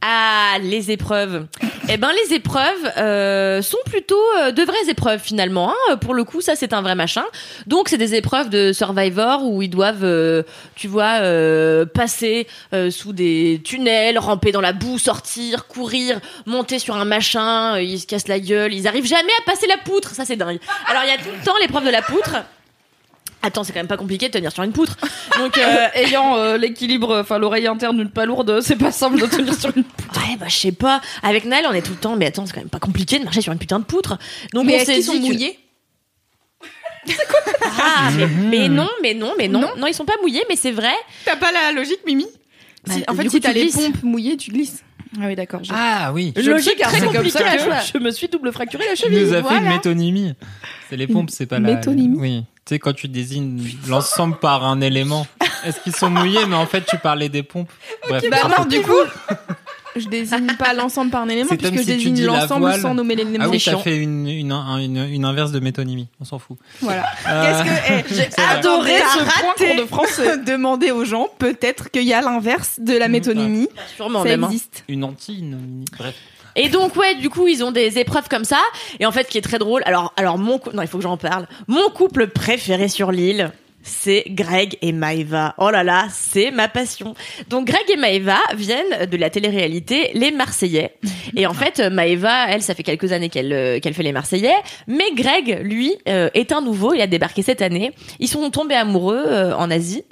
Ah, 0.02 0.56
les 0.62 0.90
épreuves. 0.90 1.46
Eh 1.88 1.98
ben, 1.98 2.10
les 2.26 2.34
épreuves 2.34 2.92
euh, 2.96 3.62
sont 3.62 3.78
plutôt 3.86 4.18
euh, 4.40 4.50
de 4.50 4.60
vraies 4.64 4.90
épreuves 4.90 5.20
finalement. 5.22 5.70
Hein. 5.88 5.96
Pour 5.98 6.14
le 6.14 6.24
coup, 6.24 6.40
ça 6.40 6.56
c'est 6.56 6.72
un 6.72 6.82
vrai 6.82 6.96
machin. 6.96 7.22
Donc, 7.68 7.88
c'est 7.88 7.96
des 7.96 8.16
épreuves 8.16 8.50
de 8.50 8.72
Survivor 8.72 9.44
où 9.44 9.62
ils 9.62 9.68
doivent, 9.70 10.02
euh, 10.02 10.42
tu 10.74 10.88
vois, 10.88 11.20
euh, 11.20 11.86
passer 11.86 12.48
euh, 12.74 12.90
sous 12.90 13.12
des 13.12 13.60
tunnels, 13.62 14.18
ramper 14.18 14.50
dans 14.50 14.60
la 14.60 14.72
boue, 14.72 14.98
sortir, 14.98 15.68
courir, 15.68 16.18
monter 16.44 16.80
sur 16.80 16.96
un 16.96 17.04
machin. 17.04 17.76
euh, 17.76 17.82
Ils 17.82 18.00
se 18.00 18.06
cassent 18.08 18.26
la 18.26 18.40
gueule. 18.40 18.74
Ils 18.74 18.88
arrivent 18.88 19.06
jamais 19.06 19.32
à 19.46 19.48
passer 19.48 19.68
la 19.68 19.76
poutre. 19.78 20.10
Ça 20.16 20.24
c'est 20.24 20.34
dingue. 20.34 20.58
Alors, 20.88 21.02
il 21.04 21.08
y 21.08 21.12
a 21.12 21.18
tout 21.18 21.30
le 21.38 21.44
temps 21.44 21.54
l'épreuve 21.60 21.84
de 21.84 21.90
la 21.90 22.02
poutre. 22.02 22.34
Attends, 23.46 23.62
c'est 23.64 23.72
quand 23.72 23.78
même 23.78 23.86
pas 23.86 23.96
compliqué 23.96 24.26
de 24.26 24.32
tenir 24.32 24.50
sur 24.50 24.62
une 24.64 24.72
poutre. 24.72 24.96
Donc, 25.38 25.56
euh, 25.56 25.86
Ayant 25.94 26.36
euh, 26.36 26.56
l'équilibre, 26.56 27.20
enfin 27.20 27.38
l'oreille 27.38 27.66
interne 27.68 27.96
d'une 27.96 28.10
palourde, 28.10 28.60
c'est 28.60 28.76
pas 28.76 28.90
simple 28.90 29.20
de 29.20 29.26
tenir 29.26 29.54
sur 29.54 29.70
une. 29.76 29.82
Ouais, 30.16 30.36
bah 30.38 30.46
je 30.48 30.56
sais 30.56 30.72
pas. 30.72 31.00
Avec 31.22 31.44
Naël, 31.44 31.64
on 31.70 31.72
est 31.72 31.82
tout 31.82 31.92
le 31.92 31.98
temps, 31.98 32.16
mais 32.16 32.26
attends, 32.26 32.44
c'est 32.46 32.52
quand 32.54 32.60
même 32.60 32.68
pas 32.68 32.80
compliqué 32.80 33.18
de 33.20 33.24
marcher 33.24 33.40
sur 33.42 33.52
une 33.52 33.58
putain 33.58 33.78
de 33.78 33.84
poutre. 33.84 34.18
Donc 34.52 34.66
Mais 34.66 34.72
on 34.72 34.76
est-ce 34.78 34.84
s'est 34.86 34.94
qu'ils 34.94 35.04
sont 35.04 35.12
que- 35.12 35.18
mouillés 35.18 35.58
Ah, 37.78 38.10
mais, 38.16 38.26
mais 38.26 38.68
non, 38.68 38.88
mais 39.02 39.14
non, 39.14 39.32
mais 39.38 39.46
non, 39.48 39.70
non, 39.76 39.86
ils 39.86 39.94
sont 39.94 40.04
pas 40.04 40.16
mouillés, 40.22 40.42
mais 40.48 40.56
c'est 40.56 40.72
vrai. 40.72 40.92
T'as 41.24 41.36
pas 41.36 41.52
la 41.52 41.70
logique, 41.72 42.00
Mimi 42.04 42.26
Bah, 42.86 42.94
Si- 42.94 43.04
En 43.06 43.14
fait, 43.14 43.24
coup, 43.24 43.30
si 43.30 43.40
t'as 43.40 43.52
les 43.52 43.68
pompes 43.68 44.02
mouillées, 44.02 44.36
tu 44.36 44.50
glisses. 44.50 44.82
Ah 45.20 45.26
oui, 45.26 45.34
d'accord. 45.34 45.60
Ah 45.70 46.12
oui. 46.12 46.32
Je 46.36 46.42
car 46.76 46.88
très 46.88 46.98
c'est 46.98 47.04
comme 47.06 47.14
compliqué. 47.14 47.38
ça 47.38 47.56
que 47.56 47.98
je, 47.98 47.98
me 47.98 48.10
suis 48.10 48.28
double 48.28 48.52
fracturé 48.52 48.84
la 48.86 48.94
cheville. 48.94 49.24
nous 49.24 49.32
as 49.32 49.36
fait 49.36 49.42
voilà. 49.42 49.58
une 49.58 49.68
métonymie. 49.68 50.34
C'est 50.88 50.96
les 50.96 51.06
pompes, 51.06 51.30
c'est 51.30 51.46
pas 51.46 51.58
la. 51.58 51.74
Métonymie. 51.74 52.16
Oui. 52.18 52.44
Tu 52.64 52.74
sais, 52.74 52.78
quand 52.78 52.92
tu 52.92 53.06
désignes 53.08 53.62
l'ensemble 53.88 54.36
par 54.38 54.64
un 54.64 54.80
élément, 54.80 55.26
est-ce 55.64 55.80
qu'ils 55.80 55.94
sont 55.94 56.10
mouillés, 56.10 56.44
mais 56.46 56.56
en 56.56 56.66
fait, 56.66 56.84
tu 56.84 56.98
parlais 56.98 57.28
des 57.28 57.44
pompes. 57.44 57.70
Bref. 58.08 58.24
Bah 58.28 58.38
non, 58.58 58.64
du 58.64 58.80
coup, 58.80 58.92
je 59.98 60.08
désigne 60.08 60.46
pas 60.58 60.72
l'ensemble 60.74 61.10
par 61.10 61.22
un 61.22 61.28
élément 61.28 61.48
puisque 61.56 61.76
je 61.78 61.82
désigne 61.84 62.24
l'ensemble 62.24 62.72
sans 62.74 62.94
nommer 62.94 63.14
l'élément. 63.16 63.44
Ah 63.46 63.48
oui, 63.48 63.58
chiant. 63.58 63.78
fait 63.80 63.96
une, 63.96 64.28
une, 64.28 64.52
un- 64.52 64.78
une, 64.78 64.98
une 65.10 65.24
inverse 65.24 65.52
de 65.52 65.60
métonymie. 65.60 66.08
On 66.20 66.24
s'en 66.24 66.38
fout. 66.38 66.56
Voilà. 66.80 67.04
Euh, 67.28 67.62
Qu'est-ce 67.62 67.62
que 67.64 67.92
eh, 67.92 68.04
j'ai 68.14 68.28
C'est 68.30 68.40
vrai. 68.40 68.56
adoré 68.58 68.92
ce 68.98 69.18
raté. 69.18 69.66
point 69.66 69.74
de 69.76 69.86
français 69.86 70.38
Demander 70.46 70.90
aux 70.90 71.04
gens, 71.04 71.28
peut-être 71.38 71.90
qu'il 71.90 72.04
y 72.04 72.12
a 72.14 72.20
l'inverse 72.20 72.78
de 72.80 72.96
la 72.96 73.08
métonymie. 73.08 73.68
Sûrement 73.96 74.22
Ça 74.22 74.28
même. 74.28 74.44
hein. 74.44 74.48
existe. 74.48 74.84
Une 74.88 75.04
anti 75.04 75.44
Bref. 75.98 76.14
Et 76.58 76.68
donc 76.70 76.96
ouais, 76.96 77.16
du 77.16 77.28
coup, 77.28 77.46
ils 77.48 77.62
ont 77.64 77.70
des 77.72 77.98
épreuves 77.98 78.28
comme 78.30 78.44
ça. 78.44 78.60
Et 78.98 79.04
en 79.06 79.12
fait, 79.12 79.24
ce 79.24 79.28
qui 79.30 79.38
est 79.38 79.42
très 79.42 79.58
drôle, 79.58 79.82
alors, 79.84 80.14
alors 80.16 80.38
mon, 80.38 80.58
non, 80.72 80.80
il 80.82 80.88
faut 80.88 80.96
que 80.96 81.02
j'en 81.02 81.18
parle. 81.18 81.46
Mon 81.68 81.90
couple 81.90 82.28
préféré 82.28 82.88
sur 82.88 83.12
l'île. 83.12 83.52
C'est 83.86 84.24
Greg 84.28 84.76
et 84.82 84.90
Maeva. 84.90 85.54
Oh 85.58 85.70
là 85.70 85.84
là, 85.84 86.08
c'est 86.10 86.50
ma 86.50 86.66
passion. 86.66 87.14
Donc 87.48 87.68
Greg 87.68 87.84
et 87.88 87.96
Maeva 87.96 88.38
viennent 88.56 89.06
de 89.06 89.16
la 89.16 89.30
télé-réalité 89.30 90.10
Les 90.14 90.32
Marseillais. 90.32 90.96
Et 91.36 91.46
en 91.46 91.54
fait, 91.54 91.78
Maeva, 91.78 92.50
elle, 92.50 92.62
ça 92.62 92.74
fait 92.74 92.82
quelques 92.82 93.12
années 93.12 93.28
qu'elle 93.28 93.52
euh, 93.52 93.78
qu'elle 93.78 93.94
fait 93.94 94.02
Les 94.02 94.12
Marseillais. 94.12 94.56
Mais 94.88 95.04
Greg, 95.14 95.60
lui, 95.62 95.94
euh, 96.08 96.28
est 96.34 96.50
un 96.50 96.60
nouveau. 96.60 96.94
Il 96.94 97.00
a 97.00 97.06
débarqué 97.06 97.42
cette 97.42 97.62
année. 97.62 97.92
Ils 98.18 98.28
sont 98.28 98.50
tombés 98.50 98.74
amoureux 98.74 99.22
euh, 99.24 99.54
en 99.54 99.70
Asie. 99.70 100.02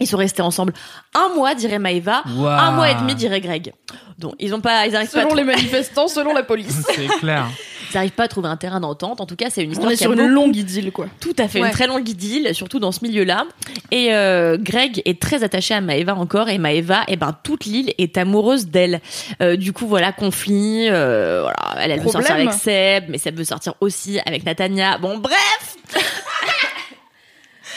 Ils 0.00 0.06
sont 0.08 0.16
restés 0.16 0.42
ensemble 0.42 0.72
un 1.14 1.34
mois, 1.34 1.54
dirait 1.54 1.78
Maeva. 1.78 2.22
Waouh. 2.36 2.46
Un 2.48 2.72
mois 2.72 2.90
et 2.90 2.94
demi, 2.96 3.14
dirait 3.14 3.40
Greg. 3.40 3.72
Donc 4.18 4.34
ils 4.40 4.52
ont 4.54 4.60
pas, 4.60 4.86
ils 4.86 4.94
arrivent 4.96 5.10
pas. 5.10 5.20
à 5.20 5.22
Selon 5.22 5.34
les 5.34 5.44
manifestants, 5.44 6.08
selon 6.08 6.32
la 6.34 6.42
police. 6.42 6.82
C'est 6.94 7.06
clair. 7.18 7.46
ils 7.90 7.96
n'arrivent 7.96 8.10
pas 8.12 8.24
à 8.24 8.28
trouver 8.28 8.48
un 8.48 8.56
terrain 8.56 8.80
d'entente. 8.80 9.20
En 9.20 9.26
tout 9.26 9.36
cas, 9.36 9.50
c'est 9.50 9.62
une 9.62 9.68
On 9.70 9.72
histoire 9.72 9.90
est 9.92 9.96
qui 9.96 10.02
a 10.02 10.06
sur 10.06 10.12
une 10.12 10.18
beaucoup- 10.18 10.30
longue 10.30 10.56
idylle, 10.56 10.90
quoi. 10.90 11.06
tout 11.20 11.34
à 11.38 11.46
fait 11.46 11.60
Ouais. 11.60 11.68
une 11.68 11.72
très 11.72 11.86
longue 11.86 12.08
idylle, 12.08 12.52
surtout 12.54 12.80
dans 12.80 12.90
ce 12.90 13.04
milieu-là. 13.04 13.44
Et 13.92 14.12
euh, 14.14 14.56
Greg 14.60 15.00
est 15.04 15.20
très 15.22 15.44
attaché 15.44 15.74
à 15.74 15.80
Maeva 15.80 16.16
encore, 16.16 16.48
et 16.48 16.58
Maeva, 16.58 17.02
et 17.06 17.16
ben 17.16 17.36
toute 17.44 17.64
l'île 17.64 17.92
est 17.98 18.18
amoureuse 18.18 18.66
d'elle. 18.66 19.00
Euh, 19.42 19.54
du 19.56 19.72
coup, 19.72 19.86
voilà, 19.86 20.10
conflit. 20.12 20.88
euh, 20.90 21.42
voilà, 21.42 21.84
elle, 21.84 21.92
elle 21.92 22.00
veut 22.00 22.10
sortir 22.10 22.34
avec 22.34 22.52
Seb, 22.52 23.04
mais 23.08 23.18
Seb 23.18 23.36
veut 23.36 23.44
sortir 23.44 23.74
aussi 23.80 24.18
avec 24.26 24.44
Natania. 24.44 24.98
Bon, 24.98 25.18
bref. 25.18 25.76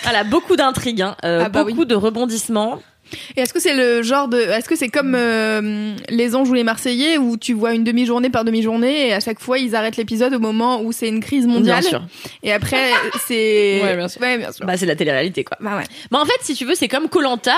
Voilà, 0.10 0.24
beaucoup 0.24 0.56
d'intrigues, 0.56 1.02
hein, 1.02 1.16
euh, 1.26 1.44
Ah 1.46 1.50
bah 1.50 1.64
beaucoup 1.64 1.86
de 1.86 1.96
rebondissements. 1.96 2.82
Et 3.38 3.42
est-ce 3.42 3.54
que 3.54 3.60
c'est 3.62 3.74
le 3.76 4.04
genre 4.04 4.28
de, 4.28 4.38
est-ce 4.38 4.68
que 4.68 4.76
c'est 4.76 4.90
comme 4.90 5.16
euh, 5.16 5.96
les 6.10 6.36
Anges 6.36 6.50
ou 6.50 6.54
les 6.54 6.64
Marseillais 6.66 7.18
où 7.18 7.38
tu 7.38 7.54
vois 7.54 7.74
une 7.74 7.86
demi-journée 7.86 8.30
par 8.30 8.44
demi-journée 8.44 9.08
et 9.08 9.14
à 9.14 9.22
chaque 9.22 9.40
fois 9.40 9.60
ils 9.60 9.76
arrêtent 9.78 9.96
l'épisode 9.96 10.34
au 10.34 10.40
moment 10.40 10.82
où 10.82 10.92
c'est 10.92 11.08
une 11.08 11.22
crise 11.22 11.48
mondiale 11.48 11.80
Bien 11.80 11.90
sûr. 11.90 12.06
et 12.44 12.52
après 12.52 12.92
c'est 13.28 13.80
Ouais, 13.82 13.96
bien 13.96 14.10
sûr. 14.10 14.22
Ouais, 14.22 14.38
bien 14.38 14.52
sûr. 14.52 14.66
Bah, 14.66 14.76
c'est 14.76 14.86
la 14.86 14.96
télé-réalité, 14.98 15.46
quoi. 15.46 15.56
Bah 15.62 15.78
ouais. 15.78 15.86
Bah, 16.12 16.20
en 16.22 16.26
fait, 16.26 16.38
si 16.42 16.54
tu 16.54 16.66
veux, 16.66 16.76
c'est 16.76 16.90
comme 16.90 17.08
Colanta, 17.08 17.56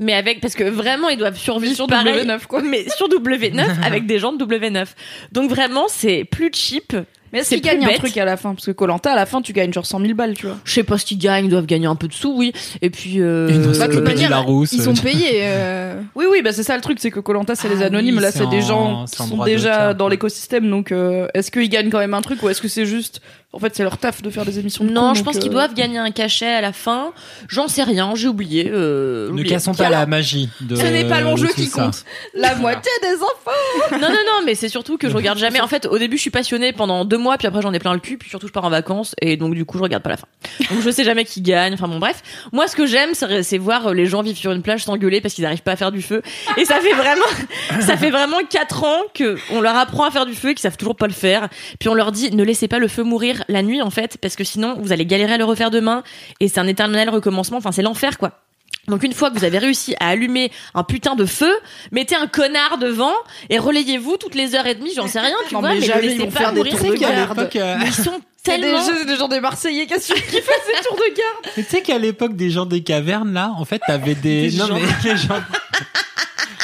mais 0.00 0.14
avec 0.14 0.40
parce 0.40 0.54
que 0.54 0.64
vraiment 0.64 1.08
ils 1.10 1.16
doivent 1.18 1.38
survivre 1.38 1.74
Sur 1.76 1.86
pareil, 1.86 2.26
W9, 2.26 2.46
quoi. 2.46 2.60
mais 2.62 2.88
sur 2.88 3.08
W9 3.08 3.64
avec 3.84 4.06
des 4.06 4.18
gens 4.18 4.32
de 4.32 4.44
W9. 4.44 4.84
Donc 5.30 5.48
vraiment, 5.48 5.84
c'est 5.88 6.24
plus 6.24 6.50
cheap. 6.52 6.96
Mais 7.32 7.40
est-ce 7.40 7.48
C'est 7.50 7.54
qu'ils 7.60 7.64
gagnent 7.64 7.84
un 7.86 7.92
truc 7.94 8.16
à 8.16 8.24
la 8.24 8.36
fin? 8.36 8.54
Parce 8.54 8.66
que 8.66 8.70
Colanta, 8.70 9.12
à 9.12 9.16
la 9.16 9.26
fin, 9.26 9.42
tu 9.42 9.52
gagnes 9.52 9.72
genre 9.72 9.84
100 9.86 10.00
000 10.00 10.14
balles, 10.14 10.34
tu 10.34 10.46
vois. 10.46 10.56
Je 10.64 10.72
sais 10.72 10.82
pas 10.84 10.96
ce 10.98 11.04
qu'ils 11.04 11.18
gagnent, 11.18 11.46
ils 11.46 11.50
doivent 11.50 11.66
gagner 11.66 11.86
un 11.86 11.96
peu 11.96 12.08
de 12.08 12.12
sous, 12.12 12.34
oui. 12.36 12.52
Et 12.82 12.90
puis 12.90 13.16
euh, 13.20 13.48
Bah, 13.78 13.88
manière, 14.00 14.30
Larousse. 14.30 14.72
ils 14.72 14.82
sont 14.82 14.94
payés. 14.94 15.40
euh, 15.42 16.00
Oui, 16.14 16.24
oui, 16.30 16.42
bah 16.42 16.52
c'est 16.52 16.62
ça 16.62 16.76
le 16.76 16.82
truc, 16.82 16.98
c'est 17.00 17.10
que 17.10 17.20
Colanta, 17.20 17.54
c'est 17.54 17.68
les 17.68 17.82
Ah 17.82 17.86
anonymes. 17.86 18.16
oui, 18.16 18.22
Là, 18.22 18.30
c'est 18.32 18.46
des 18.48 18.62
en- 18.64 19.04
gens 19.04 19.04
qui 19.06 19.16
sont 19.28 19.44
déjà 19.44 19.92
dans 19.94 20.08
l'écosystème. 20.08 20.68
Donc, 20.70 20.92
euh, 20.92 21.26
est-ce 21.34 21.50
qu'ils 21.50 21.68
gagnent 21.68 21.90
quand 21.90 21.98
même 21.98 22.14
un 22.14 22.22
truc 22.22 22.42
ou 22.42 22.48
est-ce 22.48 22.62
que 22.62 22.68
c'est 22.68 22.86
juste. 22.86 23.20
En 23.56 23.58
fait, 23.58 23.74
c'est 23.74 23.82
leur 23.82 23.96
taf 23.96 24.20
de 24.20 24.28
faire 24.28 24.44
des 24.44 24.58
émissions 24.58 24.84
de 24.84 24.90
non, 24.90 25.14
je 25.14 25.22
pense 25.22 25.38
qu'ils 25.38 25.48
euh, 25.48 25.54
doivent 25.54 25.72
gagner 25.72 25.96
un 25.96 26.10
cachet 26.10 26.46
à 26.46 26.60
la 26.60 26.74
fin. 26.74 27.12
J'en 27.48 27.68
sais 27.68 27.82
rien, 27.82 28.14
j'ai 28.14 28.28
oublié. 28.28 28.70
Euh, 28.70 29.32
Ne 29.32 29.42
cassons 29.44 29.72
pas 29.74 29.88
la 29.88 30.04
magie 30.04 30.50
de. 30.60 30.76
Ce 30.76 30.82
n'est 30.82 31.06
pas 31.06 31.22
l'enjeu 31.22 31.48
qui 31.48 31.64
ça. 31.64 31.84
compte. 31.84 32.04
La 32.34 32.54
moitié 32.56 32.92
des 33.00 33.14
enfants 33.14 33.90
Non, 33.92 34.08
non, 34.08 34.08
non, 34.10 34.44
mais 34.44 34.54
c'est 34.54 34.68
surtout 34.68 34.98
que 34.98 35.08
je 35.08 35.16
regarde 35.16 35.38
jamais. 35.38 35.60
En 35.60 35.68
fait, 35.68 35.86
au 35.86 35.96
début, 35.96 36.18
je 36.18 36.20
suis 36.22 36.30
passionnée 36.30 36.74
pendant 36.74 37.06
deux 37.06 37.16
mois, 37.16 37.38
puis 37.38 37.46
après, 37.46 37.62
j'en 37.62 37.72
ai 37.72 37.78
plein 37.78 37.94
le 37.94 38.00
cul, 38.00 38.18
puis 38.18 38.28
surtout, 38.28 38.46
je 38.46 38.52
pars 38.52 38.64
en 38.64 38.70
vacances, 38.70 39.14
et 39.22 39.38
donc, 39.38 39.54
du 39.54 39.64
coup, 39.64 39.78
je 39.78 39.82
regarde 39.82 40.02
pas 40.02 40.10
la 40.10 40.18
fin. 40.18 40.26
Donc, 40.70 40.82
je 40.82 40.90
sais 40.90 41.04
jamais 41.04 41.24
qui 41.24 41.40
gagne. 41.40 41.72
Enfin, 41.72 41.88
bon, 41.88 41.98
bref. 41.98 42.22
Moi, 42.52 42.68
ce 42.68 42.76
que 42.76 42.84
j'aime, 42.84 43.10
c'est 43.14 43.42
c'est 43.42 43.58
voir 43.58 43.94
les 43.94 44.04
gens 44.06 44.22
vivre 44.22 44.36
sur 44.36 44.52
une 44.52 44.62
plage 44.62 44.84
s'engueuler 44.84 45.22
parce 45.22 45.32
qu'ils 45.32 45.44
n'arrivent 45.44 45.62
pas 45.62 45.72
à 45.72 45.76
faire 45.76 45.92
du 45.92 46.02
feu. 46.02 46.20
Et 46.58 46.64
ça 46.66 46.80
fait 46.80 46.92
vraiment, 46.92 47.80
ça 47.80 47.96
fait 47.96 48.10
vraiment 48.10 48.38
quatre 48.50 48.84
ans 48.84 49.02
que 49.14 49.36
on 49.50 49.60
leur 49.60 49.76
apprend 49.76 50.04
à 50.04 50.10
faire 50.10 50.26
du 50.26 50.34
feu 50.34 50.50
et 50.50 50.54
qu'ils 50.54 50.62
savent 50.62 50.76
toujours 50.76 50.96
pas 50.96 51.06
le 51.06 51.12
faire. 51.12 51.48
Puis 51.78 51.88
on 51.88 51.94
leur 51.94 52.12
dit, 52.12 52.30
ne 52.34 52.44
laissez 52.44 52.68
pas 52.68 52.78
le 52.78 52.88
feu 52.88 53.02
mourir 53.02 53.44
la 53.48 53.62
nuit, 53.62 53.82
en 53.82 53.90
fait, 53.90 54.16
parce 54.20 54.36
que 54.36 54.44
sinon, 54.44 54.76
vous 54.80 54.92
allez 54.92 55.06
galérer 55.06 55.34
à 55.34 55.38
le 55.38 55.44
refaire 55.44 55.70
demain, 55.70 56.02
et 56.40 56.48
c'est 56.48 56.60
un 56.60 56.66
éternel 56.66 57.08
recommencement. 57.10 57.58
Enfin, 57.58 57.72
c'est 57.72 57.82
l'enfer, 57.82 58.18
quoi. 58.18 58.40
Donc 58.88 59.02
une 59.02 59.12
fois 59.12 59.30
que 59.30 59.38
vous 59.38 59.44
avez 59.44 59.58
réussi 59.58 59.96
à 59.98 60.10
allumer 60.10 60.52
un 60.74 60.84
putain 60.84 61.16
de 61.16 61.24
feu, 61.24 61.52
mettez 61.90 62.14
un 62.14 62.28
connard 62.28 62.78
devant 62.78 63.12
et 63.50 63.58
relayez-vous 63.58 64.16
toutes 64.16 64.36
les 64.36 64.54
heures 64.54 64.66
et 64.66 64.76
demie, 64.76 64.92
j'en 64.94 65.08
sais 65.08 65.18
rien, 65.18 65.34
tu 65.48 65.54
Non, 65.54 65.60
vois, 65.60 65.70
mais 65.70 65.80
mais, 65.80 65.86
jamais 65.86 66.06
ne 66.06 66.12
ils 66.12 66.18
laissez 66.18 66.30
pas 66.30 66.52
mourir 66.52 66.78
ces 66.78 66.90
l'époque, 66.90 67.56
euh, 67.56 67.76
ils 67.84 67.92
sont 67.92 68.12
C'est 68.44 68.58
des, 68.58 68.62
tellement... 68.62 68.86
jeux- 68.86 69.04
des 69.06 69.16
gens 69.16 69.26
des 69.26 69.40
Marseillais 69.40 69.86
qui 69.86 69.94
qui 69.94 70.00
font 70.00 70.12
ces 70.14 70.88
tours 70.88 70.96
de 70.96 71.16
garde? 71.16 71.54
Mais 71.56 71.64
tu 71.64 71.68
sais 71.68 71.82
qu'à 71.82 71.98
l'époque 71.98 72.36
des 72.36 72.48
gens 72.50 72.64
des 72.64 72.84
cavernes 72.84 73.32
là, 73.32 73.50
en 73.58 73.64
fait, 73.64 73.80
t'avais 73.84 74.14
des. 74.14 74.50
Des 74.52 74.56
non 74.56 74.66
gens. 74.68 74.74
mais 74.74 74.82
les 75.10 75.16
gens. 75.16 75.40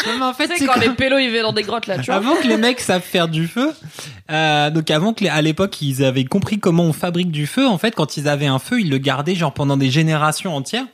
Non 0.06 0.18
mais 0.18 0.24
en 0.24 0.34
fait, 0.34 0.48
Tu 0.48 0.58
sais, 0.58 0.66
quand 0.66 0.74
quand- 0.74 0.80
les 0.80 0.90
pélos 0.90 1.18
ils 1.18 1.26
vivaient 1.28 1.42
dans 1.42 1.52
des 1.52 1.62
grottes 1.62 1.86
là, 1.86 1.98
tu 1.98 2.06
vois. 2.06 2.14
Avant 2.16 2.34
que 2.36 2.46
les 2.46 2.56
mecs 2.56 2.80
savent 2.80 3.02
faire 3.02 3.28
du 3.28 3.46
feu, 3.46 3.70
euh, 4.30 4.70
donc 4.70 4.90
avant 4.90 5.12
que 5.12 5.24
les- 5.24 5.30
à 5.30 5.42
l'époque 5.42 5.80
ils 5.82 6.04
avaient 6.04 6.24
compris 6.24 6.58
comment 6.58 6.84
on 6.84 6.92
fabrique 6.92 7.30
du 7.30 7.46
feu, 7.46 7.66
en 7.66 7.78
fait, 7.78 7.94
quand 7.94 8.16
ils 8.16 8.28
avaient 8.28 8.46
un 8.46 8.58
feu, 8.58 8.80
ils 8.80 8.90
le 8.90 8.98
gardaient 8.98 9.34
genre 9.34 9.52
pendant 9.54 9.76
des 9.76 9.90
générations 9.90 10.54
entières. 10.56 10.84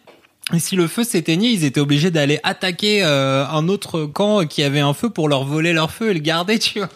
Et 0.55 0.59
si 0.59 0.77
le 0.77 0.87
feu 0.87 1.05
s'éteignait, 1.05 1.53
ils 1.53 1.65
étaient 1.65 1.81
obligés 1.81 2.11
d'aller 2.11 2.41
attaquer 2.43 3.03
euh, 3.05 3.45
un 3.47 3.69
autre 3.69 4.05
camp 4.07 4.47
qui 4.47 4.63
avait 4.63 4.81
un 4.81 4.95
feu 4.95 5.11
pour 5.11 5.29
leur 5.29 5.45
voler 5.45 5.73
leur 5.75 5.91
feu 5.91 6.11
et 6.11 6.15
le 6.15 6.21
garder, 6.21 6.59
tu 6.59 6.79
vois. 6.79 6.89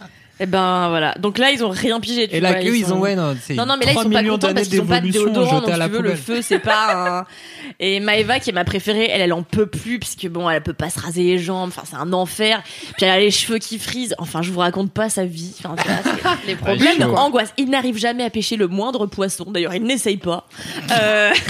Eh 0.42 0.46
ben 0.46 0.88
voilà. 0.88 1.14
Donc 1.20 1.38
là 1.38 1.52
ils 1.52 1.62
ont 1.64 1.68
rien 1.70 2.00
pigé. 2.00 2.26
Tu 2.26 2.34
Et 2.36 2.40
là, 2.40 2.52
vois, 2.52 2.60
eux, 2.62 2.76
ils 2.76 2.84
sont- 2.86 2.96
ont 2.96 3.00
ouais 3.00 3.14
non, 3.14 3.36
c'est 3.40 3.54
Non 3.54 3.64
non 3.64 3.76
mais 3.78 3.84
là 3.86 3.92
ils 3.92 3.94
3 3.94 4.02
sont 4.04 4.10
pas 4.10 4.20
millions 4.22 4.32
contents 4.34 4.54
parce 4.54 4.54
d'années 4.54 4.68
qu'ils 4.68 4.80
ont 4.80 4.86
pas 4.86 5.00
de 5.00 5.06
d'évolution 5.06 5.32
déodorant 5.32 5.60
donc 5.60 5.72
tu 5.72 5.88
veux 5.88 6.02
le 6.02 6.16
feu 6.16 6.42
c'est 6.42 6.58
pas 6.58 7.20
un... 7.20 7.26
Et 7.78 8.00
Maëva 8.00 8.40
qui 8.40 8.50
est 8.50 8.52
ma 8.52 8.64
préférée 8.64 9.08
elle 9.10 9.20
elle 9.20 9.32
en 9.32 9.42
peut 9.44 9.66
plus 9.66 9.98
puisque 10.00 10.26
bon 10.28 10.50
elle 10.50 10.60
peut 10.62 10.72
pas 10.72 10.90
se 10.90 10.98
raser 10.98 11.22
les 11.22 11.38
jambes 11.38 11.68
enfin 11.68 11.82
c'est 11.88 11.96
un 11.96 12.12
enfer 12.12 12.62
puis 12.96 13.06
elle 13.06 13.10
a 13.10 13.18
les 13.20 13.30
cheveux 13.30 13.58
qui 13.58 13.78
frisent 13.78 14.14
enfin 14.18 14.42
je 14.42 14.50
vous 14.50 14.58
raconte 14.60 14.92
pas 14.92 15.08
sa 15.08 15.24
vie 15.24 15.54
enfin 15.58 15.76
vois, 15.76 16.36
les 16.46 16.56
problèmes 16.56 17.00
chaud. 17.00 17.16
angoisse 17.16 17.52
il 17.56 17.70
n'arrive 17.70 17.96
jamais 17.98 18.24
à 18.24 18.30
pêcher 18.30 18.56
le 18.56 18.66
moindre 18.66 19.06
poisson 19.06 19.44
d'ailleurs 19.50 19.74
il 19.74 19.84
n'essaye 19.84 20.16
pas 20.16 20.46
euh... 20.90 21.30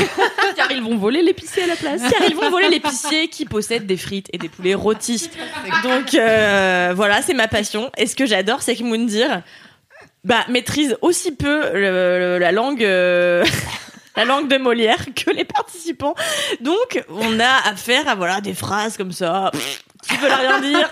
Car 0.57 0.71
ils 0.71 0.83
vont 0.83 0.97
voler 0.99 1.23
l'épicier 1.23 1.63
à 1.63 1.67
la 1.67 1.77
place. 1.77 2.03
car 2.03 2.29
ils 2.29 2.37
vont 2.37 2.51
voler 2.51 2.69
l'épicier 2.69 3.29
qui 3.29 3.47
possède 3.47 3.87
des 3.87 3.97
frites 3.97 4.29
et 4.35 4.39
des 4.39 4.51
poulets 4.51 4.75
rôtis. 4.75 5.31
Donc 5.83 6.15
euh, 6.15 6.93
voilà, 6.95 7.23
c'est 7.23 7.33
ma 7.33 7.49
passion. 7.49 7.91
Et 7.97 8.07
ce 8.07 8.15
que 8.15 8.27
j'adore, 8.27 8.61
c'est 8.61 8.77
que 8.77 8.82
Moundir 8.83 9.43
bah, 10.25 10.45
maîtrise 10.49 10.97
aussi 11.03 11.33
peu 11.33 11.73
le- 11.73 12.19
le- 12.19 12.39
la 12.39 12.53
langue. 12.53 12.85
euh, 12.85 13.45
La 14.15 14.27
langue 14.27 14.47
de 14.47 14.59
Molière 14.59 15.03
que 15.17 15.31
les 15.31 15.47
participants. 15.47 16.15
Donc, 16.61 17.03
on 17.09 17.41
a 17.41 17.69
affaire 17.71 18.07
à 18.09 18.15
voilà 18.15 18.43
des 18.43 18.53
phrases 18.53 18.99
comme 18.99 19.11
ça 19.11 19.51
qui 20.07 20.15
veulent 20.19 20.31
rien 20.31 20.61
dire. 20.61 20.91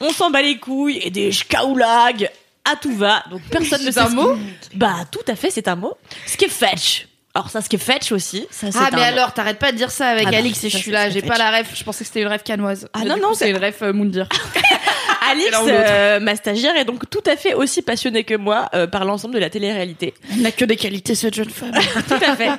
on 0.00 0.10
s'en 0.12 0.30
bat 0.30 0.42
les 0.42 0.58
couilles 0.58 1.00
et 1.02 1.10
des 1.10 1.32
schkaoulag 1.32 2.30
à 2.64 2.76
tout 2.76 2.94
va. 2.94 3.24
Donc 3.30 3.42
personne 3.50 3.80
ne 3.80 3.86
C'est 3.86 3.92
sait. 3.92 4.00
un 4.00 4.08
ce 4.10 4.14
mot 4.14 4.36
Bah 4.74 4.94
tout 5.10 5.20
à 5.26 5.34
fait, 5.36 5.50
c'est 5.50 5.68
un 5.68 5.76
mot. 5.76 5.94
Sketch. 6.26 7.07
Alors 7.38 7.50
ça, 7.50 7.60
sketch 7.62 8.10
aussi. 8.10 8.48
Ça, 8.50 8.66
Ah 8.74 8.88
mais 8.92 9.02
alors 9.02 9.32
t'arrêtes 9.32 9.60
pas 9.60 9.70
de 9.70 9.76
dire 9.76 9.92
ça 9.92 10.08
avec 10.08 10.26
Ah 10.32 10.36
Alix 10.38 10.64
et 10.64 10.70
je 10.70 10.76
suis 10.76 10.90
là, 10.90 11.08
j'ai 11.08 11.20
fetch. 11.20 11.28
pas 11.30 11.38
la 11.38 11.52
ref, 11.58 11.68
je 11.72 11.84
pensais 11.84 12.02
que 12.02 12.08
c'était 12.08 12.22
une 12.22 12.26
ref 12.26 12.42
canoise. 12.42 12.88
Ah 12.92 12.98
Mais 13.04 13.10
non, 13.10 13.16
non, 13.16 13.32
c'est- 13.34 13.48
une 13.48 13.58
ref 13.58 13.80
euh, 13.82 13.92
Moundir. 13.92 14.28
Alix, 15.30 15.56
euh, 15.68 16.18
ma 16.20 16.34
stagiaire, 16.34 16.74
est 16.76 16.84
donc 16.84 17.08
tout 17.10 17.22
à 17.30 17.36
fait 17.36 17.54
aussi 17.54 17.82
passionnée 17.82 18.24
que 18.24 18.34
moi 18.34 18.68
euh, 18.74 18.88
par 18.88 19.04
l'ensemble 19.04 19.34
de 19.34 19.38
la 19.38 19.50
télé-réalité. 19.50 20.14
Elle 20.32 20.42
n'a 20.42 20.50
que 20.50 20.64
des 20.64 20.74
qualités 20.76 21.14
cette 21.14 21.34
jeune 21.34 21.50
femme. 21.50 21.70
tout 22.08 22.14
à 22.14 22.34
fait. 22.34 22.50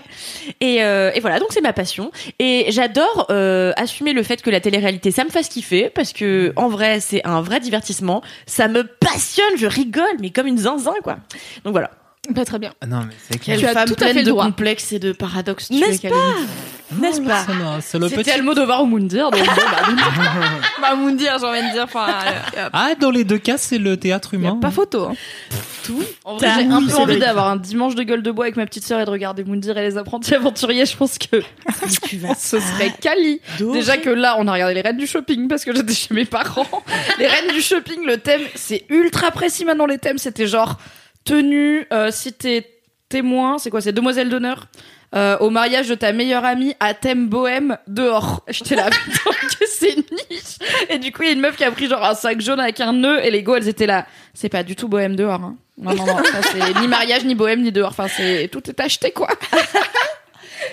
Et, 0.61 0.81
euh, 0.83 1.11
et 1.13 1.19
voilà, 1.19 1.39
donc 1.39 1.49
c'est 1.51 1.61
ma 1.61 1.73
passion. 1.73 2.11
Et 2.39 2.67
j'adore 2.69 3.29
assumer 3.75 4.13
le 4.13 4.23
fait 4.23 4.41
que 4.41 4.49
la 4.49 4.61
télé-réalité, 4.61 5.11
ça 5.11 5.25
me 5.25 5.29
fasse 5.29 5.49
kiffer 5.49 5.89
parce 5.89 6.13
que 6.13 6.53
en 6.55 6.69
vrai, 6.69 7.01
c'est 7.01 7.25
un 7.25 7.41
vrai 7.41 7.59
divertissement. 7.59 8.21
Ça 8.45 8.69
me 8.69 8.83
passionne, 8.83 9.57
je 9.57 9.67
rigole, 9.67 10.05
mais 10.21 10.29
comme 10.29 10.47
une 10.47 10.57
zinzin, 10.57 10.93
quoi. 11.03 11.17
Donc 11.65 11.73
voilà. 11.73 11.91
Pas 12.35 12.45
très 12.45 12.59
bien. 12.59 12.73
Ah 12.81 12.85
non 12.87 13.01
mais 13.07 13.13
c'est 13.29 13.39
Quelle 13.39 13.59
Tu 13.59 13.65
as 13.65 13.73
femme 13.73 13.87
tout 13.87 13.93
à 13.93 13.97
pleine 13.97 14.13
fait 14.13 14.23
de 14.23 14.29
droit. 14.29 14.45
complexes 14.45 14.91
et 14.91 14.99
de 14.99 15.11
paradoxes. 15.11 15.69
N'est-ce 15.71 16.05
es, 16.05 16.09
Kalindi. 16.09 16.47
N'est-ce 16.99 17.21
pas 17.21 17.43
C'est 17.45 17.53
le- 17.53 17.59
c'est 17.81 17.99
le 17.99 18.09
C'était 18.09 18.21
petit. 18.23 18.31
Almodovar 18.31 18.81
ou 18.83 18.85
Moundir, 18.87 19.29
donc 19.29 19.45
bah, 19.45 19.53
Moundir. 19.87 20.05
Bah 20.81 20.95
Moundir, 20.95 21.37
j'ai 21.39 21.45
envie 21.45 21.61
de 21.67 21.71
dire. 21.71 21.83
Enfin, 21.83 22.07
euh, 22.57 22.69
Ah 22.73 22.89
dans 22.99 23.11
les 23.11 23.23
deux 23.23 23.37
cas 23.37 23.57
c'est 23.57 23.77
le 23.77 23.97
théâtre 23.97 24.33
y 24.33 24.37
a 24.37 24.39
humain. 24.39 24.57
pas 24.59 24.71
photo. 24.71 25.05
hein. 25.05 25.13
En 26.23 26.37
vrai, 26.37 26.47
j'ai 26.55 26.65
un 26.65 26.85
peu 26.85 26.95
envie 26.97 27.17
d'avoir 27.17 27.47
un 27.47 27.55
dimanche 27.55 27.95
de 27.95 28.03
gueule 28.03 28.21
de 28.21 28.29
bois 28.29 28.45
avec 28.45 28.57
ma 28.57 28.65
petite 28.67 28.83
sœur 28.83 28.99
et 28.99 29.05
de 29.05 29.09
regarder 29.09 29.43
Moundir 29.43 29.75
et 29.77 29.81
les 29.81 29.97
apprentis 29.97 30.35
aventuriers. 30.35 30.85
Je 30.85 30.95
pense 30.95 31.17
que 31.17 31.37
tu 32.07 32.17
vas 32.17 32.35
ce 32.39 32.59
serait 32.59 32.93
quali. 33.01 33.41
Déjà 33.59 33.97
que 33.97 34.09
là, 34.11 34.35
on 34.37 34.47
a 34.47 34.53
regardé 34.53 34.75
les 34.75 34.81
reines 34.81 34.97
du 34.97 35.07
shopping 35.07 35.47
parce 35.47 35.65
que 35.65 35.75
j'étais 35.75 35.93
chez 35.93 36.13
mes 36.13 36.25
parents. 36.25 36.67
Les 37.17 37.25
reines 37.27 37.51
du 37.53 37.61
shopping, 37.61 38.05
le 38.05 38.17
thème, 38.17 38.41
c'est 38.55 38.85
ultra 38.89 39.31
précis 39.31 39.65
maintenant. 39.65 39.87
Les 39.87 39.97
thèmes, 39.97 40.17
c'était 40.19 40.45
genre 40.47 40.77
tenue, 41.29 41.85
euh, 41.93 42.09
si 42.11 42.33
t'es 42.33 42.67
témoin, 43.07 43.57
c'est 43.59 43.69
quoi 43.69 43.81
C'est 43.81 43.91
demoiselle 43.93 44.29
d'honneur. 44.29 44.65
euh, 45.15 45.37
au 45.39 45.49
mariage 45.49 45.87
de 45.89 45.95
ta 45.95 46.11
meilleure 46.11 46.45
amie 46.45 46.75
à 46.79 46.93
thème 46.93 47.27
bohème 47.27 47.77
dehors. 47.87 48.43
J'étais 48.47 48.75
là, 48.75 48.89
putain, 48.89 49.31
que 49.31 49.65
c'est 49.67 49.95
niche. 49.95 50.57
Et 50.89 50.97
du 50.99 51.11
coup, 51.11 51.23
il 51.23 51.27
y 51.27 51.29
a 51.29 51.33
une 51.33 51.39
meuf 51.41 51.55
qui 51.55 51.63
a 51.63 51.71
pris 51.71 51.87
genre 51.87 52.03
un 52.03 52.13
sac 52.15 52.39
jaune 52.41 52.59
avec 52.59 52.79
un 52.79 52.93
nœud 52.93 53.19
et 53.23 53.31
les 53.31 53.41
go, 53.43 53.55
elles 53.55 53.67
étaient 53.67 53.87
là. 53.87 54.05
C'est 54.33 54.49
pas 54.49 54.61
du 54.63 54.75
tout 54.75 54.87
bohème 54.87 55.15
dehors. 55.15 55.41
Hein. 55.43 55.55
Non, 55.77 55.93
non, 55.95 56.05
non. 56.05 56.17
Ça, 56.23 56.41
c'est 56.51 56.79
ni 56.81 56.87
mariage, 56.87 57.25
ni 57.25 57.33
bohème, 57.35 57.61
ni 57.61 57.71
dehors. 57.71 57.89
Enfin, 57.89 58.07
c'est 58.07 58.49
tout 58.51 58.61
est 58.69 58.79
acheté, 58.79 59.11
quoi. 59.11 59.29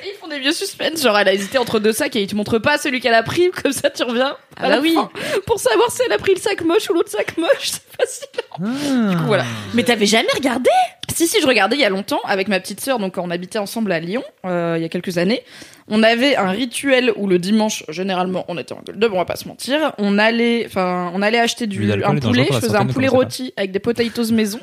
Et 0.05 0.09
Ils 0.09 0.15
font 0.21 0.29
des 0.29 0.39
vieux 0.39 0.53
suspens, 0.53 0.97
genre 1.03 1.19
elle 1.19 1.29
a 1.29 1.33
hésité 1.33 1.59
entre 1.59 1.79
deux 1.79 1.93
sacs 1.93 2.15
et 2.17 2.23
ils 2.23 2.27
te 2.27 2.35
montrent 2.35 2.59
pas 2.59 2.79
celui 2.79 3.01
qu'elle 3.01 3.15
a 3.15 3.23
pris, 3.23 3.51
comme 3.63 3.73
ça 3.73 3.91
tu 3.91 4.03
reviens. 4.03 4.37
à 4.57 4.63
Ah 4.65 4.69
la 4.69 4.77
bah 4.77 4.83
oui. 4.83 4.95
fin 4.95 5.11
Pour 5.47 5.59
savoir 5.61 5.91
si 5.91 6.03
elle 6.07 6.13
a 6.13 6.19
pris 6.19 6.35
le 6.35 6.41
sac 6.41 6.63
moche 6.63 6.89
ou 6.91 6.95
l'autre 6.95 7.11
sac 7.11 7.37
moche, 7.37 7.49
c'est 7.63 7.83
facile. 7.99 8.29
Ah. 8.53 9.11
Du 9.11 9.17
coup, 9.17 9.25
voilà. 9.27 9.45
Mais 9.75 9.83
t'avais 9.85 10.07
jamais 10.07 10.29
regardé? 10.35 10.71
Si, 11.15 11.27
si, 11.29 11.41
je 11.41 11.47
regardais 11.47 11.77
il 11.77 11.81
y 11.81 11.85
a 11.85 11.89
longtemps 11.91 12.21
avec 12.25 12.49
ma 12.49 12.61
petite 12.61 12.81
sœur, 12.81 12.99
donc 12.99 13.15
quand 13.15 13.23
on 13.25 13.31
habitait 13.31 13.59
ensemble 13.59 13.93
à 13.93 14.01
Lyon, 14.01 14.23
euh, 14.45 14.75
il 14.79 14.83
y 14.83 14.85
a 14.85 14.89
quelques 14.89 15.19
années. 15.19 15.43
On 15.89 16.03
avait 16.03 16.35
un 16.37 16.51
rituel 16.51 17.13
où 17.17 17.27
le 17.29 17.39
dimanche, 17.39 17.85
généralement, 17.89 18.45
on 18.49 18.59
était 18.59 18.75
en 18.75 18.81
gueule 18.85 18.99
de 18.99 19.07
bois, 19.07 19.17
on 19.19 19.21
va 19.21 19.25
pas 19.25 19.37
se 19.37 19.47
mentir. 19.47 19.93
On 19.99 20.19
allait, 20.19 20.65
enfin, 20.67 21.11
on 21.15 21.23
allait 21.23 21.39
acheter 21.39 21.67
du, 21.69 21.91
un 22.03 22.17
poulet, 22.17 22.49
je 22.51 22.59
faisais 22.59 22.77
un 22.77 22.87
poulet 22.87 23.09
rôti 23.09 23.55
avec 23.57 23.71
des 23.71 23.79
potatoes 23.79 24.33
maison. 24.33 24.59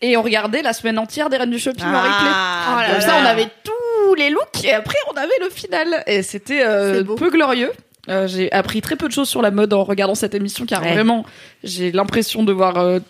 Et 0.00 0.16
on 0.16 0.22
regardait 0.22 0.62
la 0.62 0.72
semaine 0.72 0.98
entière 0.98 1.28
des 1.30 1.36
Reines 1.38 1.50
du 1.50 1.58
Shopping 1.58 1.84
en 1.84 1.88
Ah, 1.92 2.02
replay. 2.02 2.88
là 2.88 2.92
Comme 2.92 3.00
ça, 3.00 3.06
là. 3.08 3.18
on 3.22 3.26
avait 3.26 3.48
tous 4.08 4.14
les 4.14 4.30
looks 4.30 4.64
et 4.64 4.72
après, 4.72 4.96
on 5.12 5.16
avait 5.16 5.28
le 5.40 5.50
final. 5.50 6.02
Et 6.06 6.22
c'était 6.22 6.62
euh, 6.64 7.04
peu 7.04 7.30
glorieux. 7.30 7.70
Euh, 8.08 8.26
j'ai 8.26 8.50
appris 8.52 8.80
très 8.80 8.96
peu 8.96 9.06
de 9.08 9.12
choses 9.12 9.28
sur 9.28 9.42
la 9.42 9.50
mode 9.50 9.72
en 9.74 9.84
regardant 9.84 10.14
cette 10.14 10.34
émission 10.34 10.64
car 10.66 10.82
Ouais. 10.82 10.92
vraiment, 10.94 11.26
j'ai 11.62 11.92
l'impression 11.92 12.42
de 12.42 12.52
voir 12.52 12.78
euh, 12.78 13.00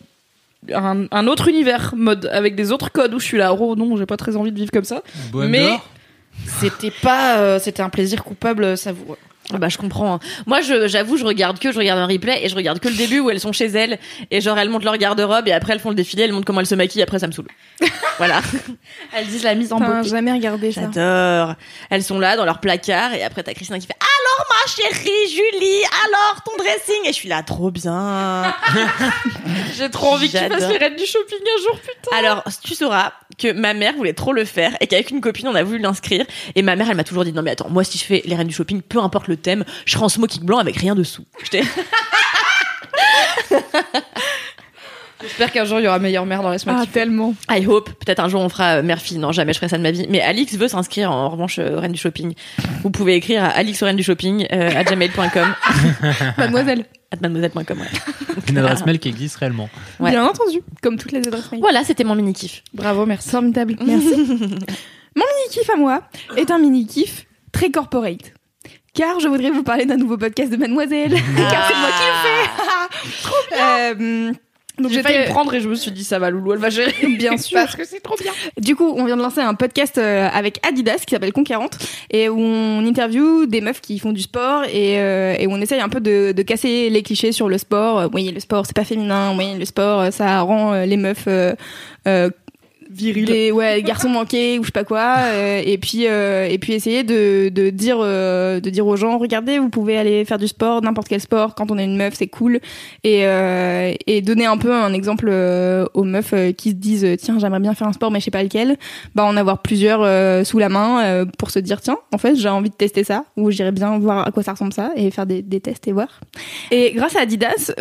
un, 0.74 1.06
un 1.10 1.26
autre 1.28 1.46
univers 1.48 1.92
mode 1.96 2.28
avec 2.32 2.56
des 2.56 2.72
autres 2.72 2.90
codes 2.90 3.14
où 3.14 3.20
je 3.20 3.24
suis 3.24 3.38
là, 3.38 3.54
oh 3.54 3.76
non, 3.76 3.96
j'ai 3.96 4.06
pas 4.06 4.16
très 4.16 4.34
envie 4.36 4.50
de 4.50 4.56
vivre 4.58 4.72
comme 4.72 4.84
ça. 4.84 5.02
Mais- 5.34 5.78
C'était 6.60 6.92
pas, 7.02 7.38
euh, 7.38 7.58
c'était 7.58 7.82
un 7.82 7.88
plaisir 7.90 8.22
coupable 8.24 8.76
savoureux. 8.76 9.18
Ah 9.52 9.58
Bah 9.58 9.68
je 9.68 9.78
comprends. 9.78 10.14
hein. 10.14 10.20
Moi 10.46 10.60
je 10.60 10.88
j'avoue 10.88 11.16
je 11.16 11.24
regarde 11.24 11.58
que 11.58 11.72
je 11.72 11.78
regarde 11.78 11.98
un 12.00 12.06
replay 12.06 12.40
et 12.44 12.48
je 12.48 12.54
regarde 12.54 12.78
que 12.80 12.88
le 12.88 12.94
début 12.96 13.20
où 13.20 13.30
elles 13.30 13.40
sont 13.40 13.52
chez 13.52 13.66
elles 13.66 13.98
et 14.30 14.40
genre 14.40 14.58
elles 14.58 14.68
montent 14.68 14.84
leur 14.84 14.96
garde-robe 14.98 15.48
et 15.48 15.52
après 15.52 15.72
elles 15.72 15.80
font 15.80 15.88
le 15.90 15.94
défilé, 15.94 16.24
elles 16.24 16.32
montrent 16.32 16.44
comment 16.46 16.60
elles 16.60 16.66
se 16.66 16.74
maquillent 16.74 17.02
après 17.02 17.18
ça 17.18 17.26
me 17.26 17.32
saoule. 17.32 17.48
voilà. 18.18 18.40
Elles 19.14 19.26
disent 19.26 19.44
la 19.44 19.54
mise 19.54 19.72
en 19.72 19.78
beauté. 19.80 20.00
j'ai 20.04 20.10
jamais 20.10 20.32
regardé 20.32 20.72
ça? 20.72 20.82
J'adore. 20.92 21.54
Elles 21.90 22.02
sont 22.02 22.18
là 22.18 22.36
dans 22.36 22.44
leur 22.44 22.60
placard 22.60 23.14
et 23.14 23.22
après 23.24 23.42
t'as 23.42 23.54
Christina 23.54 23.78
qui 23.78 23.86
fait 23.86 23.94
chérie 24.66 25.28
Julie, 25.30 25.82
alors 26.04 26.42
ton 26.44 26.52
dressing? 26.58 27.04
Et 27.04 27.08
je 27.08 27.12
suis 27.12 27.28
là, 27.28 27.42
trop 27.42 27.70
bien. 27.70 28.54
J'ai 29.76 29.90
trop 29.90 30.14
envie 30.14 30.28
fasses 30.28 30.48
J'adore. 30.50 30.70
les 30.70 30.76
reines 30.78 30.96
du 30.96 31.06
shopping 31.06 31.38
un 31.40 31.62
jour, 31.62 31.78
putain. 31.80 32.16
Alors, 32.16 32.42
tu 32.64 32.74
sauras 32.74 33.12
que 33.38 33.52
ma 33.52 33.72
mère 33.74 33.94
voulait 33.94 34.12
trop 34.12 34.32
le 34.32 34.44
faire 34.44 34.76
et 34.80 34.86
qu'avec 34.86 35.10
une 35.10 35.20
copine, 35.20 35.48
on 35.48 35.54
a 35.54 35.62
voulu 35.62 35.78
l'inscrire. 35.78 36.24
Et 36.54 36.62
ma 36.62 36.76
mère, 36.76 36.88
elle 36.90 36.96
m'a 36.96 37.04
toujours 37.04 37.24
dit, 37.24 37.32
non 37.32 37.42
mais 37.42 37.52
attends, 37.52 37.68
moi 37.70 37.84
si 37.84 37.98
je 37.98 38.04
fais 38.04 38.22
les 38.24 38.34
reines 38.36 38.48
du 38.48 38.54
shopping, 38.54 38.82
peu 38.82 38.98
importe 39.00 39.28
le 39.28 39.36
thème, 39.36 39.64
je 39.86 39.92
serai 39.92 40.04
en 40.04 40.08
smoking 40.08 40.42
blanc 40.44 40.58
avec 40.58 40.76
rien 40.76 40.94
dessous. 40.94 41.24
J'étais- 41.44 41.62
J'espère 45.20 45.52
qu'un 45.52 45.64
jour 45.64 45.80
il 45.80 45.84
y 45.84 45.88
aura 45.88 45.98
meilleure 45.98 46.26
mère 46.26 46.42
dans 46.42 46.50
les 46.50 46.58
semaines. 46.58 46.76
Ah, 46.80 46.86
tellement. 46.86 47.34
I 47.50 47.66
hope. 47.66 47.90
Peut-être 48.04 48.20
un 48.20 48.28
jour 48.28 48.40
on 48.40 48.48
fera 48.48 48.76
euh, 48.76 48.82
mère-fille. 48.82 49.18
Non, 49.18 49.32
jamais 49.32 49.52
je 49.52 49.58
ferai 49.58 49.68
ça 49.68 49.78
de 49.78 49.82
ma 49.82 49.90
vie. 49.90 50.06
Mais 50.08 50.20
Alix 50.20 50.56
veut 50.56 50.68
s'inscrire 50.68 51.10
en 51.10 51.28
revanche 51.28 51.58
euh, 51.58 51.78
reine 51.78 51.92
du 51.92 51.98
shopping. 51.98 52.34
Vous 52.82 52.90
pouvez 52.90 53.14
écrire 53.16 53.42
à 53.44 53.48
alix 53.48 53.82
reine 53.82 53.96
du 53.96 54.02
shopping 54.02 54.46
euh, 54.52 54.70
à 54.76 54.84
gmail.com, 54.84 55.54
Mademoiselle. 56.38 56.84
à 57.10 57.16
mademoiselle.com. 57.20 57.78
Ouais. 57.78 58.34
Une 58.48 58.58
adresse 58.58 58.86
mail 58.86 58.98
qui 58.98 59.08
existe 59.08 59.36
réellement. 59.36 59.68
Ouais. 60.00 60.10
Bien 60.10 60.24
entendu. 60.24 60.60
Comme 60.82 60.96
toutes 60.96 61.12
les 61.12 61.26
adresses 61.26 61.50
mail. 61.52 61.60
Voilà, 61.60 61.84
c'était 61.84 62.04
mon 62.04 62.14
mini 62.14 62.32
kiff. 62.32 62.62
Bravo, 62.72 63.04
merci. 63.06 63.28
Formidable. 63.30 63.76
Merci. 63.84 64.14
Mon 65.16 65.24
mini-kiff 65.24 65.68
à 65.70 65.76
moi 65.76 66.02
est 66.36 66.50
un 66.50 66.58
mini-kiff 66.58 67.26
très 67.50 67.70
corporate. 67.70 68.34
Car 68.94 69.18
je 69.20 69.28
voudrais 69.28 69.50
vous 69.50 69.62
parler 69.64 69.84
d'un 69.84 69.96
nouveau 69.96 70.16
podcast 70.16 70.50
de 70.50 70.56
Mademoiselle. 70.56 71.10
Car 71.10 71.66
c'est 71.68 71.76
moi 71.76 71.88
qui 71.98 72.04
le 72.06 72.18
fais. 72.22 73.22
Trop 73.22 73.96
bien. 73.96 74.32
Donc 74.78 74.90
J'ai 74.92 75.02
failli 75.02 75.18
le 75.18 75.30
prendre 75.32 75.52
et 75.54 75.60
je 75.60 75.68
me 75.68 75.74
suis 75.74 75.90
dit 75.90 76.04
ça 76.04 76.18
va 76.18 76.30
Loulou, 76.30 76.52
elle 76.52 76.58
va 76.58 76.70
gérer. 76.70 76.92
Bien 77.18 77.36
sûr. 77.36 77.58
Parce 77.58 77.76
que 77.76 77.84
c'est 77.84 78.00
trop 78.00 78.16
bien. 78.20 78.32
Du 78.60 78.76
coup, 78.76 78.92
on 78.96 79.04
vient 79.04 79.16
de 79.16 79.22
lancer 79.22 79.40
un 79.40 79.54
podcast 79.54 79.98
euh, 79.98 80.28
avec 80.32 80.60
Adidas 80.66 81.02
qui 81.06 81.14
s'appelle 81.14 81.32
Conquérante 81.32 81.78
et 82.10 82.28
où 82.28 82.38
on 82.38 82.84
interview 82.84 83.46
des 83.46 83.60
meufs 83.60 83.80
qui 83.80 83.98
font 83.98 84.12
du 84.12 84.22
sport 84.22 84.64
et, 84.64 84.98
euh, 85.00 85.34
et 85.38 85.46
où 85.46 85.52
on 85.52 85.60
essaye 85.60 85.80
un 85.80 85.88
peu 85.88 86.00
de, 86.00 86.32
de 86.32 86.42
casser 86.42 86.90
les 86.90 87.02
clichés 87.02 87.32
sur 87.32 87.48
le 87.48 87.58
sport. 87.58 87.98
Euh, 88.00 88.08
Oui, 88.12 88.30
le 88.32 88.40
sport 88.40 88.66
c'est 88.66 88.76
pas 88.76 88.84
féminin. 88.84 89.34
Oui, 89.36 89.54
le 89.58 89.64
sport 89.64 90.00
euh, 90.00 90.10
ça 90.10 90.40
rend 90.40 90.74
les 90.84 90.96
meufs 90.96 91.24
euh, 91.28 91.54
euh, 92.06 92.30
des 92.98 93.52
ouais 93.52 93.82
garçons 93.82 94.08
manqués 94.08 94.58
ou 94.58 94.62
je 94.62 94.68
sais 94.68 94.72
pas 94.72 94.84
quoi 94.84 95.16
euh, 95.18 95.62
et 95.64 95.78
puis 95.78 96.06
euh, 96.06 96.46
et 96.48 96.58
puis 96.58 96.72
essayer 96.72 97.04
de, 97.04 97.48
de 97.48 97.70
dire 97.70 97.98
euh, 98.00 98.60
de 98.60 98.70
dire 98.70 98.86
aux 98.86 98.96
gens 98.96 99.18
regardez 99.18 99.58
vous 99.58 99.70
pouvez 99.70 99.96
aller 99.96 100.24
faire 100.24 100.38
du 100.38 100.48
sport 100.48 100.82
n'importe 100.82 101.08
quel 101.08 101.20
sport 101.20 101.54
quand 101.54 101.70
on 101.70 101.78
est 101.78 101.84
une 101.84 101.96
meuf 101.96 102.14
c'est 102.14 102.26
cool. 102.26 102.60
Et 103.04 103.26
euh, 103.26 103.92
et 104.06 104.22
donner 104.22 104.46
un 104.46 104.56
peu 104.56 104.72
un 104.72 104.92
exemple 104.92 105.26
euh, 105.28 105.86
aux 105.94 106.04
meufs 106.04 106.32
euh, 106.32 106.52
qui 106.52 106.70
se 106.70 106.74
disent 106.74 107.06
tiens 107.18 107.38
j'aimerais 107.38 107.60
bien 107.60 107.74
faire 107.74 107.86
un 107.86 107.92
sport 107.92 108.10
mais 108.10 108.20
je 108.20 108.24
sais 108.26 108.30
pas 108.30 108.42
lequel 108.42 108.76
bah 109.14 109.24
en 109.24 109.36
avoir 109.36 109.62
plusieurs 109.62 109.98
sous 110.46 110.58
la 110.58 110.68
main 110.68 111.26
pour 111.38 111.50
se 111.50 111.58
dire 111.58 111.80
tiens 111.80 111.98
en 112.12 112.18
fait 112.18 112.34
j'ai 112.36 112.48
envie 112.48 112.70
de 112.70 112.74
tester 112.74 113.04
ça 113.04 113.24
ou 113.36 113.50
j'irais 113.50 113.72
bien 113.72 113.98
voir 113.98 114.26
à 114.26 114.30
quoi 114.30 114.42
ça 114.42 114.52
ressemble 114.52 114.72
ça 114.72 114.90
et 114.96 115.10
faire 115.10 115.26
des, 115.26 115.42
des 115.42 115.60
tests 115.60 115.86
et 115.88 115.92
voir. 115.92 116.20
Et 116.70 116.92
grâce 116.92 117.16
à 117.16 117.20
Adidas 117.20 117.72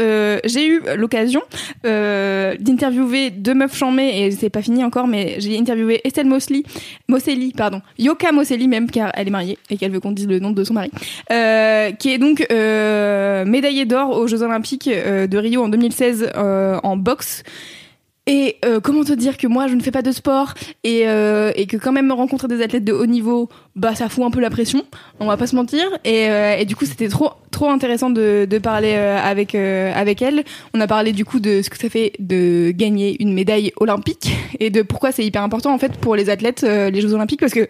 j'ai 0.45 0.67
eu 0.67 0.81
l'occasion 0.95 1.41
d'interviewer 1.83 3.31
deux 3.31 3.53
meufs 3.53 3.75
chamées 3.75 4.25
et 4.25 4.31
c'est 4.31 4.49
pas 4.49 4.61
fini 4.61 4.83
encore 4.83 5.06
mais 5.07 5.35
j'ai 5.39 5.57
interviewé 5.57 6.01
Estelle 6.03 6.27
Mosley 6.27 6.63
Moselli 7.07 7.53
pardon 7.53 7.81
Yoka 7.97 8.31
Moselli 8.31 8.67
même 8.67 8.89
car 8.89 9.11
elle 9.13 9.27
est 9.27 9.31
mariée 9.31 9.57
et 9.69 9.77
qu'elle 9.77 9.91
veut 9.91 9.99
qu'on 9.99 10.11
dise 10.11 10.27
le 10.27 10.39
nom 10.39 10.51
de 10.51 10.63
son 10.63 10.73
mari 10.73 10.91
euh, 11.31 11.91
qui 11.91 12.13
est 12.13 12.17
donc 12.17 12.45
euh, 12.51 13.45
médaillée 13.45 13.85
d'or 13.85 14.17
aux 14.17 14.27
Jeux 14.27 14.43
Olympiques 14.43 14.87
euh, 14.87 15.27
de 15.27 15.37
Rio 15.37 15.63
en 15.63 15.69
2016 15.69 16.31
euh, 16.35 16.79
en 16.83 16.97
boxe 16.97 17.43
et 18.27 18.57
euh, 18.65 18.79
comment 18.79 19.03
te 19.03 19.13
dire 19.13 19.37
que 19.37 19.47
moi 19.47 19.67
je 19.67 19.73
ne 19.73 19.81
fais 19.81 19.91
pas 19.91 20.01
de 20.01 20.11
sport 20.11 20.53
et, 20.83 21.07
euh, 21.07 21.51
et 21.55 21.65
que 21.65 21.77
quand 21.77 21.91
même 21.91 22.11
rencontrer 22.11 22.47
des 22.47 22.61
athlètes 22.61 22.85
de 22.85 22.93
haut 22.93 23.05
niveau 23.05 23.49
bah 23.75 23.95
ça 23.95 24.09
fout 24.09 24.23
un 24.23 24.31
peu 24.31 24.39
la 24.39 24.49
pression 24.49 24.83
on 25.19 25.25
va 25.25 25.37
pas 25.37 25.47
se 25.47 25.55
mentir. 25.55 25.85
Et, 26.03 26.29
euh, 26.29 26.57
et 26.57 26.65
du 26.65 26.75
coup 26.75 26.85
c'était 26.85 27.09
trop 27.09 27.31
trop 27.51 27.69
intéressant 27.69 28.09
de, 28.09 28.45
de 28.49 28.57
parler 28.59 28.93
euh, 28.95 29.19
avec 29.21 29.55
euh, 29.55 29.91
avec 29.95 30.21
elle. 30.21 30.43
On 30.73 30.81
a 30.81 30.87
parlé 30.87 31.11
du 31.11 31.25
coup 31.25 31.39
de 31.39 31.61
ce 31.61 31.69
que 31.69 31.77
ça 31.77 31.89
fait 31.89 32.13
de 32.19 32.71
gagner 32.71 33.15
une 33.19 33.33
médaille 33.33 33.71
olympique 33.77 34.31
et 34.59 34.69
de 34.69 34.81
pourquoi 34.81 35.11
c'est 35.11 35.25
hyper 35.25 35.43
important 35.43 35.73
en 35.73 35.77
fait 35.77 35.93
pour 35.97 36.15
les 36.15 36.29
athlètes 36.29 36.63
euh, 36.63 36.89
les 36.89 37.01
Jeux 37.01 37.13
Olympiques. 37.13 37.39
Parce 37.39 37.53
que 37.53 37.67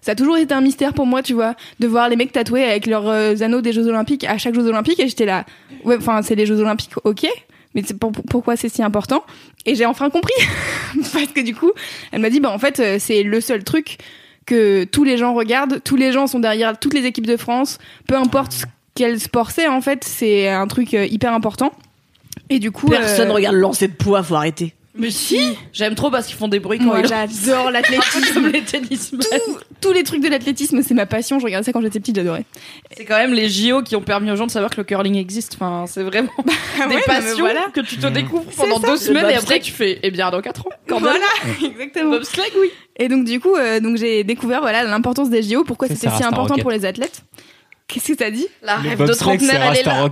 ça 0.00 0.12
a 0.12 0.14
toujours 0.16 0.36
été 0.36 0.52
un 0.52 0.60
mystère 0.60 0.94
pour 0.94 1.06
moi, 1.06 1.22
tu 1.22 1.32
vois, 1.32 1.54
de 1.78 1.86
voir 1.86 2.08
les 2.08 2.16
mecs 2.16 2.32
tatoués 2.32 2.64
avec 2.64 2.86
leurs 2.86 3.08
anneaux 3.40 3.60
des 3.60 3.72
Jeux 3.72 3.86
Olympiques 3.86 4.24
à 4.24 4.36
chaque 4.36 4.54
Jeux 4.54 4.66
Olympiques. 4.66 4.98
Et 4.98 5.06
j'étais 5.06 5.26
là, 5.26 5.44
ouais, 5.84 5.96
enfin 5.96 6.22
c'est 6.22 6.34
les 6.34 6.44
Jeux 6.44 6.58
Olympiques, 6.58 6.94
ok, 7.04 7.28
mais 7.74 7.82
c'est 7.86 7.98
pour- 7.98 8.12
pourquoi 8.12 8.56
c'est 8.56 8.68
si 8.68 8.82
important? 8.82 9.24
Et 9.66 9.74
j'ai 9.74 9.86
enfin 9.86 10.10
compris 10.10 10.34
parce 11.12 11.26
que 11.26 11.40
du 11.40 11.54
coup, 11.54 11.72
elle 12.12 12.20
m'a 12.20 12.30
dit 12.30 12.40
bah 12.40 12.50
en 12.50 12.58
fait 12.58 12.80
euh, 12.80 12.96
c'est 12.98 13.22
le 13.22 13.40
seul 13.40 13.64
truc 13.64 13.98
que 14.46 14.84
tous 14.84 15.04
les 15.04 15.18
gens 15.18 15.34
regardent, 15.34 15.80
tous 15.84 15.96
les 15.96 16.12
gens 16.12 16.26
sont 16.26 16.40
derrière 16.40 16.78
toutes 16.78 16.94
les 16.94 17.04
équipes 17.06 17.26
de 17.26 17.36
France, 17.36 17.78
peu 18.08 18.16
importe 18.16 18.64
quel 18.94 19.18
sport 19.20 19.50
c'est 19.52 19.68
en 19.68 19.80
fait, 19.80 20.04
c'est 20.04 20.48
un 20.48 20.66
truc 20.66 20.94
euh, 20.94 21.06
hyper 21.06 21.32
important. 21.32 21.72
Et 22.50 22.58
du 22.58 22.70
coup, 22.70 22.88
Personne 22.88 23.30
euh, 23.30 23.34
regarde 23.34 23.54
le 23.54 23.60
lancer 23.60 23.88
de 23.88 23.92
poids, 23.94 24.22
faut 24.22 24.34
arrêter. 24.34 24.74
Mais 24.94 25.10
si 25.10 25.56
J'aime 25.72 25.94
trop 25.94 26.10
parce 26.10 26.26
qu'ils 26.26 26.36
font 26.36 26.48
des 26.48 26.60
bruits 26.60 26.78
quand 26.78 26.84
Moi 26.84 27.00
ils 27.00 27.06
j'adore 27.08 27.70
l'athlétisme. 27.70 28.34
comme 28.34 28.48
les 28.48 28.60
tennismen. 28.62 29.20
Tous- 29.22 29.58
tous 29.80 29.92
les 29.92 30.02
trucs 30.04 30.22
de 30.22 30.28
l'athlétisme, 30.28 30.82
c'est 30.82 30.92
ma 30.94 31.06
passion. 31.06 31.38
Je 31.38 31.44
regardais 31.44 31.64
ça 31.64 31.72
quand 31.72 31.80
j'étais 31.80 31.98
petite, 31.98 32.14
j'adorais. 32.16 32.44
C'est 32.96 33.04
quand 33.06 33.16
même 33.16 33.32
les 33.32 33.48
JO 33.48 33.82
qui 33.82 33.96
ont 33.96 34.02
permis 34.02 34.30
aux 34.30 34.36
gens 34.36 34.46
de 34.46 34.50
savoir 34.50 34.70
que 34.70 34.76
le 34.76 34.84
curling 34.84 35.16
existe. 35.16 35.54
Enfin, 35.54 35.86
c'est 35.88 36.02
vraiment 36.02 36.30
des 36.88 36.94
ouais, 36.94 37.02
passions 37.06 37.38
voilà. 37.38 37.64
que 37.72 37.80
tu 37.80 37.96
te 37.96 38.06
découvres 38.06 38.44
C'est 38.50 38.56
pendant 38.68 38.80
ça. 38.80 38.86
deux 38.88 38.96
semaines 38.98 39.30
et 39.30 39.34
après 39.34 39.60
tu 39.60 39.72
fais, 39.72 39.98
eh 40.02 40.10
bien, 40.10 40.30
dans 40.30 40.40
4 40.42 40.66
ans. 40.66 40.70
Quand 40.86 41.00
même. 41.00 41.14
Voilà, 41.14 41.70
exactement. 41.72 42.10
Bobsleigh, 42.10 42.52
oui. 42.60 42.68
Et 42.96 43.08
donc 43.08 43.24
du 43.24 43.40
coup, 43.40 43.56
euh, 43.56 43.80
donc 43.80 43.96
j'ai 43.96 44.24
découvert 44.24 44.60
voilà 44.60 44.84
l'importance 44.84 45.30
des 45.30 45.42
JO, 45.42 45.64
pourquoi 45.64 45.88
c'était 45.88 46.10
si 46.10 46.22
important 46.22 46.56
pour 46.58 46.70
les 46.70 46.84
athlètes. 46.84 47.22
Qu'est-ce 47.88 48.08
que 48.12 48.18
t'as 48.18 48.30
dit? 48.30 48.46
La 48.62 48.76
Le 48.76 48.90
rêve 48.90 49.04
de 49.08 49.12
trentenaire, 49.14 49.70
elle 49.72 49.78
est 49.78 49.82
là. 49.84 50.08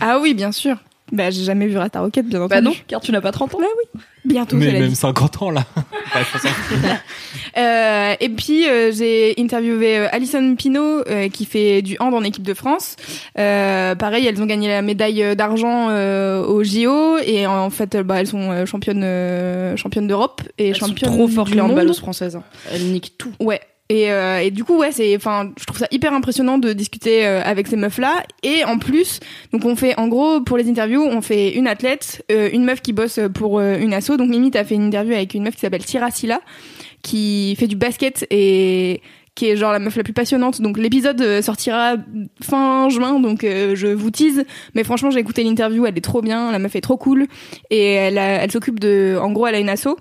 Ah 0.00 0.18
oui, 0.20 0.34
bien 0.34 0.52
sûr. 0.52 0.76
Bah 1.12 1.30
j'ai 1.30 1.44
jamais 1.44 1.66
vu 1.68 1.76
Rasta 1.76 2.00
Rocket, 2.00 2.26
bien 2.26 2.40
entendu. 2.42 2.50
Bah 2.50 2.60
non, 2.60 2.74
car 2.88 3.00
tu 3.00 3.12
n'as 3.12 3.20
pas 3.20 3.30
30 3.30 3.54
ans. 3.54 3.58
Bientôt, 4.24 4.56
Mais 4.56 4.72
même 4.72 4.88
dit. 4.88 4.96
50 4.96 5.42
ans 5.42 5.50
là. 5.50 5.64
Euh, 7.56 8.14
et 8.20 8.28
puis 8.28 8.68
euh, 8.68 8.92
j'ai 8.92 9.34
interviewé 9.38 9.96
euh, 9.98 10.08
Alison 10.12 10.54
Pinault 10.56 11.02
euh, 11.08 11.28
qui 11.30 11.46
fait 11.46 11.80
du 11.80 11.96
hand 12.00 12.12
en 12.12 12.22
équipe 12.22 12.42
de 12.42 12.52
France. 12.52 12.96
Euh, 13.38 13.94
pareil, 13.94 14.26
elles 14.26 14.42
ont 14.42 14.46
gagné 14.46 14.68
la 14.68 14.82
médaille 14.82 15.34
d'argent 15.34 15.88
euh, 15.88 16.44
au 16.44 16.62
JO 16.64 17.16
et 17.18 17.46
en 17.46 17.70
fait 17.70 17.96
bah, 17.96 18.20
elles 18.20 18.26
sont 18.26 18.66
championnes 18.66 19.02
euh, 19.04 19.74
championnes 19.76 20.06
d'Europe 20.06 20.42
et 20.58 20.68
Elles 20.68 20.76
sont 20.76 20.88
championnes 20.88 21.10
trop 21.12 21.28
fortes 21.28 21.54
les 21.54 21.60
handballeuses 21.62 21.98
françaises. 22.00 22.36
hein. 22.36 22.42
Elles 22.72 22.84
niquent 22.92 23.14
tout. 23.16 23.32
Ouais. 23.40 23.60
Et, 23.88 24.10
euh, 24.10 24.50
du 24.50 24.64
coup, 24.64 24.76
ouais, 24.78 24.90
c'est, 24.90 25.14
enfin, 25.16 25.52
je 25.58 25.64
trouve 25.64 25.78
ça 25.78 25.86
hyper 25.92 26.12
impressionnant 26.12 26.58
de 26.58 26.72
discuter 26.72 27.24
euh, 27.26 27.40
avec 27.44 27.68
ces 27.68 27.76
meufs-là. 27.76 28.24
Et 28.42 28.64
en 28.64 28.78
plus, 28.78 29.20
donc 29.52 29.64
on 29.64 29.76
fait, 29.76 29.96
en 29.98 30.08
gros, 30.08 30.40
pour 30.40 30.56
les 30.56 30.68
interviews, 30.68 31.02
on 31.04 31.22
fait 31.22 31.54
une 31.54 31.68
athlète, 31.68 32.24
euh, 32.32 32.50
une 32.52 32.64
meuf 32.64 32.82
qui 32.82 32.92
bosse 32.92 33.20
pour 33.32 33.60
euh, 33.60 33.78
une 33.78 33.94
asso. 33.94 34.16
Donc 34.18 34.28
Mimi, 34.28 34.50
t'as 34.50 34.64
fait 34.64 34.74
une 34.74 34.86
interview 34.88 35.14
avec 35.14 35.34
une 35.34 35.44
meuf 35.44 35.54
qui 35.54 35.60
s'appelle 35.60 35.84
Tira 35.84 36.08
qui 37.02 37.54
fait 37.56 37.68
du 37.68 37.76
basket 37.76 38.26
et 38.30 39.00
qui 39.36 39.48
est 39.50 39.56
genre 39.56 39.70
la 39.70 39.78
meuf 39.78 39.94
la 39.96 40.02
plus 40.02 40.14
passionnante. 40.14 40.60
Donc 40.62 40.78
l'épisode 40.78 41.20
euh, 41.20 41.42
sortira 41.42 41.94
fin 42.42 42.88
juin, 42.88 43.20
donc 43.20 43.44
euh, 43.44 43.76
je 43.76 43.86
vous 43.86 44.10
tease. 44.10 44.44
Mais 44.74 44.82
franchement, 44.82 45.10
j'ai 45.10 45.20
écouté 45.20 45.44
l'interview, 45.44 45.86
elle 45.86 45.96
est 45.96 46.00
trop 46.00 46.22
bien, 46.22 46.50
la 46.50 46.58
meuf 46.58 46.74
est 46.74 46.80
trop 46.80 46.96
cool. 46.96 47.26
Et 47.70 47.92
elle, 47.92 48.18
a- 48.18 48.42
elle 48.42 48.50
s'occupe 48.50 48.80
de, 48.80 49.16
en 49.20 49.30
gros, 49.30 49.46
elle 49.46 49.54
a 49.54 49.60
une 49.60 49.68
asso 49.68 49.96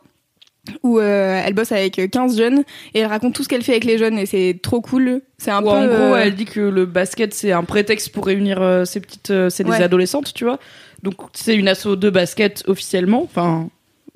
où 0.84 0.99
euh, 0.99 1.41
elle 1.45 1.53
bosse 1.53 1.72
avec 1.72 1.99
15 2.11 2.38
jeunes 2.38 2.63
et 2.93 2.99
elle 2.99 3.07
raconte 3.07 3.34
tout 3.36 3.43
ce 3.43 3.47
qu'elle 3.49 3.61
fait 3.63 3.74
avec 3.74 3.84
les 3.84 3.97
jeunes 3.97 4.18
et 4.18 4.26
c'est 4.26 4.57
trop 4.61 4.82
cool. 4.82 5.22
C'est 5.38 5.51
un 5.51 5.61
peu 5.61 5.70
en 5.70 5.86
gros, 5.86 5.93
euh, 5.95 6.16
elle 6.16 6.36
dit 6.36 6.45
que 6.45 6.59
le 6.61 6.86
basket 6.86 7.34
c'est 7.34 7.51
un 7.51 7.63
prétexte 7.63 8.09
pour 8.09 8.26
réunir 8.26 8.61
euh, 8.61 8.86
ces 8.86 8.99
petites, 8.99 9.32
euh, 9.32 9.49
c'est 9.49 9.63
des 9.63 9.72
Ouais. 9.72 9.82
adolescentes, 9.84 10.34
tu 10.34 10.43
vois. 10.43 10.59
Donc 11.03 11.16
c'est 11.34 11.55
une 11.55 11.68
asso 11.68 11.95
de 11.95 12.09
basket 12.09 12.63
officiellement. 12.68 13.22
Enfin, 13.24 13.70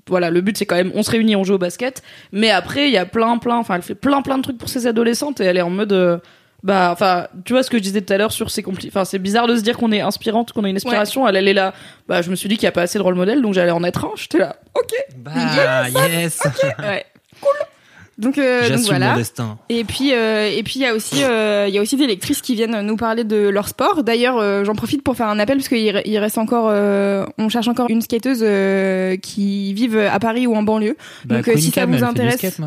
voilà, 0.07 0.31
le 0.31 0.41
but 0.41 0.57
c'est 0.57 0.65
quand 0.65 0.75
même 0.75 0.91
on 0.95 1.03
se 1.03 1.11
réunit, 1.11 1.35
on 1.35 1.43
joue 1.43 1.53
au 1.53 1.57
basket. 1.59 2.01
Mais 2.31 2.49
après, 2.49 2.87
il 2.87 2.93
y 2.93 2.97
a 2.97 3.05
plein, 3.05 3.37
plein, 3.37 3.57
enfin, 3.57 3.75
elle 3.75 3.81
fait 3.83 3.93
plein, 3.95 4.21
plein 4.23 4.37
de 4.37 4.43
trucs 4.43 4.57
pour 4.57 4.69
ces 4.69 4.87
adolescentes 4.87 5.39
et 5.41 5.43
elle 5.43 5.57
est 5.57 5.61
en 5.61 5.69
mode, 5.69 5.93
euh, 5.93 6.17
bah, 6.64 6.89
enfin, 6.91 7.28
tu 7.45 7.53
vois 7.53 7.64
ce 7.64 7.70
que 7.70 7.78
je 7.78 7.84
disais 7.84 8.01
tout 8.01 8.12
à 8.14 8.18
l'heure 8.18 8.32
sur 8.32 8.51
ces 8.51 8.64
compli, 8.64 8.88
enfin, 8.89 9.05
c'est 9.05 9.20
bizarre 9.20 9.47
de 9.47 9.55
se 9.55 9.62
dire 9.62 9.78
qu'on 9.78 9.91
est 9.91 10.01
inspirante, 10.01 10.51
qu'on 10.51 10.64
a 10.64 10.70
une 10.70 10.76
inspiration. 10.76 11.28
Elle, 11.28 11.36
elle 11.38 11.47
est 11.47 11.53
là. 11.53 11.74
Bah, 12.07 12.22
je 12.22 12.30
me 12.30 12.36
suis 12.36 12.49
dit 12.49 12.55
qu'il 12.57 12.66
n'y 12.66 12.70
a 12.70 12.74
pas 12.74 12.82
assez 12.84 12.97
de 12.97 13.03
rôle 13.03 13.16
modèle, 13.16 13.41
donc 13.41 13.53
j'allais 13.53 13.72
en 13.72 13.84
être 13.84 14.05
un. 14.05 14.12
J'étais 14.16 14.39
là, 14.39 14.55
ok. 14.76 14.93
Bah, 15.18 15.89
yes. 15.89 16.39
ouais. 16.80 17.05
Donc, 18.18 18.38
euh, 18.38 18.60
donc 18.64 18.68
J'assume 18.70 18.86
voilà. 18.88 19.12
mon 19.12 19.16
destin. 19.18 19.57
Et 19.70 19.86
puis 19.86 20.14
euh, 20.14 20.49
et 20.53 20.62
puis 20.64 20.74
il 20.76 20.82
y 20.82 20.86
a 20.86 20.93
aussi 20.93 21.24
euh, 21.24 21.68
il 21.70 21.74
y 21.74 21.78
a 21.78 21.82
aussi 21.82 21.95
des 21.95 22.05
lectrices 22.05 22.41
qui 22.41 22.53
viennent 22.53 22.82
nous 22.82 22.97
parler 22.97 23.24
de 23.24 23.47
leur 23.47 23.70
sport. 23.70 24.03
D'ailleurs, 24.03 24.38
euh, 24.39 24.66
j'en 24.66 24.76
profite 24.76 25.03
pour 25.03 25.16
faire 25.16 25.28
un 25.30 25.39
appel 25.39 25.55
parce 25.55 25.70
qu'il 25.70 25.78
re- 25.88 26.01
il 26.03 26.18
reste 26.18 26.38
encore 26.38 26.68
euh, 26.70 27.26
on 27.38 27.47
cherche 27.47 27.70
encore 27.70 27.89
une 27.89 28.01
skateuse 28.01 28.39
euh, 28.41 29.16
qui 29.16 29.74
vive 29.74 29.97
à 29.97 30.20
Paris 30.20 30.47
ou 30.47 30.55
en 30.55 30.64
banlieue. 30.64 30.97
Bah, 31.24 31.38
Donc, 31.38 31.47
euh, 31.47 31.55
si 31.55 31.68
ça 31.72 31.82
Cam, 31.82 31.91
vous 31.91 31.95
elle 31.95 31.99
fait 32.07 32.14
du 32.14 32.20
intéresse- 32.28 32.60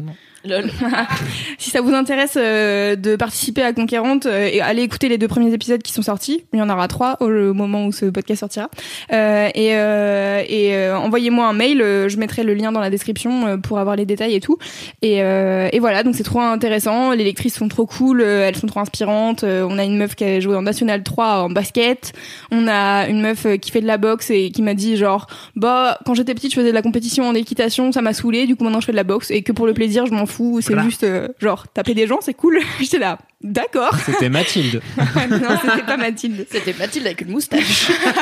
maintenant. 0.44 0.72
si 1.58 1.70
ça 1.70 1.80
vous 1.80 1.92
intéresse 1.94 2.36
euh, 2.36 2.96
de 2.96 3.16
participer 3.16 3.62
à 3.62 3.72
Conquérante, 3.72 4.26
euh, 4.26 4.50
allez 4.62 4.82
écouter 4.82 5.08
les 5.08 5.18
deux 5.18 5.28
premiers 5.28 5.52
épisodes 5.52 5.82
qui 5.82 5.92
sont 5.92 6.02
sortis. 6.02 6.44
Il 6.52 6.58
y 6.58 6.62
en 6.62 6.68
aura 6.70 6.88
trois 6.88 7.16
au 7.20 7.28
moment 7.54 7.86
où 7.86 7.92
ce 7.92 8.06
podcast 8.06 8.40
sortira. 8.40 8.70
Euh, 9.12 9.48
et 9.54 9.74
euh, 9.74 10.42
et 10.48 10.74
euh, 10.76 10.98
envoyez-moi 10.98 11.46
un 11.46 11.52
mail. 11.52 11.80
euh, 11.82 12.08
je 12.08 12.16
mettrai 12.16 12.42
le 12.42 12.54
lien 12.54 12.72
dans 12.72 12.80
la 12.80 12.90
description 12.90 13.60
pour 13.60 13.78
avoir 13.78 13.96
les 13.96 14.06
détails 14.06 14.34
et 14.34 14.40
tout. 14.40 14.58
Et, 15.02 15.18
et 15.18 15.78
voilà, 15.78 16.02
donc 16.02 16.14
c'est 16.14 16.22
trop 16.22 16.40
intéressant. 16.40 17.12
Les 17.12 17.24
lectrices 17.24 17.54
sont 17.54 17.68
trop 17.68 17.86
cool. 17.86 18.22
elles 18.22 18.56
sont 18.56 18.66
trop 18.66 18.80
inspirantes. 18.80 19.44
on 19.44 19.78
a 19.78 19.84
une 19.84 19.96
meuf 19.96 20.14
qui 20.14 20.24
a 20.24 20.40
joué 20.40 20.56
en 20.56 20.62
National 20.62 21.02
3 21.02 21.44
en 21.44 21.50
basket. 21.50 22.12
On 22.50 22.68
a 22.68 23.06
une 23.08 23.20
meuf 23.20 23.46
qui 23.60 23.70
fait 23.70 23.80
de 23.80 23.86
la 23.86 23.98
boxe 23.98 24.30
et 24.30 24.50
qui 24.50 24.62
m'a 24.62 24.74
dit 24.74 24.96
genre 24.96 25.26
bah 25.56 25.98
quand 26.04 26.14
j'étais 26.14 26.34
petite 26.34 26.50
je 26.52 26.56
faisais 26.56 26.70
de 26.70 26.74
la 26.74 26.82
compétition 26.82 27.26
en 27.26 27.34
équitation, 27.34 27.92
ça 27.92 28.02
m'a 28.02 28.12
saoulé. 28.12 28.46
Du 28.46 28.56
coup 28.56 28.64
maintenant 28.64 28.80
je 28.80 28.86
fais 28.86 28.92
de 28.92 28.96
la 28.96 29.04
boxe 29.04 29.30
et 29.30 29.42
que 29.42 29.52
pour 29.52 29.66
le 29.66 29.74
plaisir 29.74 30.06
je 30.06 30.12
m'en 30.12 30.26
fous. 30.32 30.60
C'est 30.62 30.72
Voilà. 30.74 30.88
juste 30.88 31.04
euh, 31.04 31.28
genre 31.40 31.66
taper 31.68 31.94
des 31.94 32.06
gens 32.06 32.18
c'est 32.20 32.34
cool. 32.34 32.58
J'étais 32.80 32.98
là 32.98 33.18
d'accord. 33.42 33.96
C'était 34.06 34.28
Mathilde. 34.28 34.80
non 34.96 35.56
c'était 35.60 35.82
pas 35.84 35.96
Mathilde. 35.96 36.46
C'était 36.50 36.74
Mathilde 36.78 37.06
avec 37.06 37.20
une 37.22 37.30
moustache. 37.30 37.90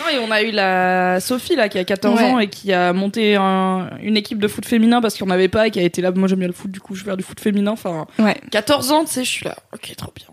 non, 0.00 0.08
et 0.12 0.18
on 0.26 0.30
a 0.30 0.42
eu 0.42 0.50
la 0.50 1.20
Sophie 1.20 1.54
là 1.56 1.68
qui 1.68 1.78
a 1.78 1.84
14 1.84 2.18
Ouais. 2.18 2.24
ans 2.30 2.38
et 2.38 2.48
qui 2.48 2.72
a 2.72 2.92
monté 2.92 3.36
un- 3.36 3.90
une 4.02 4.16
équipe 4.16 4.38
de 4.38 4.48
foot 4.48 4.64
féminin 4.66 5.00
parce 5.00 5.18
qu'on 5.18 5.26
n'avait 5.26 5.48
pas 5.48 5.66
et 5.66 5.70
qui 5.70 5.80
a 5.80 5.82
été 5.82 6.00
là. 6.02 6.10
Moi 6.12 6.28
j'aime 6.28 6.38
bien 6.38 6.48
le 6.48 6.54
foot, 6.54 6.70
du 6.70 6.80
coup 6.80 6.94
je 6.94 7.00
vais 7.02 7.06
faire 7.06 7.16
du 7.16 7.22
foot 7.22 7.40
féminin. 7.40 7.72
Enfin, 7.72 8.06
Ouais. 8.18 8.36
14 8.50 8.90
ans, 8.92 9.04
tu 9.04 9.12
sais, 9.12 9.24
je 9.24 9.30
suis 9.30 9.44
là. 9.44 9.56
Ok, 9.74 9.92
trop 9.96 10.12
bien. 10.14 10.26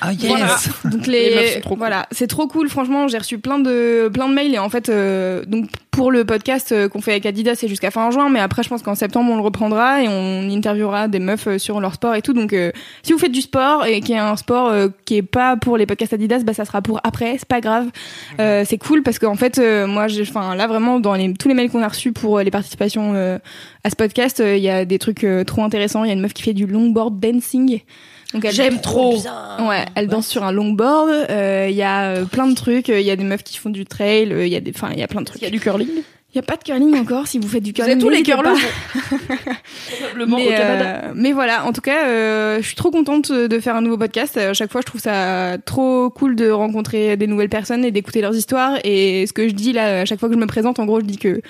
Ah 0.00 0.12
yes. 0.12 0.26
Voilà. 0.28 0.56
Donc 0.84 1.06
Les 1.06 1.34
meufs 1.34 1.42
les, 1.42 1.52
sont 1.54 1.60
trop 1.60 1.70
cool. 1.70 1.78
voilà, 1.78 2.06
c'est 2.10 2.26
trop 2.26 2.46
cool. 2.48 2.68
Franchement, 2.68 3.08
j'ai 3.08 3.18
reçu 3.18 3.38
plein 3.38 3.58
de 3.58 4.10
plein 4.12 4.28
de 4.28 4.34
mails 4.34 4.54
et 4.54 4.58
en 4.58 4.68
fait, 4.68 4.88
euh, 4.88 5.44
donc 5.46 5.68
pour 5.90 6.10
le 6.10 6.26
podcast 6.26 6.72
euh, 6.72 6.90
qu'on 6.90 7.00
fait 7.00 7.12
avec 7.12 7.24
Adidas, 7.24 7.54
c'est 7.54 7.68
jusqu'à 7.68 7.90
fin 7.90 8.10
juin. 8.10 8.28
Mais 8.28 8.40
après, 8.40 8.62
je 8.62 8.68
pense 8.68 8.82
qu'en 8.82 8.94
septembre, 8.94 9.32
on 9.32 9.36
le 9.36 9.42
reprendra 9.42 10.02
et 10.02 10.08
on 10.08 10.50
interviewera 10.50 11.08
des 11.08 11.18
meufs 11.18 11.46
euh, 11.46 11.58
sur 11.58 11.80
leur 11.80 11.94
sport 11.94 12.14
et 12.14 12.20
tout. 12.20 12.34
Donc, 12.34 12.52
euh, 12.52 12.70
si 13.02 13.12
vous 13.14 13.18
faites 13.18 13.32
du 13.32 13.40
sport 13.40 13.86
et 13.86 14.00
qui 14.00 14.12
est 14.12 14.18
un 14.18 14.36
sport 14.36 14.68
euh, 14.68 14.88
qui 15.06 15.16
est 15.16 15.22
pas 15.22 15.56
pour 15.56 15.78
les 15.78 15.86
podcasts 15.86 16.12
Adidas, 16.12 16.40
bah 16.40 16.52
ça 16.52 16.66
sera 16.66 16.82
pour 16.82 17.00
après. 17.02 17.36
C'est 17.38 17.48
pas 17.48 17.62
grave. 17.62 17.86
Euh, 18.40 18.64
c'est 18.66 18.78
cool 18.78 19.02
parce 19.02 19.18
qu'en 19.18 19.36
fait, 19.36 19.58
euh, 19.58 19.86
moi, 19.86 20.08
j'ai, 20.08 20.22
enfin 20.22 20.54
là 20.54 20.66
vraiment 20.66 21.00
dans 21.00 21.14
les, 21.14 21.32
tous 21.32 21.48
les 21.48 21.54
mails 21.54 21.70
qu'on 21.70 21.82
a 21.82 21.88
reçus 21.88 22.12
pour 22.12 22.40
les 22.40 22.50
participations 22.50 23.14
euh, 23.14 23.38
à 23.84 23.90
ce 23.90 23.96
podcast, 23.96 24.40
euh, 24.40 24.56
il 24.56 24.62
y 24.62 24.68
a 24.68 24.84
des 24.84 24.98
trucs 24.98 25.24
euh, 25.24 25.44
trop 25.44 25.62
intéressants. 25.62 26.04
Il 26.04 26.08
y 26.08 26.10
a 26.10 26.14
une 26.14 26.20
meuf 26.20 26.34
qui 26.34 26.42
fait 26.42 26.54
du 26.54 26.66
longboard 26.66 27.18
dancing. 27.20 27.80
Donc 28.34 28.44
elle- 28.44 28.52
J'aime 28.52 28.80
trop. 28.80 29.16
Ouais, 29.60 29.84
elle 29.94 30.08
danse 30.08 30.26
sur 30.26 30.42
un 30.44 30.52
longboard. 30.52 31.08
euh, 31.30 31.68
Il 31.70 31.76
y 31.76 31.82
a 31.82 32.04
euh, 32.10 32.24
plein 32.24 32.46
de 32.48 32.54
trucs. 32.54 32.88
Il 32.88 33.00
y 33.00 33.10
a 33.10 33.16
des 33.16 33.24
meufs 33.24 33.42
qui 33.44 33.56
font 33.58 33.70
du 33.70 33.84
trail. 33.86 34.32
euh, 34.32 34.46
Il 34.46 34.52
y 34.52 34.56
a 34.56 34.60
des, 34.60 34.72
enfin, 34.74 34.90
il 34.92 34.98
y 34.98 35.02
a 35.02 35.08
plein 35.08 35.20
de 35.20 35.26
trucs. 35.26 35.40
Il 35.40 35.44
y 35.44 35.48
a 35.48 35.50
du 35.50 35.60
curling. 35.60 35.88
Il 36.34 36.36
y 36.36 36.38
a 36.40 36.42
pas 36.42 36.56
de 36.56 36.64
curling 36.64 36.94
encore. 36.98 37.26
Si 37.28 37.38
vous 37.38 37.48
faites 37.48 37.62
du 37.62 37.70
Vous 37.70 37.76
curling, 37.76 37.92
avez 37.92 38.00
tous 38.02 38.10
les 38.10 38.22
curlers. 38.22 38.50
Probablement 39.98 40.36
Mais, 40.36 40.46
au 40.46 40.50
Canada. 40.50 40.84
euh, 41.06 41.12
mais 41.14 41.32
voilà, 41.32 41.64
en 41.64 41.72
tout 41.72 41.80
cas, 41.80 42.06
euh, 42.08 42.58
je 42.60 42.66
suis 42.66 42.76
trop 42.76 42.90
contente 42.90 43.32
de 43.32 43.58
faire 43.60 43.76
un 43.76 43.80
nouveau 43.80 43.96
podcast. 43.96 44.36
À 44.36 44.52
chaque 44.52 44.70
fois, 44.70 44.80
je 44.80 44.86
trouve 44.86 45.00
ça 45.00 45.56
trop 45.64 46.10
cool 46.10 46.36
de 46.36 46.50
rencontrer 46.50 47.16
des 47.16 47.26
nouvelles 47.26 47.48
personnes 47.48 47.84
et 47.84 47.90
d'écouter 47.90 48.20
leurs 48.20 48.34
histoires. 48.36 48.78
Et 48.84 49.26
ce 49.26 49.32
que 49.32 49.48
je 49.48 49.54
dis 49.54 49.72
là, 49.72 50.00
à 50.00 50.04
chaque 50.04 50.18
fois 50.20 50.28
que 50.28 50.34
je 50.34 50.40
me 50.40 50.46
présente, 50.46 50.78
en 50.78 50.84
gros, 50.84 51.00
je 51.00 51.06
dis 51.06 51.18
que 51.18 51.40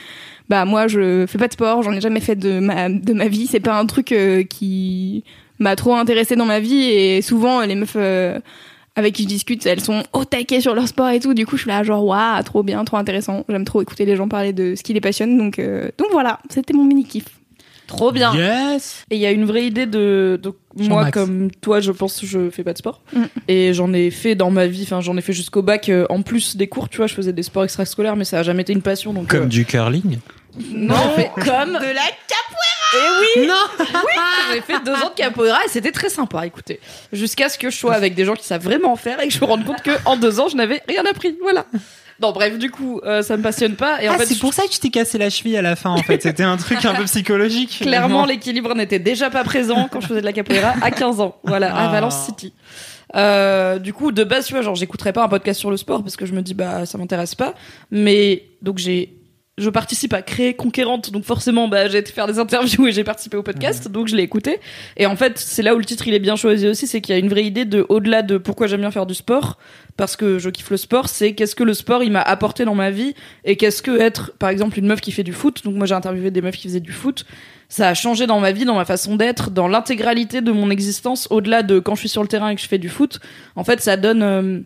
bah 0.49 0.64
moi, 0.64 0.87
je 0.87 1.27
fais 1.27 1.39
pas 1.39 1.49
de 1.49 1.53
sport, 1.55 1.83
j'en 1.83 1.93
ai 1.93 2.01
jamais 2.01 2.20
fait 2.20 2.37
de 2.37 2.61
ma 2.61 2.89
de 2.89 3.12
ma 3.12 3.27
vie. 3.29 3.47
C'est 3.49 3.59
pas 3.61 3.77
un 3.79 3.87
truc 3.87 4.12
euh, 4.12 4.45
qui 4.45 5.24
m'a 5.59 5.77
trop 5.77 5.95
intéressé 5.95 6.37
dans 6.37 6.45
ma 6.47 6.61
vie. 6.61 6.83
Et 6.85 7.23
souvent, 7.23 7.61
les 7.63 7.75
meufs 7.75 7.93
euh, 7.97 8.39
avec 8.95 9.15
qui 9.15 9.25
je 9.25 9.29
discute, 9.29 9.67
elles 9.67 9.81
sont 9.83 10.03
au 10.13 10.25
taquet 10.25 10.61
sur 10.61 10.75
leur 10.75 10.89
sport 10.89 11.09
et 11.11 11.21
tout. 11.21 11.35
Du 11.35 11.45
coup, 11.47 11.57
je 11.57 11.63
suis 11.63 11.71
là 11.71 11.83
genre 11.83 12.05
waouh, 12.05 12.43
trop 12.45 12.63
bien, 12.63 12.85
trop 12.85 12.97
intéressant. 12.97 13.45
J'aime 13.49 13.65
trop 13.65 13.83
écouter 13.83 14.05
les 14.07 14.17
gens 14.17 14.29
parler 14.29 14.53
de 14.53 14.75
ce 14.75 14.83
qui 14.83 14.93
les 14.95 15.01
passionne. 15.01 15.37
Donc 15.39 15.59
euh, 15.59 15.91
donc 15.99 16.09
voilà, 16.13 16.39
c'était 16.51 16.73
mon 16.73 16.85
mini 16.85 17.05
kiff. 17.05 17.25
Trop 17.87 18.11
bien. 18.11 18.35
Yes. 18.35 19.05
Et 19.11 19.15
il 19.15 19.21
y 19.21 19.27
a 19.27 19.31
une 19.31 19.45
vraie 19.45 19.65
idée 19.65 19.87
de, 19.87 20.41
moi 20.77 21.13
comme 21.13 21.53
toi, 21.61 21.79
je 21.79 21.93
pense 21.93 22.19
que 22.21 22.27
je 22.27 22.51
fais 22.51 22.65
pas 22.65 22.73
de 22.73 22.79
sport 22.79 23.01
Mm. 23.13 23.23
et 23.47 23.73
j'en 23.75 23.93
ai 23.93 24.11
fait 24.11 24.35
dans 24.35 24.51
ma 24.51 24.67
vie. 24.67 24.83
Enfin, 24.83 25.01
j'en 25.01 25.17
ai 25.17 25.21
fait 25.21 25.33
jusqu'au 25.33 25.63
bac 25.63 25.89
euh, 25.89 26.05
en 26.11 26.23
plus 26.23 26.57
des 26.57 26.67
cours. 26.67 26.89
Tu 26.89 26.97
vois, 26.97 27.07
je 27.07 27.15
faisais 27.15 27.33
des 27.33 27.45
sports 27.45 27.63
extrascolaires, 27.63 28.17
mais 28.17 28.25
ça 28.25 28.41
a 28.41 28.43
jamais 28.43 28.63
été 28.63 28.73
une 28.73 28.83
passion. 28.83 29.13
Donc 29.13 29.29
Comme 29.29 29.45
euh, 29.45 29.47
du 29.47 29.65
curling. 29.65 30.19
non, 30.73 30.97
fait 31.15 31.31
comme 31.37 31.75
De 31.75 31.95
la 31.95 32.09
Et 32.95 33.41
oui 33.41 33.51
J'ai 34.53 34.61
fait 34.61 34.84
deux 34.84 34.93
ans 34.95 35.11
de 35.11 35.14
capoeira 35.16 35.59
et 35.64 35.68
c'était 35.68 35.93
très 35.93 36.09
sympa, 36.09 36.47
écoutez. 36.47 36.80
Jusqu'à 37.12 37.49
ce 37.49 37.59
que 37.59 37.70
je 37.70 37.76
sois 37.76 37.95
avec 37.95 38.14
des 38.14 38.24
gens 38.24 38.34
qui 38.34 38.45
savent 38.47 38.62
vraiment 38.62 38.93
en 38.93 38.97
faire 38.97 39.20
et 39.20 39.28
que 39.28 39.34
je 39.34 39.41
me 39.41 39.45
rende 39.47 39.64
compte 39.64 39.82
que 39.82 39.91
en 40.05 40.16
deux 40.16 40.41
ans, 40.41 40.49
je 40.49 40.57
n'avais 40.57 40.82
rien 40.89 41.05
appris. 41.05 41.37
Voilà. 41.43 41.66
Non, 42.22 42.32
bref, 42.32 42.57
du 42.59 42.70
coup, 42.70 43.01
euh, 43.05 43.20
ça 43.22 43.37
me 43.37 43.43
passionne 43.43 43.74
pas. 43.74 44.03
Et 44.03 44.09
en 44.09 44.12
ah, 44.14 44.18
fait, 44.18 44.26
c'est 44.26 44.34
je- 44.37 44.41
pour 44.41 44.55
ça 44.55 44.62
que 44.62 44.70
tu 44.70 44.78
t'es 44.78 44.89
cassé 44.89 45.18
la 45.18 45.28
cheville 45.28 45.57
à 45.57 45.62
la 45.62 45.76
fin 45.76 45.91
en 45.91 45.99
fait. 46.03 46.22
C'était 46.22 46.45
un 46.45 46.57
truc 46.57 46.82
un 46.84 46.95
peu 46.95 47.05
psychologique. 47.05 47.78
clairement, 47.82 48.24
l'équilibre 48.24 48.74
n'était 48.74 48.99
déjà 48.99 49.28
pas 49.28 49.45
présent 49.45 49.89
quand 49.91 50.01
je 50.01 50.07
faisais 50.07 50.20
de 50.20 50.24
la 50.26 50.32
capoeira 50.32 50.74
à 50.80 50.91
15 50.91 51.20
ans. 51.20 51.37
Voilà, 51.45 51.74
à 51.76 51.89
Ah. 51.89 51.93
Valence 51.93 52.24
City. 52.24 52.55
Euh, 53.14 53.78
du 53.78 53.93
coup, 53.93 54.12
de 54.12 54.24
base, 54.24 54.47
tu 54.47 54.55
vois, 54.55 54.62
genre, 54.62 54.74
j'écouterais 54.74 55.12
pas 55.12 55.22
un 55.24 55.28
podcast 55.28 55.61
sur 55.61 55.70
le 55.70 55.76
sport 55.76 56.03
parce 56.03 56.16
que 56.16 56.24
je 56.26 56.32
me 56.32 56.41
dis, 56.43 56.55
bah, 56.55 56.87
ça 56.87 56.97
m'intéresse 56.99 57.34
pas. 57.34 57.55
Mais, 57.91 58.45
donc, 58.62 58.78
j'ai, 58.78 59.12
je 59.59 59.71
participe 59.71 60.13
à 60.13 60.23
créer 60.23 60.55
Conquérante, 60.55 61.11
donc 61.11 61.25
forcément, 61.25 61.69
bah, 61.69 61.89
j'ai 61.89 61.99
été 61.99 62.13
faire 62.13 62.27
des 62.27 62.39
interviews 62.39 62.87
et 62.87 62.93
j'ai 62.93 63.05
participé 63.05 63.37
au 63.37 63.43
podcast, 63.43 63.89
donc 63.89 64.09
je 64.09 64.17
l'ai 64.17 64.23
écouté. 64.23 64.61
Et 64.97 65.07
en 65.07 65.17
fait, 65.17 65.39
c'est 65.39 65.63
là 65.63 65.75
où 65.75 65.79
le 65.79 65.85
titre 65.85 66.07
il 66.09 66.15
est 66.15 66.19
bien 66.19 66.37
choisi 66.37 66.69
aussi, 66.69 66.87
c'est 66.87 67.01
qu'il 67.01 67.15
y 67.15 67.17
a 67.17 67.19
une 67.19 67.29
vraie 67.29 67.45
idée 67.45 67.65
de, 67.65 67.87
au-delà 67.89 68.23
de 68.23 68.37
pourquoi 68.37 68.67
j'aime 68.67 68.81
bien 68.81 68.91
faire 68.91 69.07
du 69.07 69.15
sport, 69.15 69.59
parce 69.97 70.17
que 70.17 70.39
je 70.39 70.51
kiffe 70.51 70.71
le 70.71 70.77
sport, 70.77 71.09
c'est 71.09 71.35
qu'est-ce 71.35 71.55
que 71.55 71.65
le 71.65 71.75
sport 71.75 72.03
il 72.03 72.13
m'a 72.13 72.23
apporté 72.23 72.65
dans 72.65 72.75
ma 72.75 72.91
vie 72.91 73.15
et 73.45 73.57
qu'est-ce 73.57 73.83
que 73.83 73.99
être, 73.99 74.33
par 74.39 74.51
exemple, 74.51 74.79
une 74.79 74.87
meuf 74.87 75.01
qui 75.01 75.13
fait 75.13 75.25
du 75.25 75.33
foot. 75.33 75.65
Donc 75.65 75.75
moi, 75.75 75.87
j'ai 75.87 75.95
interviewé 75.95 76.31
des 76.31 76.43
meufs 76.43 76.57
qui 76.57 76.69
faisaient 76.69 76.81
du 76.81 76.93
foot 76.93 77.25
ça 77.69 77.89
a 77.89 77.95
changé 77.95 78.27
dans 78.27 78.41
ma 78.41 78.53
vie, 78.53 78.65
dans 78.65 78.77
ma 78.77 78.85
façon 78.85 79.17
d'être, 79.17 79.51
dans 79.51 79.69
l'intégralité 79.69 80.41
de 80.41 80.53
mon 80.53 80.71
existence, 80.71 81.27
au-delà 81.31 81.63
de 81.63 81.79
quand 81.79 81.95
je 81.95 82.01
suis 82.01 82.09
sur 82.09 82.23
le 82.23 82.29
terrain 82.29 82.51
et 82.51 82.55
que 82.55 82.61
je 82.61 82.69
fais 82.69 82.79
du 82.79 82.89
foot. 82.89 83.21
En 83.57 83.65
fait, 83.65 83.81
ça 83.81 83.97
donne 83.97 84.23
euh, 84.23 84.61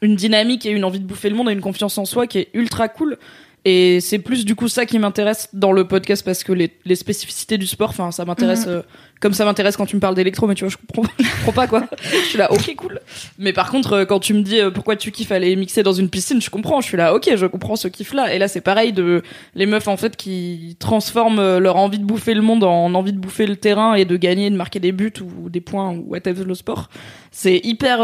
une 0.00 0.16
dynamique 0.16 0.64
et 0.64 0.70
une 0.70 0.84
envie 0.84 1.00
de 1.00 1.04
bouffer 1.04 1.28
le 1.28 1.36
monde 1.36 1.50
et 1.50 1.52
une 1.52 1.60
confiance 1.60 1.98
en 1.98 2.04
soi 2.04 2.26
qui 2.26 2.38
est 2.38 2.48
ultra 2.54 2.88
cool. 2.88 3.18
Et 3.64 4.00
c'est 4.00 4.18
plus 4.18 4.44
du 4.44 4.56
coup 4.56 4.66
ça 4.66 4.86
qui 4.86 4.98
m'intéresse 4.98 5.48
dans 5.52 5.70
le 5.70 5.86
podcast 5.86 6.24
parce 6.24 6.42
que 6.42 6.52
les, 6.52 6.72
les 6.84 6.96
spécificités 6.96 7.58
du 7.58 7.68
sport, 7.68 7.90
enfin 7.90 8.10
ça 8.10 8.24
m'intéresse 8.24 8.64
euh, 8.66 8.82
comme 9.20 9.34
ça 9.34 9.44
m'intéresse 9.44 9.76
quand 9.76 9.86
tu 9.86 9.94
me 9.94 10.00
parles 10.00 10.16
d'électro, 10.16 10.48
mais 10.48 10.56
tu 10.56 10.64
vois 10.64 10.72
je 10.72 10.76
comprends, 10.76 11.08
je 11.20 11.30
comprends 11.36 11.52
pas 11.52 11.66
quoi. 11.68 11.84
je 12.02 12.28
suis 12.28 12.38
là 12.38 12.50
ok 12.50 12.74
cool. 12.74 13.00
Mais 13.38 13.52
par 13.52 13.70
contre 13.70 13.92
euh, 13.92 14.04
quand 14.04 14.18
tu 14.18 14.34
me 14.34 14.42
dis 14.42 14.58
euh, 14.58 14.72
pourquoi 14.72 14.96
tu 14.96 15.12
kiffes 15.12 15.30
aller 15.30 15.54
mixer 15.54 15.84
dans 15.84 15.92
une 15.92 16.08
piscine, 16.08 16.42
je 16.42 16.50
comprends. 16.50 16.80
Je 16.80 16.88
suis 16.88 16.96
là 16.96 17.14
ok 17.14 17.30
je 17.36 17.46
comprends 17.46 17.76
ce 17.76 17.86
kiff 17.86 18.14
là. 18.14 18.34
Et 18.34 18.40
là 18.40 18.48
c'est 18.48 18.60
pareil 18.60 18.92
de 18.92 19.22
les 19.54 19.66
meufs 19.66 19.86
en 19.86 19.96
fait 19.96 20.16
qui 20.16 20.76
transforment 20.80 21.58
leur 21.58 21.76
envie 21.76 22.00
de 22.00 22.04
bouffer 22.04 22.34
le 22.34 22.42
monde 22.42 22.64
en 22.64 22.92
envie 22.94 23.12
de 23.12 23.18
bouffer 23.18 23.46
le 23.46 23.54
terrain 23.54 23.94
et 23.94 24.04
de 24.04 24.16
gagner, 24.16 24.50
de 24.50 24.56
marquer 24.56 24.80
des 24.80 24.90
buts 24.90 25.12
ou 25.20 25.50
des 25.50 25.60
points 25.60 25.92
ou 25.92 26.04
whatever 26.08 26.42
le 26.44 26.56
sport. 26.56 26.88
C'est 27.30 27.60
hyper 27.62 28.00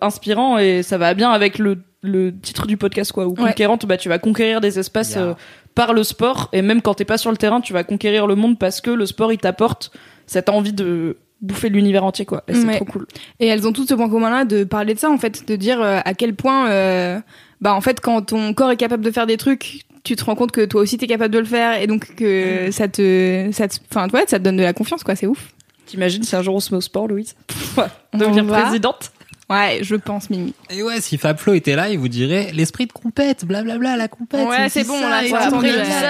inspirant 0.00 0.56
et 0.56 0.82
ça 0.82 0.96
va 0.96 1.12
bien 1.12 1.30
avec 1.32 1.58
le, 1.58 1.82
le 2.06 2.34
titre 2.38 2.66
du 2.66 2.76
podcast 2.76 3.12
quoi. 3.12 3.26
Où 3.26 3.30
Ouais. 3.30 3.50
conquérante, 3.50 3.86
bah 3.86 3.96
tu 3.96 4.08
vas 4.08 4.18
conquérir 4.18 4.60
des 4.60 4.78
espaces 4.78 5.14
Yeah. 5.14 5.22
euh, 5.22 5.34
par 5.74 5.92
le 5.92 6.02
sport 6.04 6.48
et 6.52 6.62
même 6.62 6.80
quand 6.82 6.94
t'es 6.94 7.04
pas 7.04 7.18
sur 7.18 7.30
le 7.30 7.36
terrain, 7.36 7.60
tu 7.60 7.72
vas 7.72 7.84
conquérir 7.84 8.26
le 8.26 8.34
monde 8.34 8.58
parce 8.58 8.80
que 8.80 8.90
le 8.90 9.04
sport 9.06 9.32
il 9.32 9.38
t'apporte 9.38 9.90
cette 10.26 10.48
envie 10.48 10.72
de 10.72 11.18
bouffer 11.42 11.68
l'univers 11.68 12.02
entier 12.04 12.24
quoi. 12.24 12.44
Et 12.48 12.54
c'est 12.54 12.66
Ouais. 12.66 12.76
trop 12.76 12.86
cool. 12.86 13.06
Et 13.40 13.46
elles 13.46 13.66
ont 13.68 13.72
toutes 13.72 13.88
ce 13.88 13.94
point 13.94 14.08
commun 14.08 14.30
là 14.30 14.44
de 14.44 14.64
parler 14.64 14.94
de 14.94 14.98
ça 14.98 15.10
en 15.10 15.18
fait, 15.18 15.46
de 15.46 15.54
dire 15.56 15.82
euh, 15.82 15.98
à 16.04 16.14
quel 16.14 16.34
point 16.34 16.70
euh, 16.70 17.18
bah 17.60 17.74
en 17.74 17.80
fait 17.82 18.00
quand 18.00 18.22
ton 18.22 18.54
corps 18.54 18.70
est 18.70 18.76
capable 18.78 19.04
de 19.04 19.10
faire 19.10 19.26
des 19.26 19.36
trucs, 19.36 19.82
tu 20.02 20.16
te 20.16 20.24
rends 20.24 20.34
compte 20.34 20.52
que 20.52 20.64
toi 20.64 20.80
aussi 20.80 20.96
t'es 20.98 21.06
capable 21.06 21.34
de 21.34 21.38
le 21.40 21.44
faire 21.44 21.80
et 21.82 21.86
donc 21.86 22.14
que 22.14 22.70
ça 22.70 22.88
te 22.88 23.48
ça 23.52 23.68
te 23.68 23.76
enfin 23.90 24.08
ouais, 24.14 24.24
ça 24.28 24.38
te 24.38 24.44
donne 24.44 24.56
de 24.56 24.62
la 24.62 24.72
confiance 24.72 25.02
quoi, 25.04 25.14
c'est 25.14 25.26
ouf. 25.26 25.52
T'imagines 25.84 26.22
si 26.24 26.34
un 26.34 26.42
jour 26.42 26.54
on 26.54 26.60
se 26.60 26.72
met 26.72 26.78
au 26.78 26.80
sport, 26.80 27.06
Louise? 27.06 27.36
On 28.12 28.18
Devenir 28.18 28.44
va. 28.44 28.62
présidente? 28.62 29.12
Ouais, 29.48 29.78
je 29.82 29.94
pense 29.94 30.28
Mimi. 30.28 30.54
Et 30.70 30.82
ouais, 30.82 31.00
si 31.00 31.18
Fabflo 31.18 31.54
était 31.54 31.76
là, 31.76 31.88
il 31.88 31.98
vous 32.00 32.08
dirait 32.08 32.50
l'esprit 32.52 32.86
de 32.86 32.92
compète, 32.92 33.44
blablabla, 33.44 33.96
la 33.96 34.08
compète. 34.08 34.46
Ouais, 34.46 34.68
c'est 34.68 34.82
bon, 34.84 34.98
là, 35.00 35.22
blablabla, 35.22 35.68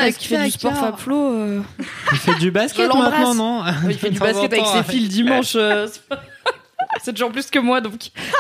il 0.09 0.13
ça, 0.15 0.19
fait 0.19 0.45
du 0.45 0.51
sport 0.53 0.73
caca. 0.73 0.83
Fab 0.87 0.99
Flo. 0.99 1.33
euh, 1.35 1.61
Il 2.13 2.19
fait 2.19 2.35
du 2.39 2.51
basket 2.51 2.89
maintenant, 2.95 3.35
non 3.35 3.63
Il 3.89 3.99
fait 3.99 4.11
du 4.11 4.19
basket 4.19 4.53
avec 4.53 4.65
ses 4.89 4.99
le 5.01 5.09
dimanche. 5.09 5.53
euh, 5.55 5.87
C'est 7.03 7.13
toujours 7.13 7.31
plus 7.31 7.51
que 7.51 7.59
moi, 7.59 7.81
donc 7.83 7.95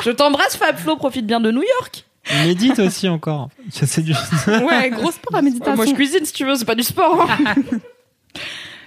je 0.05 0.11
t'embrasse 0.11 0.57
Fab 0.57 0.77
Flo, 0.79 0.97
profite 0.97 1.27
bien 1.27 1.41
de 1.41 1.51
New 1.51 1.63
York. 1.81 2.05
Il 2.33 2.49
médite 2.49 2.79
aussi 2.79 3.09
encore. 3.09 3.51
C'est 3.71 4.01
du... 4.03 4.13
Ouais, 4.49 4.91
gros 4.91 5.11
sport 5.13 5.37
à 5.37 5.43
méditation. 5.43 5.75
Moi 5.77 5.87
je 5.87 5.93
cuisine 5.93 6.25
si 6.25 6.33
tu 6.33 6.45
veux, 6.47 6.55
c'est 6.57 6.65
pas 6.65 6.75
du 6.75 6.83
sport. 6.83 7.29
hein. 7.31 7.55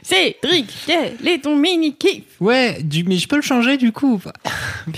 Cédric, 0.09 0.73
quel 0.87 1.27
est 1.27 1.43
ton 1.43 1.55
mini 1.55 1.95
kiff 1.95 2.23
Ouais, 2.39 2.77
du... 2.81 3.03
mais 3.03 3.17
je 3.17 3.27
peux 3.27 3.35
le 3.35 3.41
changer 3.43 3.77
du 3.77 3.91
coup. 3.91 4.19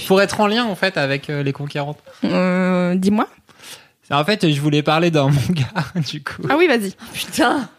Pour 0.07 0.21
être 0.21 0.39
en 0.39 0.47
lien 0.47 0.63
en 0.65 0.75
fait 0.75 0.97
avec 0.97 1.29
euh, 1.29 1.43
les 1.43 1.51
conquérantes. 1.53 1.99
euh, 2.23 2.95
Dis-moi. 2.95 3.27
En 4.09 4.25
fait, 4.25 4.49
je 4.51 4.59
voulais 4.61 4.83
parler 4.83 5.09
d'un 5.11 5.23
manga 5.29 5.67
du 6.09 6.23
coup. 6.23 6.43
Ah 6.49 6.55
oui, 6.57 6.67
vas-y. 6.67 6.93
Putain. 7.13 7.69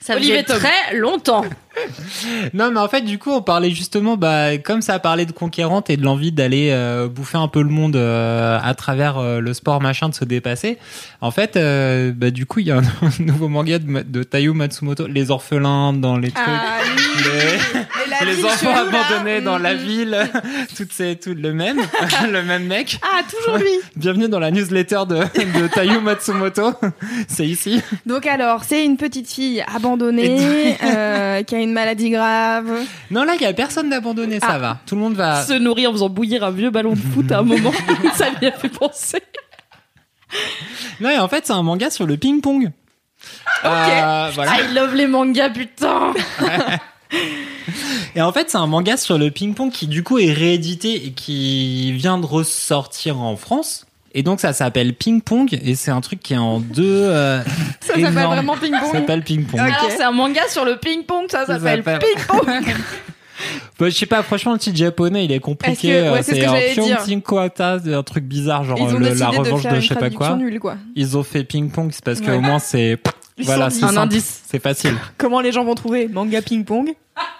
Ça 0.00 0.16
Olivier 0.16 0.42
faisait 0.42 0.44
Tom. 0.44 0.58
très 0.58 0.94
longtemps. 0.96 1.44
Non, 2.54 2.70
mais 2.70 2.80
en 2.80 2.88
fait, 2.88 3.02
du 3.02 3.18
coup, 3.18 3.30
on 3.30 3.42
parlait 3.42 3.70
justement, 3.70 4.16
bah, 4.16 4.58
comme 4.58 4.82
ça 4.82 4.94
a 4.94 4.98
parlé 4.98 5.26
de 5.26 5.32
conquérante 5.32 5.90
et 5.90 5.96
de 5.96 6.04
l'envie 6.04 6.32
d'aller 6.32 6.70
euh, 6.70 7.08
bouffer 7.08 7.38
un 7.38 7.48
peu 7.48 7.62
le 7.62 7.68
monde 7.68 7.96
euh, 7.96 8.58
à 8.62 8.74
travers 8.74 9.18
euh, 9.18 9.40
le 9.40 9.54
sport 9.54 9.80
machin, 9.80 10.08
de 10.08 10.14
se 10.14 10.24
dépasser. 10.24 10.78
En 11.20 11.30
fait, 11.30 11.54
bah, 12.14 12.30
du 12.30 12.46
coup, 12.46 12.60
il 12.60 12.66
y 12.66 12.70
a 12.70 12.78
un 12.78 12.82
nouveau 13.20 13.48
manga 13.48 13.78
de, 13.78 13.84
de 14.02 14.50
Matsumoto, 14.52 15.06
les 15.06 15.30
orphelins 15.30 15.92
dans 15.92 16.16
les 16.16 16.30
trucs. 16.30 16.44
Ah, 16.46 16.78
les- 18.24 18.44
enfants 18.44 18.74
abandonnés 18.74 19.40
dans 19.40 19.58
la 19.58 19.74
ville, 19.74 20.16
toutes 20.76 20.92
ces, 20.92 21.16
tout 21.16 21.34
le 21.34 21.52
même, 21.52 21.78
le 22.30 22.42
même 22.42 22.66
mec. 22.66 22.98
Ah, 23.02 23.22
toujours 23.28 23.58
lui. 23.58 23.70
Bienvenue 23.96 24.28
dans 24.28 24.38
la 24.38 24.50
newsletter 24.50 25.02
de, 25.08 25.16
de 25.16 25.98
Matsumoto. 26.00 26.72
C'est 27.28 27.46
ici. 27.46 27.80
Donc 28.06 28.26
alors, 28.26 28.64
c'est 28.64 28.84
une 28.84 28.96
petite 28.96 29.30
fille 29.30 29.64
abandonnée 29.74 30.76
qui 31.46 31.54
a 31.54 31.61
une 31.62 31.72
maladie 31.72 32.10
grave. 32.10 32.70
Non, 33.10 33.24
là, 33.24 33.34
il 33.36 33.42
y 33.42 33.46
a 33.46 33.52
personne 33.52 33.90
d'abandonné, 33.90 34.40
ça 34.40 34.46
Ah. 34.50 34.58
va. 34.58 34.78
Tout 34.86 34.94
le 34.94 35.00
monde 35.00 35.14
va. 35.14 35.42
Se 35.44 35.52
nourrir 35.54 35.90
en 35.90 35.92
faisant 35.92 36.08
bouillir 36.08 36.44
un 36.44 36.50
vieux 36.50 36.70
ballon 36.70 36.92
de 36.92 36.98
foot 36.98 37.30
à 37.32 37.38
un 37.38 37.42
moment. 37.42 37.72
ça 38.16 38.26
lui 38.40 38.46
a 38.48 38.52
fait 38.52 38.68
penser. 38.68 39.22
Non, 41.00 41.10
et 41.10 41.18
en 41.18 41.28
fait, 41.28 41.46
c'est 41.46 41.52
un 41.52 41.62
manga 41.62 41.90
sur 41.90 42.06
le 42.06 42.16
ping-pong. 42.16 42.70
Euh, 43.64 44.30
voilà. 44.34 44.52
I 44.62 44.74
love 44.74 44.94
les 44.94 45.06
mangas, 45.06 45.50
putain. 45.50 46.12
Et 48.14 48.22
en 48.22 48.32
fait, 48.32 48.50
c'est 48.50 48.56
un 48.58 48.66
manga 48.66 48.96
sur 48.96 49.18
le 49.18 49.30
ping-pong 49.30 49.70
qui, 49.70 49.86
du 49.86 50.02
coup, 50.02 50.18
est 50.18 50.32
réédité 50.32 51.06
et 51.06 51.12
qui 51.12 51.92
vient 51.92 52.18
de 52.18 52.24
ressortir 52.26 53.20
en 53.20 53.36
France. 53.36 53.86
Et 54.14 54.22
donc, 54.22 54.40
ça 54.40 54.52
s'appelle 54.52 54.94
Ping 54.94 55.22
Pong 55.22 55.48
et 55.64 55.74
c'est 55.74 55.90
un 55.90 56.00
truc 56.00 56.20
qui 56.20 56.34
est 56.34 56.38
en 56.38 56.60
deux. 56.60 56.82
euh, 56.84 57.42
Ça 57.80 57.94
s'appelle 57.94 58.12
vraiment 58.12 58.54
Ça 58.54 58.60
ping-pong. 58.60 58.92
s'appelle 58.92 59.22
Ping 59.22 59.44
Pong. 59.46 59.60
Alors, 59.60 59.88
c'est 59.90 60.02
un 60.02 60.12
manga 60.12 60.42
sur 60.48 60.64
le 60.64 60.76
ping-pong, 60.76 61.24
ça 61.30 61.46
Ça 61.46 61.58
s'appelle 61.58 61.82
s'appelle- 61.84 62.00
ping-pong. 62.00 62.74
Bah, 63.80 63.88
je 63.88 63.96
sais 63.96 64.06
pas, 64.06 64.22
franchement, 64.22 64.52
le 64.52 64.58
titre 64.58 64.76
japonais, 64.76 65.24
il 65.24 65.32
est 65.32 65.40
compliqué. 65.40 65.88
Ouais, 65.88 65.94
euh, 66.06 66.22
c'est 66.22 66.36
ce 66.36 66.40
que 66.40 66.44
un 66.46 66.52
j'allais 66.52 66.74
dire. 66.74 66.98
Pyeongching-Kwata, 67.02 67.78
un 67.92 68.02
truc 68.04 68.22
bizarre, 68.24 68.62
genre 68.62 68.78
le- 68.78 68.98
la 69.08 69.14
de 69.14 69.24
revanche 69.24 69.62
faire 69.62 69.74
de 69.74 69.80
je 69.80 69.88
sais 69.88 69.94
pas 69.94 70.00
traduction 70.00 70.26
quoi. 70.28 70.36
nulle, 70.36 70.60
quoi. 70.60 70.76
Ils 70.94 71.16
ont 71.18 71.24
fait 71.24 71.42
ping-pong, 71.42 71.90
c'est 71.90 72.04
parce 72.04 72.20
Ouais. 72.20 72.26
qu'au 72.26 72.40
moins 72.40 72.60
c'est. 72.60 72.98
Voilà, 73.38 73.70
c'est 73.70 73.82
Un 73.82 73.88
simple. 73.88 73.98
indice. 73.98 74.42
C'est 74.46 74.62
facile. 74.62 74.94
Comment 75.18 75.40
les 75.40 75.50
gens 75.50 75.64
vont 75.64 75.74
trouver 75.74 76.06
manga 76.06 76.40
ping-pong 76.40 76.92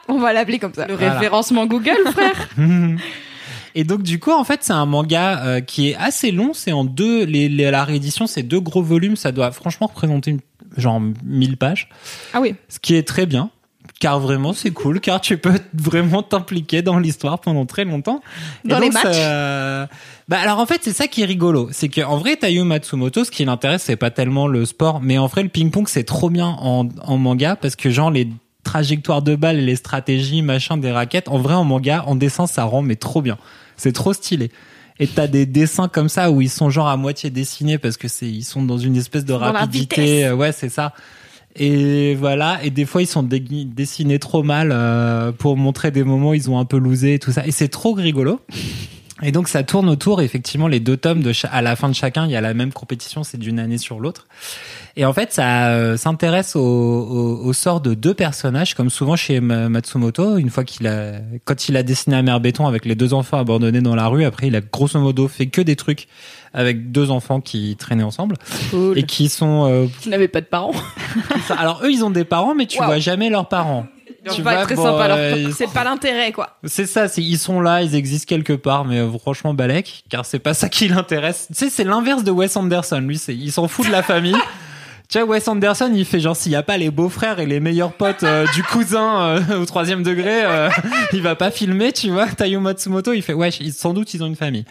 On 0.09 0.18
va 0.18 0.33
l'appeler 0.33 0.59
comme 0.59 0.75
ça. 0.75 0.89
Le 0.89 0.95
Voilà. 0.97 1.12
référencement 1.12 1.66
Google, 1.66 1.99
frère. 2.12 2.49
Et 3.75 3.85
donc 3.85 4.03
du 4.03 4.18
coup 4.18 4.33
en 4.33 4.45
fait 4.45 4.61
c'est 4.62 4.73
un 4.73 4.87
manga 4.87 5.45
euh, 5.45 5.61
qui 5.61 5.89
est 5.91 5.95
assez 5.97 6.31
long, 6.31 6.53
c'est 6.55 6.73
en 6.73 6.85
deux 6.85 7.25
les, 7.25 7.49
les- 7.49 7.70
la 7.70 7.85
réédition 7.85 8.27
c'est 8.27 8.43
deux 8.43 8.61
gros 8.61 8.83
volumes, 8.83 9.16
ça 9.16 9.33
doit 9.33 9.51
franchement 9.51 9.87
représenter 9.87 10.33
une, 10.33 10.41
genre 10.77 11.01
1000 11.25 11.57
pages, 11.57 11.89
Ah 12.35 12.41
oui. 12.41 12.55
ce 12.68 12.79
qui 12.79 12.95
est 12.95 13.07
très 13.07 13.27
bien. 13.27 13.51
Car 13.99 14.18
vraiment 14.18 14.53
c'est 14.53 14.73
cool. 14.73 14.99
Car 15.01 15.20
tu 15.20 15.39
peux 15.39 15.53
vraiment 15.75 16.23
t'impliquer 16.25 16.83
dans 16.83 16.99
l'histoire 16.99 17.41
pendant 17.41 17.66
très 17.66 17.85
longtemps. 17.85 18.20
Et 18.64 18.68
Dans 18.68 18.79
les 18.81 18.91
donc, 18.91 18.95
matchs. 19.05 19.16
ça- 19.16 19.89
Bah 20.29 20.39
alors 20.41 20.59
en 20.59 20.66
fait 20.66 20.81
c'est 20.83 20.93
ça 20.93 21.07
qui 21.07 21.23
est 21.23 21.25
rigolo, 21.25 21.68
c'est 21.73 21.89
que 21.89 22.01
en 22.01 22.16
vrai 22.16 22.37
Taiyo 22.37 22.64
Matsumoto 22.64 23.25
ce 23.25 23.31
qui 23.31 23.45
l'intéresse 23.45 23.83
c'est 23.85 23.97
pas 23.97 24.11
tellement 24.11 24.49
le 24.49 24.64
sport, 24.66 25.01
mais 25.01 25.18
en 25.18 25.27
vrai 25.29 25.43
le 25.45 25.49
ping-pong 25.49 25.87
c'est 25.89 26.05
trop 26.05 26.31
bien 26.31 26.47
en, 26.59 26.89
en 27.05 27.16
manga. 27.16 27.55
Parce 27.57 27.77
que 27.77 27.91
genre 27.91 28.11
les 28.11 28.29
trajectoires 28.64 29.23
de 29.23 29.35
balles 29.37 29.59
et 29.59 29.64
les 29.64 29.77
stratégies 29.77 30.43
machin 30.43 30.77
des 30.77 30.93
raquettes 30.93 31.29
en 31.29 31.39
vrai 31.39 31.55
en 31.55 31.64
manga 31.64 32.05
en 32.07 32.14
dessin 32.14 32.47
ça 32.47 32.64
rend 32.64 32.83
mais 32.83 32.97
trop 32.97 33.20
bien, 33.23 33.37
c'est 33.83 33.93
trop 33.93 34.12
stylé. 34.12 34.51
Et 35.01 35.09
t'as 35.09 35.26
des 35.26 35.47
dessins 35.47 35.89
comme 35.89 36.09
ça 36.09 36.30
où 36.30 36.41
ils 36.41 36.51
sont 36.51 36.70
genre 36.70 36.89
à 36.89 36.97
moitié 36.97 37.30
dessinés 37.30 37.78
parce 37.78 37.97
que 37.97 38.07
c'est 38.07 38.28
ils 38.28 38.45
sont 38.45 38.62
dans 38.62 38.78
une 38.78 38.97
espèce 38.97 39.24
de 39.24 39.33
rapidité, 39.33 40.26
euh, 40.26 40.37
ouais 40.37 40.53
c'est 40.53 40.68
ça. 40.68 40.93
Et 41.57 42.14
voilà, 42.14 42.62
et 42.62 42.70
des 42.70 42.85
fois 42.85 43.03
ils 43.03 43.07
sont 43.07 43.24
dessinés 43.24 44.18
trop 44.20 44.43
mal 44.43 44.70
euh, 44.72 45.33
pour 45.33 45.57
montrer 45.57 45.91
des 45.91 46.05
moments 46.05 46.30
où 46.30 46.35
ils 46.35 46.49
ont 46.49 46.59
un 46.59 46.64
peu 46.64 46.78
loosé 46.78 47.14
et 47.14 47.18
tout 47.18 47.33
ça. 47.33 47.45
Et 47.47 47.51
c'est 47.51 47.68
trop 47.68 47.93
rigolo. 47.93 48.41
Et 49.25 49.31
donc 49.33 49.49
ça 49.49 49.62
tourne 49.62 49.89
autour, 49.89 50.20
effectivement, 50.20 50.66
les 50.68 50.81
deux 50.81 50.97
tomes 50.97 51.23
de 51.23 51.33
à 51.51 51.62
la 51.62 51.77
fin 51.77 51.89
de 51.89 51.95
chacun, 51.95 52.25
il 52.27 52.33
y 52.33 52.37
a 52.37 52.41
la 52.41 52.55
même 52.55 52.73
compétition, 52.73 53.23
c'est 53.23 53.39
d'une 53.39 53.59
année 53.61 53.79
sur 53.79 54.01
l'autre. 54.01 54.27
Et 54.97 55.05
en 55.05 55.12
fait, 55.12 55.33
ça 55.33 55.68
euh, 55.68 55.97
s'intéresse 55.97 56.57
au, 56.57 56.61
au, 56.61 57.45
au 57.47 57.53
sort 57.53 57.81
de 57.81 57.95
deux 57.95 58.14
personnages, 58.14 58.75
comme 58.75 58.91
souvent 58.91 59.14
chez 59.16 59.41
Ma- 59.41 59.68
Matsumoto. 59.68 60.37
Une 60.39 60.51
fois 60.51 60.64
qu'il 60.64 60.87
a, 60.89 61.12
quand 61.45 61.68
il 61.68 61.77
a 61.77 61.83
dessiné 61.83 62.16
la 62.16 62.23
mer 62.23 62.41
béton 62.41 62.66
avec 62.66 62.85
les 62.85 62.95
deux 62.95 63.14
enfants 63.14 63.39
abandonnés 63.39 63.81
dans 63.81 63.95
la 63.95 64.09
rue, 64.09 64.25
après 64.25 64.49
il 64.49 64.57
a 64.57 64.61
grosso 64.61 64.99
modo 64.99 65.29
fait 65.29 65.47
que 65.47 65.61
des 65.62 65.77
trucs 65.77 66.09
avec 66.53 66.91
deux 66.93 67.11
enfants 67.11 67.41
qui 67.41 67.77
traînaient 67.77 68.03
ensemble 68.03 68.37
et 68.97 69.05
qui 69.05 69.29
sont. 69.31 69.66
euh, 69.70 69.87
Qui 70.03 70.09
n'avait 70.11 70.29
pas 70.29 70.41
de 70.43 70.47
parents. 70.47 70.73
alors 71.57 71.81
eux, 71.85 71.91
ils 71.91 72.05
ont 72.05 72.11
des 72.11 72.25
parents, 72.25 72.55
mais 72.55 72.66
tu 72.66 72.77
vois 72.87 72.99
jamais 72.99 73.31
leurs 73.31 73.49
parents. 73.49 73.87
Tu 74.31 74.43
pas 74.43 74.55
être 74.55 74.62
très 74.66 74.75
bon, 74.77 74.87
euh, 74.87 75.51
C'est 75.57 75.70
pas 75.73 75.85
l'intérêt, 75.85 76.33
quoi. 76.33 76.59
c'est 76.64 76.87
ça, 76.87 77.09
c'est 77.09 77.23
ils 77.23 77.39
sont 77.39 77.61
là, 77.61 77.83
ils 77.83 77.95
existent 77.95 78.29
quelque 78.29 78.53
part, 78.53 78.85
mais 78.85 78.99
euh, 78.99 79.18
franchement 79.18 79.55
balèque, 79.55 80.05
car 80.09 80.25
c'est 80.25 80.39
pas 80.39 80.55
ça 80.55 80.68
qui 80.68 80.89
l'intéresse. 80.89 81.49
Tu 81.49 81.55
sais, 81.55 81.70
c'est 81.70 81.85
l'inverse 81.85 82.23
de 82.23 82.31
Wes 82.31 82.57
Anderson. 82.57 83.01
Lui, 83.01 83.18
c'est 83.18 83.35
il 83.35 83.51
s'en 83.51 83.66
fout 83.68 83.87
de 83.87 83.93
la 83.93 84.03
famille. 84.03 84.37
Tu 85.12 85.18
vois, 85.18 85.29
Wes 85.29 85.47
Anderson, 85.47 85.93
il 85.95 86.07
fait 86.07 86.20
genre 86.20 86.35
s'il 86.35 86.53
y 86.53 86.57
a 86.57 86.62
pas 86.62 86.79
les 86.79 86.91
beaux-frères 86.91 87.39
et 87.39 87.45
les 87.45 87.61
meilleurs 87.61 87.93
potes 87.93 88.23
euh, 88.23 88.47
du 88.55 88.62
cousin 88.62 89.20
euh, 89.51 89.59
au 89.61 89.66
troisième 89.66 90.03
degré, 90.03 90.43
euh, 90.43 90.70
il 91.12 91.20
va 91.20 91.35
pas 91.35 91.51
filmer, 91.51 91.93
tu 91.93 92.09
vois. 92.09 92.29
Taiyo 92.29 92.61
Matsumoto, 92.61 93.12
il 93.12 93.20
fait 93.20 93.35
ouais, 93.35 93.51
sans 93.51 93.93
doute 93.93 94.14
ils 94.14 94.23
ont 94.23 94.27
une 94.27 94.37
famille. 94.37 94.64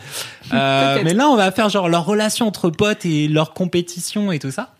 Euh, 0.51 0.99
mais 1.03 1.13
là, 1.13 1.27
on 1.29 1.35
va 1.35 1.51
faire 1.51 1.69
genre 1.69 1.89
leur 1.89 2.05
relation 2.05 2.47
entre 2.47 2.71
potes 2.71 3.05
et 3.05 3.27
leur 3.27 3.53
compétition 3.53 4.31
et 4.31 4.39
tout 4.39 4.49
ça. 4.49 4.73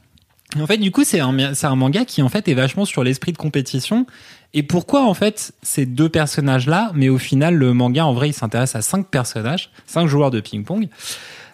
Et 0.57 0.61
en 0.63 0.65
fait, 0.65 0.77
du 0.77 0.89
coup, 0.89 1.03
c'est 1.03 1.19
un, 1.19 1.53
c'est 1.53 1.67
un 1.67 1.75
manga 1.75 2.05
qui 2.05 2.23
en 2.23 2.29
fait 2.29 2.47
est 2.47 2.55
vachement 2.55 2.85
sur 2.85 3.03
l'esprit 3.03 3.31
de 3.31 3.37
compétition. 3.37 4.07
Et 4.53 4.63
pourquoi 4.63 5.03
en 5.05 5.13
fait 5.13 5.53
ces 5.61 5.85
deux 5.85 6.09
personnages-là 6.09 6.91
Mais 6.93 7.09
au 7.09 7.17
final, 7.17 7.55
le 7.55 7.73
manga 7.73 8.05
en 8.05 8.13
vrai, 8.13 8.29
il 8.29 8.33
s'intéresse 8.33 8.75
à 8.75 8.81
cinq 8.81 9.07
personnages, 9.07 9.71
cinq 9.85 10.07
joueurs 10.07 10.31
de 10.31 10.41
ping-pong. 10.41 10.89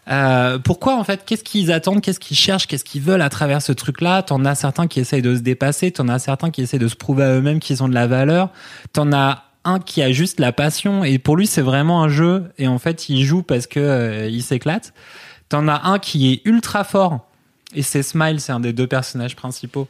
Euh, 0.09 0.57
pourquoi 0.57 0.95
en 0.97 1.03
fait 1.03 1.25
Qu'est-ce 1.25 1.43
qu'ils 1.43 1.71
attendent 1.71 2.01
Qu'est-ce 2.01 2.19
qu'ils 2.19 2.37
cherchent 2.37 2.65
Qu'est-ce 2.65 2.85
qu'ils 2.85 3.01
veulent 3.01 3.21
à 3.21 3.29
travers 3.29 3.61
ce 3.61 3.73
truc-là? 3.73 4.23
T'en 4.23 4.45
as 4.45 4.55
certains 4.55 4.87
qui 4.87 4.99
essayent 4.99 5.21
de 5.21 5.35
se 5.35 5.41
dépasser, 5.41 5.91
t'en 5.91 6.07
as 6.07 6.19
certains 6.19 6.49
qui 6.49 6.61
essayent 6.61 6.79
de 6.79 6.87
se 6.87 6.95
prouver 6.95 7.25
à 7.25 7.33
eux-mêmes 7.33 7.59
qu'ils 7.59 7.83
ont 7.83 7.89
de 7.89 7.93
la 7.93 8.07
valeur. 8.07 8.49
T'en 8.93 9.11
as 9.11 9.43
un 9.65 9.79
qui 9.79 10.01
a 10.01 10.11
juste 10.11 10.39
la 10.39 10.53
passion 10.53 11.03
et 11.03 11.19
pour 11.19 11.35
lui 11.35 11.45
c'est 11.45 11.61
vraiment 11.61 12.01
un 12.01 12.07
jeu 12.07 12.45
et 12.57 12.69
en 12.69 12.79
fait 12.79 13.09
il 13.09 13.25
joue 13.25 13.43
parce 13.43 13.67
que 13.67 13.81
euh, 13.81 14.27
il 14.27 14.41
s'éclate. 14.41 14.93
T'en 15.49 15.67
as 15.67 15.87
un 15.87 15.99
qui 15.99 16.31
est 16.31 16.41
ultra 16.45 16.85
fort 16.85 17.27
et 17.75 17.81
c'est 17.81 18.01
Smile, 18.01 18.39
c'est 18.39 18.53
un 18.53 18.61
des 18.61 18.71
deux 18.71 18.87
personnages 18.87 19.35
principaux 19.35 19.89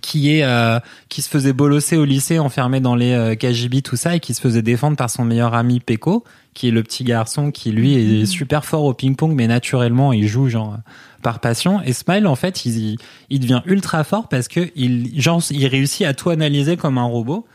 qui 0.00 0.36
est 0.36 0.44
euh, 0.44 0.78
qui 1.08 1.22
se 1.22 1.28
faisait 1.28 1.52
bolosser 1.52 1.96
au 1.96 2.04
lycée 2.04 2.38
enfermé 2.38 2.80
dans 2.80 2.94
les 2.94 3.12
euh, 3.12 3.34
KGB 3.34 3.82
tout 3.82 3.96
ça 3.96 4.16
et 4.16 4.20
qui 4.20 4.34
se 4.34 4.40
faisait 4.40 4.62
défendre 4.62 4.96
par 4.96 5.10
son 5.10 5.24
meilleur 5.24 5.54
ami 5.54 5.80
Peko 5.80 6.24
qui 6.54 6.68
est 6.68 6.70
le 6.70 6.82
petit 6.82 7.04
garçon 7.04 7.50
qui 7.50 7.70
lui 7.70 7.94
est 7.94 8.26
super 8.26 8.64
fort 8.64 8.84
au 8.84 8.94
ping-pong 8.94 9.32
mais 9.34 9.46
naturellement 9.46 10.12
il 10.12 10.26
joue 10.26 10.48
genre 10.48 10.74
euh, 10.74 10.90
par 11.22 11.40
passion 11.40 11.80
et 11.82 11.92
Smile 11.92 12.26
en 12.26 12.36
fait 12.36 12.64
il 12.64 12.98
il 13.30 13.40
devient 13.40 13.62
ultra 13.66 14.04
fort 14.04 14.28
parce 14.28 14.48
que 14.48 14.70
il 14.76 15.20
genre 15.20 15.42
il 15.50 15.66
réussit 15.66 16.06
à 16.06 16.14
tout 16.14 16.30
analyser 16.30 16.76
comme 16.76 16.98
un 16.98 17.04
robot 17.04 17.46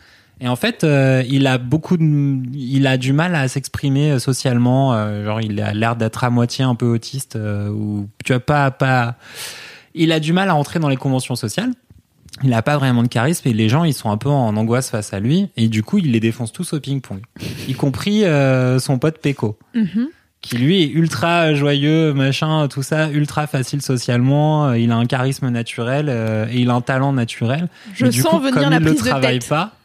et 0.41 0.47
en 0.47 0.55
fait, 0.55 0.83
euh, 0.83 1.23
il 1.29 1.45
a 1.45 1.59
beaucoup 1.59 1.97
de, 1.97 2.39
il 2.55 2.87
a 2.87 2.97
du 2.97 3.13
mal 3.13 3.35
à 3.35 3.47
s'exprimer 3.47 4.13
euh, 4.13 4.19
socialement. 4.19 4.93
euh, 4.93 5.23
genre, 5.23 5.39
il 5.39 5.61
a 5.61 5.71
l'air 5.73 5.95
d'être 5.95 6.23
à 6.23 6.31
moitié 6.31 6.65
un 6.65 6.73
peu 6.73 6.87
autiste 6.87 7.35
euh, 7.35 7.69
ou 7.69 8.09
tu 8.25 8.33
vois 8.33 8.39
pas 8.39 8.71
pas. 8.71 9.15
Il 9.93 10.11
a 10.11 10.19
du 10.19 10.33
mal 10.33 10.49
à 10.49 10.55
entrer 10.55 10.79
dans 10.79 10.89
les 10.89 10.97
conventions 10.97 11.35
sociales. 11.35 11.71
Il 12.43 12.53
a 12.53 12.61
pas 12.61 12.77
vraiment 12.77 13.03
de 13.03 13.07
charisme 13.07 13.47
et 13.49 13.53
les 13.53 13.67
gens 13.69 13.83
ils 13.83 13.93
sont 13.93 14.09
un 14.09 14.17
peu 14.17 14.29
en 14.29 14.55
angoisse 14.55 14.89
face 14.89 15.13
à 15.13 15.19
lui 15.19 15.49
et 15.57 15.67
du 15.67 15.83
coup 15.83 15.97
il 15.97 16.11
les 16.11 16.19
défonce 16.19 16.51
tous 16.53 16.73
au 16.73 16.79
ping-pong, 16.79 17.19
y 17.67 17.73
compris 17.73 18.23
euh, 18.23 18.79
son 18.79 18.97
pote 18.99 19.17
Peko 19.19 19.57
qui 20.41 20.57
lui 20.57 20.81
est 20.81 20.87
ultra 20.89 21.53
joyeux, 21.53 22.13
machin, 22.13 22.67
tout 22.67 22.81
ça, 22.81 23.11
ultra 23.11 23.45
facile 23.45 23.81
socialement. 23.83 24.69
euh, 24.69 24.79
Il 24.79 24.91
a 24.91 24.95
un 24.95 25.05
charisme 25.05 25.49
naturel 25.49 26.07
euh, 26.09 26.47
et 26.51 26.61
il 26.61 26.69
a 26.71 26.73
un 26.73 26.81
talent 26.81 27.13
naturel. 27.13 27.67
Je 27.93 28.05
Mais 28.05 28.09
du 28.11 28.21
sens 28.21 28.31
coup, 28.31 28.39
venir 28.39 28.55
comme 28.55 28.69
la 28.71 28.77
il 28.77 28.81
prise 28.85 29.03
de 29.03 29.07
travaille 29.09 29.37
tête. 29.39 29.49
pas. 29.49 29.75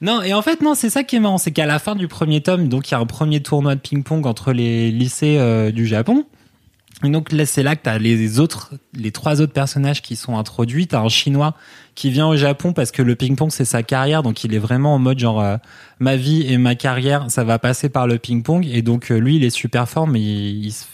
Non, 0.00 0.22
et 0.22 0.32
en 0.32 0.40
fait, 0.42 0.62
non, 0.62 0.74
c'est 0.74 0.88
ça 0.88 1.04
qui 1.04 1.16
est 1.16 1.20
marrant, 1.20 1.36
c'est 1.36 1.50
qu'à 1.52 1.66
la 1.66 1.78
fin 1.78 1.94
du 1.94 2.08
premier 2.08 2.40
tome, 2.40 2.68
donc 2.68 2.88
il 2.88 2.92
y 2.92 2.94
a 2.94 2.98
un 3.00 3.06
premier 3.06 3.42
tournoi 3.42 3.74
de 3.74 3.80
ping-pong 3.80 4.26
entre 4.26 4.52
les 4.52 4.90
lycées 4.90 5.36
euh, 5.38 5.70
du 5.70 5.86
Japon. 5.86 6.24
Et 7.06 7.10
donc 7.10 7.32
là, 7.32 7.46
c'est 7.46 7.62
là 7.62 7.76
que 7.76 7.82
t'as 7.82 7.98
les 7.98 8.40
autres, 8.40 8.74
les 8.94 9.12
trois 9.12 9.40
autres 9.40 9.52
personnages 9.52 10.02
qui 10.02 10.16
sont 10.16 10.36
introduits. 10.36 10.86
T'as 10.86 11.00
un 11.00 11.08
Chinois 11.08 11.54
qui 11.94 12.10
vient 12.10 12.26
au 12.26 12.36
Japon 12.36 12.72
parce 12.72 12.90
que 12.90 13.02
le 13.02 13.14
ping-pong 13.14 13.50
c'est 13.50 13.64
sa 13.64 13.82
carrière, 13.82 14.22
donc 14.22 14.44
il 14.44 14.54
est 14.54 14.58
vraiment 14.58 14.94
en 14.94 14.98
mode 14.98 15.18
genre 15.18 15.40
euh, 15.40 15.56
ma 15.98 16.16
vie 16.16 16.42
et 16.46 16.58
ma 16.58 16.74
carrière, 16.74 17.30
ça 17.30 17.44
va 17.44 17.58
passer 17.58 17.88
par 17.88 18.06
le 18.06 18.18
ping-pong. 18.18 18.66
Et 18.66 18.82
donc 18.82 19.10
euh, 19.10 19.18
lui, 19.18 19.36
il 19.36 19.44
est 19.44 19.50
super 19.50 19.88
fort, 19.88 20.06
mais 20.06 20.20
il, 20.20 20.66
il 20.66 20.72
se 20.72 20.84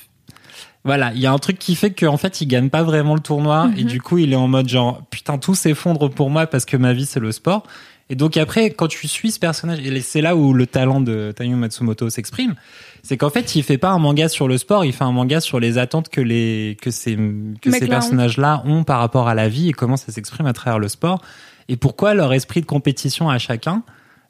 voilà, 0.84 1.12
il 1.14 1.20
y 1.20 1.26
a 1.26 1.32
un 1.32 1.38
truc 1.38 1.60
qui 1.60 1.76
fait 1.76 1.92
qu'en 1.92 2.16
fait, 2.16 2.40
il 2.40 2.46
gagne 2.46 2.68
pas 2.68 2.82
vraiment 2.82 3.14
le 3.14 3.20
tournoi 3.20 3.70
et 3.76 3.84
du 3.84 4.00
coup, 4.00 4.18
il 4.18 4.32
est 4.32 4.36
en 4.36 4.48
mode 4.48 4.68
genre 4.68 5.02
putain, 5.10 5.38
tout 5.38 5.54
s'effondre 5.54 6.10
pour 6.10 6.28
moi 6.28 6.46
parce 6.48 6.64
que 6.64 6.76
ma 6.76 6.92
vie 6.92 7.06
c'est 7.06 7.20
le 7.20 7.30
sport. 7.30 7.64
Et 8.12 8.14
donc 8.14 8.36
après, 8.36 8.68
quand 8.68 8.88
tu 8.88 9.08
suis 9.08 9.30
ce 9.30 9.38
personnage, 9.38 9.78
et 9.80 10.00
c'est 10.02 10.20
là 10.20 10.36
où 10.36 10.52
le 10.52 10.66
talent 10.66 11.00
de 11.00 11.32
Taiyo 11.34 11.56
Matsumoto 11.56 12.10
s'exprime, 12.10 12.56
c'est 13.02 13.16
qu'en 13.16 13.30
fait, 13.30 13.54
il 13.54 13.62
fait 13.62 13.78
pas 13.78 13.88
un 13.88 13.98
manga 13.98 14.28
sur 14.28 14.48
le 14.48 14.58
sport, 14.58 14.84
il 14.84 14.92
fait 14.92 15.04
un 15.04 15.12
manga 15.12 15.40
sur 15.40 15.58
les 15.58 15.78
attentes 15.78 16.10
que 16.10 16.20
les 16.20 16.76
que 16.82 16.90
ces 16.90 17.16
que 17.62 17.70
ces 17.70 17.84
ont. 17.84 17.88
personnages-là 17.88 18.64
ont 18.66 18.84
par 18.84 18.98
rapport 18.98 19.28
à 19.28 19.34
la 19.34 19.48
vie 19.48 19.70
et 19.70 19.72
comment 19.72 19.96
ça 19.96 20.12
s'exprime 20.12 20.44
à 20.44 20.52
travers 20.52 20.78
le 20.78 20.88
sport. 20.88 21.22
et 21.70 21.76
pourquoi 21.78 22.12
leur 22.12 22.34
esprit 22.34 22.60
de 22.60 22.66
compétition 22.66 23.30
à 23.30 23.38
chacun, 23.38 23.82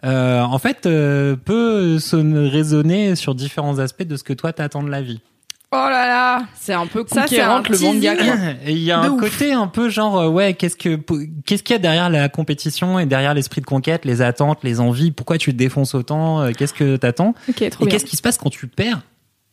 euh, 0.04 0.42
en 0.42 0.58
fait, 0.58 0.86
euh, 0.86 1.34
peut 1.34 1.98
se 1.98 2.16
raisonner 2.48 3.16
sur 3.16 3.34
différents 3.34 3.80
aspects 3.80 4.06
de 4.06 4.14
ce 4.14 4.22
que 4.22 4.32
toi 4.32 4.52
t'attends 4.52 4.84
de 4.84 4.90
la 4.90 5.02
vie. 5.02 5.20
Oh 5.74 5.88
là 5.88 6.06
là. 6.06 6.42
C'est 6.54 6.74
un 6.74 6.86
peu 6.86 7.02
Ça, 7.08 7.20
un 7.20 7.22
conquérante 7.22 7.68
le 7.70 7.78
manga. 7.78 8.14
Et 8.66 8.72
il 8.72 8.78
y 8.82 8.92
a 8.92 9.00
De 9.00 9.06
un 9.06 9.10
ouf. 9.12 9.20
côté 9.20 9.52
un 9.54 9.66
peu 9.68 9.88
genre 9.88 10.18
euh, 10.18 10.28
ouais 10.28 10.52
qu'est-ce 10.52 10.76
que 10.76 10.96
qu'est-ce 11.46 11.62
qu'il 11.62 11.72
y 11.72 11.76
a 11.76 11.78
derrière 11.78 12.10
la 12.10 12.28
compétition 12.28 12.98
et 12.98 13.06
derrière 13.06 13.32
l'esprit 13.32 13.62
de 13.62 13.66
conquête, 13.66 14.04
les 14.04 14.20
attentes, 14.20 14.58
les 14.64 14.80
envies, 14.80 15.12
pourquoi 15.12 15.38
tu 15.38 15.50
te 15.52 15.56
défonces 15.56 15.94
autant, 15.94 16.42
euh, 16.42 16.50
qu'est-ce 16.52 16.74
que 16.74 16.96
t'attends? 16.96 17.34
Et 17.48 17.52
qu'est-ce 17.54 18.04
qui 18.04 18.16
se 18.16 18.22
passe 18.22 18.36
quand 18.36 18.50
tu 18.50 18.66
perds 18.66 19.00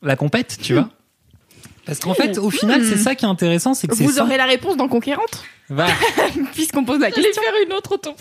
la 0.01 0.15
compète, 0.17 0.57
tu 0.61 0.73
vois? 0.73 0.89
Parce 1.89 1.99
qu'en 2.01 2.13
fait, 2.13 2.37
au 2.37 2.51
final, 2.51 2.83
c'est 2.85 2.97
ça 2.97 3.15
qui 3.15 3.25
est 3.25 3.27
intéressant, 3.27 3.73
c'est 3.73 3.87
que 3.87 3.95
Vous 3.95 4.11
ça. 4.11 4.23
aurez 4.23 4.37
la 4.37 4.45
réponse 4.45 4.77
dans 4.77 4.87
Conquérante, 4.87 5.43
Voilà. 5.69 5.91
puisqu'on 6.53 6.85
pose 6.85 6.99
la 6.99 7.09
question. 7.09 7.41
faire 7.41 7.53
une 7.65 7.73
autre 7.73 7.93
auto 7.93 8.15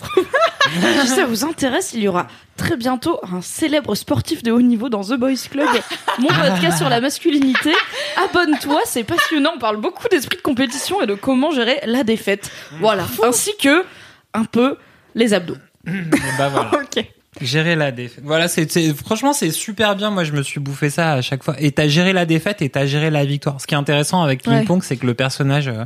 Si 1.01 1.07
ça 1.07 1.25
vous 1.25 1.45
intéresse, 1.45 1.91
il 1.93 2.01
y 2.01 2.07
aura 2.07 2.27
très 2.57 2.77
bientôt 2.77 3.19
un 3.31 3.41
célèbre 3.41 3.93
sportif 3.93 4.41
de 4.41 4.51
haut 4.51 4.61
niveau 4.61 4.89
dans 4.89 5.03
The 5.03 5.13
Boys 5.13 5.35
Club, 5.51 5.67
mon 6.17 6.29
podcast 6.29 6.79
sur 6.79 6.89
la 6.89 6.99
masculinité. 6.99 7.71
Abonne-toi, 8.17 8.81
c'est 8.85 9.03
passionnant. 9.03 9.51
On 9.55 9.59
parle 9.59 9.77
beaucoup 9.77 10.07
d'esprit 10.09 10.37
de 10.37 10.41
compétition 10.41 11.01
et 11.03 11.05
de 11.05 11.13
comment 11.13 11.51
gérer 11.51 11.79
la 11.85 12.03
défaite. 12.03 12.49
Voilà, 12.79 13.05
ainsi 13.23 13.51
que 13.61 13.83
un 14.33 14.45
peu 14.45 14.77
les 15.13 15.33
abdos. 15.35 15.57
Et 15.87 15.91
bah 16.39 16.49
voilà. 16.49 16.71
Ok. 16.81 17.05
Gérer 17.41 17.75
la 17.75 17.91
défaite. 17.91 18.23
Voilà, 18.23 18.47
c'est 18.47 18.67
franchement 18.93 19.33
c'est 19.33 19.51
super 19.51 19.95
bien. 19.95 20.09
Moi, 20.09 20.23
je 20.23 20.31
me 20.31 20.41
suis 20.41 20.59
bouffé 20.59 20.89
ça 20.89 21.13
à 21.13 21.21
chaque 21.21 21.43
fois. 21.43 21.55
Et 21.59 21.71
t'as 21.71 21.87
géré 21.87 22.11
la 22.11 22.25
défaite 22.25 22.61
et 22.61 22.69
t'as 22.69 22.85
géré 22.87 23.09
la 23.11 23.23
victoire. 23.23 23.61
Ce 23.61 23.67
qui 23.67 23.75
est 23.75 23.77
intéressant 23.77 24.23
avec 24.23 24.41
Ping 24.43 24.53
Ouais. 24.53 24.63
Pong, 24.65 24.81
c'est 24.83 24.97
que 24.97 25.05
le 25.05 25.13
personnage, 25.13 25.67
euh, 25.67 25.85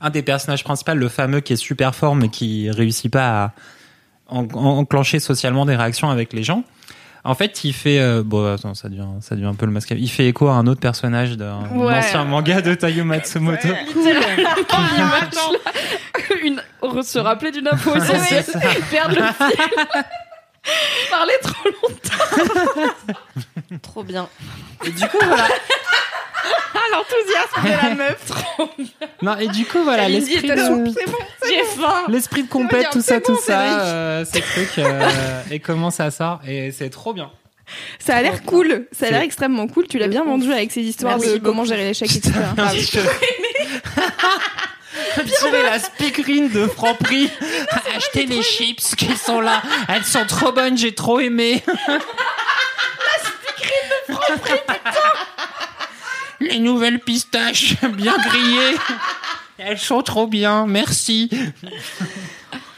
un 0.00 0.10
des 0.10 0.22
personnages 0.22 0.62
principaux, 0.64 0.94
le 0.94 1.08
fameux 1.08 1.40
qui 1.40 1.52
est 1.54 1.56
super 1.56 1.94
fort 1.94 2.14
mais 2.14 2.28
qui 2.28 2.70
réussit 2.70 3.10
pas 3.10 3.44
à 3.44 3.52
en- 4.28 4.46
en- 4.54 4.78
enclencher 4.78 5.18
socialement 5.18 5.66
des 5.66 5.74
réactions 5.76 6.10
avec 6.10 6.32
les 6.32 6.42
gens. 6.44 6.62
En 7.26 7.34
fait, 7.34 7.64
il 7.64 7.72
fait 7.72 7.98
euh, 8.00 8.22
bon, 8.24 8.54
attends, 8.54 8.74
ça 8.74 8.88
devient 8.88 9.06
ça 9.20 9.34
devient 9.34 9.46
un 9.46 9.54
peu 9.54 9.64
le 9.66 9.72
masque. 9.72 9.94
Il 9.96 10.10
fait 10.10 10.28
écho 10.28 10.46
à 10.48 10.52
un 10.54 10.66
autre 10.66 10.80
personnage 10.80 11.36
d'un 11.36 11.62
Ouais. 11.72 11.94
ancien 11.96 12.24
manga 12.24 12.60
de 12.60 12.74
Tayo 12.74 13.02
Matsumoto. 13.04 13.68
Une, 16.42 16.60
se 17.02 17.18
rappeler 17.18 17.50
d'une 17.50 17.66
info 17.68 17.94
essentielle, 17.96 18.44
c'est 18.46 18.52
ça. 18.52 18.60
perdre 18.90 19.16
le 19.16 19.22
fil. 19.50 19.58
Parler 21.10 21.34
trop 21.42 21.68
longtemps. 21.82 22.94
Trop 23.82 24.02
bien. 24.02 24.28
Et 24.84 24.90
du 24.90 25.06
coup, 25.06 25.18
voilà. 25.22 25.48
Ah, 26.74 26.80
l'enthousiasme 26.92 27.62
de 27.64 27.88
la 27.88 27.94
meuf. 27.94 28.30
Non, 29.22 29.38
et 29.38 29.48
du 29.48 29.64
coup, 29.64 29.82
voilà, 29.82 30.08
l'esprit 30.08 30.46
de... 30.48 30.56
C'est 30.56 31.06
bon. 31.06 31.18
J'ai 31.48 31.64
faim. 31.64 32.04
L'esprit 32.08 32.42
de 32.42 32.48
compète, 32.48 32.80
bien, 32.80 32.90
tout 32.90 33.00
ça, 33.00 33.20
tout 33.20 33.38
ça, 33.38 33.80
euh, 33.80 34.24
ces 34.26 34.42
trucs, 34.42 34.78
euh, 34.78 35.42
et 35.50 35.60
comment 35.60 35.90
ça 35.90 36.10
sort, 36.10 36.40
et 36.46 36.70
c'est 36.72 36.90
trop 36.90 37.14
bien. 37.14 37.30
Ça 37.98 38.16
a 38.16 38.22
l'air 38.22 38.42
cool. 38.42 38.86
Ça 38.92 39.06
a 39.06 39.10
l'air 39.10 39.22
extrêmement 39.22 39.66
cool. 39.68 39.86
Tu 39.86 39.98
l'as 39.98 40.08
bien 40.08 40.24
vendu 40.24 40.52
avec 40.52 40.70
ces 40.70 40.82
histoires 40.82 41.16
Merci 41.16 41.34
de 41.34 41.38
comment 41.38 41.64
gérer 41.64 41.84
l'échec, 41.84 42.14
etc. 42.14 42.32
Ah 42.58 42.70
oui. 42.74 42.86
Tirez 45.22 45.62
la 45.62 45.78
speakerine 45.78 46.48
de 46.50 46.66
Franprix, 46.66 47.30
achetez 47.96 48.26
les 48.26 48.42
chips 48.42 48.94
qui 48.96 49.16
sont 49.16 49.40
là, 49.40 49.62
elles 49.88 50.04
sont 50.04 50.24
trop 50.26 50.52
bonnes, 50.52 50.76
j'ai 50.76 50.94
trop 50.94 51.20
aimé. 51.20 51.62
La 51.66 53.18
speakerine 53.20 53.90
de 54.08 54.14
Franprix, 54.14 54.60
putain. 54.66 54.90
Les 56.40 56.58
nouvelles 56.58 57.00
pistaches, 57.00 57.76
bien 57.92 58.16
grillées, 58.18 58.76
elles 59.58 59.78
sont 59.78 60.02
trop 60.02 60.26
bien, 60.26 60.66
merci. 60.66 61.30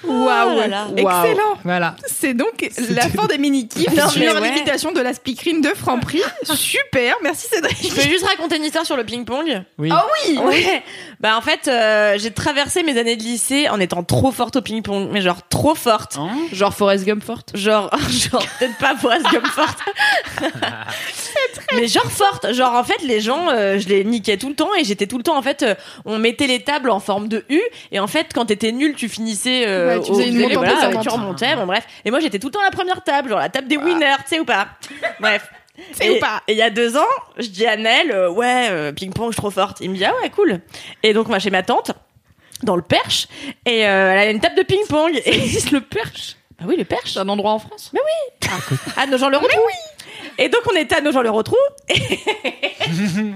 Waouh. 0.08 0.52
Oh 0.52 0.58
là 0.60 0.68
là. 0.68 0.86
Excellent. 0.96 1.58
Voilà. 1.64 1.96
C'est 2.06 2.34
donc 2.34 2.68
la 2.90 3.08
fin 3.08 3.26
des 3.26 3.38
mini-kifs 3.38 3.88
sur 4.10 4.22
ouais. 4.22 4.40
l'imitation 4.50 4.92
de 4.92 5.00
la 5.00 5.14
speakerine 5.14 5.60
de 5.60 5.68
Franprix. 5.70 6.22
Super. 6.54 7.14
Merci 7.22 7.48
Cédric. 7.50 7.76
Je 7.82 7.94
peux 7.94 8.08
juste 8.08 8.24
raconter 8.26 8.56
une 8.56 8.64
histoire 8.64 8.86
sur 8.86 8.96
le 8.96 9.04
ping-pong 9.04 9.62
Oui. 9.78 9.88
Ah 9.92 10.06
oui. 10.28 10.38
Ouais. 10.38 10.82
Bah 11.20 11.36
en 11.36 11.40
fait, 11.40 11.68
euh, 11.68 12.16
j'ai 12.18 12.30
traversé 12.30 12.82
mes 12.82 12.98
années 12.98 13.16
de 13.16 13.22
lycée 13.22 13.68
en 13.68 13.80
étant 13.80 14.02
trop 14.02 14.30
forte 14.32 14.56
au 14.56 14.62
ping-pong, 14.62 15.08
mais 15.10 15.20
genre 15.22 15.46
trop 15.48 15.74
forte. 15.74 16.16
Hein 16.18 16.30
Genre 16.52 16.74
Forrest 16.74 17.04
Gump 17.04 17.22
forte. 17.24 17.50
Genre, 17.56 17.90
genre 18.10 18.44
peut-être 18.58 18.76
pas 18.78 18.94
Forrest 18.96 19.24
Gump 19.32 19.46
forte. 19.46 19.78
mais 21.74 21.88
genre 21.88 22.10
forte. 22.10 22.52
Genre 22.52 22.72
en 22.74 22.84
fait, 22.84 23.02
les 23.02 23.20
gens, 23.20 23.48
euh, 23.50 23.78
je 23.78 23.88
les 23.88 24.04
niquais 24.04 24.36
tout 24.36 24.48
le 24.48 24.54
temps 24.54 24.74
et 24.78 24.84
j'étais 24.84 25.06
tout 25.06 25.16
le 25.18 25.22
temps 25.22 25.36
en 25.36 25.42
fait, 25.42 25.62
euh, 25.62 25.74
on 26.04 26.18
mettait 26.18 26.46
les 26.46 26.60
tables 26.60 26.90
en 26.90 27.00
forme 27.00 27.28
de 27.28 27.44
U 27.48 27.60
et 27.92 27.98
en 28.00 28.06
fait, 28.06 28.28
quand 28.34 28.46
t'étais 28.46 28.72
nul, 28.72 28.94
tu 28.94 29.08
finissais. 29.08 29.64
euh, 29.66 29.95
Ouais, 29.98 30.04
tu 30.06 30.12
faisais 30.12 30.28
une 30.28 30.38
montante 30.40 30.52
voilà, 30.58 30.74
descendante. 30.74 31.02
tu 31.02 31.08
remontais. 31.08 31.56
Bon 31.56 31.66
bref. 31.66 31.86
Et 32.04 32.10
moi, 32.10 32.20
j'étais 32.20 32.38
tout 32.38 32.48
le 32.48 32.52
temps 32.52 32.60
à 32.60 32.64
la 32.64 32.70
première 32.70 33.02
table, 33.02 33.28
genre 33.30 33.38
la 33.38 33.48
table 33.48 33.68
des 33.68 33.76
winners, 33.76 34.16
tu 34.22 34.28
sais 34.34 34.40
ou 34.40 34.44
pas? 34.44 34.68
Bref. 35.20 35.48
C'est 35.92 36.06
Et- 36.06 36.16
ou 36.16 36.20
pas? 36.20 36.42
Et 36.48 36.52
il 36.52 36.58
y 36.58 36.62
a 36.62 36.70
deux 36.70 36.96
ans, 36.96 37.04
je 37.36 37.48
dis 37.48 37.66
à 37.66 37.76
Nel, 37.76 38.10
euh, 38.10 38.30
ouais, 38.30 38.68
euh, 38.70 38.92
ping-pong, 38.92 39.26
je 39.28 39.32
suis 39.32 39.40
trop 39.42 39.50
forte. 39.50 39.78
Il 39.82 39.90
me 39.90 39.96
dit, 39.96 40.04
ah 40.06 40.14
ouais, 40.22 40.30
cool. 40.30 40.60
Et 41.02 41.12
donc, 41.12 41.28
moi, 41.28 41.38
chez 41.38 41.50
ma 41.50 41.62
tante, 41.62 41.90
dans 42.62 42.76
le 42.76 42.82
Perche, 42.82 43.28
et 43.66 43.86
euh, 43.86 44.12
elle 44.12 44.18
a 44.18 44.30
une 44.30 44.40
table 44.40 44.56
de 44.56 44.62
ping-pong. 44.62 45.20
Et 45.26 45.34
existe 45.36 45.72
le 45.72 45.82
Perche? 45.82 46.36
Bah 46.58 46.64
oui, 46.66 46.76
le 46.78 46.84
Perche. 46.86 47.12
C'est 47.12 47.18
un 47.18 47.28
endroit 47.28 47.50
en 47.52 47.58
France 47.58 47.92
À 48.96 49.06
Nogent-le-Rotrou. 49.06 49.60
Et 50.38 50.48
donc, 50.48 50.62
on 50.72 50.74
était 50.76 50.96
à 50.96 51.02
Nogent-le-Rotrou. 51.02 51.56
Et 51.90 51.94
euh, 51.94 51.96
je 52.90 53.32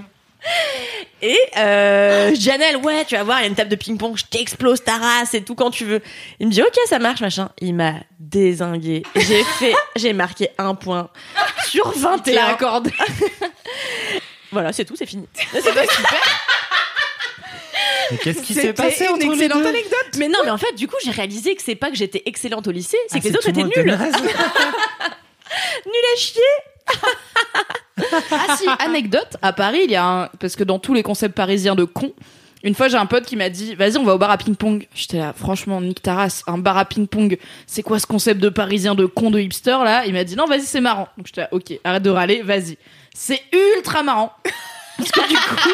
dis 1.22 2.50
à 2.50 2.58
Nel, 2.58 2.76
ouais, 2.78 3.04
tu 3.04 3.14
vas 3.16 3.24
voir, 3.24 3.38
il 3.40 3.42
y 3.42 3.44
a 3.44 3.48
une 3.48 3.54
table 3.54 3.70
de 3.70 3.76
ping-pong, 3.76 4.16
je 4.16 4.24
t'explose 4.24 4.82
ta 4.82 4.96
race 4.96 5.34
et 5.34 5.42
tout 5.42 5.54
quand 5.54 5.70
tu 5.70 5.84
veux. 5.84 6.00
Il 6.38 6.46
me 6.46 6.52
dit, 6.52 6.62
ok, 6.62 6.76
ça 6.86 6.98
marche, 6.98 7.20
machin. 7.20 7.50
Il 7.60 7.74
m'a 7.74 7.94
désingué. 8.18 9.02
J'ai 9.16 9.44
fait, 9.44 9.74
j'ai 9.96 10.12
marqué 10.12 10.48
un 10.58 10.74
point 10.74 11.10
sur 11.68 11.90
21. 11.96 12.46
accordé. 12.46 12.90
Voilà, 14.52 14.72
c'est 14.72 14.84
tout, 14.84 14.96
c'est 14.96 15.06
fini. 15.06 15.28
C'est 15.52 15.72
pas 15.72 15.86
super. 15.86 16.20
Mais 18.10 18.18
qu'est-ce 18.18 18.42
qui 18.42 18.52
s'est 18.52 18.72
passé 18.72 19.04
une 19.04 19.10
entre 19.12 19.20
les 19.26 19.32
excellente 19.44 19.62
deux 19.62 19.68
anecdote. 19.68 20.10
Mais 20.18 20.26
non, 20.28 20.40
mais 20.44 20.50
en 20.50 20.58
fait, 20.58 20.72
du 20.74 20.88
coup, 20.88 20.96
j'ai 21.04 21.12
réalisé 21.12 21.54
que 21.54 21.62
c'est 21.62 21.76
pas 21.76 21.88
que 21.88 21.96
j'étais 21.96 22.24
excellente 22.26 22.66
au 22.66 22.72
lycée, 22.72 22.98
c'est 23.06 23.18
Ah, 23.18 23.20
que 23.20 23.28
les 23.28 23.36
autres 23.36 23.48
étaient 23.48 23.62
nuls. 23.62 23.72
Nuls 23.84 23.94
à 26.12 26.16
chier. 26.16 26.42
Ah 28.30 28.56
si, 28.56 28.66
anecdote, 28.78 29.36
à 29.42 29.52
Paris, 29.52 29.80
il 29.84 29.90
y 29.90 29.96
a 29.96 30.04
un... 30.04 30.28
Parce 30.38 30.56
que 30.56 30.64
dans 30.64 30.78
tous 30.78 30.94
les 30.94 31.02
concepts 31.02 31.34
parisiens 31.34 31.74
de 31.74 31.84
con, 31.84 32.12
une 32.62 32.74
fois 32.74 32.88
j'ai 32.88 32.96
un 32.96 33.06
pote 33.06 33.24
qui 33.24 33.36
m'a 33.36 33.48
dit, 33.48 33.74
vas-y, 33.74 33.96
on 33.96 34.04
va 34.04 34.14
au 34.14 34.18
bar 34.18 34.30
à 34.30 34.36
ping-pong. 34.36 34.86
J'étais 34.94 35.18
là, 35.18 35.32
franchement, 35.34 35.80
nique 35.80 36.02
ta 36.02 36.14
race, 36.14 36.42
un 36.46 36.58
bar 36.58 36.76
à 36.76 36.84
ping-pong, 36.84 37.38
c'est 37.66 37.82
quoi 37.82 37.98
ce 37.98 38.06
concept 38.06 38.40
de 38.40 38.48
parisien 38.48 38.94
de 38.94 39.06
con 39.06 39.30
de 39.30 39.40
hipster 39.40 39.78
là? 39.84 40.04
Il 40.06 40.12
m'a 40.12 40.24
dit, 40.24 40.36
non, 40.36 40.46
vas-y, 40.46 40.62
c'est 40.62 40.80
marrant. 40.80 41.08
Donc 41.16 41.26
j'étais 41.26 41.42
là, 41.42 41.48
ok, 41.52 41.72
arrête 41.84 42.02
de 42.02 42.10
râler, 42.10 42.42
vas-y. 42.42 42.76
C'est 43.14 43.42
ultra 43.76 44.02
marrant. 44.02 44.32
Parce 45.00 45.10
que 45.12 45.28
du 45.28 45.34
coup, 45.36 45.70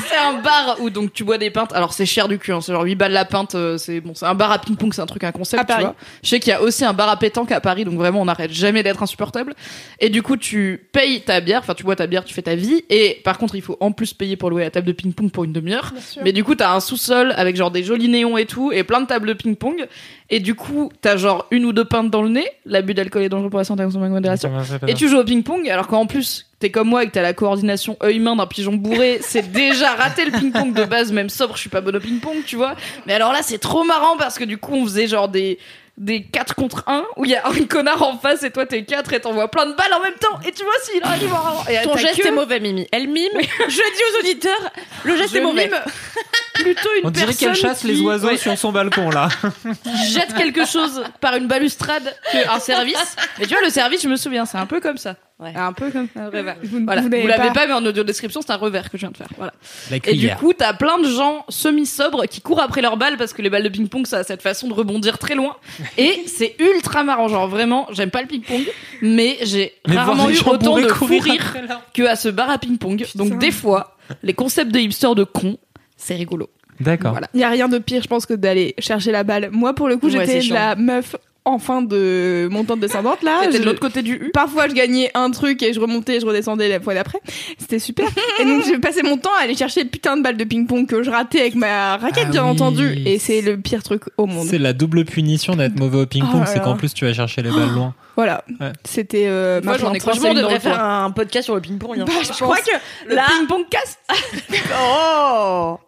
c'est 0.08 0.16
un 0.16 0.34
bar 0.34 0.76
où 0.80 0.90
donc 0.90 1.12
tu 1.12 1.24
bois 1.24 1.38
des 1.38 1.50
pintes. 1.50 1.72
Alors 1.72 1.92
c'est 1.92 2.06
cher 2.06 2.28
du 2.28 2.38
cul, 2.38 2.52
hein, 2.52 2.60
c'est 2.60 2.72
genre 2.72 2.82
8 2.82 2.94
balles 2.94 3.12
la 3.12 3.24
pinte. 3.24 3.54
euh, 3.54 3.78
C'est 3.78 4.00
bon, 4.00 4.12
c'est 4.14 4.26
un 4.26 4.34
bar 4.34 4.50
à 4.52 4.58
ping-pong, 4.58 4.92
c'est 4.92 5.00
un 5.02 5.06
truc, 5.06 5.24
un 5.24 5.32
concept. 5.32 5.62
À 5.62 5.64
tu 5.64 5.68
Paris. 5.72 5.84
vois. 5.84 5.94
Je 6.22 6.28
sais 6.28 6.40
qu'il 6.40 6.50
y 6.50 6.54
a 6.54 6.60
aussi 6.62 6.84
un 6.84 6.92
bar 6.92 7.08
à 7.08 7.16
pétanque 7.18 7.52
à 7.52 7.60
Paris, 7.60 7.84
donc 7.84 7.94
vraiment 7.94 8.20
on 8.20 8.24
n'arrête 8.26 8.52
jamais 8.52 8.82
d'être 8.82 9.02
insupportable. 9.02 9.54
Et 10.00 10.10
du 10.10 10.22
coup, 10.22 10.36
tu 10.36 10.88
payes 10.92 11.20
ta 11.22 11.40
bière, 11.40 11.60
enfin 11.60 11.74
tu 11.74 11.84
bois 11.84 11.96
ta 11.96 12.06
bière, 12.06 12.24
tu 12.24 12.34
fais 12.34 12.42
ta 12.42 12.54
vie. 12.54 12.84
Et 12.90 13.20
par 13.24 13.38
contre, 13.38 13.54
il 13.54 13.62
faut 13.62 13.76
en 13.80 13.92
plus 13.92 14.12
payer 14.12 14.36
pour 14.36 14.50
louer 14.50 14.64
la 14.64 14.70
table 14.70 14.86
de 14.86 14.92
ping-pong 14.92 15.30
pour 15.30 15.44
une 15.44 15.52
demi-heure. 15.52 15.92
Mais 16.22 16.32
du 16.32 16.44
coup, 16.44 16.54
t'as 16.54 16.72
un 16.74 16.80
sous-sol 16.80 17.32
avec 17.36 17.56
genre 17.56 17.70
des 17.70 17.82
jolis 17.84 18.08
néons 18.08 18.36
et 18.36 18.46
tout, 18.46 18.72
et 18.72 18.84
plein 18.84 19.00
de 19.00 19.06
tables 19.06 19.28
de 19.28 19.32
ping-pong. 19.34 19.86
Et 20.28 20.40
du 20.40 20.54
coup, 20.54 20.90
t'as 21.00 21.16
genre 21.16 21.46
une 21.52 21.64
ou 21.66 21.72
deux 21.72 21.84
pintes 21.84 22.10
dans 22.10 22.22
le 22.22 22.28
nez. 22.28 22.50
L'abus 22.64 22.94
d'alcool 22.94 23.22
est 23.22 23.28
dangereux 23.28 23.48
pour 23.50 23.58
la 23.60 23.64
santé, 23.64 23.84
consommation 23.84 24.12
modération. 24.14 24.50
Et 24.88 24.94
tu 24.94 25.08
joues 25.08 25.18
au 25.18 25.24
ping-pong, 25.24 25.68
alors 25.70 25.86
qu'en 25.86 26.06
plus, 26.06 26.46
t'es 26.58 26.70
comme 26.70 26.88
moi 26.88 27.04
et 27.04 27.06
que 27.06 27.12
t'as 27.12 27.22
la 27.22 27.32
coordination 27.32 27.96
œil-main 28.02 28.34
d'un 28.34 28.46
pigeon 28.46 28.72
bourré, 28.74 29.18
c'est 29.22 29.52
déjà 29.52 29.94
raté 29.94 30.24
le 30.24 30.32
ping-pong 30.32 30.72
de 30.74 30.84
base, 30.84 31.12
même 31.12 31.28
sobre, 31.30 31.54
je 31.54 31.60
suis 31.60 31.70
pas 31.70 31.80
bonne 31.80 31.96
au 31.96 32.00
ping-pong, 32.00 32.38
tu 32.44 32.56
vois. 32.56 32.74
Mais 33.06 33.12
alors 33.14 33.32
là, 33.32 33.40
c'est 33.42 33.58
trop 33.58 33.84
marrant 33.84 34.16
parce 34.16 34.36
que 34.38 34.44
du 34.44 34.58
coup, 34.58 34.74
on 34.74 34.84
faisait 34.84 35.06
genre 35.06 35.28
des 35.28 35.58
des 35.98 36.24
4 36.24 36.54
contre 36.56 36.84
1 36.88 37.04
où 37.16 37.24
il 37.24 37.30
y 37.30 37.36
a 37.36 37.46
un 37.48 37.64
connard 37.64 38.02
en 38.02 38.18
face 38.18 38.42
et 38.42 38.50
toi 38.50 38.66
t'es 38.66 38.84
4 38.84 39.14
et 39.14 39.20
t'envoies 39.20 39.50
plein 39.50 39.64
de 39.64 39.72
balles 39.72 39.94
en 39.94 40.02
même 40.02 40.12
temps 40.20 40.38
et 40.46 40.52
tu 40.52 40.62
vois 40.62 40.74
s'il 40.82 41.02
arrive 41.02 41.32
en 41.32 41.64
et 41.70 41.82
Ton 41.84 41.96
geste 41.96 42.20
que- 42.20 42.28
est 42.28 42.32
mauvais, 42.32 42.60
Mimi. 42.60 42.86
Elle 42.92 43.08
mime. 43.08 43.30
Je 43.40 43.76
dis 43.76 44.02
aux 44.14 44.18
auditeurs, 44.20 44.70
le 45.04 45.16
geste 45.16 45.32
je 45.32 45.38
est 45.38 45.40
mauvais. 45.40 45.68
mime 45.68 45.74
plutôt 46.62 46.88
une 47.00 47.06
On 47.06 47.10
dirait 47.10 47.26
personne 47.26 47.48
qu'elle 47.48 47.56
chasse 47.56 47.84
les 47.84 48.00
oiseaux 48.00 48.28
ouais, 48.28 48.36
sur 48.36 48.56
son 48.58 48.72
balcon 48.72 49.10
là. 49.10 49.28
qui 49.82 50.10
jette 50.12 50.34
quelque 50.34 50.64
chose 50.66 51.02
par 51.20 51.36
une 51.36 51.46
balustrade 51.46 52.14
qu'un 52.32 52.58
service. 52.58 53.16
Mais 53.38 53.46
tu 53.46 53.54
vois, 53.54 53.62
le 53.62 53.70
service, 53.70 54.02
je 54.02 54.08
me 54.08 54.16
souviens, 54.16 54.44
c'est 54.46 54.58
un 54.58 54.66
peu 54.66 54.80
comme 54.80 54.98
ça. 54.98 55.16
Ouais. 55.38 55.52
Un 55.54 55.74
peu 55.74 55.90
comme 55.90 56.08
un 56.16 56.26
revers. 56.30 56.56
Vous, 56.62 56.80
Voilà. 56.86 57.02
vous 57.02 57.10
l'avez 57.10 57.48
pas. 57.48 57.50
pas, 57.50 57.66
mais 57.66 57.74
en 57.74 57.84
audio 57.84 58.02
description, 58.04 58.40
c'est 58.40 58.52
un 58.52 58.56
revers 58.56 58.88
que 58.90 58.96
je 58.96 59.02
viens 59.02 59.10
de 59.10 59.18
faire. 59.18 59.28
Voilà. 59.36 59.52
La 59.90 59.98
Et 60.06 60.14
du 60.14 60.30
coup, 60.36 60.54
t'as 60.54 60.72
plein 60.72 60.96
de 60.98 61.08
gens 61.10 61.44
semi-sobres 61.50 62.24
qui 62.26 62.40
courent 62.40 62.62
après 62.62 62.80
leurs 62.80 62.96
balles 62.96 63.18
parce 63.18 63.34
que 63.34 63.42
les 63.42 63.50
balles 63.50 63.62
de 63.64 63.68
ping-pong, 63.68 64.06
ça 64.06 64.18
a 64.18 64.24
cette 64.24 64.40
façon 64.40 64.66
de 64.66 64.72
rebondir 64.72 65.18
très 65.18 65.34
loin. 65.34 65.56
Et 65.98 66.24
c'est 66.26 66.56
ultra 66.58 67.04
marrant. 67.04 67.28
Genre, 67.28 67.48
vraiment, 67.48 67.86
j'aime 67.92 68.10
pas 68.10 68.22
le 68.22 68.28
ping-pong, 68.28 68.62
mais 69.02 69.36
j'ai 69.42 69.74
Mais 69.86 69.96
rarement 69.96 70.30
eu 70.30 70.38
autant 70.46 70.78
de 70.78 70.88
fou 70.88 71.04
courir 71.06 71.22
rire 71.24 71.54
que 71.92 72.04
à 72.04 72.16
ce 72.16 72.30
bar 72.30 72.48
à 72.48 72.56
ping-pong. 72.56 73.04
Donc, 73.14 73.36
des 73.38 73.50
fois, 73.50 73.96
les 74.22 74.32
concepts 74.32 74.70
de 74.72 74.78
hipster 74.78 75.14
de 75.14 75.24
con, 75.24 75.58
c'est 75.96 76.14
rigolo. 76.14 76.48
D'accord. 76.80 77.12
Voilà. 77.12 77.28
Il 77.34 77.40
y 77.40 77.44
a 77.44 77.48
rien 77.48 77.68
de 77.68 77.78
pire, 77.78 78.02
je 78.02 78.08
pense, 78.08 78.26
que 78.26 78.34
d'aller 78.34 78.74
chercher 78.78 79.10
la 79.10 79.24
balle. 79.24 79.48
Moi, 79.50 79.74
pour 79.74 79.88
le 79.88 79.96
coup, 79.96 80.06
Ouais, 80.08 80.26
j'étais 80.26 80.40
la 80.52 80.76
meuf 80.76 81.16
en 81.46 81.58
fin 81.58 81.80
de 81.80 82.48
montante 82.50 82.80
descendante 82.80 83.22
là. 83.22 83.40
T'étais 83.44 83.56
Je- 83.58 83.62
de 83.62 83.64
l'autre 83.66 83.80
côté 83.80 84.02
du 84.02 84.14
U. 84.14 84.30
Parfois, 84.32 84.68
je 84.68 84.74
gagnais 84.74 85.10
un 85.14 85.30
truc 85.30 85.62
et 85.62 85.72
je 85.72 85.80
remontais, 85.80 86.20
je 86.20 86.26
redescendais 86.26 86.68
la 86.68 86.80
fois 86.80 86.92
d'après. 86.92 87.20
C'était 87.58 87.78
super. 87.78 88.06
et 88.40 88.44
donc, 88.44 88.64
j'ai 88.66 88.78
passé 88.78 89.02
mon 89.02 89.16
temps 89.16 89.30
à 89.40 89.44
aller 89.44 89.54
chercher 89.54 89.84
putain 89.84 90.16
de 90.16 90.22
balle 90.22 90.36
de 90.36 90.44
ping-pong 90.44 90.86
que 90.86 91.02
je 91.02 91.10
ratais 91.10 91.40
avec 91.40 91.54
ma 91.54 91.96
raquette, 91.96 92.24
Ah 92.28 92.30
bien 92.30 92.42
oui. 92.44 92.50
entendu. 92.50 92.98
Et 93.06 93.18
c'est 93.18 93.40
le 93.40 93.56
pire 93.56 93.82
truc 93.82 94.02
au 94.16 94.26
monde. 94.26 94.46
C'est 94.50 94.58
la 94.58 94.72
double 94.72 95.04
punition 95.04 95.54
d'être 95.56 95.78
mauvais 95.78 95.98
au 96.02 96.06
ping-pong, 96.06 96.42
Oh 96.44 96.50
c'est 96.52 96.60
qu'en 96.62 96.74
plus 96.76 96.92
tu 96.92 97.04
vas 97.06 97.14
chercher 97.14 97.42
les 97.42 97.50
balles 97.50 97.72
loin. 97.74 97.94
Voilà. 98.16 98.44
Ouais. 98.60 98.72
C'était 98.84 99.26
euh, 99.28 99.60
Moi, 99.62 99.76
j'en 99.76 99.92
ai 99.92 100.00
Franchement, 100.00 100.30
on 100.30 100.34
devrait 100.34 100.58
faire 100.58 100.82
un 100.82 101.10
podcast 101.10 101.44
sur 101.44 101.54
le 101.54 101.60
ping-pong. 101.60 102.00
hein. 102.00 102.04
Bah, 102.06 102.12
je 102.22 102.28
je 102.32 102.32
crois 102.32 102.56
que 102.56 102.70
Le 103.10 103.14
là, 103.14 103.26
ping-pong 103.28 103.64
cast. 103.68 103.98
oh, 104.82 105.78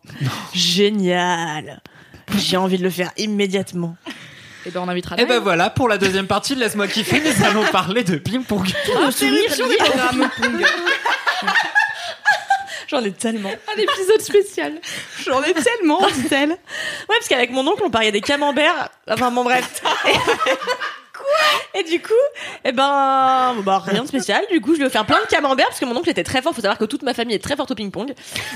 génial. 0.53 1.81
J'ai 2.37 2.59
envie 2.59 2.77
de 2.77 2.83
le 2.83 2.91
faire 2.91 3.11
immédiatement. 3.17 3.97
Et 4.69 4.71
ben 4.71 4.83
on 4.85 4.89
invitera. 4.89 5.17
Et 5.17 5.25
ben 5.25 5.39
voilà, 5.41 5.71
pour 5.71 5.89
la 5.89 5.97
deuxième 5.97 6.27
partie 6.27 6.55
de 6.55 6.61
Laisse-moi 6.61 6.89
kiffer, 6.89 7.21
nous 7.21 7.47
allons 7.47 7.65
parler 7.73 8.05
de 8.05 8.17
ping-pong. 8.17 8.69
Ah, 8.95 9.09
J'en 12.87 13.03
ai 13.03 13.13
tellement. 13.13 13.49
un 13.51 13.81
épisode 13.81 14.21
spécial. 14.21 14.75
J'en 15.25 15.43
ai 15.43 15.55
tellement, 15.55 16.07
dit-elle. 16.15 16.51
Ouais, 16.51 16.57
parce 17.09 17.29
qu'avec 17.29 17.51
mon 17.51 17.67
oncle, 17.67 17.83
on 17.83 17.91
pariait 17.91 18.13
des 18.13 18.21
camemberts. 18.21 18.91
Enfin, 19.11 19.31
bon, 19.31 19.43
bref. 19.43 19.83
Et 21.75 21.83
du 21.85 22.01
coup, 22.01 22.13
eh 22.65 22.73
ben, 22.73 23.53
bon, 23.57 23.63
bah, 23.63 23.83
rien 23.85 24.03
de 24.03 24.09
spécial. 24.09 24.43
Du 24.51 24.61
coup, 24.61 24.73
je 24.73 24.79
lui 24.79 24.85
ai 24.85 24.87
offert 24.87 25.05
plein 25.07 25.21
de 25.21 25.27
camemberts 25.27 25.67
parce 25.69 25.79
que 25.81 25.85
mon 25.85 25.97
oncle 25.97 26.11
était 26.11 26.25
très 26.25 26.43
fort. 26.43 26.55
Faut 26.55 26.61
savoir 26.61 26.79
que 26.79 26.85
toute 26.85 27.03
ma 27.03 27.15
famille 27.15 27.37
est 27.37 27.43
très 27.43 27.57
forte 27.57 27.71
au 27.71 27.75
ping-pong. 27.75 28.13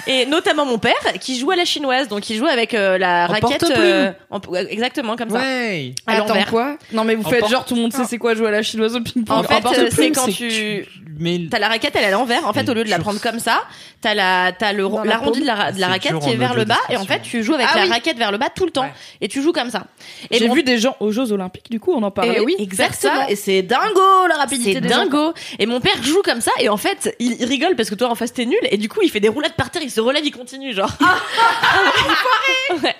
Et 0.07 0.27
notamment 0.27 0.65
mon 0.65 0.79
père, 0.79 0.95
qui 1.21 1.39
joue 1.39 1.51
à 1.51 1.57
la 1.57 1.65
chinoise. 1.65 2.09
Donc, 2.09 2.29
il 2.31 2.37
joue 2.37 2.47
avec 2.47 2.75
euh, 2.75 2.99
la 2.99 3.25
En 3.25 3.33
raquette. 3.33 3.61
porte-plume. 3.61 4.15
en- 4.31 4.41
ouais, 4.49 4.67
exactement 4.73 5.17
comme 5.17 5.31
ça. 5.31 5.39
Ouais. 5.39 5.95
À 6.07 6.15
Attends 6.17 6.29
l'envers. 6.29 6.51
quoi? 6.51 6.77
Non 6.93 7.05
mais 7.05 7.15
vous 7.15 7.27
En 7.27 7.31
faites 7.31 7.47
genre 7.49 7.65
tout 7.65 7.75
le 7.75 7.83
monde 7.83 7.93
sait 7.93 8.05
c'est 8.05 8.19
quoi 8.19 8.35
jouer 8.35 8.49
à 8.49 8.53
la 8.53 8.63
chinoise 8.63 8.97
au 8.97 9.01
ping-pong. 9.01 9.37
En 9.39 9.43
fait, 9.43 9.65
euh, 9.79 9.89
c'est 9.91 10.11
quand 10.13 10.27
tu. 10.29 10.87
Mais 11.19 11.41
T'as 11.51 11.59
la 11.59 11.69
raquette, 11.69 11.95
elle 11.97 12.05
est 12.05 12.07
à 12.07 12.11
l'envers. 12.11 12.47
En 12.47 12.53
fait, 12.53 12.69
au 12.69 12.75
lieu 12.75 12.85
de 12.85 12.91
la 12.91 12.99
prendre 12.99 13.21
comme 13.21 13.39
ça, 13.39 13.63
t'as 14.01 14.15
la, 14.15 14.53
t'as 14.53 14.73
le, 14.73 14.83
l'arrondi 15.05 15.41
de 15.41 15.47
la, 15.47 15.73
de 15.73 15.81
la 15.81 15.87
C'est 15.87 15.93
raquette 15.93 16.19
qui 16.21 16.31
est 16.31 16.37
vers 16.37 16.55
le 16.55 16.65
bas. 16.65 16.79
Et 16.89 16.97
en 16.97 17.05
fait, 17.05 17.21
tu 17.23 17.43
joues 17.43 17.55
avec 17.55 17.67
Ah 17.73 17.79
la 17.79 17.85
oui. 17.85 17.91
raquette 17.91 18.17
vers 18.19 18.33
le 18.33 18.39
bas 18.39 18.49
tout 18.55 18.65
le 18.65 18.71
temps. 18.71 18.83
Ouais. 18.83 18.93
Et 19.21 19.29
tu 19.29 19.43
joues 19.43 19.53
comme 19.53 19.71
ça. 19.71 19.87
Et 20.31 20.39
J'ai 20.39 20.49
vu 20.49 20.63
des 20.63 20.79
gens 20.79 20.97
aux 21.01 21.11
Jeux 21.13 21.33
Olympiques, 21.33 21.71
du 21.71 21.81
coup, 21.81 21.93
on 21.93 22.03
en 22.03 22.11
parlait. 22.11 22.41
Oui, 22.41 22.57
exactement. 22.59 23.15
ça, 23.15 23.31
et 23.31 23.37
c'est 23.37 23.63
dingo 23.63 24.27
la 24.29 24.37
rapidité 24.37 24.75
C'est 24.75 24.81
des 24.81 24.89
gens. 24.89 25.05
dingo. 25.07 25.33
Et 25.59 25.67
mon 25.67 25.81
père 25.81 26.03
joue 26.03 26.23
comme 26.23 26.41
ça, 26.41 26.53
et 26.59 26.69
en 26.69 26.77
fait, 26.77 27.15
il, 27.19 27.37
il 27.41 27.45
rigole 27.47 27.77
parce 27.77 27.91
que 27.91 27.95
toi 27.95 28.09
en 28.09 28.15
face 28.15 28.33
t'es 28.33 28.45
nul, 28.47 28.59
et 28.71 28.77
du 28.77 28.89
coup 28.89 29.01
il 29.03 29.11
fait 29.11 29.21
des 29.21 29.29
roulades 29.29 29.55
par 29.55 29.71
terre, 29.71 29.83
il 29.83 29.91
se 29.91 30.01
relève, 30.01 30.25
il 30.25 30.31
continue, 30.33 30.73
genre. 30.73 30.91
Ouais. 32.83 32.97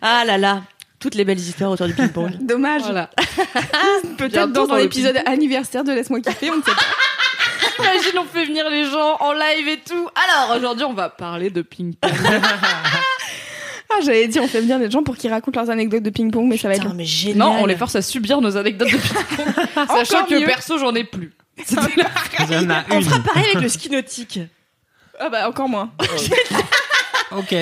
Ah 0.00 0.24
là 0.24 0.38
là, 0.38 0.62
toutes 1.00 1.14
les 1.14 1.24
belles 1.24 1.38
histoires 1.38 1.70
autour 1.72 1.86
du 1.86 1.94
ping-pong. 1.94 2.30
Dommage. 2.40 2.82
Voilà. 2.82 3.10
Peut-être 4.18 4.52
dans, 4.52 4.66
dans 4.66 4.74
un 4.74 4.78
le 4.78 4.84
épisode 4.84 5.18
anniversaire 5.26 5.82
de 5.84 5.92
Laisse-moi 5.92 6.20
kiffer, 6.20 6.50
on 6.50 6.56
ne 6.58 6.62
sait 6.62 6.70
pas. 6.70 6.76
Imagine, 7.78 8.18
on 8.18 8.24
fait 8.24 8.44
venir 8.44 8.68
les 8.70 8.84
gens 8.84 9.16
en 9.20 9.32
live 9.32 9.68
et 9.68 9.78
tout. 9.78 10.08
Alors 10.28 10.56
aujourd'hui, 10.56 10.84
on 10.84 10.94
va 10.94 11.08
parler 11.08 11.50
de 11.50 11.62
ping-pong. 11.62 12.10
Ah, 13.90 14.00
j'allais 14.04 14.28
dire, 14.28 14.42
on 14.42 14.46
fait 14.48 14.60
venir 14.60 14.78
des 14.78 14.90
gens 14.90 15.02
pour 15.02 15.16
qu'ils 15.16 15.30
racontent 15.30 15.58
leurs 15.58 15.70
anecdotes 15.70 16.02
de 16.02 16.10
ping-pong, 16.10 16.46
mais 16.46 16.58
ça 16.58 16.68
va 16.68 16.74
être 16.74 16.82
Putain, 16.82 16.94
mais 16.94 17.06
génial. 17.06 17.38
non, 17.38 17.56
on 17.62 17.64
les 17.66 17.74
force 17.74 17.96
à 17.96 18.02
subir 18.02 18.38
nos 18.42 18.54
anecdotes 18.58 18.92
de 18.92 18.98
ping-pong, 18.98 19.86
sachant 19.88 20.26
que 20.26 20.38
mieux. 20.38 20.44
perso, 20.44 20.76
j'en 20.78 20.94
ai 20.94 21.04
plus. 21.04 21.32
il 21.70 21.74
y 22.52 22.56
en 22.58 22.68
a 22.70 22.84
On 22.90 23.00
fera 23.00 23.20
pareil 23.20 23.44
avec 23.46 23.62
le 23.62 23.68
ski 23.70 23.88
nautique. 23.90 24.40
Ah 25.18 25.30
bah, 25.30 25.48
encore 25.48 25.70
moins. 25.70 25.90
Ok. 27.32 27.54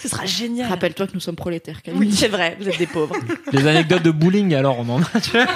Ce 0.00 0.08
sera 0.08 0.26
génial. 0.26 0.68
Rappelle-toi 0.68 1.06
que 1.06 1.12
nous 1.14 1.20
sommes 1.20 1.36
prolétaires, 1.36 1.80
Camille. 1.82 2.00
Oui, 2.08 2.12
c'est 2.12 2.28
vrai, 2.28 2.56
vous 2.60 2.68
êtes 2.68 2.78
des 2.78 2.86
pauvres. 2.88 3.14
Les 3.52 3.66
anecdotes 3.66 4.02
de 4.02 4.10
bowling, 4.10 4.54
alors 4.56 4.80
on 4.80 4.88
en 4.88 5.00
a. 5.00 5.20
tu 5.22 5.30
vois. 5.30 5.46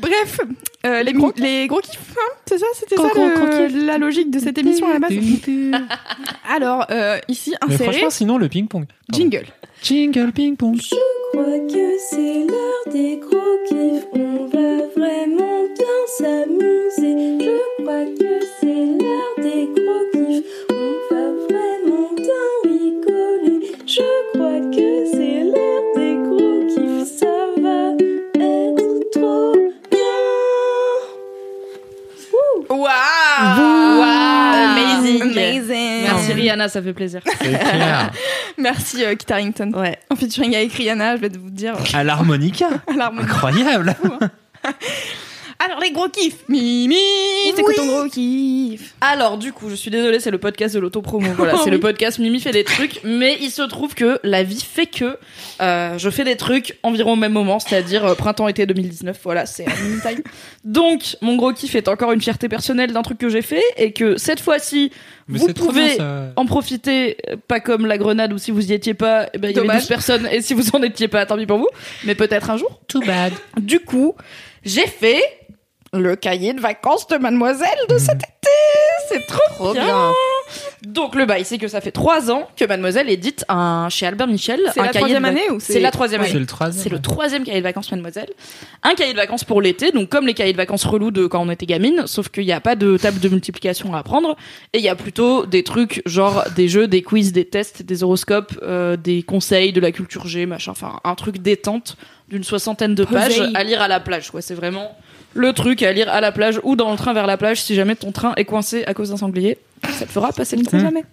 Bref, 0.00 0.40
euh, 0.86 1.02
les, 1.02 1.12
gros, 1.12 1.32
les 1.36 1.66
gros 1.66 1.80
kiffs, 1.80 2.14
hein, 2.16 2.32
c'est 2.46 2.58
ça 2.58 2.66
C'était 2.74 2.96
ça 2.96 3.02
Gros, 3.08 3.26
le- 3.28 3.34
gros 3.34 3.86
la 3.86 3.98
logique 3.98 4.30
de 4.30 4.38
cette 4.38 4.56
émission 4.58 4.88
à 4.88 4.94
la 4.94 4.98
base 4.98 5.12
Alors, 6.48 6.86
euh, 6.90 7.18
ici, 7.28 7.54
Mais 7.68 7.74
inséré, 7.74 7.90
franchement, 7.92 8.10
sinon 8.10 8.38
le 8.38 8.48
ping-pong. 8.48 8.84
Pardon. 8.86 9.18
jingle. 9.30 9.46
Jingle 9.82 10.32
ping-pong. 10.32 10.78
crois 11.32 11.44
que 11.44 11.98
c'est 12.10 12.44
l'heure 12.46 12.92
des 12.92 13.16
gros 13.18 13.58
kiffs. 13.68 14.06
On 14.12 14.46
va 14.46 14.86
vraiment 14.96 15.64
bien 15.74 16.00
s'amuser. 16.18 17.38
Je 17.40 17.82
crois 17.82 18.04
que 18.18 18.44
c'est 18.60 18.66
l'heure 18.74 19.34
des 19.38 19.66
gros 19.74 20.04
kiffs. 20.12 20.44
On 20.70 21.14
va 21.14 21.24
vraiment 21.48 22.12
bien 22.14 22.48
rigoler. 22.64 23.72
Je 23.86 24.08
crois 24.32 24.60
que 24.70 25.06
c'est 25.12 25.19
Waouh 32.70 34.02
Amazing. 34.02 35.22
Amazing 35.22 36.02
Merci 36.04 36.32
Rihanna, 36.32 36.68
ça 36.68 36.80
fait 36.80 36.92
plaisir. 36.92 37.20
C'est 37.24 37.58
clair. 37.58 38.10
Merci 38.58 39.04
euh, 39.04 39.14
Kit 39.16 39.32
Harington. 39.32 39.72
Ouais. 39.74 39.98
En 40.08 40.16
featuring 40.16 40.54
avec 40.54 40.72
Rihanna, 40.72 41.16
je 41.16 41.22
vais 41.22 41.28
vous 41.30 41.50
dire 41.50 41.74
À 41.92 42.04
l'harmonica. 42.04 42.68
Incroyable. 42.88 43.96
Alors 45.62 45.78
les 45.78 45.90
gros 45.90 46.08
kiffs 46.08 46.48
Mimi 46.48 46.96
C'est 47.54 47.62
quoi 47.62 47.74
ton 47.74 47.86
gros 47.86 48.08
kiff 48.08 48.94
Alors, 49.02 49.36
du 49.36 49.52
coup, 49.52 49.68
je 49.68 49.74
suis 49.74 49.90
désolée, 49.90 50.18
c'est 50.18 50.30
le 50.30 50.38
podcast 50.38 50.74
de 50.74 50.80
l'autopromo. 50.80 51.28
Voilà, 51.36 51.58
c'est 51.62 51.70
le 51.70 51.78
podcast 51.78 52.18
Mimi 52.18 52.40
fait 52.40 52.50
des 52.50 52.64
trucs, 52.64 53.00
mais 53.04 53.36
il 53.42 53.50
se 53.50 53.60
trouve 53.62 53.94
que 53.94 54.18
la 54.24 54.42
vie 54.42 54.62
fait 54.62 54.86
que 54.86 55.18
euh, 55.60 55.98
je 55.98 56.08
fais 56.08 56.24
des 56.24 56.36
trucs 56.36 56.78
environ 56.82 57.12
au 57.12 57.16
même 57.16 57.32
moment, 57.32 57.58
c'est-à-dire 57.58 58.06
euh, 58.06 58.14
printemps-été 58.14 58.64
2019. 58.64 59.18
Voilà, 59.22 59.44
c'est 59.44 59.66
un 59.66 59.82
mini 59.84 60.00
time. 60.00 60.22
Donc, 60.64 61.16
mon 61.20 61.36
gros 61.36 61.52
kiff 61.52 61.74
est 61.74 61.88
encore 61.88 62.12
une 62.12 62.22
fierté 62.22 62.48
personnelle 62.48 62.92
d'un 62.94 63.02
truc 63.02 63.18
que 63.18 63.28
j'ai 63.28 63.42
fait 63.42 63.62
et 63.76 63.92
que 63.92 64.16
cette 64.16 64.40
fois-ci, 64.40 64.90
Mais 65.28 65.38
vous 65.38 65.46
bien 65.46 65.54
pouvez 65.54 65.96
ça. 65.96 66.32
en 66.36 66.46
profiter, 66.46 67.18
euh, 67.28 67.36
pas 67.48 67.60
comme 67.60 67.84
la 67.84 67.98
grenade 67.98 68.32
où 68.32 68.38
si 68.38 68.50
vous 68.50 68.70
y 68.70 68.72
étiez 68.72 68.94
pas, 68.94 69.28
eh 69.34 69.38
ben, 69.38 69.50
il 69.50 69.56
y 69.56 69.58
avait 69.58 69.66
Dommage. 69.66 69.82
12 69.82 69.88
personnes 69.88 70.28
et 70.32 70.40
si 70.40 70.54
vous 70.54 70.74
en 70.74 70.82
étiez 70.82 71.08
pas, 71.08 71.26
tant 71.26 71.36
pis 71.36 71.44
pour 71.44 71.58
vous, 71.58 71.68
mais 72.04 72.14
peut-être 72.14 72.48
un 72.48 72.56
jour. 72.56 72.80
Too 72.88 73.00
bad. 73.00 73.34
Du 73.60 73.80
coup, 73.80 74.14
j'ai 74.64 74.86
fait 74.86 75.22
le 75.92 76.14
cahier 76.16 76.52
de 76.52 76.60
vacances 76.60 77.06
de 77.08 77.16
Mademoiselle 77.16 77.68
de 77.88 77.98
cet 77.98 78.16
été. 78.16 78.26
C'est 79.08 79.26
trop, 79.26 79.72
bien. 79.72 80.12
Donc 80.86 81.14
le 81.16 81.26
bail, 81.26 81.44
c'est 81.44 81.58
que 81.58 81.66
ça 81.68 81.80
fait 81.80 81.90
trois 81.90 82.30
ans 82.30 82.48
que 82.56 82.64
Mademoiselle 82.64 83.10
édite 83.10 83.44
un 83.48 83.88
chez 83.90 84.06
Albert 84.06 84.28
Michel. 84.28 84.60
C'est 84.72 84.80
la 84.80 84.86
cahier 84.88 84.98
troisième 85.00 85.24
année 85.24 85.50
ou 85.50 85.58
c'est- 85.60 85.74
C'est 85.74 85.80
la 85.80 85.90
troisième 85.90 86.22
C'est 86.22 86.30
année. 86.30 86.38
le 86.38 86.46
troisième. 86.46 86.82
C'est 86.82 86.88
le 86.90 87.00
troisième 87.00 87.44
cahier 87.44 87.58
de 87.58 87.64
vacances 87.64 87.90
Mademoiselle. 87.90 88.30
Un 88.84 88.94
cahier 88.94 89.12
de 89.12 89.16
vacances 89.18 89.42
pour 89.44 89.60
l'été, 89.60 89.90
donc 89.90 90.08
comme 90.08 90.26
les 90.26 90.34
cahiers 90.34 90.52
de 90.52 90.56
vacances 90.56 90.84
relous 90.84 91.10
de 91.10 91.26
quand 91.26 91.40
on 91.44 91.50
était 91.50 91.66
gamine, 91.66 92.04
sauf 92.06 92.28
qu'il 92.28 92.44
n'y 92.46 92.52
a 92.52 92.60
pas 92.60 92.76
de 92.76 92.96
table 92.96 93.18
de 93.20 93.28
multiplication 93.28 93.94
à 93.94 93.98
apprendre, 93.98 94.36
et 94.72 94.78
il 94.78 94.84
y 94.84 94.88
a 94.88 94.94
plutôt 94.96 95.44
des 95.44 95.64
trucs 95.64 96.02
genre 96.06 96.44
des 96.54 96.68
jeux, 96.68 96.86
des 96.86 97.02
quiz, 97.02 97.32
des 97.32 97.44
tests, 97.44 97.82
des 97.82 98.02
horoscopes, 98.04 98.58
euh, 98.62 98.96
des 98.96 99.22
conseils, 99.24 99.72
de 99.72 99.80
la 99.80 99.90
culture 99.92 100.26
G, 100.28 100.46
machin, 100.46 100.70
enfin 100.72 101.00
un 101.04 101.14
truc 101.16 101.38
détente 101.38 101.96
d'une 102.28 102.44
soixantaine 102.44 102.94
de 102.94 103.04
pages 103.04 103.42
à 103.54 103.64
lire 103.64 103.82
à 103.82 103.88
la 103.88 103.98
plage. 103.98 104.30
quoi. 104.30 104.40
C'est 104.40 104.54
vraiment 104.54 104.96
le 105.34 105.52
truc 105.52 105.82
à 105.82 105.92
lire 105.92 106.08
à 106.08 106.20
la 106.20 106.32
plage 106.32 106.60
ou 106.64 106.76
dans 106.76 106.90
le 106.90 106.96
train 106.96 107.12
vers 107.12 107.26
la 107.26 107.36
plage 107.36 107.62
si 107.62 107.74
jamais 107.74 107.94
ton 107.96 108.12
train 108.12 108.32
est 108.36 108.44
coincé 108.44 108.84
à 108.86 108.94
cause 108.94 109.10
d'un 109.10 109.16
sanglier. 109.16 109.58
Ça 109.92 110.06
te 110.06 110.10
fera 110.10 110.32
passer 110.32 110.56
le 110.56 110.64
temps. 110.64 110.78
jamais. 110.78 111.04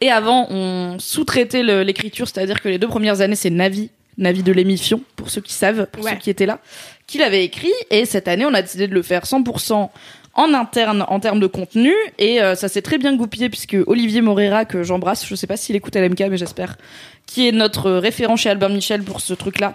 Et 0.00 0.10
avant, 0.10 0.46
on 0.50 0.98
sous-traitait 0.98 1.62
l'écriture, 1.84 2.28
c'est-à-dire 2.28 2.60
que 2.60 2.68
les 2.68 2.78
deux 2.78 2.88
premières 2.88 3.20
années, 3.22 3.36
c'est 3.36 3.50
Navi, 3.50 3.90
Navi 4.18 4.42
de 4.42 4.52
l'émission, 4.52 5.00
pour 5.16 5.30
ceux 5.30 5.40
qui 5.40 5.52
savent, 5.54 5.86
pour 5.90 6.04
Ouais. 6.04 6.12
ceux 6.12 6.16
qui 6.18 6.30
étaient 6.30 6.46
là, 6.46 6.58
qui 7.06 7.18
l'avait 7.18 7.44
écrit. 7.44 7.72
Et 7.90 8.04
cette 8.04 8.28
année, 8.28 8.44
on 8.46 8.52
a 8.54 8.60
décidé 8.62 8.88
de 8.88 8.94
le 8.94 9.02
faire 9.02 9.24
100% 9.26 9.90
en 10.34 10.52
interne 10.54 11.04
en 11.08 11.18
termes 11.18 11.40
de 11.40 11.46
contenu. 11.46 11.94
Et 12.18 12.42
euh, 12.42 12.54
ça 12.54 12.68
s'est 12.68 12.82
très 12.82 12.98
bien 12.98 13.16
goupillé 13.16 13.48
puisque 13.48 13.76
Olivier 13.86 14.20
Morera, 14.20 14.66
que 14.66 14.82
j'embrasse, 14.82 15.26
je 15.26 15.34
sais 15.34 15.46
pas 15.46 15.56
s'il 15.56 15.76
écoute 15.76 15.96
LMK, 15.96 16.24
mais 16.30 16.36
j'espère, 16.36 16.76
qui 17.24 17.48
est 17.48 17.52
notre 17.52 17.90
référent 17.92 18.36
chez 18.36 18.50
Albert 18.50 18.68
Michel 18.70 19.02
pour 19.02 19.20
ce 19.22 19.32
truc-là, 19.32 19.72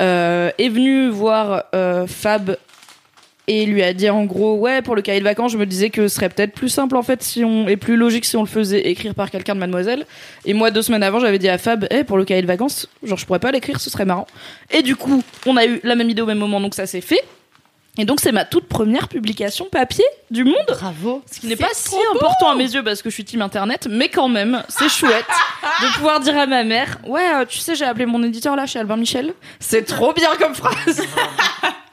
euh, 0.00 0.50
est 0.58 0.68
venu 0.68 1.08
voir 1.08 1.64
euh, 1.74 2.06
Fab 2.06 2.56
et 3.48 3.66
lui 3.66 3.82
a 3.82 3.92
dit 3.92 4.08
en 4.08 4.24
gros 4.24 4.54
ouais 4.56 4.82
pour 4.82 4.94
le 4.94 5.02
cahier 5.02 5.18
de 5.18 5.24
vacances 5.24 5.52
je 5.52 5.58
me 5.58 5.66
disais 5.66 5.90
que 5.90 6.06
ce 6.06 6.14
serait 6.14 6.28
peut-être 6.28 6.52
plus 6.52 6.68
simple 6.68 6.96
en 6.96 7.02
fait 7.02 7.22
si 7.22 7.44
on 7.44 7.66
et 7.66 7.76
plus 7.76 7.96
logique 7.96 8.24
si 8.24 8.36
on 8.36 8.42
le 8.42 8.48
faisait 8.48 8.88
écrire 8.88 9.14
par 9.14 9.30
quelqu'un 9.30 9.54
de 9.54 9.60
mademoiselle 9.60 10.06
et 10.44 10.54
moi 10.54 10.70
deux 10.70 10.82
semaines 10.82 11.02
avant 11.02 11.18
j'avais 11.18 11.38
dit 11.38 11.48
à 11.48 11.58
Fab 11.58 11.86
eh 11.90 12.04
pour 12.04 12.18
le 12.18 12.24
cahier 12.24 12.42
de 12.42 12.46
vacances 12.46 12.88
genre 13.02 13.18
je 13.18 13.26
pourrais 13.26 13.40
pas 13.40 13.50
l'écrire 13.50 13.80
ce 13.80 13.90
serait 13.90 14.04
marrant 14.04 14.26
et 14.70 14.82
du 14.82 14.94
coup 14.94 15.24
on 15.46 15.56
a 15.56 15.64
eu 15.66 15.80
la 15.82 15.96
même 15.96 16.10
idée 16.10 16.22
au 16.22 16.26
même 16.26 16.38
moment 16.38 16.60
donc 16.60 16.74
ça 16.74 16.86
s'est 16.86 17.00
fait 17.00 17.24
et 18.00 18.04
donc 18.04 18.20
c'est 18.20 18.30
ma 18.30 18.44
toute 18.44 18.68
première 18.68 19.08
publication 19.08 19.66
papier 19.70 20.04
du 20.30 20.44
monde 20.44 20.54
Bravo. 20.68 21.22
ce 21.30 21.40
qui 21.40 21.48
n'est 21.48 21.56
pas 21.56 21.70
si 21.72 21.96
important 22.14 22.48
à 22.48 22.54
mes 22.54 22.72
yeux 22.72 22.84
parce 22.84 23.02
que 23.02 23.10
je 23.10 23.14
suis 23.14 23.24
team 23.24 23.42
internet, 23.42 23.88
mais 23.90 24.08
quand 24.08 24.28
même, 24.28 24.62
c'est 24.68 24.88
chouette 24.88 25.26
de 25.82 25.94
pouvoir 25.96 26.20
dire 26.20 26.38
à 26.38 26.46
ma 26.46 26.62
mère 26.62 26.98
Ouais, 27.04 27.28
euh, 27.34 27.44
tu 27.44 27.58
sais, 27.58 27.74
j'ai 27.74 27.84
appelé 27.84 28.06
mon 28.06 28.22
éditeur 28.22 28.54
là 28.54 28.66
chez 28.66 28.78
Albin 28.78 28.96
Michel. 28.96 29.34
C'est 29.58 29.84
trop 29.84 30.12
bien 30.12 30.28
comme 30.38 30.54
phrase. 30.54 31.02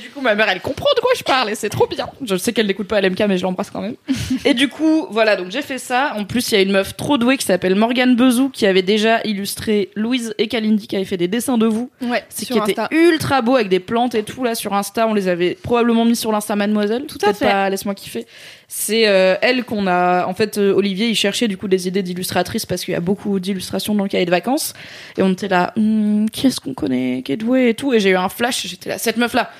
Du 0.00 0.08
coup, 0.10 0.20
ma 0.20 0.34
mère, 0.34 0.48
elle 0.48 0.60
comprend 0.60 0.88
de 0.96 1.00
quoi 1.00 1.10
je 1.16 1.22
parle 1.22 1.50
et 1.50 1.54
c'est 1.54 1.68
trop 1.68 1.86
bien. 1.86 2.08
Je 2.24 2.36
sais 2.36 2.52
qu'elle 2.52 2.66
n'écoute 2.66 2.88
pas 2.88 3.00
LMK, 3.00 3.20
mais 3.28 3.38
je 3.38 3.42
l'embrasse 3.42 3.70
quand 3.70 3.80
même. 3.80 3.94
et 4.44 4.54
du 4.54 4.68
coup, 4.68 5.06
voilà, 5.10 5.36
donc 5.36 5.50
j'ai 5.50 5.62
fait 5.62 5.78
ça. 5.78 6.14
En 6.16 6.24
plus, 6.24 6.50
il 6.50 6.54
y 6.54 6.58
a 6.58 6.62
une 6.62 6.72
meuf 6.72 6.96
trop 6.96 7.18
douée 7.18 7.36
qui 7.36 7.44
s'appelle 7.46 7.74
Morgane 7.74 8.16
Bezou 8.16 8.48
qui 8.48 8.66
avait 8.66 8.82
déjà 8.82 9.20
illustré 9.24 9.90
Louise 9.96 10.34
et 10.38 10.48
Kalindi 10.48 10.86
qui 10.86 10.96
avaient 10.96 11.04
fait 11.04 11.16
des 11.16 11.28
dessins 11.28 11.58
de 11.58 11.66
vous. 11.66 11.90
Ouais, 12.02 12.24
C'est 12.28 12.46
qui 12.46 12.52
sur 12.54 12.62
était 12.62 12.78
Insta. 12.80 12.88
ultra 12.94 13.42
beau 13.42 13.56
avec 13.56 13.68
des 13.68 13.80
plantes 13.80 14.14
et 14.14 14.22
tout 14.22 14.44
là 14.44 14.54
sur 14.54 14.72
Insta. 14.74 15.06
On 15.06 15.14
les 15.14 15.28
avait 15.28 15.54
probablement 15.54 16.04
mis 16.04 16.16
sur 16.16 16.32
l'Insta 16.32 16.56
Mademoiselle. 16.56 17.06
Tout 17.06 17.18
à 17.24 17.32
fait. 17.34 17.46
Pas, 17.46 17.68
laisse-moi 17.70 17.94
kiffer. 17.94 18.26
C'est 18.68 19.08
euh, 19.08 19.34
elle 19.42 19.64
qu'on 19.64 19.86
a. 19.88 20.26
En 20.26 20.34
fait, 20.34 20.56
euh, 20.58 20.72
Olivier, 20.72 21.08
il 21.08 21.16
cherchait 21.16 21.48
du 21.48 21.56
coup 21.56 21.66
des 21.68 21.88
idées 21.88 22.02
d'illustratrices 22.04 22.66
parce 22.66 22.84
qu'il 22.84 22.92
y 22.92 22.96
a 22.96 23.00
beaucoup 23.00 23.40
d'illustrations 23.40 23.94
dans 23.94 24.04
le 24.04 24.08
cahier 24.08 24.26
de 24.26 24.30
vacances. 24.30 24.74
Et 25.18 25.22
on 25.22 25.32
était 25.32 25.48
là, 25.48 25.72
Hum, 25.76 26.28
qui 26.30 26.46
est-ce 26.46 26.60
qu'on 26.60 26.74
connaît, 26.74 27.22
qui 27.24 27.32
est 27.32 27.36
doué 27.36 27.70
et 27.70 27.74
tout. 27.74 27.92
Et 27.92 28.00
j'ai 28.00 28.10
eu 28.10 28.16
un 28.16 28.28
flash. 28.28 28.66
J'étais 28.66 28.88
là, 28.90 28.98
cette 28.98 29.16
meuf 29.16 29.34
là. 29.34 29.50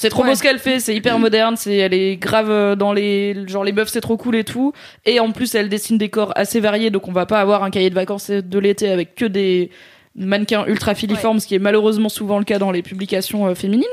C'est 0.00 0.08
trop 0.08 0.24
beau 0.24 0.34
ce 0.34 0.42
qu'elle 0.42 0.58
fait, 0.58 0.80
c'est 0.80 0.94
hyper 0.94 1.18
moderne, 1.18 1.58
c'est 1.58 1.76
elle 1.76 1.92
est 1.92 2.16
grave 2.16 2.50
euh, 2.50 2.74
dans 2.74 2.94
les 2.94 3.36
genre 3.46 3.64
les 3.64 3.72
meufs 3.72 3.90
c'est 3.90 4.00
trop 4.00 4.16
cool 4.16 4.34
et 4.34 4.44
tout 4.44 4.72
et 5.04 5.20
en 5.20 5.30
plus 5.30 5.54
elle 5.54 5.68
dessine 5.68 5.98
des 5.98 6.08
corps 6.08 6.32
assez 6.36 6.58
variés 6.58 6.88
donc 6.88 7.06
on 7.06 7.12
va 7.12 7.26
pas 7.26 7.38
avoir 7.38 7.64
un 7.64 7.70
cahier 7.70 7.90
de 7.90 7.94
vacances 7.94 8.30
de 8.30 8.58
l'été 8.58 8.88
avec 8.88 9.14
que 9.14 9.26
des 9.26 9.68
mannequins 10.14 10.64
ultra 10.64 10.94
filiformes 10.94 11.38
ce 11.38 11.46
qui 11.46 11.54
est 11.54 11.58
malheureusement 11.58 12.08
souvent 12.08 12.38
le 12.38 12.46
cas 12.46 12.58
dans 12.58 12.70
les 12.70 12.80
publications 12.80 13.46
euh, 13.46 13.54
féminines. 13.54 13.84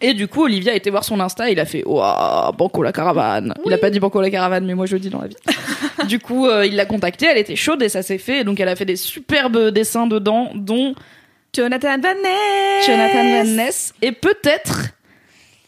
Et 0.00 0.14
du 0.14 0.28
coup, 0.28 0.44
Olivia 0.44 0.70
a 0.70 0.76
été 0.76 0.88
voir 0.88 1.02
son 1.02 1.18
Insta, 1.18 1.50
il 1.50 1.58
a 1.58 1.64
fait 1.64 1.82
Waouh, 1.84 2.52
Banco 2.52 2.84
la 2.84 2.92
caravane. 2.92 3.52
Il 3.66 3.72
a 3.72 3.78
pas 3.78 3.90
dit 3.90 3.98
Banco 3.98 4.20
la 4.20 4.30
caravane, 4.30 4.64
mais 4.64 4.76
moi 4.76 4.86
je 4.86 4.94
le 4.94 5.00
dis 5.00 5.10
dans 5.10 5.20
la 5.20 5.26
vie. 5.26 5.36
du 6.06 6.20
coup, 6.20 6.46
euh, 6.46 6.64
il 6.64 6.76
l'a 6.76 6.86
contactée, 6.86 7.26
elle 7.26 7.38
était 7.38 7.56
chaude 7.56 7.82
et 7.82 7.88
ça 7.88 8.02
s'est 8.02 8.18
fait. 8.18 8.42
Et 8.42 8.44
donc, 8.44 8.60
elle 8.60 8.68
a 8.68 8.76
fait 8.76 8.84
des 8.84 8.94
superbes 8.94 9.70
dessins 9.70 10.06
dedans, 10.06 10.52
dont 10.54 10.94
Jonathan 11.52 11.98
Van 11.98 12.14
Ness. 12.14 12.86
Jonathan 12.86 13.24
Van 13.24 13.56
Ness 13.56 13.94
et 14.00 14.12
peut-être 14.12 14.90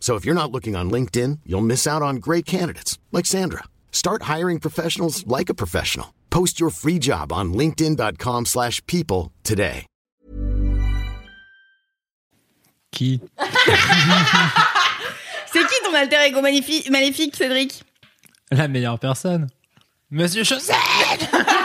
So 0.00 0.16
if 0.16 0.24
you're 0.24 0.34
not 0.34 0.50
looking 0.50 0.74
on 0.74 0.90
LinkedIn, 0.90 1.40
you'll 1.46 1.60
miss 1.60 1.86
out 1.86 2.02
on 2.02 2.16
great 2.16 2.46
candidates 2.46 2.98
like 3.12 3.26
Sandra. 3.26 3.64
Start 3.92 4.22
hiring 4.22 4.58
professionals 4.58 5.24
like 5.26 5.48
a 5.50 5.54
professional. 5.54 6.14
Post 6.30 6.58
your 6.58 6.70
free 6.70 6.98
job 6.98 7.32
on 7.32 7.52
linkedin.com/people 7.52 8.44
slash 8.46 8.84
people 8.86 9.30
today. 9.44 9.86
Qui 12.92 13.20
C'est 15.52 15.66
qui 15.66 15.80
ton 15.84 15.94
alter 15.94 16.26
ego 16.26 16.40
magnifique, 16.40 16.90
maléfique, 16.90 17.36
Cédric 17.36 17.82
La 18.50 18.68
meilleure 18.68 18.98
personne. 18.98 19.48
Monsieur 20.10 20.44
Chaussette 20.44 20.76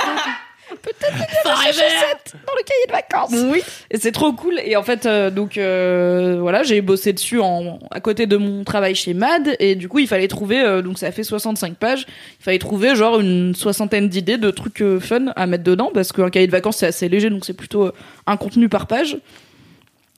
chaussettes 1.71 2.35
dans 2.45 2.53
le 2.53 2.63
cahier 2.63 2.85
de 2.87 2.91
vacances. 2.91 3.51
Oui. 3.51 3.61
Et 3.91 3.97
c'est 3.97 4.11
trop 4.11 4.33
cool. 4.33 4.59
Et 4.63 4.75
en 4.75 4.83
fait, 4.83 5.05
euh, 5.05 5.29
donc 5.29 5.57
euh, 5.57 6.37
voilà, 6.39 6.63
j'ai 6.63 6.81
bossé 6.81 7.13
dessus 7.13 7.39
en, 7.39 7.79
à 7.91 7.99
côté 7.99 8.27
de 8.27 8.37
mon 8.37 8.63
travail 8.63 8.95
chez 8.95 9.13
Mad. 9.13 9.55
Et 9.59 9.75
du 9.75 9.89
coup, 9.89 9.99
il 9.99 10.07
fallait 10.07 10.27
trouver, 10.27 10.61
euh, 10.61 10.81
donc 10.81 10.97
ça 10.97 11.11
fait 11.11 11.23
65 11.23 11.75
pages, 11.75 12.05
il 12.39 12.43
fallait 12.43 12.59
trouver 12.59 12.95
genre 12.95 13.19
une 13.19 13.55
soixantaine 13.55 14.09
d'idées 14.09 14.37
de 14.37 14.51
trucs 14.51 14.83
fun 14.99 15.27
à 15.35 15.47
mettre 15.47 15.63
dedans. 15.63 15.91
Parce 15.93 16.11
qu'un 16.11 16.29
cahier 16.29 16.47
de 16.47 16.51
vacances, 16.51 16.77
c'est 16.77 16.87
assez 16.87 17.09
léger, 17.09 17.29
donc 17.29 17.45
c'est 17.45 17.53
plutôt 17.53 17.91
un 18.27 18.37
contenu 18.37 18.69
par 18.69 18.87
page. 18.87 19.17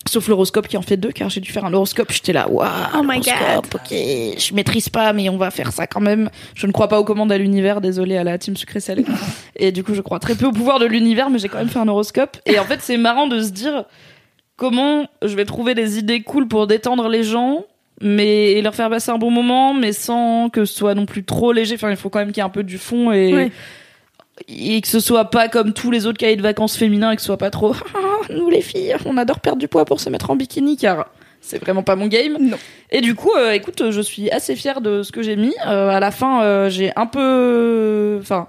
Sauf 0.08 0.28
l'horoscope 0.30 0.68
qui 0.68 0.78
en 0.78 0.82
fait 0.82 0.96
deux, 0.96 1.12
car 1.12 1.30
j'ai 1.30 1.42
dû 1.42 1.52
faire 1.52 1.66
un 1.66 1.74
horoscope. 1.74 2.12
J'étais 2.12 2.32
là, 2.32 2.48
waouh, 2.50 2.68
Oh 2.96 3.02
my 3.04 3.20
l'horoscope, 3.20 3.76
ok, 3.76 3.90
je 3.90 4.54
maîtrise 4.54 4.88
pas, 4.88 5.12
mais 5.12 5.28
on 5.30 5.38
va 5.38 5.52
faire 5.52 5.74
ça 5.74 5.86
quand 5.86 6.00
même. 6.00 6.30
Je 6.56 6.66
ne 6.66 6.72
crois 6.72 6.88
pas 6.88 7.00
aux 7.00 7.04
commandes 7.04 7.32
à 7.32 7.38
l'univers, 7.38 7.82
désolé 7.82 8.16
à 8.16 8.24
la 8.24 8.38
team 8.38 8.56
sucré 8.56 8.80
salé. 8.80 9.04
Et 9.58 9.72
du 9.74 9.84
coup, 9.84 9.94
je 9.94 10.02
crois 10.02 10.20
très 10.20 10.36
peu 10.36 10.46
au 10.46 10.52
pouvoir 10.54 10.80
de 10.80 10.86
l'univers, 10.86 11.30
mais 11.30 11.40
j'ai 11.40 11.50
quand 11.50 11.58
même 11.58 11.68
fait 11.68 11.80
un 11.80 11.88
horoscope. 11.88 12.38
Et 12.46 12.58
en 12.58 12.64
fait, 12.64 12.80
c'est 12.82 12.96
marrant 12.98 13.28
de 13.28 13.42
se 13.42 13.50
dire 13.50 13.84
comment 14.56 15.08
je 15.24 15.36
vais 15.36 15.46
trouver 15.46 15.76
des 15.76 15.98
idées 16.00 16.22
cool 16.22 16.48
pour 16.48 16.68
détendre 16.68 17.10
les 17.10 17.24
gens, 17.24 17.66
mais 18.00 18.54
et 18.54 18.62
leur 18.62 18.76
faire 18.76 18.90
passer 18.90 19.12
un 19.12 19.18
bon 19.18 19.32
moment, 19.32 19.74
mais 19.74 19.92
sans 19.92 20.50
que 20.50 20.64
ce 20.64 20.74
soit 20.74 20.94
non 20.96 21.06
plus 21.06 21.26
trop 21.26 21.52
léger. 21.52 21.76
Enfin, 21.76 21.90
il 21.90 21.98
faut 21.98 22.10
quand 22.10 22.20
même 22.20 22.30
qu'il 22.32 22.38
y 22.38 22.42
ait 22.42 22.48
un 22.48 22.50
peu 22.50 22.64
du 22.64 22.78
fond 22.78 23.12
et 23.12 23.34
Ouais. 23.34 23.52
Et 24.48 24.82
que 24.82 24.88
ce 24.88 25.00
soit 25.00 25.26
pas 25.26 25.48
comme 25.48 25.74
tous 25.74 25.92
les 25.92 26.06
autres 26.06 26.18
cahiers 26.18 26.36
de 26.36 26.42
vacances 26.42 26.78
féminins 26.78 27.12
et 27.12 27.16
que 27.16 27.22
ce 27.22 27.28
soit 27.28 27.38
pas 27.38 27.50
trop 27.50 27.76
Ah, 27.96 28.00
nous 28.34 28.50
les 28.50 28.62
filles 28.62 28.96
on 29.06 29.18
adore 29.18 29.40
perdre 29.40 29.60
du 29.60 29.68
poids 29.68 29.86
pour 29.86 30.00
se 30.00 30.10
mettre 30.10 30.30
en 30.30 30.36
bikini 30.36 30.78
car 30.78 31.10
c'est 31.42 31.60
vraiment 31.60 31.84
pas 31.84 31.96
mon 31.96 32.08
game. 32.08 32.38
Non. 32.40 32.58
et 32.92 33.02
du 33.02 33.16
coup 33.16 33.32
euh, 33.38 33.52
écoute 33.52 33.92
je 33.92 34.02
suis 34.02 34.30
assez 34.32 34.56
fière 34.56 34.82
de 34.82 35.04
ce 35.04 35.12
que 35.12 35.22
j'ai 35.22 35.36
mis. 35.36 35.56
Euh, 35.66 35.90
à 35.90 36.00
la 36.00 36.12
fin 36.12 36.44
euh, 36.44 36.70
j'ai 36.70 36.92
un 36.96 37.06
peu 37.06 38.18
enfin 38.22 38.48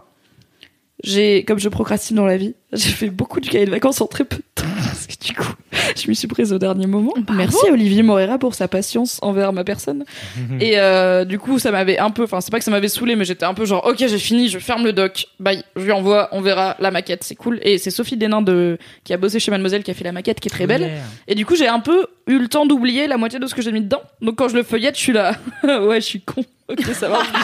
j'ai 1.05 1.45
comme 1.45 1.59
je 1.59 1.69
procrastine 1.69 2.17
dans 2.17 2.27
la 2.27 2.37
vie 2.37 2.55
j'ai 2.73 2.91
fait 2.91 3.11
beaucoup 3.11 3.41
de 3.41 3.49
cahiers 3.49 3.67
de 3.67 3.71
vacances 3.71 4.01
en 4.01 4.07
très 4.07 4.25
peu 4.25 4.37
de 4.37 4.43
temps 4.55 4.69
que 5.17 5.25
du 5.25 5.35
coup 5.35 5.53
je 5.97 6.09
m'y 6.09 6.15
suis 6.15 6.29
prise 6.29 6.53
au 6.53 6.59
dernier 6.59 6.87
moment 6.87 7.15
merci 7.35 7.69
à 7.69 7.73
Olivier 7.73 8.03
Morera 8.03 8.39
pour 8.39 8.55
sa 8.55 8.69
patience 8.69 9.19
envers 9.23 9.53
ma 9.53 9.65
personne 9.65 10.05
et 10.61 10.79
euh, 10.79 11.25
du 11.25 11.39
coup, 11.39 11.59
ça 11.59 11.71
m'avait 11.71 11.99
un 11.99 12.11
peu, 12.11 12.25
enfin, 12.25 12.41
c'est 12.41 12.51
pas 12.51 12.59
que 12.59 12.65
ça 12.65 12.71
m'avait 12.71 12.89
saoulé, 12.89 13.17
mais 13.17 13.25
j'étais 13.25 13.45
un 13.45 13.55
peu 13.55 13.65
genre, 13.65 13.85
ok, 13.87 13.97
j'ai 13.99 14.19
fini, 14.19 14.49
je 14.49 14.59
ferme 14.59 14.85
le 14.85 14.93
doc, 14.93 15.27
bye, 15.41 15.63
je 15.77 15.83
lui 15.83 15.93
envoie, 15.93 16.29
on 16.33 16.41
verra 16.41 16.77
la 16.79 16.91
maquette, 16.91 17.25
c'est 17.25 17.35
cool. 17.35 17.59
Et 17.63 17.79
c'est 17.79 17.91
Sophie 17.91 18.17
Denain 18.17 18.43
de, 18.43 18.79
qui 19.05 19.13
a 19.13 19.17
bossé 19.17 19.41
chez 19.41 19.51
Mademoiselle 19.51 19.83
qui 19.83 19.91
a 19.91 19.95
fait 19.95 20.05
la 20.05 20.13
maquette 20.13 20.41
qui 20.41 20.49
est 20.49 20.51
très 20.51 20.67
belle. 20.67 20.91
Et 21.27 21.35
du 21.35 21.47
coup, 21.47 21.57
j'ai 21.57 21.69
un 21.69 21.81
peu 21.81 22.07
eu 22.27 22.39
le 22.39 22.49
temps 22.49 22.67
d'oublier 22.67 23.07
la 23.07 23.17
moitié 23.17 23.39
de 23.39 23.47
ce 23.47 23.55
que 23.55 23.63
j'ai 23.63 23.73
mis 23.73 23.81
dedans. 23.81 24.03
Donc 24.21 24.37
quand 24.37 24.49
je 24.49 24.57
le 24.57 24.63
feuillette, 24.63 24.97
je 24.97 25.01
suis 25.01 25.13
là, 25.13 25.35
ouais, 25.63 26.01
je 26.01 26.07
suis 26.07 26.21
con. 26.21 26.45
Ok, 26.73 26.83
ça 26.93 27.09
va. 27.09 27.23
du 27.23 27.31
coup, 27.33 27.39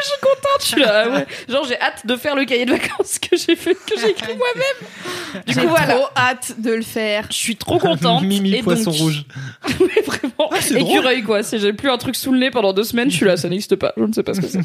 je 0.00 0.06
suis 0.06 0.20
contente, 0.20 0.60
je 0.60 0.64
suis 0.66 0.80
là, 0.80 1.04
ah 1.06 1.08
ouais. 1.10 1.26
Genre, 1.48 1.64
j'ai 1.64 1.80
hâte 1.80 2.04
de 2.06 2.16
faire 2.16 2.34
le 2.34 2.44
cahier 2.44 2.64
de 2.66 2.72
vacances 2.72 3.20
que 3.20 3.36
j'ai 3.36 3.54
fait, 3.54 3.74
que 3.74 4.00
j'ai 4.00 4.10
écrit 4.10 4.34
moi-même. 4.36 5.42
Du 5.46 5.54
J'ai 5.54 5.60
coup, 5.60 5.68
voilà. 5.68 5.94
trop 5.94 6.06
hâte 6.16 6.54
de 6.60 6.72
le 6.72 6.82
faire. 6.82 7.26
Je 7.30 7.36
suis 7.36 7.54
trop 7.56 7.78
contente. 7.78 8.22
Mimi 8.24 8.54
Et 8.56 8.62
Poisson 8.64 8.90
donc- 8.90 8.98
Rouge. 9.00 9.24
mais 9.80 10.02
vraiment, 10.02 10.50
écureuil 10.88 11.22
quoi. 11.22 11.44
Si 11.44 11.58
j'ai 11.60 11.72
plus 11.72 11.88
un 11.88 11.98
truc 11.98 12.16
sous 12.16 12.32
le 12.32 12.38
nez 12.38 12.50
pendant 12.50 12.72
deux 12.72 12.82
semaines, 12.84 13.10
je 13.10 13.16
suis 13.16 13.26
là, 13.26 13.36
ça 13.36 13.48
n'existe 13.48 13.76
pas. 13.76 13.92
Je 13.96 14.02
ne 14.02 14.12
sais 14.12 14.22
pas 14.24 14.34
ce 14.34 14.40
que 14.40 14.48
c'est. 14.48 14.60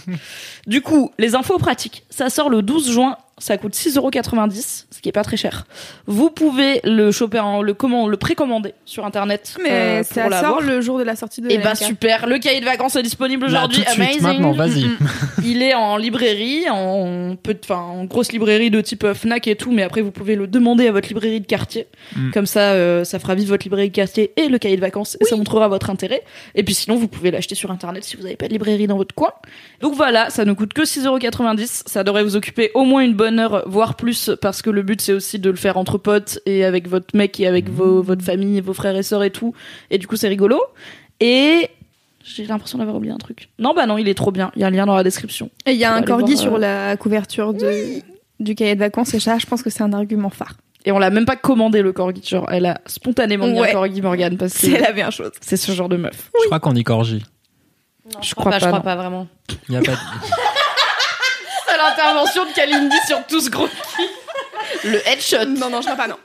du 0.66 0.82
coup, 0.82 1.12
les 1.20 1.36
infos 1.36 1.60
pratiques. 1.60 2.04
Ça 2.10 2.30
sort 2.32 2.50
le 2.50 2.64
12 2.64 2.92
juin. 2.92 3.16
Ça 3.38 3.58
coûte 3.58 3.74
6,90€, 3.74 4.86
ce 4.92 5.02
qui 5.02 5.10
est 5.10 5.12
pas 5.12 5.24
très 5.24 5.38
cher. 5.38 5.66
Vous 6.06 6.30
pouvez 6.30 6.80
le 6.84 7.12
choper, 7.12 7.40
en, 7.40 7.64
le, 7.64 7.74
comment, 7.74 8.08
le 8.08 8.18
précommander 8.18 8.76
sur 8.86 9.04
internet. 9.04 9.58
Mais 9.64 9.72
euh, 9.72 10.04
ça 10.04 10.22
pour 10.22 10.30
l'avoir. 10.30 10.52
sort 10.60 10.62
le 10.62 10.80
jour 10.82 11.00
de 11.00 11.04
la 11.04 11.16
sortie 11.16 11.42
de 11.42 11.50
Et 11.50 11.58
bah 11.58 11.72
LMK. 11.74 11.84
super, 11.84 12.28
le 12.28 12.38
cahier 12.38 12.60
de 12.60 12.66
vacances 12.66 12.96
est 12.98 13.02
disponible 13.02 13.48
Là, 13.48 13.66
aujourd'hui. 13.66 13.80
tout 13.80 13.86
de 13.86 13.90
suite, 13.90 14.22
Amazing. 14.22 14.22
maintenant, 14.22 14.52
vas-y. 14.52 14.86
Il 15.44 15.64
est 15.64 15.74
en 15.74 15.98
librairie, 15.98 16.70
en 16.70 17.36
peu, 17.42 17.58
enfin 17.64 17.80
en 17.80 18.04
grosse 18.06 18.32
librairie 18.32 18.70
de 18.70 18.80
type 18.80 19.04
euh, 19.06 19.16
Fnac 19.16 19.48
et 19.48 19.56
tout, 19.56 19.72
mais 19.72 19.82
après 19.82 20.02
vous 20.02 20.12
pouvez 20.12 20.36
le 20.36 20.46
demander 20.46 20.88
à 20.88 20.92
votre 20.92 21.08
librairie 21.08 21.42
de 21.42 21.48
quartier. 21.48 21.88
Mm. 22.16 22.32
Comme 22.32 22.46
ça, 22.46 22.74
euh, 22.74 23.04
ça 23.04 23.18
fera 23.18 23.34
vivre 23.34 23.50
votre 23.50 23.64
librairie 23.64 23.90
de 23.90 23.96
quartier 23.96 24.34
et 24.38 24.50
le 24.50 24.60
cahier 24.60 24.76
de 24.76 24.82
vacances, 24.82 25.18
et 25.20 25.26
ça 25.26 25.36
montrera 25.36 25.68
votre 25.68 25.90
intérêt. 25.90 26.24
Et 26.54 26.62
puis 26.62 26.76
sinon, 26.76 26.96
vous 26.98 27.08
pouvez 27.08 27.32
l'acheter 27.32 27.56
sur 27.56 27.72
internet 27.72 28.04
si 28.04 28.18
vous 28.18 28.24
n'avez 28.24 28.36
pas 28.36 28.48
de 28.48 28.54
librairie 28.54 28.86
dans 28.86 28.98
votre 28.98 29.16
coin. 29.16 29.32
Donc 29.80 29.96
voilà, 29.96 30.30
ça 30.30 30.46
ne 30.46 30.54
coûte 30.54 30.74
que 30.74 30.84
6,90€. 30.84 31.84
Ça 31.88 32.04
devrait 32.04 32.24
vous 32.24 32.36
occuper 32.36 32.70
au 32.76 32.84
moins 32.84 33.02
une 33.02 33.14
bonne 33.14 33.21
heure, 33.40 33.64
voire 33.68 33.96
plus, 33.96 34.32
parce 34.42 34.62
que 34.62 34.70
le 34.70 34.82
but 34.82 35.02
c'est 35.02 35.14
aussi 35.14 35.40
de 35.40 35.50
le 35.50 35.56
faire 35.56 35.78
entre 35.78 35.98
potes 35.98 36.40
et 36.46 36.64
avec 36.66 36.88
votre 36.88 37.16
mec 37.16 37.40
et 37.40 37.48
avec 37.48 37.70
vos, 37.70 38.02
votre 38.02 38.24
famille, 38.24 38.60
vos 38.62 38.74
frères 38.74 38.96
et 38.96 39.04
sœurs 39.04 39.24
et 39.24 39.32
tout. 39.32 39.54
Et 39.90 39.98
du 39.98 40.08
coup, 40.08 40.16
c'est 40.16 40.28
rigolo. 40.28 40.62
Et 41.20 41.70
j'ai 42.24 42.46
l'impression 42.46 42.78
d'avoir 42.78 42.98
oublié 42.98 43.14
un 43.14 43.18
truc. 43.18 43.50
Non, 43.60 43.74
bah 43.74 43.86
non, 43.86 43.98
il 43.98 44.08
est 44.08 44.14
trop 44.14 44.32
bien. 44.32 44.52
Il 44.56 44.62
y 44.62 44.64
a 44.64 44.68
un 44.68 44.72
lien 44.72 44.86
dans 44.86 44.96
la 44.96 45.04
description. 45.04 45.50
Et 45.66 45.72
il 45.72 45.78
y 45.78 45.86
a 45.86 45.94
un 45.94 46.02
corgi 46.04 46.34
voir, 46.34 46.44
sur 46.44 46.56
euh, 46.56 46.60
la 46.60 46.98
couverture 46.98 47.54
de, 47.54 48.02
du 48.40 48.56
cahier 48.56 48.76
de 48.76 48.80
vacances 48.80 49.14
et 49.14 49.20
ça, 49.20 49.38
je 49.38 49.46
pense 49.46 49.62
que 49.64 49.70
c'est 49.70 49.84
un 49.84 49.94
argument 49.94 50.30
phare. 50.30 50.54
Et 50.86 50.92
on 50.92 50.98
l'a 51.00 51.12
même 51.12 51.26
pas 51.26 51.36
commandé 51.36 51.82
le 51.84 51.94
corgi. 51.94 52.24
Genre, 52.28 52.48
elle 52.52 52.66
a 52.66 52.82
spontanément 52.88 53.46
mis 53.48 53.60
Ouais. 53.60 53.70
un 53.70 53.74
corgi 53.74 54.02
Morgane 54.02 54.38
parce 54.38 54.58
que 54.58 54.68
elle 54.76 54.86
avait 54.86 55.04
un 55.04 55.12
chose. 55.12 55.32
c'est 55.42 55.58
ce 55.58 55.72
genre 55.74 55.90
de 55.90 55.98
meuf. 55.98 56.32
Je 56.42 56.46
crois 56.48 56.60
qu'on 56.60 56.74
y 56.76 56.84
corgit. 56.84 57.24
je 58.22 58.34
crois 58.34 58.52
pas, 58.52 58.60
je 58.60 58.66
crois 58.66 58.80
non. 58.80 58.84
pas 58.84 58.96
vraiment. 58.96 59.28
Il 59.70 59.76
y 59.76 59.78
a 59.78 59.82
pas 59.82 59.92
de- 59.92 59.98
C'est 60.24 60.32
l'intervention 61.90 62.46
de 62.46 62.52
Kalindi 62.54 62.98
sur 63.08 63.26
tout 63.28 63.42
ce 63.42 63.50
gros 63.50 63.68
kiff. 63.68 64.84
Le 64.84 65.08
headshot. 65.08 65.46
Non, 65.46 65.70
non, 65.70 65.82
je 65.82 65.88
crois 65.88 65.96
pas, 65.98 66.08
non. 66.08 66.18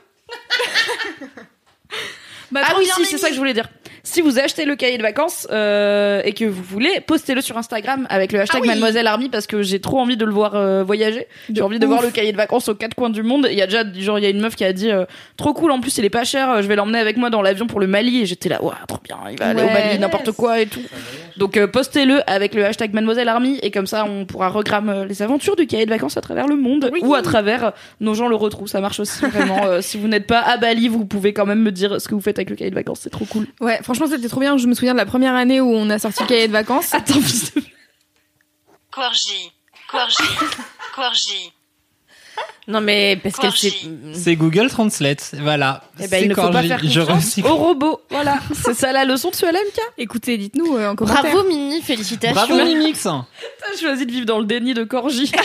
Bah, 2.51 2.61
Ah 2.65 2.75
oui, 2.77 2.87
si, 2.95 3.05
c'est 3.05 3.17
ça 3.17 3.27
que 3.27 3.33
je 3.33 3.39
voulais 3.39 3.53
dire. 3.53 3.67
Si 4.07 4.21
vous 4.21 4.39
achetez 4.39 4.63
le 4.63 4.77
cahier 4.77 4.97
de 4.97 5.03
vacances 5.03 5.49
euh, 5.51 6.21
et 6.23 6.31
que 6.31 6.45
vous 6.45 6.63
voulez, 6.63 7.01
postez-le 7.05 7.41
sur 7.41 7.57
Instagram 7.57 8.07
avec 8.09 8.31
le 8.31 8.39
hashtag 8.39 8.59
Ah 8.59 8.61
oui. 8.61 8.69
Mademoiselle 8.69 9.05
Army 9.05 9.27
parce 9.27 9.47
que 9.47 9.61
j'ai 9.63 9.81
trop 9.81 9.99
envie 9.99 10.15
de 10.15 10.23
le 10.23 10.31
voir 10.31 10.55
euh, 10.55 10.81
voyager. 10.81 11.27
J'ai 11.53 11.61
envie 11.61 11.77
de 11.77 11.85
ouf. 11.85 11.91
voir 11.91 12.01
le 12.01 12.09
cahier 12.09 12.31
de 12.31 12.37
vacances 12.37 12.69
aux 12.69 12.73
quatre 12.73 12.95
coins 12.95 13.09
du 13.09 13.21
monde. 13.21 13.49
Il 13.51 13.57
y 13.57 13.61
a 13.61 13.65
déjà, 13.65 13.83
genre, 13.99 14.17
il 14.17 14.23
y 14.23 14.25
a 14.25 14.29
une 14.29 14.39
meuf 14.39 14.55
qui 14.55 14.63
a 14.63 14.71
dit 14.71 14.91
euh, 14.91 15.03
trop 15.35 15.53
cool. 15.53 15.71
En 15.71 15.81
plus, 15.81 15.97
il 15.97 16.05
est 16.05 16.09
pas 16.09 16.23
cher. 16.23 16.61
Je 16.61 16.69
vais 16.69 16.77
l'emmener 16.77 16.99
avec 16.99 17.17
moi 17.17 17.29
dans 17.29 17.41
l'avion 17.41 17.67
pour 17.67 17.81
le 17.81 17.87
Mali. 17.87 18.21
Et 18.21 18.25
j'étais 18.25 18.47
là, 18.47 18.63
waouh, 18.63 18.75
trop 18.87 18.99
bien. 19.03 19.17
Il 19.29 19.37
va 19.37 19.49
aller 19.49 19.61
au. 19.61 19.65
Mali, 19.65 19.99
n'importe 19.99 20.31
quoi 20.31 20.61
et 20.61 20.67
tout. 20.67 20.81
Donc 21.35 21.63
postez-le 21.65 22.21
avec 22.27 22.55
le 22.55 22.65
hashtag 22.65 22.93
Mademoiselle 22.93 23.27
Army 23.27 23.59
et 23.61 23.69
comme 23.69 23.85
ça 23.85 24.05
on 24.05 24.25
pourra 24.25 24.49
regramme 24.49 25.05
les 25.07 25.21
aventures 25.21 25.55
du 25.55 25.67
cahier 25.67 25.85
de 25.85 25.91
vacances 25.91 26.17
à 26.17 26.21
travers 26.21 26.47
le 26.47 26.55
monde 26.55 26.89
ou 27.03 27.13
à 27.13 27.21
travers 27.21 27.73
nos 27.99 28.15
gens 28.15 28.27
le 28.27 28.35
retrouvent. 28.35 28.67
Ça 28.67 28.79
marche 28.81 28.99
aussi 29.01 29.25
vraiment. 29.25 29.57
Si 29.81 29.97
vous 29.97 30.07
n'êtes 30.07 30.27
pas 30.27 30.39
à 30.39 30.57
Bali, 30.57 30.87
vous 30.87 31.05
pouvez 31.05 31.33
quand 31.33 31.45
même 31.45 31.61
me 31.61 31.71
dire 31.71 32.01
ce 32.01 32.07
que 32.07 32.15
vous 32.15 32.21
faites 32.21 32.39
avec 32.39 32.49
le 32.49 32.55
cahier 32.55 32.69
de 32.71 32.75
vacances. 32.75 33.01
C'est 33.03 33.09
trop 33.09 33.25
cool. 33.25 33.45
Ouais, 33.61 33.79
franchement, 33.83 33.96
c'était 34.05 34.29
trop 34.29 34.39
bien. 34.41 34.57
Je 34.57 34.67
me 34.67 34.75
souviens 34.75 34.93
de 34.93 34.97
la 34.97 35.05
première 35.07 35.33
année 35.33 35.59
où 35.61 35.73
on 35.73 35.89
a 35.89 35.97
sorti 35.97 36.21
le 36.21 36.27
cahier 36.27 36.47
de 36.47 36.53
vacances. 36.53 36.93
Attends, 36.93 37.15
Corgi, 38.91 39.51
Corgi, 39.89 40.23
Corgi. 40.95 41.51
Non 42.67 42.81
mais 42.81 43.19
parce 43.23 43.35
Corgi. 43.37 43.69
sait. 43.71 43.89
C'est 44.13 44.35
Google 44.35 44.69
Translate, 44.69 45.31
voilà. 45.41 45.83
Eh 45.99 46.01
ben, 46.03 46.09
C'est 46.09 46.21
il 46.23 46.29
ne 46.29 46.35
faut 46.35 46.49
pas 46.51 46.61
faire 46.63 46.79
Je 46.83 46.99
confiance 46.99 47.23
recycle. 47.25 47.47
au 47.47 47.55
robot. 47.55 48.01
Voilà, 48.09 48.39
c'est 48.63 48.73
ça 48.73 48.91
la 48.91 49.05
leçon 49.05 49.29
de 49.31 49.35
ce 49.35 49.45
LMK. 49.45 49.79
Écoutez, 49.97 50.37
dites-nous 50.37 50.75
euh, 50.77 50.89
en 50.89 50.95
commentaire. 50.95 51.23
Bravo 51.23 51.47
Mini, 51.47 51.81
félicitations. 51.81 52.35
Bravo 52.35 52.55
Mimix 52.55 53.01
T'as 53.03 53.79
choisi 53.79 54.05
de 54.05 54.11
vivre 54.11 54.25
dans 54.25 54.39
le 54.39 54.45
déni 54.45 54.73
de 54.73 54.83
Corgi. 54.83 55.31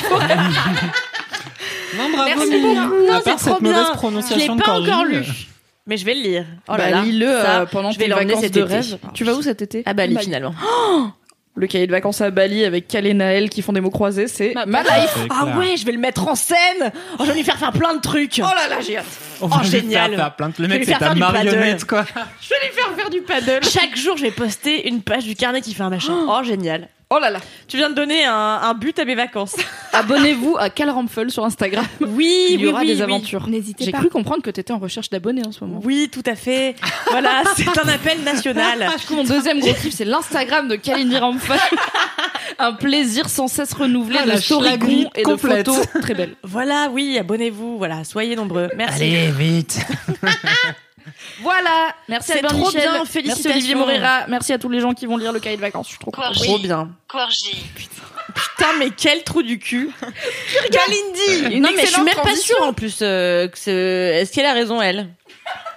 Non, 1.96 2.09
bravo 2.11 2.24
Merci 2.34 2.48
Mimi. 2.50 2.74
beaucoup. 2.74 2.94
À 2.94 3.12
Non, 3.12 3.20
part 3.20 3.22
c'est 3.22 3.36
trop 3.36 3.50
cette 3.55 3.61
mauvaise 3.61 3.74
bien. 3.74 3.84
Je 3.84 3.88
l'ai 3.90 3.96
prononciation 3.96 4.57
de 4.57 4.62
pas 4.62 4.80
encore 4.80 5.05
lu. 5.05 5.22
Mais 5.87 5.97
je 5.97 6.05
vais 6.05 6.14
le 6.14 6.20
lire. 6.22 6.45
Oh 6.68 6.72
là 6.72 6.78
bah, 6.78 6.91
là. 6.91 7.03
lis-le 7.03 7.26
Ça, 7.26 7.61
euh, 7.62 7.66
pendant 7.66 7.91
je 7.91 7.99
vais 7.99 8.05
tes 8.07 8.11
vacances 8.12 8.41
cet 8.41 8.55
de 8.55 8.61
été. 8.61 8.68
rêve. 8.74 8.99
Tu 9.14 9.24
vas 9.24 9.35
où 9.35 9.43
cet 9.43 9.62
été? 9.62 9.83
À 9.85 9.95
Bali 9.95 10.14
Bali. 10.14 10.26
finalement. 10.26 10.55
Le 11.55 11.66
cahier 11.66 11.87
de 11.87 11.93
vacances 11.93 12.22
à 12.22 12.30
Bali 12.30 12.64
avec 12.64 12.89
Cal 12.89 13.05
et 13.07 13.12
Naël 13.12 13.51
qui 13.51 13.61
font 13.61 13.74
des 13.74 13.83
mots 13.83 13.91
croisés, 13.91 14.26
c'est 14.26 14.55
Ma- 14.55 14.83
life. 14.83 15.11
C'est 15.14 15.26
Ah 15.28 15.59
ouais, 15.59 15.76
je 15.76 15.85
vais 15.85 15.93
le 15.93 15.99
mettre 15.99 16.26
en 16.26 16.35
scène. 16.35 16.57
Oh, 17.18 17.24
je 17.24 17.26
vais 17.26 17.35
lui 17.35 17.43
faire 17.43 17.59
faire 17.59 17.72
plein 17.72 17.95
de 17.95 18.01
trucs. 18.01 18.41
Oh 18.43 18.47
là 18.47 18.68
là, 18.74 18.80
j'ai 18.80 18.97
hâte. 18.97 19.05
On 19.43 19.49
va 19.49 19.57
Oh, 19.59 19.62
lui 19.62 19.68
génial. 19.70 20.12
Faire, 20.12 20.18
faire 20.18 20.37
plein 20.37 20.49
de... 20.49 20.55
Le 20.57 20.57
Je 20.57 20.62
vais 20.62 20.68
mec, 20.68 20.78
lui 20.78 20.85
c'est 20.87 20.91
faire 20.93 20.99
ta 21.01 21.05
faire 21.07 21.14
du 21.14 21.20
marionnette, 21.20 21.85
quoi. 21.85 22.07
Je 22.41 22.49
vais 22.49 22.66
lui 22.66 22.72
faire 22.74 22.91
faire 22.97 23.11
du 23.11 23.20
paddle. 23.20 23.61
Chaque 23.70 23.95
jour, 23.99 24.16
je 24.16 24.22
vais 24.22 24.30
poster 24.30 24.89
une 24.89 25.03
page 25.03 25.24
du 25.24 25.35
carnet 25.35 25.61
qui 25.61 25.74
fait 25.74 25.83
un 25.83 25.91
machin. 25.91 26.14
Oh, 26.26 26.43
génial. 26.43 26.89
Oh 27.14 27.18
là 27.20 27.28
là. 27.28 27.40
Tu 27.68 27.76
viens 27.76 27.90
de 27.90 27.94
donner 27.94 28.24
un, 28.24 28.32
un 28.62 28.72
but 28.74 28.98
à 28.98 29.04
mes 29.04 29.14
vacances. 29.14 29.54
Abonnez-vous 29.92 30.56
à 30.58 30.70
Cal 30.70 30.88
Rampfel 30.88 31.30
sur 31.30 31.44
Instagram. 31.44 31.84
Oui, 32.00 32.46
Il 32.52 32.60
y 32.60 32.64
oui, 32.64 32.70
aura 32.70 32.80
oui, 32.80 32.86
des 32.86 32.94
oui. 32.96 33.02
aventures. 33.02 33.46
N'hésitez 33.48 33.84
J'ai 33.84 33.90
pas. 33.92 33.98
cru 33.98 34.08
comprendre 34.08 34.42
que 34.42 34.48
t'étais 34.50 34.72
en 34.72 34.78
recherche 34.78 35.10
d'abonnés 35.10 35.42
en 35.46 35.52
ce 35.52 35.62
moment. 35.62 35.80
Oui, 35.84 36.08
tout 36.10 36.22
à 36.24 36.34
fait. 36.34 36.74
Voilà, 37.10 37.42
c'est 37.56 37.68
un 37.78 37.88
appel 37.88 38.22
national. 38.22 38.88
Du 38.98 39.06
coup, 39.06 39.14
mon 39.16 39.24
deuxième 39.24 39.60
gros 39.60 39.74
kiff, 39.74 39.92
c'est 39.94 40.04
l'Instagram 40.06 40.68
de 40.68 40.76
Kalini 40.76 41.18
Rampfel. 41.18 41.58
Un 42.58 42.72
plaisir 42.72 43.28
sans 43.28 43.48
cesse 43.48 43.74
renouvelé 43.74 44.18
Ah, 44.20 44.24
de 44.24 44.28
la 44.30 44.40
story 44.40 44.68
schlagerie 44.68 45.06
et 45.14 45.22
de 45.22 45.26
complète. 45.26 45.66
photos 45.68 45.86
très 46.00 46.14
belles. 46.14 46.34
Voilà, 46.42 46.88
oui, 46.92 47.18
abonnez-vous. 47.18 47.76
Voilà, 47.76 48.04
soyez 48.04 48.36
nombreux. 48.36 48.68
Merci. 48.76 49.02
Allez, 49.02 49.30
vite. 49.32 49.80
Voilà. 51.43 51.95
Merci 52.09 52.32
Albert 52.32 52.51
trop 52.53 52.66
Michel. 52.66 52.80
bien, 52.82 52.93
Merci 52.93 53.12
félicitations. 53.12 53.51
Olivier 53.51 53.74
Moreira. 53.74 54.26
Merci 54.28 54.53
à 54.53 54.59
tous 54.59 54.68
les 54.68 54.80
gens 54.80 54.95
qui 54.95 55.07
vont 55.07 55.16
lire 55.16 55.32
le 55.32 55.40
cahier 55.40 55.57
de 55.57 55.61
vacances. 55.61 55.86
Je 55.86 55.90
suis 55.93 55.99
trop 55.99 56.11
contente. 56.11 56.34
Corgi, 56.34 56.45
Trop 56.47 56.59
bien. 56.59 56.90
Corgi. 57.09 57.64
Putain, 58.34 58.68
mais 58.78 58.90
quel 58.90 59.22
trou 59.24 59.43
du 59.43 59.59
cul. 59.59 59.90
Kalindi. 60.70 61.57
Une 61.57 61.62
Non, 61.62 61.70
mais 61.76 61.82
je 61.86 61.93
suis 61.93 62.03
même 62.03 62.14
pas 62.22 62.36
sûre 62.36 62.62
en 62.62 62.72
plus 62.72 62.99
euh, 63.03 63.49
que 63.49 64.11
Est-ce 64.12 64.32
qu'elle 64.32 64.47
a 64.47 64.53
raison, 64.53 64.80
elle? 64.80 65.09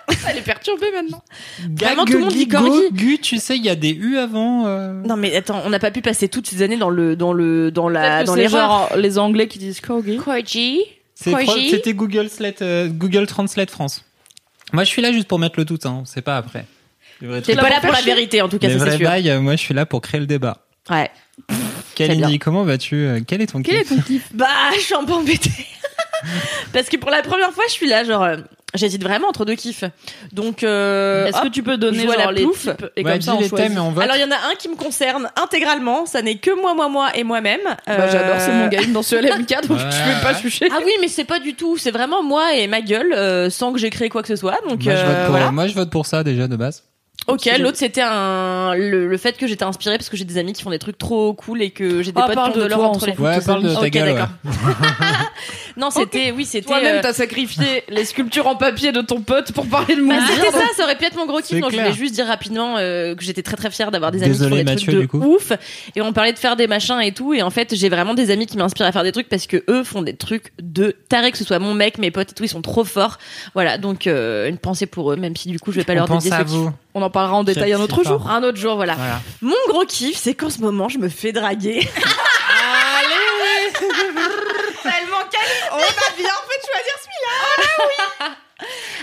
Elle 0.30 0.38
est 0.38 0.42
perturbée 0.42 0.92
maintenant. 0.92 1.24
Vraiment, 1.72 2.06
tout 2.06 2.14
le 2.14 2.20
monde 2.20 2.30
dit 2.34 2.48
corgi. 2.48 2.92
Gu, 2.92 3.18
tu 3.18 3.38
sais, 3.40 3.58
il 3.58 3.66
y 3.66 3.70
a 3.70 3.76
des 3.76 3.90
U 3.90 4.20
avant. 4.20 4.68
euh. 4.68 5.02
Non, 5.04 5.16
mais 5.16 5.36
attends, 5.36 5.62
on 5.66 5.70
n'a 5.72 5.80
pas 5.80 5.90
pu 5.90 6.04
passer 6.04 6.28
toutes 6.30 6.48
ces 6.48 6.62
années 6.62 6.78
dans 6.78 6.92
le, 6.92 7.16
dans 7.16 7.34
le, 7.34 7.72
dans 7.72 7.90
la, 7.90 8.24
dans 8.24 8.36
l'erreur. 8.36 8.70
genre 8.70 8.98
les 8.98 9.18
Anglais 9.18 9.48
qui 9.48 9.58
disent 9.58 9.82
corgi. 9.82 10.18
Corgi. 10.18 10.82
C'était 11.16 11.94
Google, 11.94 12.30
euh, 12.62 12.88
Google 12.88 13.26
Translate 13.26 13.72
France. 13.72 14.05
Moi, 14.74 14.84
je 14.84 14.90
suis 14.90 15.02
là 15.02 15.12
juste 15.12 15.28
pour 15.28 15.40
mettre 15.40 15.60
le 15.60 15.66
doute, 15.66 15.86
hein. 15.86 16.04
c'est 16.06 16.22
pas 16.22 16.38
après. 16.38 16.66
T'es 17.20 17.56
pas 17.56 17.70
là 17.70 17.80
pour 17.80 17.92
la 17.92 18.02
vérité, 18.02 18.42
en 18.42 18.50
tout 18.50 18.60
cas, 18.60 18.68
c'est 18.70 18.98
sûr. 18.98 19.08
bails, 19.08 19.30
euh, 19.30 19.40
moi, 19.40 19.54
je 19.54 19.62
suis 19.62 19.74
là 19.74 19.86
pour 19.86 20.02
créer 20.02 20.20
le 20.20 20.28
débat. 20.28 20.66
Ouais. 20.90 21.10
Kalindi, 21.96 22.40
comment 22.40 22.64
vas-tu 22.64 22.96
euh, 22.96 23.22
Quel 23.26 23.42
est 23.42 23.48
ton 23.48 23.62
Quel 23.62 23.78
est 23.78 23.86
ton 23.86 24.02
kiff? 24.02 24.34
Bah, 24.34 24.48
je 24.76 24.82
suis 24.82 24.96
un 24.96 25.06
peu 25.06 25.14
embêtée. 25.14 25.50
Parce 26.74 26.90
que 26.90 26.98
pour 26.98 27.10
la 27.12 27.22
première 27.22 27.52
fois, 27.52 27.64
je 27.68 27.74
suis 27.74 27.88
là, 27.88 28.04
genre, 28.04 28.24
euh, 28.24 28.38
j'hésite 28.74 29.04
vraiment 29.04 29.28
entre 29.30 29.46
deux 29.46 29.56
kiffs. 29.56 29.84
Donc, 30.34 30.64
euh, 30.64 31.26
Est-ce 31.28 31.42
que 31.42 31.48
tu 31.48 31.64
peux 31.64 31.78
donner 31.78 32.00
je 32.00 32.06
vois 32.06 32.16
genre 32.16 32.26
la 32.28 32.32
les 32.34 32.50
types 32.50 32.86
et 32.96 33.04
Ouais, 33.04 33.12
comme 33.14 33.22
ça 33.22 33.32
dis 33.32 33.38
on 33.38 33.42
les 33.42 33.50
choisit. 33.50 33.68
thèmes 33.68 33.78
et 33.78 33.80
on 33.80 33.92
vote. 33.92 34.04
Alors, 34.04 34.16
il 34.18 34.22
y 34.22 34.26
en 34.26 34.32
a 34.32 34.36
un 34.52 34.56
qui 34.58 34.68
me 34.70 34.76
concerne 34.76 35.30
intégralement. 35.42 36.06
Ça 36.06 36.22
n'est 36.22 36.38
que 36.38 36.52
moi, 36.60 36.74
moi, 36.74 36.90
moi 36.90 37.10
et 37.16 37.24
moi-même. 37.24 37.62
Bah, 37.88 38.10
J'adore, 38.10 38.36
c'est 38.40 38.52
Euh, 38.52 38.64
mon 38.64 38.68
game 38.68 38.92
dans 38.92 39.04
ce 39.04 39.16
LMK, 39.22 39.68
donc 39.68 39.78
Ouais, 39.80 39.84
je 39.92 40.16
vais 40.16 40.22
pas 40.22 40.34
ouais. 40.34 40.42
chucher. 40.42 40.68
Ah 40.72 40.80
oui, 40.86 40.92
mais 41.02 41.08
c'est 41.08 41.24
pas 41.26 41.40
du 41.40 41.54
tout. 41.54 41.78
C'est 41.78 41.92
vraiment 41.92 42.22
moi 42.24 42.54
et 42.56 42.68
ma 42.68 42.82
gueule, 42.82 43.14
euh, 43.14 43.50
sans 43.50 43.72
que 43.74 43.80
j'ai 43.80 43.90
créé 43.90 44.10
quoi 44.10 44.22
que 44.22 44.28
ce 44.28 44.36
soit. 44.36 44.58
Donc, 44.68 44.84
moi, 44.84 44.96
je 44.96 45.02
euh, 45.02 45.06
vote 45.06 45.16
pour, 45.24 45.32
voilà. 45.32 45.52
moi, 45.52 45.68
je 45.68 45.74
vote 45.74 45.90
pour 45.90 46.06
ça 46.06 46.24
déjà 46.24 46.48
de 46.48 46.56
base. 46.56 46.84
Ok, 47.28 47.50
l'autre 47.60 47.78
c'était 47.78 48.02
un 48.04 48.76
le, 48.76 49.08
le 49.08 49.18
fait 49.18 49.36
que 49.38 49.48
j'étais 49.48 49.64
inspirée 49.64 49.98
parce 49.98 50.10
que 50.10 50.18
j'ai 50.18 50.26
des 50.26 50.38
amis 50.38 50.54
qui 50.54 50.62
font 50.62 50.70
des 50.70 50.78
trucs 50.80 50.98
trop 50.98 51.34
cool 51.34 51.62
et 51.64 51.72
que 51.72 52.04
j'ai 52.04 52.12
des 52.12 52.22
Ah, 52.22 52.28
potes 52.28 52.36
parle 52.36 52.52
qui 52.54 52.58
ont 52.60 52.62
de 52.62 52.66
de 52.68 52.70
l'or 52.70 52.84
entre 52.92 53.08
les 53.08 53.14
Ouais, 53.18 53.42
parle 53.42 53.64
de 53.64 53.74
ta 53.74 53.80
Ok, 53.82 53.90
gueule. 53.90 54.14
d'accord. 54.14 54.28
ouais. 54.46 54.52
Non, 55.78 55.90
c'était 55.90 56.32
oui, 56.32 56.46
c'était 56.46 56.68
Toi-même, 56.68 56.98
euh, 56.98 57.02
t'as 57.02 57.12
sacrifié 57.12 57.84
les 57.90 58.06
sculptures 58.06 58.48
en 58.48 58.56
papier 58.56 58.94
de 58.94 59.02
ton 59.02 59.20
pote 59.22 59.52
pour 59.52 59.66
parler 59.68 59.96
de 59.98 60.02
bah, 60.02 60.16
moi. 60.16 60.24
c'était 60.30 60.52
ça, 60.52 60.64
ça 60.78 60.84
aurait 60.84 60.98
pu 60.98 61.04
être 61.06 61.18
mon 61.18 61.26
gros 61.26 61.42
kiff. 61.42 61.60
Donc 61.60 61.72
je 61.72 61.76
voulais 61.78 61.92
juste 61.92 62.14
dire 62.14 62.28
rapidement 62.28 62.78
euh, 62.78 63.14
que 63.14 63.24
j'étais 63.24 63.42
très 63.44 63.58
très 63.58 63.70
fière 63.72 63.92
d'avoir 63.92 64.12
des 64.12 64.24
amis 64.24 64.32
Désolé, 64.32 64.52
qui 64.52 64.58
font 64.58 64.64
des 64.64 64.72
Mathieu, 64.72 64.86
trucs 64.86 64.96
de 64.96 65.02
du 65.02 65.08
coup. 65.08 65.36
ouf. 65.36 65.52
Et 65.98 66.02
on 66.02 66.14
parlait 66.14 66.32
de 66.32 66.40
faire 66.40 66.56
des 66.56 66.68
machins 66.68 67.00
et 67.02 67.12
tout. 67.12 67.34
Et 67.34 67.42
en 67.42 67.50
fait, 67.50 67.76
j'ai 67.76 67.90
vraiment 67.90 68.14
des 68.14 68.32
amis 68.32 68.46
qui 68.46 68.56
m'inspirent 68.58 68.86
à 68.86 68.92
faire 68.94 69.04
des 69.04 69.12
trucs 69.12 69.28
parce 69.28 69.48
que 69.48 69.64
eux 69.70 69.84
font 69.84 70.02
des 70.02 70.16
trucs 70.16 70.54
de 70.62 70.96
taré, 71.10 71.32
que 71.32 71.38
ce 71.38 71.44
soit 71.44 71.60
mon 71.60 71.74
mec, 71.74 71.98
mes 71.98 72.12
potes 72.12 72.32
et 72.32 72.34
tout, 72.34 72.44
ils 72.46 72.50
sont 72.50 72.62
trop 72.62 72.86
forts. 72.86 73.18
Voilà, 73.54 73.78
donc 73.78 74.08
euh, 74.08 74.48
une 74.48 74.58
pensée 74.58 74.86
pour 74.86 75.12
eux, 75.12 75.18
même 75.18 75.36
si 75.36 75.50
du 75.50 75.60
coup 75.60 75.72
je 75.74 75.78
vais 75.78 75.84
pas 75.84 75.94
leur 75.96 76.10
à 76.10 76.20
ce. 76.22 76.70
On 76.98 77.02
en 77.02 77.10
parlera 77.10 77.36
en 77.36 77.44
détail 77.44 77.74
un 77.74 77.82
autre 77.82 78.06
jour. 78.06 78.26
Un 78.30 78.42
autre 78.42 78.58
jour, 78.58 78.78
voilà. 78.78 78.94
Voilà. 78.94 79.20
Mon 79.42 79.58
gros 79.68 79.84
kiff, 79.84 80.16
c'est 80.16 80.34
qu'en 80.34 80.50
ce 80.50 80.62
moment, 80.62 80.88
je 80.88 80.98
me 80.98 81.10
fais 81.10 81.34
draguer. 81.34 81.82
Tellement 83.76 85.26
On 85.74 85.78
a 85.78 86.12
bien 86.16 86.36
fait 86.48 86.58
de 86.58 86.66
choisir 86.72 86.96
celui-là. 87.04 88.36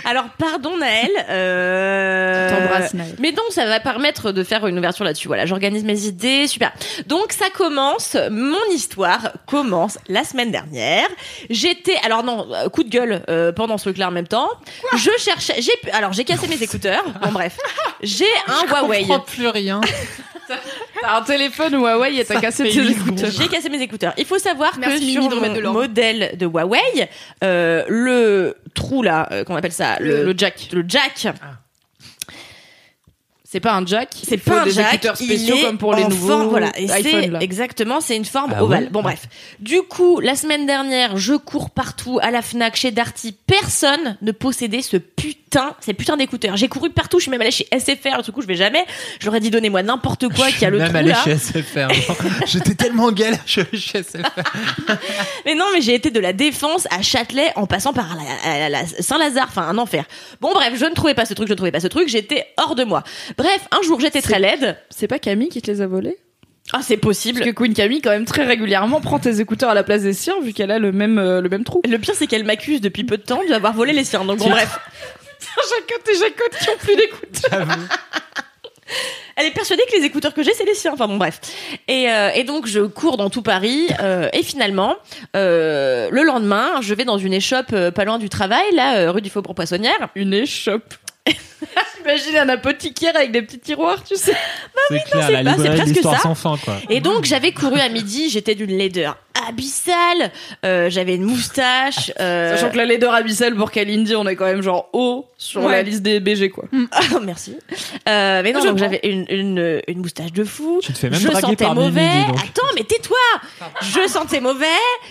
Alors 0.05 0.25
pardon 0.39 0.77
Naël. 0.77 1.11
Euh... 1.29 2.51
T'embrasses, 2.51 2.95
Naël. 2.95 3.15
Mais 3.19 3.33
donc 3.33 3.47
ça 3.51 3.67
va 3.67 3.81
permettre 3.81 4.33
de 4.33 4.43
faire 4.43 4.67
une 4.67 4.79
ouverture 4.79 5.05
là-dessus. 5.05 5.29
Voilà, 5.29 5.47
j'organise 5.47 5.85
mes 5.85 6.07
idées, 6.07 6.47
super. 6.47 6.73
Donc 7.07 7.33
ça 7.33 7.51
commence, 7.51 8.17
mon 8.31 8.65
histoire 8.73 9.33
commence 9.47 9.99
la 10.09 10.25
semaine 10.25 10.51
dernière. 10.51 11.09
J'étais, 11.51 11.97
alors 12.05 12.25
non, 12.25 12.47
euh, 12.53 12.69
coup 12.69 12.85
de 12.85 12.91
gueule 12.91 13.23
euh, 13.29 13.53
pendant 13.53 13.79
ce 13.79 13.85
truc-là 13.85 14.09
en 14.09 14.13
même 14.13 14.29
temps. 14.29 14.49
je 14.97 15.11
cherchais, 15.19 15.61
j'ai, 15.61 15.93
alors 15.93 16.13
j'ai 16.13 16.25
cassé 16.25 16.49
mes 16.49 16.63
écouteurs. 16.63 17.05
Bon 17.23 17.33
bref, 17.33 17.57
j'ai 18.03 18.25
un 18.49 18.67
Huawei. 18.67 19.03
Je 19.03 19.09
comprends 19.09 19.21
plus 19.21 19.49
rien. 19.49 19.81
T'as 21.01 21.17
un 21.19 21.23
téléphone 21.23 21.75
Huawei 21.75 22.17
et 22.19 22.25
t'as 22.25 22.41
cassé 22.41 22.65
tes 22.65 22.91
écouteurs. 22.91 23.31
J'ai 23.31 23.49
cassé 23.49 23.69
mes 23.69 23.81
écouteurs. 23.81 24.13
Il 24.17 24.25
faut 24.25 24.39
savoir 24.39 24.73
Merci, 24.79 25.15
que 25.15 25.23
sur 25.23 25.29
de 25.29 25.59
l'ordre. 25.59 25.81
modèle 25.81 26.37
de 26.37 26.47
Huawei, 26.47 27.09
euh, 27.43 27.85
le 27.89 28.57
trou 28.75 29.03
là, 29.03 29.29
euh, 29.33 29.45
qu'on 29.45 29.57
appelle 29.57 29.73
ça, 29.73 29.92
le, 30.01 30.25
Le 30.25 30.35
jack. 30.37 30.69
le 30.73 30.85
jack, 30.87 31.29
C'est 33.45 33.61
pas 33.61 33.75
un 33.75 33.85
jack. 33.85 34.09
c'est 34.27 34.39
pas 34.39 34.63
un 34.63 34.65
des 34.65 34.71
jack, 34.71 34.95
écouteurs 34.95 35.17
il 35.21 35.27
spéciaux 35.27 35.57
est 35.57 35.63
comme 35.63 35.79
pour 35.79 35.95
les 35.95 36.05
en 36.05 36.09
nouveaux 36.09 36.29
forme, 36.29 36.49
voilà. 36.49 36.73
Et 36.79 36.91
iPhone. 36.91 37.21
c'est 37.23 37.29
là. 37.29 37.41
exactement, 37.43 38.01
c'est 38.01 38.17
une 38.17 38.25
forme 38.25 38.55
Ah 38.57 38.65
ovale. 38.65 38.89
Bon 38.91 39.03
bref. 39.03 39.29
Du 39.61 39.83
coup, 39.83 40.21
la 40.21 40.37
semaine 40.37 40.67
dernière, 40.67 41.19
je 41.19 41.35
cours 41.35 41.69
partout 41.71 42.19
à 42.23 42.31
la 42.31 42.41
Fnac, 42.41 42.77
chez 42.77 42.93
Darty. 42.93 43.37
Personne 43.47 44.17
ne 44.23 44.33
possédait 44.33 44.81
ce 44.81 44.97
putain, 44.97 45.39
ces 45.81 45.95
putains 45.95 46.17
d'écouteurs. 46.17 46.57
J'ai 46.57 46.69
couru 46.69 46.91
partout. 46.91 47.19
Je 47.19 47.23
suis 47.23 47.31
même 47.31 47.41
allée 47.41 47.51
chez 47.51 47.67
SFR. 47.77 48.23
Du 48.23 48.33
coup, 48.33 48.43
je 48.43 48.47
vais 48.47 48.55
jamais. 48.55 48.85
Ai 49.35 49.41
dit 49.41 49.51
donnez-moi 49.51 49.83
n'importe 49.83 50.29
quoi 50.35 50.51
qui 50.51 50.65
a 50.67 50.71
le 50.71 50.79
Même 50.79 50.89
trou 50.89 50.97
allé 50.99 51.09
là. 51.11 51.23
chez 51.25 51.37
SFR. 51.39 51.89
J'étais 52.47 52.75
tellement 52.75 53.05
en 53.05 53.13
galère, 53.13 53.41
je 53.47 53.63
suis 53.63 53.81
chez 53.81 54.03
SFR. 54.03 54.19
Mais 55.47 55.55
non, 55.55 55.65
mais 55.75 55.81
j'ai 55.81 55.95
été 55.95 56.11
de 56.11 56.21
la 56.21 56.33
Défense 56.33 56.87
à 56.91 57.03
Châtelet 57.03 57.51
en 57.57 57.67
passant 57.67 57.93
par 57.93 58.17
la, 58.45 58.59
la- 58.59 58.69
la- 58.69 58.87
Saint-Lazare, 58.87 59.47
enfin 59.49 59.63
un 59.63 59.79
enfer. 59.79 60.05
Bon 60.41 60.53
bref, 60.53 60.75
je 60.77 60.85
ne 60.85 60.95
trouvais 60.95 61.15
pas 61.15 61.25
ce 61.25 61.35
truc, 61.35 61.49
je 61.49 61.53
ne 61.53 61.57
trouvais 61.57 61.73
pas 61.73 61.81
ce 61.81 61.87
truc, 61.89 62.09
j'étais 62.09 62.47
hors 62.59 62.75
de 62.75 62.85
moi. 62.85 63.03
Bref, 63.39 63.61
un 63.71 63.83
jour 63.83 64.01
j'étais 64.01 64.21
très 64.23 64.39
laide. 64.39 64.77
C'est 64.91 65.09
pas 65.09 65.19
Camille 65.19 65.49
qui 65.49 65.63
te 65.63 65.71
les 65.71 65.81
a 65.81 65.87
volés? 65.87 66.19
Ah 66.73 66.81
c'est 66.83 66.97
possible. 66.97 67.41
Parce 67.41 67.51
que 67.51 67.55
Queen 67.57 67.75
Camille, 67.75 68.01
quand 68.01 68.11
même, 68.11 68.25
très 68.25 68.45
régulièrement, 68.45 69.01
prend 69.01 69.19
tes 69.19 69.41
écouteurs 69.41 69.71
à 69.71 69.75
la 69.75 69.83
place 69.83 70.03
des 70.03 70.13
siens, 70.13 70.35
vu 70.43 70.53
qu'elle 70.53 70.71
a 70.71 70.79
le 70.79 70.93
même, 70.93 71.19
euh, 71.19 71.41
le 71.41 71.49
même 71.49 71.65
trou. 71.65 71.83
Le 71.89 71.99
pire 71.99 72.15
c'est 72.17 72.27
qu'elle 72.27 72.45
m'accuse 72.45 72.81
depuis 72.81 73.05
peu 73.05 73.17
de 73.17 73.23
temps 73.23 73.41
d'avoir 73.49 73.73
volé 73.73 73.93
les 73.93 74.05
siens. 74.05 74.25
Donc 74.25 74.39
bon 74.39 74.49
bref, 74.51 74.79
Jacotte 75.45 76.09
et 76.09 76.19
Jacotte 76.19 76.59
qui 76.61 76.71
ont 76.71 76.77
plus 76.79 76.97
d'écouteurs. 76.97 77.67
elle 79.37 79.47
est 79.47 79.53
persuadée 79.53 79.83
que 79.91 79.97
les 79.97 80.05
écouteurs 80.05 80.35
que 80.35 80.43
j'ai 80.43 80.53
c'est 80.55 80.65
les 80.65 80.75
siens. 80.75 80.93
Enfin 80.95 81.07
bon 81.09 81.17
bref. 81.17 81.41
Et, 81.89 82.11
euh, 82.11 82.31
et 82.35 82.45
donc 82.45 82.67
je 82.67 82.81
cours 82.81 83.17
dans 83.17 83.31
tout 83.31 83.43
Paris 83.43 83.89
euh, 84.01 84.29
et 84.33 84.43
finalement 84.43 84.97
euh, 85.37 86.09
le 86.11 86.23
lendemain 86.23 86.81
je 86.81 86.95
vais 86.95 87.05
dans 87.05 87.19
une 87.19 87.33
échoppe 87.33 87.73
euh, 87.73 87.91
pas 87.91 88.05
loin 88.05 88.19
du 88.19 88.29
travail 88.29 88.65
là 88.75 88.97
euh, 88.99 89.11
rue 89.13 89.23
du 89.23 89.31
Faubourg 89.31 89.55
Poissonnière. 89.55 90.09
Une 90.15 90.35
échoppe. 90.35 90.95
J'imagine 91.97 92.37
un 92.37 92.49
apothicaire 92.49 93.15
avec 93.15 93.31
des 93.31 93.43
petits 93.43 93.61
tiroirs, 93.61 94.03
tu 94.03 94.17
sais. 94.17 94.37
C'est 94.89 95.05
clair, 95.05 95.27
c'est 95.27 95.33
la 95.33 95.45
pas, 95.45 95.51
c'est 95.53 95.57
librairie 95.59 95.77
presque 95.77 95.93
d'histoire 95.93 96.17
ça. 96.17 96.23
sans 96.23 96.35
fin, 96.35 96.57
quoi. 96.65 96.75
Et 96.91 96.99
donc 97.01 97.25
j'avais 97.25 97.53
couru 97.53 97.79
à 97.79 97.89
midi, 97.89 98.29
j'étais 98.29 98.57
d'une 98.57 98.77
laideur 98.77 99.17
abyssale, 99.49 100.33
euh, 100.65 100.91
j'avais 100.91 101.15
une 101.17 101.25
moustache. 101.25 102.13
Euh... 102.21 102.57
Sachant 102.57 102.71
que 102.71 102.77
la 102.77 102.85
laideur 102.85 103.15
abyssale 103.15 103.55
pour 103.57 103.71
Kalindi, 103.71 104.15
on 104.15 104.27
est 104.27 104.37
quand 104.37 104.45
même 104.45 104.63
genre 104.63 104.89
haut 104.93 105.27
sur 105.37 105.63
Ouais. 105.63 105.73
la 105.73 105.83
liste 105.83 106.03
des 106.03 106.21
BG 106.21 106.51
quoi. 106.51 106.65
Ah, 106.93 107.01
merci. 107.23 107.57
Euh, 108.09 108.43
mais 108.43 108.53
non, 108.53 108.61
Je 108.61 108.69
donc 108.69 108.79
j'avais 108.79 109.01
une, 109.03 109.25
une, 109.29 109.81
une 109.89 109.99
moustache 109.99 110.33
de 110.33 110.45
fou. 110.45 110.81
Tu 110.83 110.93
te 110.93 110.99
fais 110.99 111.11
même 111.11 111.19
je 111.19 111.27
draguer 111.29 111.41
sentais 111.41 111.65
par 111.65 111.75
mauvais. 111.75 112.07
Attends, 112.31 112.67
mais 112.77 112.85
tais-toi 112.85 113.17
Je 113.81 114.07
sentais 114.09 114.41
mauvais. 114.41 114.67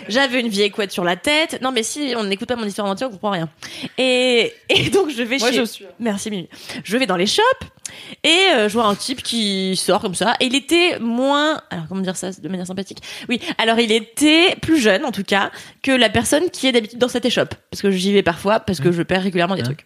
J'avais 0.07 0.39
une 0.39 0.47
vieille 0.47 0.71
couette 0.71 0.91
sur 0.91 1.03
la 1.03 1.15
tête. 1.15 1.59
Non, 1.61 1.71
mais 1.71 1.83
si 1.83 2.13
on 2.15 2.23
n'écoute 2.23 2.47
pas 2.47 2.55
mon 2.55 2.65
histoire 2.65 2.87
en 2.87 2.91
entier, 2.91 3.05
on 3.07 3.09
comprend 3.11 3.31
rien. 3.31 3.49
Et, 3.97 4.53
et 4.69 4.89
donc 4.89 5.09
je 5.09 5.23
vais 5.23 5.37
Moi 5.37 5.49
chez... 5.51 5.57
je 5.57 5.63
suis. 5.63 5.85
Merci 5.99 6.29
Mimi. 6.29 6.47
Je 6.83 6.97
vais 6.97 7.05
dans 7.07 7.17
les 7.17 7.27
shops 7.27 7.41
et 8.23 8.29
euh, 8.55 8.69
je 8.69 8.73
vois 8.73 8.85
un 8.85 8.95
type 8.95 9.21
qui 9.23 9.75
sort 9.75 9.99
comme 10.01 10.15
ça. 10.15 10.35
Et 10.39 10.45
il 10.45 10.55
était 10.55 10.97
moins, 10.99 11.61
alors 11.69 11.85
comment 11.89 12.01
dire 12.01 12.15
ça 12.15 12.29
de 12.31 12.47
manière 12.47 12.67
sympathique? 12.67 12.99
Oui. 13.27 13.41
Alors 13.57 13.79
il 13.79 13.91
était 13.91 14.20
plus 14.61 14.79
jeune 14.79 15.05
en 15.05 15.11
tout 15.11 15.23
cas 15.23 15.51
que 15.83 15.91
la 15.91 16.09
personne 16.09 16.49
qui 16.49 16.67
est 16.67 16.71
d'habitude 16.71 16.99
dans 16.99 17.07
cette 17.09 17.25
échoppe 17.25 17.55
parce 17.69 17.81
que 17.81 17.91
j'y 17.91 18.13
vais 18.13 18.23
parfois 18.23 18.59
parce 18.59 18.79
que 18.79 18.91
je 18.91 19.01
perds 19.03 19.23
régulièrement 19.23 19.55
des 19.55 19.63
trucs. 19.63 19.85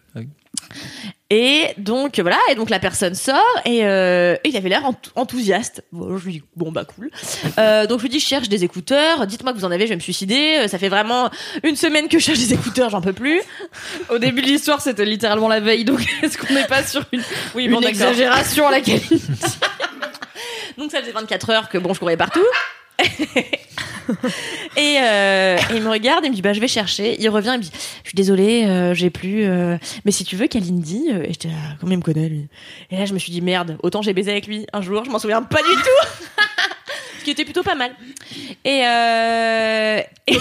Et 1.28 1.64
donc 1.76 2.20
voilà, 2.20 2.38
et 2.50 2.54
donc 2.54 2.70
la 2.70 2.78
personne 2.78 3.16
sort 3.16 3.42
et, 3.64 3.84
euh, 3.84 4.36
et 4.44 4.48
il 4.48 4.56
avait 4.56 4.68
l'air 4.68 4.84
ent- 4.86 4.94
enthousiaste. 5.16 5.82
Bon, 5.90 6.16
je 6.16 6.24
lui 6.24 6.32
dis 6.34 6.42
bon 6.54 6.70
bah 6.70 6.84
cool. 6.84 7.10
Euh, 7.58 7.86
donc 7.86 7.98
je 7.98 8.04
lui 8.04 8.10
dis 8.10 8.20
je 8.20 8.26
cherche 8.26 8.48
des 8.48 8.62
écouteurs. 8.64 9.26
Dites-moi 9.26 9.52
que 9.52 9.58
vous 9.58 9.64
en 9.64 9.70
avez, 9.72 9.84
je 9.86 9.90
vais 9.90 9.96
me 9.96 10.00
suicider. 10.00 10.58
Euh, 10.60 10.68
Ça 10.68 10.78
fait 10.78 10.88
vraiment 10.88 11.30
une 11.64 11.74
semaine 11.74 12.08
que 12.08 12.18
je 12.20 12.24
cherche 12.24 12.38
des 12.38 12.52
écouteurs, 12.52 12.90
j'en 12.90 13.00
peux 13.00 13.12
plus. 13.12 13.40
Au 14.08 14.18
début 14.18 14.40
de 14.42 14.46
l'histoire, 14.46 14.80
c'était 14.80 15.04
littéralement 15.04 15.48
la 15.48 15.58
veille, 15.60 15.84
donc 15.84 16.00
est-ce 16.22 16.38
qu'on 16.38 16.52
n'est 16.54 16.66
pas 16.66 16.84
sur 16.84 17.04
une, 17.12 17.22
Oui, 17.56 17.64
une 17.64 17.82
exagération 17.84 18.68
à 18.68 18.70
laquelle 18.70 19.00
Donc 20.78 20.90
ça 20.92 21.00
faisait 21.00 21.12
24 21.12 21.50
heures 21.50 21.68
que 21.68 21.78
bon 21.78 21.92
je 21.94 21.98
courais 21.98 22.16
partout. 22.16 22.44
et, 24.76 24.98
euh, 25.00 25.56
et 25.56 25.76
il 25.76 25.82
me 25.82 25.90
regarde 25.90 26.24
et 26.24 26.30
me 26.30 26.34
dit 26.34 26.42
bah 26.42 26.52
je 26.52 26.60
vais 26.60 26.68
chercher. 26.68 27.16
Il 27.20 27.28
revient 27.28 27.52
et 27.54 27.58
me 27.58 27.62
dit 27.62 27.70
je 28.04 28.08
suis 28.08 28.16
désolée 28.16 28.64
euh, 28.66 28.94
j'ai 28.94 29.10
plus 29.10 29.44
euh, 29.44 29.76
mais 30.04 30.12
si 30.12 30.24
tu 30.24 30.36
veux 30.36 30.46
Kalindi 30.46 31.08
et 31.10 31.28
j'étais 31.28 31.48
là 31.48 31.54
comment 31.80 31.92
il 31.92 31.98
me 31.98 32.02
connaît 32.02 32.28
lui. 32.28 32.48
Et 32.90 32.98
là 32.98 33.04
je 33.04 33.14
me 33.14 33.18
suis 33.18 33.32
dit 33.32 33.40
merde 33.40 33.78
autant 33.82 34.02
j'ai 34.02 34.12
baisé 34.12 34.30
avec 34.30 34.46
lui 34.46 34.66
un 34.72 34.82
jour 34.82 35.04
je 35.04 35.10
m'en 35.10 35.18
souviens 35.18 35.42
pas 35.42 35.62
du 35.62 35.74
tout. 35.74 36.42
Ce 37.20 37.24
qui 37.24 37.30
était 37.30 37.44
plutôt 37.44 37.62
pas 37.62 37.74
mal. 37.74 37.90
Et 38.64 38.82
euh, 38.86 40.00
et, 40.26 40.38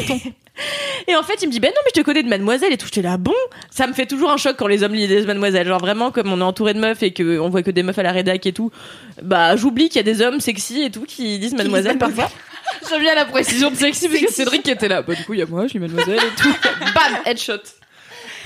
et 1.07 1.15
en 1.15 1.23
fait 1.23 1.41
il 1.41 1.47
me 1.47 1.51
dit 1.51 1.59
ben 1.59 1.69
non 1.69 1.81
mais 1.83 1.91
je 1.95 2.01
te 2.01 2.05
connais 2.05 2.23
de 2.23 2.29
Mademoiselle 2.29 2.71
et 2.71 2.77
tout 2.77 2.85
j'étais 2.85 3.01
là 3.01 3.17
bon 3.17 3.33
ça 3.71 3.87
me 3.87 3.93
fait 3.93 4.05
toujours 4.05 4.31
un 4.31 4.37
choc 4.37 4.55
quand 4.57 4.67
les 4.67 4.83
hommes 4.83 4.93
lisent 4.93 5.25
Mademoiselle 5.25 5.67
genre 5.67 5.79
vraiment 5.79 6.11
comme 6.11 6.31
on 6.31 6.39
est 6.39 6.43
entouré 6.43 6.73
de 6.73 6.79
meufs 6.79 7.03
et 7.03 7.11
que 7.11 7.39
on 7.39 7.49
voit 7.49 7.63
que 7.63 7.71
des 7.71 7.83
meufs 7.83 7.97
à 7.97 8.03
la 8.03 8.11
rédac 8.11 8.45
et 8.45 8.53
tout 8.53 8.71
bah 9.21 9.55
j'oublie 9.55 9.89
qu'il 9.89 9.97
y 9.97 9.99
a 9.99 10.03
des 10.03 10.21
hommes 10.21 10.39
sexy 10.39 10.83
et 10.83 10.91
tout 10.91 11.05
qui 11.05 11.39
disent 11.39 11.55
Mademoiselle 11.55 11.97
parfois. 11.97 12.29
J'aime 12.89 13.01
bien 13.01 13.15
la 13.15 13.25
précision 13.25 13.69
de 13.71 13.75
sexy 13.75 14.07
parce 14.09 14.21
que 14.21 14.31
Cédric 14.31 14.63
qui 14.63 14.71
était 14.71 14.87
là. 14.87 15.01
Bah, 15.01 15.13
du 15.15 15.23
coup, 15.23 15.33
il 15.33 15.39
y 15.39 15.43
a 15.43 15.45
moi, 15.45 15.63
je 15.63 15.69
suis 15.69 15.79
mademoiselle 15.79 16.19
et 16.19 16.41
tout. 16.41 16.53
Bam, 16.95 17.17
headshot. 17.25 17.59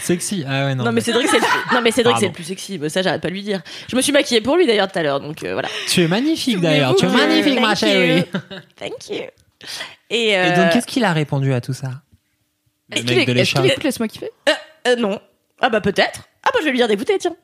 Sexy. 0.01 0.45
Ah 0.47 0.65
ouais, 0.65 0.75
non. 0.75 0.85
Non, 0.85 0.91
mais 0.93 1.01
Cédric 1.01 1.27
c'est 1.27 1.39
le... 1.39 1.45
non 1.75 1.81
mais 1.81 1.91
Cédric 1.91 2.13
Pardon. 2.13 2.19
c'est 2.21 2.27
le 2.27 2.33
plus 2.33 2.43
sexy. 2.45 2.77
Bah, 2.77 2.87
ça 2.89 3.01
j'arrête 3.01 3.21
pas 3.21 3.27
de 3.27 3.33
lui 3.33 3.43
dire. 3.43 3.61
Je 3.89 3.95
me 3.97 4.01
suis 4.01 4.13
maquillée 4.13 4.39
pour 4.41 4.55
lui 4.55 4.65
d'ailleurs 4.65 4.89
tout 4.91 4.97
à 4.97 5.03
l'heure 5.03 5.19
donc 5.19 5.43
euh, 5.43 5.51
voilà. 5.53 5.67
Tu 5.89 6.01
es 6.01 6.07
magnifique 6.07 6.61
d'ailleurs. 6.61 6.95
Tu 6.95 7.05
es 7.05 7.09
magnifique, 7.09 7.55
thank 7.55 7.61
ma 7.67 7.75
chérie. 7.75 8.19
you. 8.19 8.23
Thank 8.79 9.09
you. 9.09 9.23
Et, 10.09 10.37
euh, 10.37 10.53
Et 10.53 10.55
donc, 10.55 10.69
qu'est-ce 10.71 10.87
qu'il 10.87 11.03
a 11.03 11.11
répondu 11.11 11.53
à 11.53 11.59
tout 11.59 11.73
ça? 11.73 12.01
Est-ce 12.91 13.01
Le 13.03 13.07
qu'il 13.09 13.17
mec 13.17 13.27
de 13.27 13.33
est- 13.35 13.41
est-ce 13.41 13.53
qu'il 13.55 13.65
écoute 13.65 13.83
Laisse-moi 13.83 14.07
kiffer 14.07 14.31
euh, 14.87 14.95
non. 14.95 15.19
Ah 15.59 15.69
bah 15.69 15.81
peut-être. 15.81 16.28
Ah 16.43 16.51
bah 16.53 16.59
je 16.61 16.65
vais 16.65 16.71
lui 16.71 16.77
dire 16.77 16.87
d'écouter 16.87 17.17
tiens. 17.19 17.35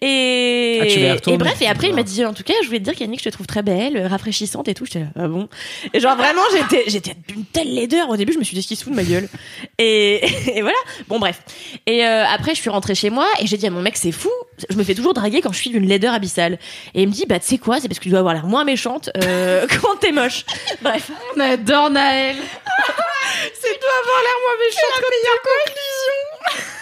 Et 0.00 0.78
Ah, 0.82 0.86
tu 1.20 1.30
et 1.30 1.36
bref 1.36 1.60
et 1.60 1.66
après 1.66 1.88
il 1.88 1.92
m'a 1.92 1.98
Ouais. 1.98 2.04
dit 2.04 2.24
en 2.24 2.32
tout 2.32 2.42
cas 2.42 2.54
je 2.62 2.66
voulais 2.66 2.78
te 2.78 2.84
dire 2.84 2.94
qu'Yannick 2.94 3.20
je 3.20 3.24
te 3.24 3.28
trouve 3.34 3.46
très 3.46 3.62
belle, 3.62 3.96
euh, 3.96 4.08
rafraîchissante 4.08 4.66
et 4.68 4.74
tout. 4.74 4.86
J'étais 4.86 5.00
là 5.00 5.06
ah 5.16 5.28
bon? 5.28 5.48
Et 5.92 6.00
genre 6.00 6.16
vraiment 6.16 6.40
j'étais 6.52 6.84
j'étais 6.88 7.14
d'une 7.28 7.44
telle 7.44 7.72
laideur 7.74 8.08
au 8.08 8.16
début 8.16 8.32
je 8.32 8.38
me 8.38 8.44
suis 8.44 8.54
dit 8.54 8.62
ce 8.62 8.68
qui 8.68 8.76
se 8.76 8.84
fout 8.84 8.92
de 8.92 8.96
ma 8.96 9.04
gueule? 9.04 9.28
Et, 9.78 10.24
et 10.56 10.62
voilà. 10.62 10.78
Bon 11.08 11.18
bref. 11.18 11.40
Et 11.86 12.04
euh, 12.06 12.24
après 12.26 12.54
je 12.54 12.60
suis 12.60 12.70
rentrée 12.70 12.94
chez 12.94 13.10
moi 13.10 13.26
et 13.40 13.46
j'ai 13.46 13.58
dit 13.58 13.66
à 13.66 13.70
mon 13.70 13.82
mec 13.82 13.96
c'est 13.96 14.12
fou. 14.12 14.30
Je 14.70 14.76
me 14.76 14.82
fais 14.82 14.94
toujours 14.94 15.14
draguer 15.14 15.40
quand 15.42 15.52
je 15.52 15.58
suis 15.58 15.70
d'une 15.70 15.86
laideur 15.86 16.14
abyssale. 16.14 16.58
Et 16.94 17.02
il 17.02 17.08
me 17.08 17.12
dit 17.12 17.26
bah 17.28 17.38
tu 17.38 17.46
sais 17.46 17.58
quoi? 17.58 17.80
C'est 17.80 17.88
parce 17.88 17.98
que 17.98 18.04
tu 18.04 18.10
dois 18.10 18.20
avoir 18.20 18.32
l'air 18.34 18.46
moins 18.46 18.64
méchante 18.64 19.10
euh, 19.22 19.66
quand 19.82 19.96
t'es 20.00 20.10
moche. 20.10 20.44
Bref. 20.80 21.10
On 21.36 21.40
adore 21.40 21.90
Naël. 21.90 22.36
C'est 23.60 23.78
doit 23.80 23.98
avoir 24.02 24.22
l'air 24.22 24.38
moins 24.42 24.66
méchant 24.66 24.94
comme 24.94 25.02
ta 25.22 25.36
conclusion. 25.44 26.77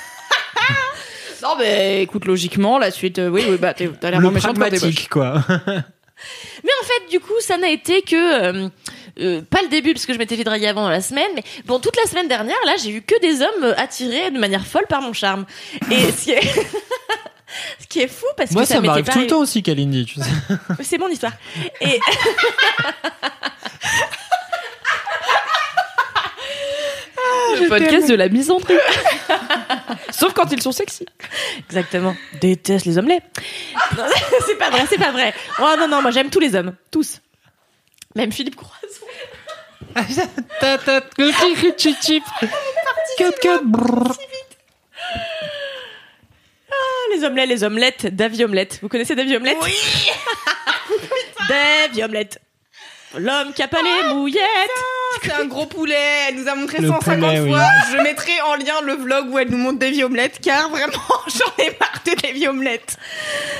Non, 1.48 1.56
mais 1.58 2.02
écoute, 2.02 2.24
logiquement, 2.24 2.78
la 2.78 2.90
suite, 2.90 3.18
euh, 3.18 3.28
oui, 3.28 3.44
oui, 3.48 3.56
bah, 3.58 3.74
t'es- 3.74 3.88
t'as 4.00 4.10
l'air 4.10 4.20
moins 4.20 4.30
Le 4.30 4.34
méchante 4.34 4.58
quand 4.58 4.64
t'es 4.64 4.70
moche. 4.72 4.80
pragmatique, 4.80 5.08
quoi. 5.08 5.44
Mais 6.64 6.70
en 6.82 6.84
fait, 6.86 7.10
du 7.10 7.20
coup, 7.20 7.34
ça 7.40 7.58
n'a 7.58 7.68
été 7.68 8.00
que 8.02 8.16
euh, 8.64 8.68
euh, 9.20 9.42
pas 9.42 9.60
le 9.62 9.68
début 9.68 9.92
parce 9.92 10.06
que 10.06 10.14
je 10.14 10.18
m'étais 10.18 10.34
fait 10.36 10.44
draguer 10.44 10.66
avant 10.66 10.82
dans 10.82 10.88
la 10.90 11.02
semaine, 11.02 11.28
mais 11.34 11.44
bon, 11.66 11.78
toute 11.78 11.94
la 11.96 12.08
semaine 12.10 12.26
dernière, 12.26 12.56
là, 12.64 12.72
j'ai 12.82 12.88
eu 12.90 13.02
que 13.02 13.20
des 13.20 13.42
hommes 13.42 13.64
euh, 13.64 13.74
attirés 13.76 14.30
de 14.30 14.38
manière 14.38 14.66
folle 14.66 14.86
par 14.88 15.02
mon 15.02 15.12
charme. 15.12 15.44
Et 15.90 16.10
ce 16.10 16.24
qui 16.24 16.30
est, 16.30 16.40
ce 17.80 17.86
qui 17.86 18.00
est 18.00 18.08
fou 18.08 18.24
parce 18.36 18.50
Moi, 18.52 18.62
que 18.62 18.68
ça, 18.68 18.76
ça 18.76 18.80
m'était 18.80 18.88
m'arrive 18.88 19.04
pas 19.04 19.12
tout 19.12 19.18
le 19.20 19.26
temps 19.26 19.40
aussi, 19.40 19.62
Kalindi, 19.62 20.06
tu 20.06 20.14
sais. 20.20 20.26
C'est 20.82 20.96
mon 20.98 21.08
histoire. 21.08 21.32
Et 21.82 22.00
Le 27.60 27.68
podcast 27.68 28.08
de 28.08 28.14
la 28.14 28.28
misandrie. 28.28 28.74
Sauf 30.10 30.32
quand 30.34 30.50
ils 30.52 30.62
sont 30.62 30.72
sexy. 30.72 31.06
exactement, 31.68 32.16
déteste 32.40 32.86
les 32.86 32.98
hommes 32.98 33.08
laids. 33.08 33.22
Non, 33.96 34.04
c'est 34.46 34.56
pas 34.56 34.70
vrai, 34.70 34.84
c'est 34.88 34.98
pas 34.98 35.12
vrai. 35.12 35.34
Oh 35.60 35.74
non 35.78 35.88
non, 35.88 36.02
moi 36.02 36.10
j'aime 36.10 36.30
tous 36.30 36.40
les 36.40 36.54
hommes, 36.54 36.74
tous. 36.90 37.20
Même 38.14 38.32
Philippe 38.32 38.56
Croison. 38.56 38.76
Ah, 46.68 47.14
les 47.14 47.24
omelettes, 47.24 47.48
les 47.48 47.64
omelettes, 47.64 48.06
Davy 48.14 48.44
Omelette. 48.44 48.80
Vous 48.82 48.88
connaissez 48.88 49.14
Davy 49.14 49.36
Omelette? 49.36 49.56
Oui 49.62 49.74
Davy 51.48 52.02
Omelette. 52.04 52.40
L'homme 53.16 53.54
qui 53.54 53.62
a 53.62 53.68
pas 53.68 53.80
les 53.82 54.14
mouillettes. 54.14 54.42
C'est 55.22 55.32
un 55.32 55.46
gros 55.46 55.66
poulet, 55.66 55.94
elle 56.28 56.36
nous 56.36 56.48
a 56.48 56.54
montré 56.54 56.78
Le 56.80 56.88
150 56.88 57.04
poulet, 57.20 57.40
oui. 57.40 57.48
fois. 57.50 57.64
Je 57.92 57.96
mettrai 58.02 58.32
en 58.42 58.54
lien 58.56 58.80
le 58.84 58.94
vlog 58.94 59.30
où 59.30 59.38
elle 59.38 59.48
nous 59.50 59.56
montre 59.58 59.78
des 59.78 60.02
omelettes 60.04 60.38
car 60.42 60.68
vraiment 60.70 60.92
j'en 61.26 61.64
ai 61.64 61.70
marre 61.80 62.02
de 62.04 62.32
des 62.32 62.46
omelettes. 62.48 62.96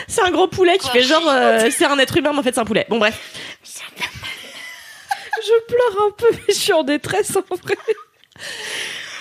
C'est 0.08 0.22
un 0.22 0.30
gros 0.30 0.48
poulet 0.48 0.78
qui 0.78 0.88
fait 0.90 1.02
genre 1.02 1.26
euh, 1.28 1.68
c'est 1.70 1.84
un 1.86 1.98
être 1.98 2.16
humain 2.16 2.30
mais 2.32 2.38
en 2.38 2.42
fait 2.42 2.54
c'est 2.54 2.60
un 2.60 2.64
poulet. 2.64 2.86
Bon 2.88 2.98
bref. 2.98 3.18
Je 5.42 5.64
pleure 5.68 6.06
un 6.06 6.10
peu, 6.16 6.26
mais 6.32 6.54
je 6.54 6.58
suis 6.58 6.72
en 6.72 6.82
détresse 6.82 7.36
en 7.36 7.54
vrai. 7.54 7.76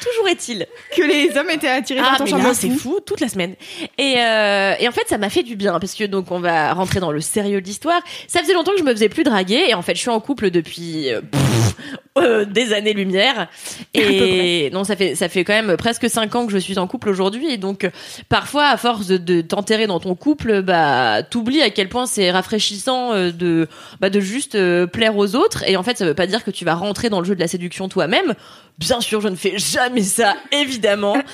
Toujours 0.02 0.28
est-il. 0.30 0.66
Que 0.96 1.02
les 1.02 1.36
hommes 1.38 1.50
étaient 1.50 1.68
attirés 1.68 2.00
Ah 2.04 2.10
par 2.10 2.18
ton 2.20 2.26
charme 2.26 2.54
c'est 2.54 2.70
fou. 2.70 3.00
toute 3.06 3.20
la 3.20 3.28
semaine. 3.28 3.56
Et, 3.98 4.16
euh, 4.18 4.76
et 4.80 4.88
en 4.88 4.92
fait 4.92 5.08
ça 5.08 5.18
m'a 5.18 5.30
fait 5.30 5.44
du 5.44 5.56
bien 5.56 5.80
parce 5.80 5.94
que 5.94 6.04
donc 6.06 6.32
on 6.32 6.40
va 6.40 6.74
rentrer 6.74 7.00
dans 7.00 7.12
le 7.12 7.22
sérieux 7.22 7.60
de 7.60 7.66
l'histoire. 7.66 8.02
Ça 8.28 8.40
faisait 8.42 8.54
longtemps 8.54 8.72
que 8.72 8.78
je 8.80 8.84
me 8.84 8.92
faisais 8.92 9.10
plus 9.10 9.24
draguer 9.24 9.66
et 9.70 9.74
en 9.74 9.82
fait 9.82 9.96
je 9.96 10.00
suis 10.02 10.10
en 10.10 10.20
couple 10.20 10.52
depuis 10.52 11.12
euh, 11.12 11.22
pff, 11.22 11.65
euh, 12.18 12.46
des 12.46 12.74
années 12.74 12.94
lumière. 12.94 13.48
Et 13.94 14.70
non 14.72 14.84
ça 14.84 14.96
fait 14.96 15.16
ça 15.16 15.30
fait 15.30 15.44
quand 15.44 15.54
même 15.54 15.78
presque 15.78 16.10
cinq 16.10 16.36
ans 16.36 16.46
que 16.46 16.52
je 16.52 16.58
suis 16.58 16.78
en 16.78 16.88
couple 16.88 17.10
aujourd'hui 17.10 17.52
et 17.52 17.58
donc 17.58 17.90
parfois 18.30 18.68
à 18.68 18.78
force 18.78 19.08
de, 19.08 19.18
de 19.18 19.42
t'enterrer 19.42 19.88
dans 19.88 20.00
ton 20.00 20.16
couple 20.16 20.62
bah 20.62 21.24
t'oublies 21.24 21.62
à 21.62 21.70
quel 21.70 21.90
point 21.90 22.06
c'est 22.06 22.32
rafraîchissant 22.32 23.14
euh, 23.14 23.32
de 23.32 23.68
bah 24.00 24.10
de 24.10 24.20
juste 24.20 24.56
euh, 24.56 24.88
plaire 24.88 25.18
aux 25.18 25.36
autres 25.36 25.64
et 25.68 25.78
en 25.78 25.84
fait 25.84 25.98
ça 25.98 26.06
veut 26.06 26.14
pas 26.14 26.28
dire 26.28 26.44
que 26.44 26.52
tu 26.52 26.66
vas 26.66 26.76
rentrer 26.76 27.10
dans 27.10 27.20
le 27.20 27.26
jeu 27.26 27.36
de 27.36 27.40
la 27.40 27.48
séduction 27.48 27.90
toi-même. 27.90 28.34
Bien 28.78 29.02
sûr 29.02 29.22
je 29.22 29.28
ne 29.28 29.36
fais 29.36 29.58
jamais 29.58 30.04
ça 30.04 30.36
évidemment. 30.52 31.18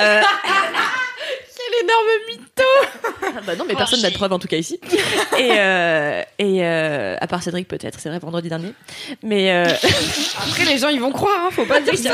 Euh, 0.00 0.20
Quel 1.68 1.84
énorme 1.84 2.06
mytho 2.28 2.62
ah 3.36 3.40
bah 3.46 3.56
non, 3.56 3.64
mais 3.66 3.74
personne 3.74 4.00
n'a 4.00 4.10
de 4.10 4.14
preuve 4.14 4.32
en 4.32 4.38
tout 4.38 4.48
cas 4.48 4.56
ici. 4.56 4.80
Et, 5.38 5.50
euh, 5.52 6.22
et 6.38 6.64
euh, 6.64 7.16
à 7.20 7.26
part 7.26 7.42
Cédric 7.42 7.68
peut-être, 7.68 7.98
c'est 8.00 8.08
vrai 8.08 8.18
vendredi 8.18 8.48
dernier. 8.48 8.72
Mais 9.22 9.52
euh, 9.52 9.64
Après, 10.46 10.64
les 10.64 10.78
gens, 10.78 10.88
ils 10.88 11.00
vont 11.00 11.12
croire, 11.12 11.46
hein, 11.46 11.50
faut 11.52 11.64
pas 11.64 11.80
dire 11.80 11.96
ça. 11.96 12.10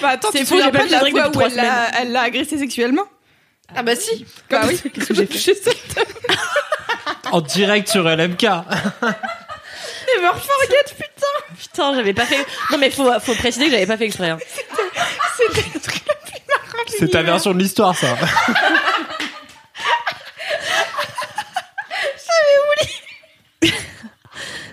Bah 0.00 0.10
attends, 0.10 0.28
C'est 0.32 0.38
tu 0.38 0.44
te 0.44 0.48
faux, 0.48 0.54
souviens 0.56 0.66
j'ai 0.66 0.78
pas 0.78 0.86
de 0.86 0.90
la 0.90 0.98
Cédric 0.98 1.16
fois 1.16 1.28
où 1.34 1.40
elle 1.40 1.54
l'a 1.54 2.00
elle 2.00 2.12
l'a 2.12 2.22
agressé 2.22 2.58
sexuellement? 2.58 3.04
Ah 3.74 3.82
bah 3.82 3.96
si. 3.96 4.24
Bah 4.50 4.62
oui. 4.68 4.78
Qu'est-ce 4.92 5.08
que 5.08 5.14
j'ai 5.14 5.26
fait? 5.26 6.06
En 7.30 7.40
direct 7.40 7.88
sur 7.88 8.04
LMK. 8.04 8.42
Never 8.42 10.32
forget, 10.34 10.84
putain 10.96 11.12
putain, 11.58 11.94
j'avais 11.94 12.12
pas 12.12 12.26
fait. 12.26 12.44
Non, 12.70 12.78
mais 12.78 12.90
faut, 12.90 13.10
faut 13.20 13.34
préciser 13.34 13.66
que 13.66 13.70
j'avais 13.72 13.86
pas 13.86 13.96
fait 13.96 14.04
exprès. 14.06 14.30
hein. 14.30 14.38
C'était 15.36 15.64
le 15.74 15.80
truc 15.80 16.02
le 16.06 16.30
plus 16.30 16.40
marrant 16.48 16.81
de 16.81 16.81
C'est 16.98 17.08
ta 17.08 17.22
version 17.22 17.52
de 17.54 17.58
l'histoire, 17.58 17.96
ça. 17.96 18.16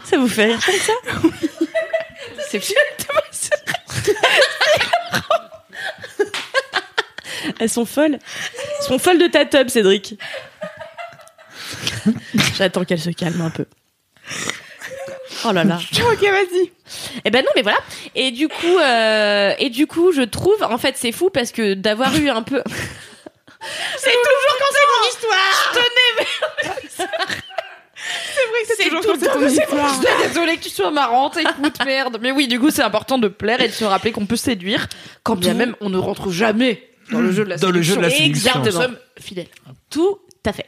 Ça 0.09 0.17
vous 0.17 0.27
fait 0.27 0.45
rire 0.45 0.59
comme 0.65 0.79
ça 0.79 0.93
C'est 2.49 2.61
Elles 7.59 7.69
sont 7.69 7.85
folles. 7.85 8.17
Elles 8.17 8.85
sont 8.87 8.97
folles 8.97 9.19
de 9.19 9.27
ta 9.27 9.45
tub, 9.45 9.69
Cédric. 9.69 10.17
J'attends 12.57 12.85
qu'elle 12.85 12.99
se 12.99 13.11
calme 13.11 13.41
un 13.41 13.51
peu. 13.51 13.65
Oh 15.45 15.51
là 15.51 15.63
là. 15.63 15.79
Ok, 16.11 16.21
vas-y. 16.21 16.71
Eh 17.25 17.29
ben 17.29 17.43
non, 17.43 17.51
mais 17.55 17.61
voilà. 17.61 17.77
Et 18.15 18.31
du 18.31 18.47
coup, 18.47 18.77
euh, 18.79 19.53
et 19.59 19.69
du 19.69 19.85
coup, 19.87 20.11
je 20.11 20.21
trouve, 20.21 20.61
en 20.63 20.77
fait, 20.77 20.95
c'est 20.97 21.11
fou 21.11 21.29
parce 21.29 21.51
que 21.51 21.73
d'avoir 21.75 22.15
eu 22.17 22.29
un 22.29 22.41
peu. 22.41 22.61
c'est 23.97 24.11
toujours 24.11 24.57
quand 24.57 24.71
c'est 24.71 24.87
mon 24.89 25.09
histoire. 25.09 25.71
Je 25.73 25.79
tenais. 25.79 26.27
C'est 26.95 28.47
vrai 28.47 28.61
que 28.61 28.75
c'est 28.77 28.89
toujours 28.89 29.15
ça 29.19 29.25
temps, 29.27 29.39
ton 29.39 29.49
c'est 29.49 29.63
histoire. 29.63 29.89
Je 30.01 30.07
suis 30.07 30.27
désolée 30.27 30.57
que 30.57 30.63
tu 30.63 30.69
sois 30.69 30.89
marrante, 30.91 31.37
écoute, 31.37 31.75
merde. 31.85 32.17
Mais 32.21 32.31
oui, 32.31 32.47
du 32.47 32.59
coup, 32.59 32.71
c'est 32.71 32.81
important 32.81 33.17
de 33.17 33.27
plaire 33.27 33.61
et 33.61 33.67
de 33.67 33.73
se 33.73 33.85
rappeler 33.85 34.11
qu'on 34.11 34.25
peut 34.25 34.35
séduire 34.37 34.87
quand 35.23 35.35
bien 35.35 35.53
même 35.53 35.75
on 35.81 35.89
ne 35.89 35.97
rentre 35.97 36.31
jamais 36.31 36.89
dans 37.11 37.19
le 37.19 37.31
jeu 37.31 37.43
de 37.43 37.49
la 37.49 37.57
Dans 37.57 37.71
le 37.71 37.81
jeu 37.81 37.95
de 37.97 38.01
la 38.01 38.09
séduction. 38.09 38.51
séduction. 38.53 38.59
Exactement. 38.61 38.87
Nous 38.89 38.95
sommes 38.95 39.23
fidèles. 39.23 39.47
Tout 39.89 40.19
à 40.45 40.53
fait. 40.53 40.67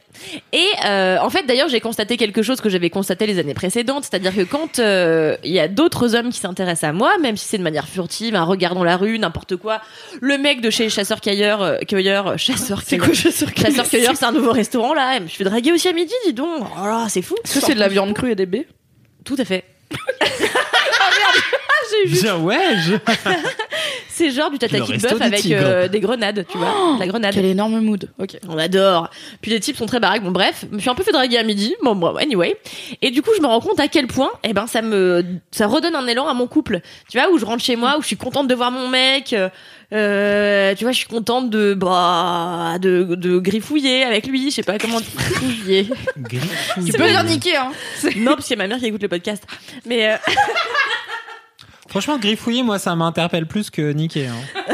Et 0.52 0.66
euh, 0.84 1.18
en 1.18 1.30
fait, 1.30 1.44
d'ailleurs, 1.44 1.68
j'ai 1.68 1.80
constaté 1.80 2.16
quelque 2.16 2.42
chose 2.42 2.60
que 2.60 2.68
j'avais 2.68 2.90
constaté 2.90 3.26
les 3.26 3.38
années 3.38 3.54
précédentes, 3.54 4.04
c'est-à-dire 4.04 4.34
que 4.34 4.42
quand 4.42 4.78
euh, 4.78 5.36
il 5.44 5.52
y 5.52 5.60
a 5.60 5.68
d'autres 5.68 6.14
hommes 6.14 6.30
qui 6.30 6.38
s'intéressent 6.38 6.90
à 6.90 6.92
moi, 6.92 7.16
même 7.18 7.36
si 7.36 7.46
c'est 7.46 7.58
de 7.58 7.62
manière 7.62 7.88
furtive, 7.88 8.34
un 8.34 8.44
regard 8.44 8.74
dans 8.74 8.84
la 8.84 8.96
rue, 8.96 9.18
n'importe 9.18 9.56
quoi, 9.56 9.80
le 10.20 10.36
mec 10.36 10.60
de 10.60 10.68
chez 10.68 10.90
chasseur 10.90 11.20
cueilleur, 11.20 11.62
euh, 11.62 11.78
cueilleur, 11.78 12.26
euh, 12.28 12.36
chasseur, 12.36 12.82
C'est 12.84 12.98
quoi 12.98 13.14
chasseur 13.14 13.48
chasseur 13.56 13.88
cueilleur, 13.88 14.14
c'est 14.16 14.26
un 14.26 14.32
nouveau 14.32 14.52
restaurant 14.52 14.92
là. 14.92 15.18
Je 15.26 15.34
fais 15.34 15.44
draguer 15.44 15.72
aussi 15.72 15.88
à 15.88 15.92
midi, 15.92 16.12
dis 16.26 16.34
donc. 16.34 16.66
Oh 16.78 16.84
là, 16.84 17.06
c'est 17.08 17.22
fou. 17.22 17.36
Est-ce 17.44 17.60
que 17.60 17.66
c'est 17.66 17.74
de 17.74 17.80
la 17.80 17.88
viande 17.88 18.12
crue 18.12 18.32
et 18.32 18.34
des 18.34 18.46
baies? 18.46 18.66
Tout 19.24 19.36
à 19.38 19.44
fait. 19.44 19.64
Bien, 22.06 22.38
ouais, 22.38 22.76
je... 22.78 22.94
C'est 24.22 24.30
genre 24.30 24.50
du 24.52 24.58
tataki 24.58 24.92
resto 24.92 25.08
bœuf 25.08 25.20
avec 25.20 25.44
euh, 25.50 25.88
des 25.88 25.98
grenades, 25.98 26.46
tu 26.48 26.56
vois, 26.56 26.94
de 26.94 27.00
la 27.00 27.06
grenade. 27.08 27.34
Quel 27.34 27.44
énorme 27.44 27.80
mood. 27.80 28.08
Ok. 28.20 28.36
On 28.48 28.56
adore. 28.56 29.10
Puis 29.40 29.50
les 29.50 29.58
types 29.58 29.76
sont 29.76 29.86
très 29.86 29.98
baraques. 29.98 30.22
Bon 30.22 30.30
bref, 30.30 30.64
je 30.70 30.76
me 30.76 30.80
suis 30.80 30.88
un 30.90 30.94
peu 30.94 31.02
fait 31.02 31.10
draguer 31.10 31.38
à 31.38 31.42
midi. 31.42 31.74
Bon, 31.82 31.96
bon 31.96 32.14
anyway. 32.16 32.56
Et 33.00 33.10
du 33.10 33.20
coup, 33.20 33.30
je 33.36 33.42
me 33.42 33.48
rends 33.48 33.60
compte 33.60 33.80
à 33.80 33.88
quel 33.88 34.06
point, 34.06 34.30
eh 34.44 34.52
ben, 34.52 34.68
ça 34.68 34.80
me, 34.80 35.24
ça 35.50 35.66
redonne 35.66 35.96
un 35.96 36.06
élan 36.06 36.28
à 36.28 36.34
mon 36.34 36.46
couple. 36.46 36.80
Tu 37.10 37.18
vois, 37.18 37.30
où 37.32 37.38
je 37.38 37.44
rentre 37.44 37.64
chez 37.64 37.74
moi, 37.74 37.96
où 37.98 38.02
je 38.02 38.06
suis 38.06 38.16
contente 38.16 38.46
de 38.46 38.54
voir 38.54 38.70
mon 38.70 38.86
mec. 38.88 39.34
euh, 39.92 40.74
tu 40.76 40.84
vois, 40.84 40.92
je 40.92 40.98
suis 40.98 41.08
contente 41.08 41.50
de, 41.50 41.74
bah, 41.74 42.76
de, 42.80 43.16
de 43.16 43.38
griffouiller 43.38 44.04
avec 44.04 44.28
lui. 44.28 44.50
Je 44.50 44.56
sais 44.56 44.62
pas 44.62 44.78
comment 44.78 45.00
griffouiller. 45.00 45.88
Tu 46.86 46.92
peux 46.92 47.08
dire 47.08 47.24
niquer, 47.24 47.56
hein. 47.56 47.72
non, 48.16 48.34
parce 48.34 48.46
qu'il 48.46 48.56
y 48.56 48.60
a 48.60 48.62
ma 48.62 48.68
mère 48.68 48.78
qui 48.78 48.86
écoute 48.86 49.02
le 49.02 49.08
podcast. 49.08 49.42
Mais 49.84 50.12
euh, 50.12 50.16
Franchement, 51.92 52.18
griffouiller, 52.18 52.62
moi, 52.62 52.78
ça 52.78 52.96
m'interpelle 52.96 53.46
plus 53.46 53.68
que 53.68 53.92
niquer. 53.92 54.26
hein. 54.28 54.34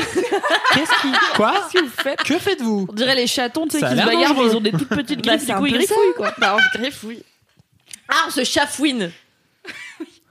Qu'est-ce 0.74 1.00
qui... 1.02 1.08
Quoi 1.34 1.52
Qu'est-ce 1.52 1.72
que 1.72 1.84
vous 1.84 1.92
faites 2.02 2.22
Que 2.22 2.38
faites-vous 2.38 2.86
On 2.88 2.92
dirait 2.92 3.16
les 3.16 3.26
chatons, 3.26 3.66
tu 3.66 3.80
sais, 3.80 3.84
qui 3.84 3.90
se 3.90 3.96
bagarrent, 4.06 4.34
mais 4.36 4.44
ils 4.46 4.56
ont 4.56 4.60
des 4.60 4.70
toutes 4.70 4.88
petites 4.88 5.18
Bah, 5.26 5.32
griffes, 5.32 5.40
c'est 5.40 5.46
du 5.46 5.52
un 5.52 5.58
coup, 5.58 5.66
ils 5.66 5.72
peu 5.74 5.80
ça. 5.80 5.86
griffouillent, 5.94 6.14
quoi. 6.16 6.32
Bah, 6.38 6.56
on 6.56 6.60
se 6.72 6.78
griffouille. 6.78 7.22
ah, 8.08 8.14
on 8.28 8.30
se 8.30 8.44
chafouine. 8.44 9.10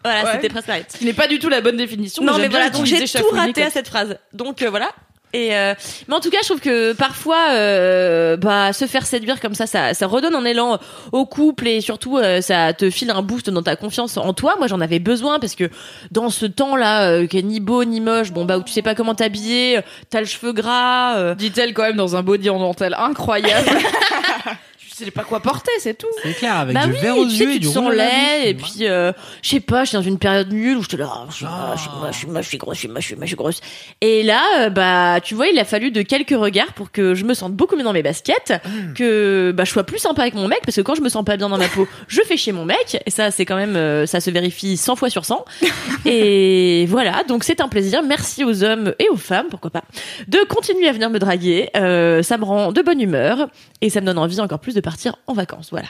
Voilà, 0.04 0.24
Ouais. 0.24 0.32
c'était 0.36 0.48
presque. 0.50 0.72
Ce 0.94 0.98
qui 1.00 1.04
n'est 1.06 1.12
pas 1.14 1.28
du 1.28 1.40
tout 1.40 1.50
la 1.50 1.60
bonne 1.60 1.76
définition. 1.76 2.24
Non, 2.24 2.34
mais 2.38 2.48
bien 2.48 2.50
voilà, 2.50 2.70
donc 2.70 2.86
j'ai 2.86 3.04
tout 3.06 3.30
raté 3.34 3.54
quoi. 3.54 3.66
à 3.66 3.70
cette 3.70 3.88
phrase. 3.90 4.18
Donc 4.32 4.62
euh, 4.62 4.70
voilà. 4.70 4.92
Et 5.34 5.56
euh, 5.56 5.74
mais 6.08 6.16
en 6.16 6.20
tout 6.22 6.30
cas, 6.30 6.38
je 6.42 6.48
trouve 6.48 6.62
que 6.62 6.94
parfois, 6.94 7.50
euh, 7.52 8.38
bah, 8.38 8.72
se 8.72 8.86
faire 8.86 9.06
séduire 9.06 9.40
comme 9.42 9.54
ça, 9.56 9.68
ça, 9.68 9.94
ça 9.94 10.08
redonne 10.08 10.34
un 10.36 10.46
élan 10.46 10.80
au 11.12 11.26
couple 11.26 11.68
et 11.68 11.82
surtout, 11.82 12.18
euh, 12.18 12.40
ça 12.42 12.74
te 12.74 12.90
file 12.90 13.12
un 13.12 13.22
boost 13.22 13.50
dans 13.50 13.62
ta 13.62 13.76
confiance 13.76 14.16
en 14.18 14.34
toi. 14.34 14.56
Moi, 14.58 14.68
j'en 14.68 14.80
avais 14.80 15.00
besoin 15.00 15.40
parce 15.40 15.56
que 15.56 15.70
dans 16.12 16.30
ce 16.30 16.46
temps-là, 16.46 17.10
euh, 17.10 17.28
qui 17.28 17.38
est 17.38 17.42
ni 17.44 17.60
beau 17.60 17.84
ni 17.84 18.00
moche, 18.00 18.32
bon 18.32 18.46
bah 18.46 18.58
où 18.58 18.64
tu 18.64 18.72
sais 18.72 18.82
pas 18.82 18.96
comment 18.96 19.16
t'habiller, 19.16 19.82
t'as 20.10 20.22
le 20.22 20.26
cheveu 20.26 20.54
gras. 20.54 21.18
euh, 21.18 21.36
Dit-elle 21.36 21.74
quand 21.74 21.84
même 21.84 21.98
dans 21.98 22.16
un 22.16 22.24
body 22.24 22.50
en 22.50 22.60
dentelle 22.60 22.96
incroyable. 22.98 23.68
Je 25.00 25.06
sais 25.06 25.12
pas 25.12 25.24
quoi 25.24 25.40
porter, 25.42 25.72
c'est 25.80 25.96
tout. 25.98 26.08
C'est 26.24 26.34
clair, 26.34 26.56
avec 26.58 26.74
bah 26.74 26.86
du 26.88 26.94
oui, 26.94 26.98
verre 27.00 27.18
aux 27.18 27.26
tu 27.26 27.32
sais, 27.32 27.44
yeux 27.44 27.52
et 27.52 27.54
tu 27.56 27.60
du 27.60 27.68
rouge 27.68 27.94
laid, 27.94 28.46
et 28.50 28.54
puis, 28.56 28.88
euh, 28.88 29.12
je 29.44 29.50
sais 29.50 29.60
pas, 29.60 29.84
je 29.84 29.90
suis 29.90 29.98
dans 29.98 30.02
une 30.04 30.18
période 30.18 30.52
nulle 30.52 30.78
où 30.78 30.84
je 30.84 30.90
te 30.90 30.96
là, 30.96 31.08
ah, 31.12 31.26
je 31.30 31.82
suis 31.82 31.90
moche, 31.92 32.12
je 32.14 32.18
suis 32.18 32.28
moche, 32.28 32.44
je 32.44 32.50
suis 32.50 32.58
grosse, 32.58 32.76
je 32.76 32.80
suis 32.80 32.88
moche, 32.88 33.02
je 33.04 33.08
suis 33.08 33.16
moche, 33.16 33.24
je 33.26 33.28
suis 33.28 33.36
grosse. 33.36 33.62
Et 34.02 34.24
là, 34.24 34.42
euh, 34.60 34.70
bah, 34.70 35.20
tu 35.24 35.36
vois, 35.36 35.48
il 35.48 35.60
a 35.60 35.66
fallu 35.66 35.92
de 35.92 36.02
quelques 36.02 36.32
regards 36.32 36.74
pour 36.74 36.92
que 36.92 37.14
je 37.14 37.26
me 37.26 37.34
sente 37.34 37.54
beaucoup 37.54 37.76
mieux 37.76 37.84
dans 37.84 37.94
mes 37.94 38.02
baskets, 38.04 38.54
Hmm. 38.66 38.94
que, 38.94 39.54
bah, 39.56 39.66
je 39.66 39.72
sois 39.72 39.84
plus 39.84 40.00
sympa 40.00 40.22
avec 40.24 40.34
mon 40.34 40.48
mec, 40.48 40.62
parce 40.66 40.76
que 40.78 40.82
quand 40.82 40.96
je 40.96 41.02
me 41.02 41.10
sens 41.10 41.24
pas 41.24 41.38
bien 41.38 41.50
dans 41.50 41.58
ma 41.58 41.68
peau, 41.68 41.88
je 42.08 42.22
fais 42.22 42.38
chier 42.38 42.54
mon 42.54 42.66
mec, 42.66 42.98
et 43.06 43.12
ça, 43.12 43.30
c'est 43.30 43.46
quand 43.46 43.56
même, 43.56 43.76
euh, 43.76 44.06
ça 44.06 44.20
se 44.20 44.32
vérifie 44.32 44.78
100 44.78 44.96
fois 44.96 45.10
sur 45.10 45.26
100. 45.26 45.46
Et 46.06 46.86
voilà, 46.90 47.24
donc 47.28 47.44
c'est 47.44 47.62
un 47.62 47.68
plaisir. 47.68 48.02
Merci 48.04 48.44
aux 48.44 48.64
hommes 48.64 48.94
et 49.00 49.10
aux 49.10 49.18
femmes, 49.18 49.48
pourquoi 49.50 49.70
pas, 49.72 49.84
de 50.28 50.40
continuer 50.48 50.88
à 50.88 50.92
venir 50.92 51.10
me 51.10 51.20
draguer. 51.20 51.70
Euh, 51.76 52.24
ça 52.24 52.38
me 52.38 52.46
rend 52.46 52.72
de 52.72 52.82
bonne 52.82 53.02
humeur, 53.02 53.48
et 53.82 53.90
ça 53.90 54.02
me 54.02 54.06
donne 54.06 54.18
envie 54.18 54.40
encore 54.40 54.60
plus 54.60 54.74
de 54.74 54.82
partir 54.88 55.18
en 55.28 55.34
vacances. 55.34 55.68
Voilà. 55.72 55.90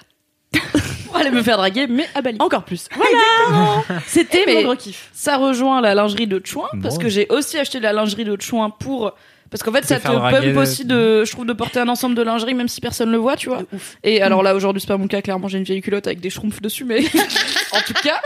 Pour 1.05 1.15
aller 1.17 1.29
me 1.29 1.43
faire 1.43 1.57
draguer, 1.57 1.85
mais 1.85 2.07
à 2.15 2.23
Bali. 2.23 2.37
Encore 2.39 2.63
plus. 2.63 2.87
Voilà. 2.95 3.83
C'était 4.07 4.43
Mais- 4.47 4.55
mon 4.55 4.61
gros 4.63 4.75
kiff. 4.75 5.09
Ça 5.13 5.37
rejoint 5.37 5.81
la 5.81 5.93
lingerie 5.93 6.25
de 6.25 6.41
Chouin, 6.43 6.67
parce 6.81 6.97
que 6.97 7.07
j'ai 7.07 7.27
aussi 7.29 7.59
acheté 7.59 7.77
de 7.77 7.83
la 7.83 7.93
lingerie 7.93 8.25
de 8.25 8.35
Chouin 8.41 8.71
pour. 8.71 9.13
Parce 9.51 9.63
qu'en 9.63 9.71
fait, 9.71 9.85
ça 9.85 9.99
te 9.99 10.07
draguer 10.07 10.51
pump 10.53 10.57
aussi 10.57 10.83
de, 10.83 11.23
je 11.23 11.31
trouve, 11.31 11.45
de 11.45 11.53
porter 11.53 11.79
un 11.79 11.87
ensemble 11.87 12.15
de 12.15 12.21
lingerie, 12.23 12.53
même 12.53 12.67
si 12.67 12.81
personne 12.81 13.11
le 13.11 13.17
voit, 13.17 13.37
tu 13.37 13.47
vois. 13.47 13.61
Et 14.03 14.21
alors 14.21 14.43
là, 14.43 14.55
aujourd'hui, 14.55 14.81
c'est 14.81 14.87
pas 14.87 14.97
mon 14.97 15.07
cas, 15.07 15.21
clairement, 15.21 15.47
j'ai 15.47 15.57
une 15.59 15.63
vieille 15.63 15.81
culotte 15.81 16.05
avec 16.07 16.19
des 16.19 16.29
schtroumpfs 16.29 16.59
dessus, 16.61 16.83
mais 16.83 16.99
en 17.71 17.79
tout 17.87 17.93
cas, 18.03 18.19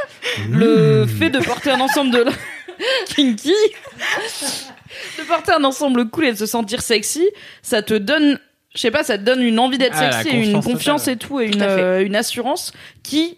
le 0.49 1.05
fait 1.05 1.29
de 1.29 1.37
porter 1.39 1.69
un 1.69 1.79
ensemble 1.81 2.09
de, 2.11 2.25
kinky, 3.15 3.53
de 5.19 5.23
porter 5.27 5.51
un 5.51 5.63
ensemble 5.63 6.09
cool 6.09 6.25
et 6.25 6.31
de 6.31 6.37
se 6.37 6.47
sentir 6.47 6.81
sexy, 6.81 7.27
ça 7.61 7.83
te 7.83 7.93
donne, 7.93 8.39
je 8.73 8.79
sais 8.81 8.91
pas, 8.91 9.03
ça 9.03 9.17
te 9.17 9.23
donne 9.23 9.41
une 9.41 9.59
envie 9.59 9.77
d'être 9.77 9.97
Ah, 9.99 10.11
sexy, 10.23 10.35
une 10.37 10.61
confiance 10.61 11.01
totale. 11.05 11.13
et 11.15 11.17
tout, 11.17 11.39
et 11.41 11.47
une, 11.47 11.61
euh, 11.61 12.05
une 12.05 12.15
assurance 12.15 12.71
qui 13.03 13.37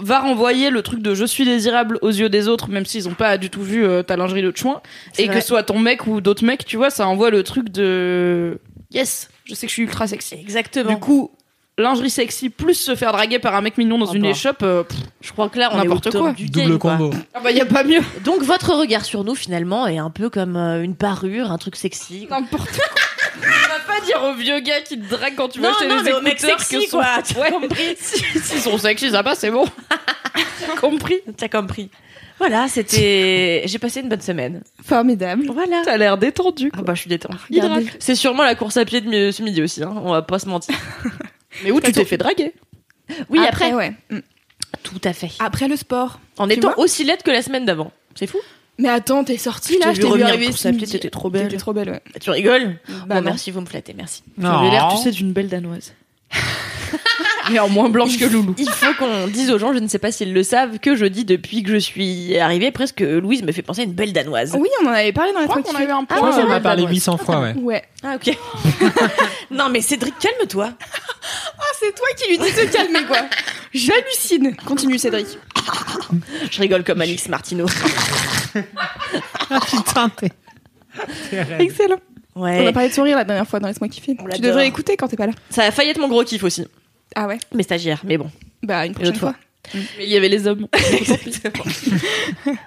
va 0.00 0.20
renvoyer 0.20 0.70
le 0.70 0.80
truc 0.82 1.02
de 1.02 1.12
je 1.14 1.24
suis 1.24 1.44
désirable 1.44 1.98
aux 2.02 2.10
yeux 2.10 2.28
des 2.28 2.46
autres, 2.46 2.68
même 2.70 2.86
s'ils 2.86 3.08
ont 3.08 3.14
pas 3.14 3.36
du 3.36 3.50
tout 3.50 3.62
vu 3.62 3.84
euh, 3.84 4.02
ta 4.04 4.16
lingerie 4.16 4.42
de 4.42 4.52
chouin, 4.56 4.80
et 5.18 5.26
vrai. 5.26 5.34
que 5.34 5.40
ce 5.40 5.48
soit 5.48 5.64
ton 5.64 5.78
mec 5.80 6.06
ou 6.06 6.20
d'autres 6.20 6.44
mecs, 6.44 6.64
tu 6.64 6.76
vois, 6.76 6.90
ça 6.90 7.08
envoie 7.08 7.30
le 7.30 7.42
truc 7.42 7.68
de 7.70 8.60
yes, 8.92 9.28
je 9.44 9.54
sais 9.54 9.66
que 9.66 9.70
je 9.70 9.74
suis 9.74 9.82
ultra 9.82 10.06
sexy. 10.06 10.36
Exactement. 10.36 10.90
Du 10.92 10.98
coup, 11.00 11.32
lingerie 11.78 12.10
sexy 12.10 12.48
plus 12.48 12.74
se 12.74 12.94
faire 12.94 13.10
draguer 13.12 13.40
par 13.40 13.56
un 13.56 13.60
mec 13.60 13.76
mignon 13.76 13.98
dans 13.98 14.06
Oh 14.06 14.14
une 14.14 14.22
bah. 14.22 14.28
échoppe, 14.28 14.62
euh, 14.62 14.84
pff, 14.84 14.98
je 15.20 15.32
crois 15.32 15.48
que 15.48 15.58
là, 15.58 15.70
on 15.72 15.78
est 15.78 15.80
au 15.80 15.84
N'importe 15.84 16.10
top 16.10 16.20
quoi. 16.22 16.32
du 16.32 16.46
Double 16.46 16.68
game, 16.68 16.78
quoi. 16.78 16.96
combo. 16.96 17.10
ah 17.34 17.40
bah 17.42 17.50
y 17.50 17.60
a 17.60 17.66
pas 17.66 17.82
mieux. 17.82 18.00
Donc 18.24 18.42
votre 18.42 18.72
regard 18.76 19.04
sur 19.04 19.24
nous 19.24 19.34
finalement 19.34 19.88
est 19.88 19.98
un 19.98 20.10
peu 20.10 20.30
comme 20.30 20.56
euh, 20.56 20.80
une 20.84 20.94
parure, 20.94 21.50
un 21.50 21.58
truc 21.58 21.74
sexy. 21.74 22.28
N'importe 22.30 22.70
quoi. 22.70 23.02
Tu 23.40 23.68
vas 23.68 23.80
pas 23.86 24.00
dire 24.04 24.22
au 24.24 24.34
vieux 24.34 24.60
gars 24.60 24.80
qui 24.80 24.98
te 25.00 25.08
drague 25.08 25.34
quand 25.36 25.48
tu 25.48 25.60
vas 25.60 25.68
Non, 25.68 25.74
acheter 25.74 25.88
non, 25.88 26.02
des 26.02 26.12
mais 26.22 26.30
écouteurs 26.32 26.60
sexy, 26.60 26.84
que 26.86 26.90
son- 26.90 26.98
quoi, 26.98 27.06
t'as 27.34 27.40
Ouais. 27.40 27.50
compris. 27.50 27.96
Si- 28.00 28.40
S'ils 28.40 28.60
sont 28.60 28.78
sexy, 28.78 29.10
ça 29.10 29.22
passe, 29.22 29.40
c'est 29.40 29.50
bon. 29.50 29.66
T'as 30.66 30.76
compris. 30.80 31.16
T'as 31.36 31.48
compris. 31.48 31.90
Voilà, 32.38 32.68
c'était. 32.68 33.62
J'ai 33.66 33.78
passé 33.78 34.00
une 34.00 34.08
bonne 34.08 34.20
semaine. 34.20 34.62
Formidable. 34.84 35.46
Voilà. 35.52 35.82
T'as 35.84 35.96
l'air 35.96 36.18
détendu. 36.18 36.70
Ah 36.76 36.82
bah 36.82 36.94
je 36.94 37.00
suis 37.00 37.08
détendue. 37.08 37.36
C'est 37.98 38.14
sûrement 38.14 38.44
la 38.44 38.54
course 38.54 38.76
à 38.76 38.84
pied 38.84 39.00
de 39.00 39.08
mi- 39.08 39.32
ce 39.32 39.42
midi 39.42 39.62
aussi. 39.62 39.82
Hein. 39.82 39.92
On 40.04 40.12
va 40.12 40.22
pas 40.22 40.38
se 40.38 40.46
mentir. 40.48 40.74
Mais 41.64 41.70
où 41.72 41.80
tu 41.80 41.90
t'es 41.92 42.04
fait 42.04 42.16
draguer 42.18 42.52
Oui 43.28 43.40
après. 43.46 43.72
ouais. 43.72 43.92
Tout 44.82 45.00
à 45.04 45.12
fait. 45.12 45.30
Après 45.40 45.66
le 45.68 45.76
sport. 45.76 46.20
En 46.38 46.46
Tu 46.46 46.54
étant 46.54 46.74
aussi 46.76 47.02
laide 47.04 47.22
que 47.22 47.30
la 47.30 47.42
semaine 47.42 47.64
d'avant. 47.64 47.90
C'est 48.14 48.26
fou. 48.26 48.38
Mais 48.78 48.88
attends, 48.88 49.24
t'es 49.24 49.36
sortie 49.38 49.74
Je 49.74 49.78
là, 49.80 49.86
t'ai 49.92 50.00
je 50.00 50.06
vu 50.06 50.12
t'ai 50.12 50.16
vu 50.18 50.22
arriver 50.22 50.46
pour 50.46 50.56
ce 50.56 50.62
s'appeler, 50.62 50.80
midi. 50.82 50.92
t'étais 50.92 51.10
trop 51.10 51.30
belle. 51.30 51.44
T'étais 51.48 51.56
trop 51.58 51.72
belle, 51.72 51.90
ouais. 51.90 52.00
Tu 52.20 52.30
rigoles 52.30 52.76
Bah 52.88 52.94
Bon, 53.08 53.14
non. 53.16 53.22
merci, 53.22 53.50
vous 53.50 53.60
me 53.60 53.66
flattez, 53.66 53.92
merci. 53.94 54.22
Tu 54.40 54.46
avais 54.46 54.70
l'air, 54.70 54.88
tu 54.96 55.02
sais, 55.02 55.10
d'une 55.10 55.32
belle 55.32 55.48
danoise. 55.48 55.94
Mais 57.50 57.58
en 57.60 57.68
moins 57.70 57.88
blanche 57.88 58.18
que 58.18 58.26
Loulou. 58.26 58.54
Il 58.58 58.68
faut 58.68 58.92
qu'on 58.98 59.26
dise 59.26 59.50
aux 59.50 59.58
gens, 59.58 59.72
je 59.72 59.78
ne 59.78 59.88
sais 59.88 59.98
pas 59.98 60.12
s'ils 60.12 60.34
le 60.34 60.42
savent, 60.42 60.78
que 60.80 60.94
je 60.96 61.06
dis 61.06 61.24
depuis 61.24 61.62
que 61.62 61.70
je 61.72 61.78
suis 61.78 62.38
arrivée 62.38 62.70
presque 62.70 62.96
que 62.96 63.04
Louise 63.04 63.42
me 63.42 63.52
fait 63.52 63.62
penser 63.62 63.80
à 63.80 63.84
une 63.84 63.94
belle 63.94 64.12
danoise. 64.12 64.54
Oui, 64.58 64.68
on 64.82 64.86
en 64.86 64.90
avait 64.92 65.12
parlé 65.12 65.32
dans 65.32 65.40
les 65.40 65.48
trucs. 65.48 65.64
qu'on 65.64 65.74
a 65.74 65.82
eu 65.82 65.90
un 65.90 66.04
Ah, 66.10 66.14
point. 66.14 66.26
ouais, 66.28 66.32
c'est 66.34 66.42
on 66.42 66.46
vrai, 66.46 66.56
a 66.56 66.60
parlé 66.60 66.82
Danoise. 66.82 66.94
800 66.94 67.16
fois, 67.16 67.40
ouais. 67.40 67.54
Ouais. 67.54 67.82
Ah 68.02 68.16
ok. 68.16 68.36
non 69.50 69.70
mais 69.70 69.80
Cédric, 69.80 70.14
calme-toi. 70.18 70.72
Ah, 71.60 71.74
c'est 71.78 71.94
toi 71.94 72.06
qui 72.16 72.28
lui 72.30 72.38
dis 72.38 72.50
de 72.52 72.56
se 72.56 72.72
calmer, 72.72 73.04
quoi. 73.06 73.18
J'hallucine. 73.74 74.56
Continue, 74.64 74.98
Cédric. 74.98 75.26
Je 76.50 76.60
rigole 76.60 76.84
comme 76.84 77.00
Alix 77.02 77.28
Martineau. 77.28 77.66
Ah 79.50 79.60
putain, 79.60 80.08
t'es. 80.10 80.30
Excellent. 81.58 81.98
On 82.34 82.44
a 82.66 82.72
parlé 82.72 82.88
de 82.88 82.94
sourire 82.94 83.16
la 83.16 83.24
dernière 83.24 83.46
fois 83.46 83.58
dans 83.60 83.68
Laisse-moi 83.68 83.88
kiffer. 83.88 84.16
Tu 84.34 84.40
devrais 84.40 84.66
écouter 84.66 84.96
quand 84.96 85.08
t'es 85.08 85.16
pas 85.16 85.26
là. 85.26 85.32
Ça 85.50 85.64
a 85.64 85.70
failli 85.70 85.90
être 85.90 86.00
mon 86.00 86.08
gros 86.08 86.24
kiff 86.24 86.44
aussi. 86.44 86.66
Ah 87.14 87.26
ouais 87.26 87.38
Mes 87.54 87.62
stagiaires, 87.62 88.02
mais 88.04 88.16
bon. 88.18 88.30
Bah, 88.62 88.86
une 88.86 88.92
prochaine 88.92 89.10
autre 89.10 89.20
fois. 89.20 89.30
fois. 89.30 89.40
Mais 89.74 90.04
il 90.04 90.08
y 90.10 90.16
avait 90.16 90.28
les 90.28 90.46
hommes. 90.46 90.66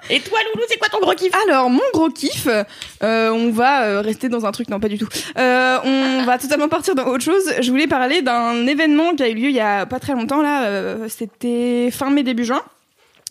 Et 0.09 0.19
toi 0.19 0.39
Loulou, 0.53 0.65
c'est 0.67 0.77
quoi 0.77 0.89
ton 0.89 0.99
gros 0.99 1.13
kiff? 1.13 1.31
Alors, 1.47 1.69
mon 1.69 1.81
gros 1.93 2.09
kiff, 2.09 2.47
euh, 2.47 3.29
on 3.31 3.49
va 3.51 3.85
euh, 3.85 4.01
rester 4.01 4.29
dans 4.29 4.45
un 4.45 4.51
truc, 4.51 4.69
non 4.69 4.79
pas 4.79 4.87
du 4.89 4.97
tout. 4.97 5.07
Euh, 5.37 5.79
on 5.83 6.23
va 6.25 6.37
totalement 6.37 6.67
partir 6.69 6.93
dans 6.95 7.05
autre 7.07 7.23
chose. 7.23 7.43
Je 7.59 7.69
voulais 7.71 7.87
parler 7.87 8.21
d'un 8.21 8.67
événement 8.67 9.15
qui 9.15 9.23
a 9.23 9.29
eu 9.29 9.33
lieu 9.35 9.49
il 9.49 9.55
y 9.55 9.59
a 9.59 9.85
pas 9.85 9.99
très 9.99 10.13
longtemps, 10.13 10.41
là, 10.41 10.65
euh, 10.65 11.07
c'était 11.09 11.89
fin 11.91 12.09
mai, 12.09 12.23
début 12.23 12.45
juin 12.45 12.61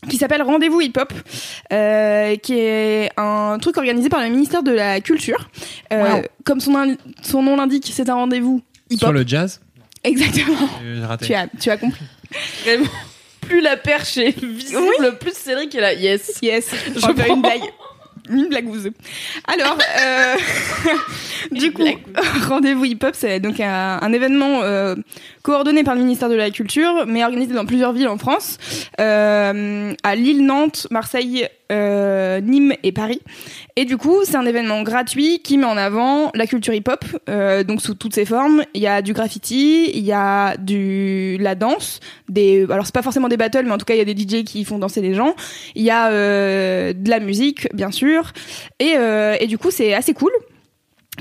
qui 0.09 0.17
s'appelle 0.17 0.43
Rendez-vous 0.43 0.81
Hip 0.81 0.93
Hop, 0.99 1.13
euh, 1.73 2.37
qui 2.37 2.55
est 2.59 3.11
un 3.17 3.59
truc 3.61 3.77
organisé 3.77 4.09
par 4.09 4.23
le 4.23 4.29
ministère 4.31 4.63
de 4.63 4.73
la 4.73 5.01
Culture. 5.01 5.49
Euh, 5.93 6.15
Wow. 6.17 6.23
Comme 6.45 6.61
son, 6.61 6.97
son 7.23 7.43
nom 7.43 7.57
l'indique, 7.57 7.91
c'est 7.93 8.09
un 8.09 8.15
rendez-vous 8.15 8.63
hip 8.91 8.99
Sur 8.99 9.09
hop. 9.09 9.15
le 9.15 9.25
jazz 9.27 9.61
Exactement. 10.03 10.57
raté. 11.07 11.27
Tu 11.27 11.35
as, 11.35 11.47
tu 11.61 11.71
as 11.71 11.77
compris. 11.77 12.05
Vraiment 12.65 12.87
plus 13.43 13.61
la 13.63 13.77
perche 13.77 14.17
est 14.17 14.39
visible, 14.39 15.17
plus 15.19 15.33
Cédric 15.35 15.75
est 15.75 15.81
là. 15.81 15.93
Yes. 15.93 16.39
Yes, 16.41 16.71
Je 16.95 17.01
je 17.01 17.07
vais 17.07 17.15
faire 17.15 17.25
prends. 17.27 17.35
une 17.35 17.43
blague. 17.43 17.63
Une 18.35 18.49
blagouze. 18.49 18.91
Alors, 19.47 19.79
euh, 20.01 20.35
du 21.53 21.73
coup, 21.73 21.87
rendez-vous 22.49 22.85
hip-hop, 22.85 23.15
c'est 23.15 23.41
donc 23.41 23.61
un, 23.61 23.99
un 24.01 24.13
événement 24.13 24.63
euh, 24.63 24.95
coordonné 25.43 25.85
par 25.85 25.95
le 25.95 26.03
ministère 26.03 26.29
de 26.29 26.35
la 26.35 26.51
Culture, 26.51 27.05
mais 27.07 27.25
organisé 27.25 27.55
dans 27.55 27.67
plusieurs 27.67 27.93
villes 27.93 28.09
en 28.09 28.19
France, 28.19 28.59
euh, 29.01 29.93
à 30.03 30.15
Lille, 30.15 30.45
Nantes, 30.45 30.87
Marseille, 30.91 31.49
euh, 31.71 32.41
Nîmes 32.41 32.75
et 32.83 32.93
Paris. 32.93 33.21
Et 33.77 33.85
du 33.85 33.97
coup, 33.97 34.25
c'est 34.25 34.37
un 34.37 34.47
événement 34.47 34.83
gratuit 34.83 35.41
qui 35.41 35.59
met 35.59 35.67
en 35.67 35.77
avant 35.77 36.31
la 36.35 36.47
culture 36.47 36.75
hip-hop, 36.75 37.05
euh, 37.29 37.65
donc 37.65 37.81
sous 37.81 37.95
toutes 37.95 38.15
ses 38.15 38.25
formes. 38.25 38.65
Il 38.75 38.83
y 38.83 38.87
a 38.87 39.03
du 39.03 39.13
graffiti, 39.13 39.91
il 39.95 40.05
y 40.05 40.13
a 40.13 40.57
du 40.57 41.37
la 41.41 41.55
danse, 41.55 42.01
des 42.29 42.67
alors 42.71 42.87
c'est 42.87 42.95
pas 42.95 43.03
forcément 43.03 43.29
des 43.29 43.37
battles, 43.37 43.65
mais 43.65 43.73
en 43.73 43.79
tout 43.79 43.85
cas 43.85 43.95
il 43.95 43.99
y 43.99 44.01
a 44.01 44.05
des 44.05 44.17
DJ 44.17 44.45
qui 44.45 44.65
font 44.65 44.79
danser 44.79 45.01
des 45.01 45.15
gens. 45.15 45.35
Il 45.75 45.83
y 45.83 45.91
a 45.91 46.11
euh, 46.11 46.93
de 46.93 47.09
la 47.09 47.21
musique, 47.21 47.69
bien 47.75 47.91
sûr, 47.91 48.33
et 48.79 48.97
et 49.41 49.47
du 49.47 49.59
coup 49.59 49.71
c'est 49.71 49.95
assez 49.95 50.13
cool. 50.13 50.33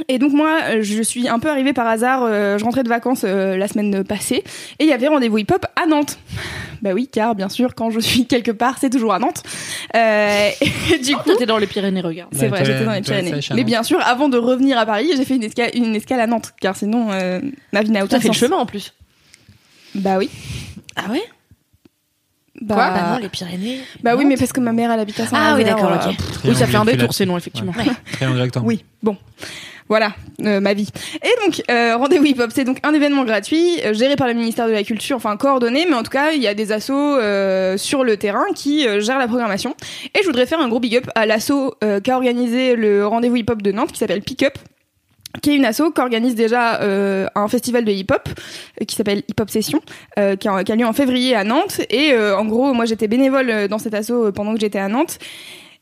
Et 0.07 0.17
donc 0.17 0.31
moi, 0.31 0.59
euh, 0.69 0.79
je 0.81 1.01
suis 1.03 1.27
un 1.27 1.39
peu 1.39 1.49
arrivée 1.49 1.73
par 1.73 1.85
hasard. 1.87 2.23
euh, 2.23 2.57
je 2.57 2.63
rentrais 2.63 2.83
de 2.83 2.89
vacances 2.89 3.23
euh, 3.25 3.57
la 3.57 3.67
semaine 3.67 4.03
passée 4.03 4.43
et 4.79 4.83
il 4.83 4.87
y 4.87 4.93
avait 4.93 5.07
rendez-vous 5.07 5.39
hip-hop 5.39 5.65
à 5.75 5.85
Nantes. 5.85 6.19
Bah 6.81 6.91
oui, 6.93 7.09
car 7.11 7.35
bien 7.35 7.49
sûr, 7.49 7.75
quand 7.75 7.89
je 7.91 7.99
suis 7.99 8.25
quelque 8.25 8.51
part, 8.51 8.77
c'est 8.79 8.89
toujours 8.89 9.13
à 9.13 9.19
Nantes. 9.19 9.43
Euh, 9.97 10.49
et 10.93 10.97
du 10.99 11.13
coup, 11.13 11.23
Toi, 11.25 11.35
t'es 11.37 11.45
dans 11.45 11.57
les 11.57 11.67
Pyrénées, 11.67 11.99
regarde. 11.99 12.29
c'est 12.33 12.43
Ouais, 12.43 12.47
vrai, 12.47 12.63
j'étais 12.63 12.85
dans 12.85 12.93
les 12.93 13.01
Pyrénées. 13.01 13.41
Mais 13.53 13.65
bien 13.65 13.83
sûr, 13.83 13.99
avant 14.01 14.29
de 14.29 14.37
revenir 14.37 14.77
à 14.77 14.85
Paris, 14.85 15.09
j'ai 15.17 15.25
fait 15.25 15.35
une 15.35 15.43
escale, 15.43 15.71
une 15.73 15.93
escale 15.93 16.21
à 16.21 16.27
Nantes, 16.27 16.53
car 16.61 16.77
sinon, 16.77 17.09
euh, 17.11 17.41
ma 17.73 17.81
vie 17.81 17.89
n'a 17.91 18.05
aucun 18.05 18.15
T'as 18.15 18.21
fait 18.21 18.29
le 18.29 18.33
sens. 18.33 18.39
chemin 18.39 18.55
en 18.55 18.65
plus. 18.65 18.93
Bah 19.93 20.17
oui. 20.19 20.29
Ah 20.95 21.11
ouais? 21.11 21.21
Bah, 22.61 22.75
Quoi? 22.75 22.89
Bah 22.91 23.09
non, 23.11 23.17
les 23.19 23.27
Pyrénées. 23.29 23.79
bah 24.03 24.15
oui, 24.15 24.23
mais 24.23 24.37
parce 24.37 24.53
que 24.53 24.61
ma 24.61 24.71
mère, 24.71 24.89
elle 24.91 25.01
habite 25.01 25.19
à 25.19 25.23
Ah 25.33 25.55
oui, 25.57 25.65
d'accord, 25.65 25.91
euh, 25.91 25.95
ok. 26.11 26.15
pff, 26.15 26.39
Oui, 26.45 26.55
ça 26.55 26.65
fait 26.65 26.77
un 26.77 26.85
détour, 26.85 26.93
équilateur. 26.93 27.13
sinon, 27.13 27.37
effectivement. 27.37 27.73
Triangle 28.13 28.39
rectangle. 28.39 28.65
Oui, 28.67 28.85
bon. 29.03 29.17
Voilà, 29.89 30.13
euh, 30.45 30.59
ma 30.59 30.75
vie. 30.75 30.87
Et 31.23 31.43
donc, 31.43 31.63
euh, 31.71 31.97
Rendez-vous 31.97 32.25
Hip 32.25 32.39
Hop, 32.39 32.51
c'est 32.53 32.63
donc 32.63 32.77
un 32.83 32.93
événement 32.93 33.25
gratuit, 33.25 33.79
euh, 33.83 33.93
géré 33.95 34.15
par 34.15 34.27
le 34.27 34.35
ministère 34.35 34.67
de 34.67 34.71
la 34.71 34.83
Culture, 34.83 35.15
enfin 35.17 35.35
coordonné, 35.35 35.87
mais 35.89 35.95
en 35.95 36.03
tout 36.03 36.11
cas, 36.11 36.31
il 36.31 36.41
y 36.43 36.47
a 36.47 36.53
des 36.53 36.71
assos 36.71 36.93
euh, 36.93 37.75
sur 37.75 38.03
le 38.03 38.15
terrain 38.15 38.45
qui 38.55 38.87
euh, 38.87 38.99
gèrent 38.99 39.17
la 39.17 39.27
programmation. 39.27 39.75
Et 40.13 40.19
je 40.21 40.27
voudrais 40.27 40.45
faire 40.45 40.59
un 40.59 40.69
gros 40.69 40.79
big 40.79 40.95
up 40.95 41.09
à 41.15 41.25
l'asso 41.25 41.73
euh, 41.83 41.99
qui 41.99 42.11
a 42.11 42.17
organisé 42.17 42.75
le 42.75 43.07
Rendez-vous 43.07 43.37
Hip 43.37 43.45
Hop 43.49 43.63
de 43.63 43.71
Nantes, 43.71 43.91
qui 43.91 43.97
s'appelle 43.97 44.21
Pick 44.21 44.43
Up 44.43 44.57
qui 45.43 45.51
est 45.51 45.55
une 45.55 45.65
asso 45.65 45.91
qui 45.93 46.01
organise 46.01 46.33
déjà 46.33 46.81
euh, 46.81 47.27
un 47.35 47.47
festival 47.47 47.85
de 47.85 47.91
hip-hop 47.91 48.27
qui 48.87 48.95
s'appelle 48.95 49.19
Hip 49.27 49.39
Hop 49.39 49.49
Session, 49.49 49.79
euh, 50.17 50.35
qui, 50.35 50.47
a, 50.47 50.63
qui 50.63 50.71
a 50.71 50.75
lieu 50.75 50.87
en 50.87 50.91
février 50.91 51.35
à 51.35 51.43
Nantes. 51.43 51.81
Et 51.91 52.17
en 52.17 52.45
gros, 52.45 52.73
moi 52.73 52.85
j'étais 52.85 53.07
bénévole 53.07 53.67
dans 53.67 53.77
cette 53.77 53.93
asso 53.93 54.31
pendant 54.33 54.55
que 54.55 54.59
j'étais 54.59 54.79
à 54.79 54.87
Nantes. 54.87 55.19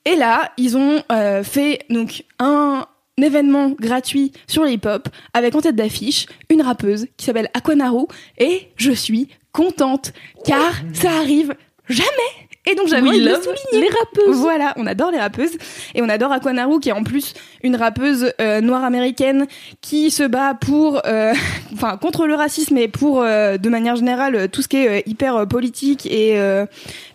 Et 0.03 0.17
là, 0.17 0.51
ils 0.57 0.75
ont 0.75 1.01
fait 1.43 1.79
donc 1.89 2.25
un 2.39 2.85
événement 3.23 3.71
gratuit 3.79 4.31
sur 4.45 4.63
le 4.63 4.71
hip-hop 4.71 5.09
avec 5.33 5.55
en 5.55 5.61
tête 5.61 5.75
d'affiche 5.75 6.27
une 6.51 6.61
rappeuse 6.61 7.07
qui 7.17 7.25
s'appelle 7.25 7.49
Aquanaru 7.55 8.05
et 8.37 8.69
je 8.75 8.91
suis 8.91 9.27
contente 9.51 10.13
car 10.45 10.75
ça 10.93 11.11
arrive 11.13 11.55
jamais 11.89 12.07
et 12.69 12.75
donc 12.75 12.87
j'avais 12.87 13.07
envie 13.07 13.21
de 13.21 13.33
souligner. 13.35 13.87
les 13.87 13.89
rappeuses. 13.89 14.37
Voilà, 14.37 14.73
on 14.77 14.85
adore 14.85 15.11
les 15.11 15.19
rappeuses 15.19 15.57
et 15.95 16.01
on 16.01 16.09
adore 16.09 16.31
Aquanaru 16.31 16.79
qui 16.79 16.89
est 16.89 16.93
en 16.93 17.03
plus 17.03 17.33
une 17.63 17.75
rappeuse 17.75 18.33
euh, 18.41 18.61
noire 18.61 18.83
américaine 18.83 19.47
qui 19.81 20.11
se 20.11 20.23
bat 20.23 20.53
pour, 20.53 21.01
euh, 21.05 21.33
enfin 21.73 21.97
contre 21.97 22.27
le 22.27 22.35
racisme 22.35 22.77
et 22.77 22.87
pour 22.87 23.21
euh, 23.21 23.57
de 23.57 23.69
manière 23.69 23.95
générale 23.95 24.49
tout 24.49 24.61
ce 24.61 24.67
qui 24.67 24.77
est 24.77 25.07
hyper 25.07 25.47
politique 25.47 26.05
et 26.05 26.37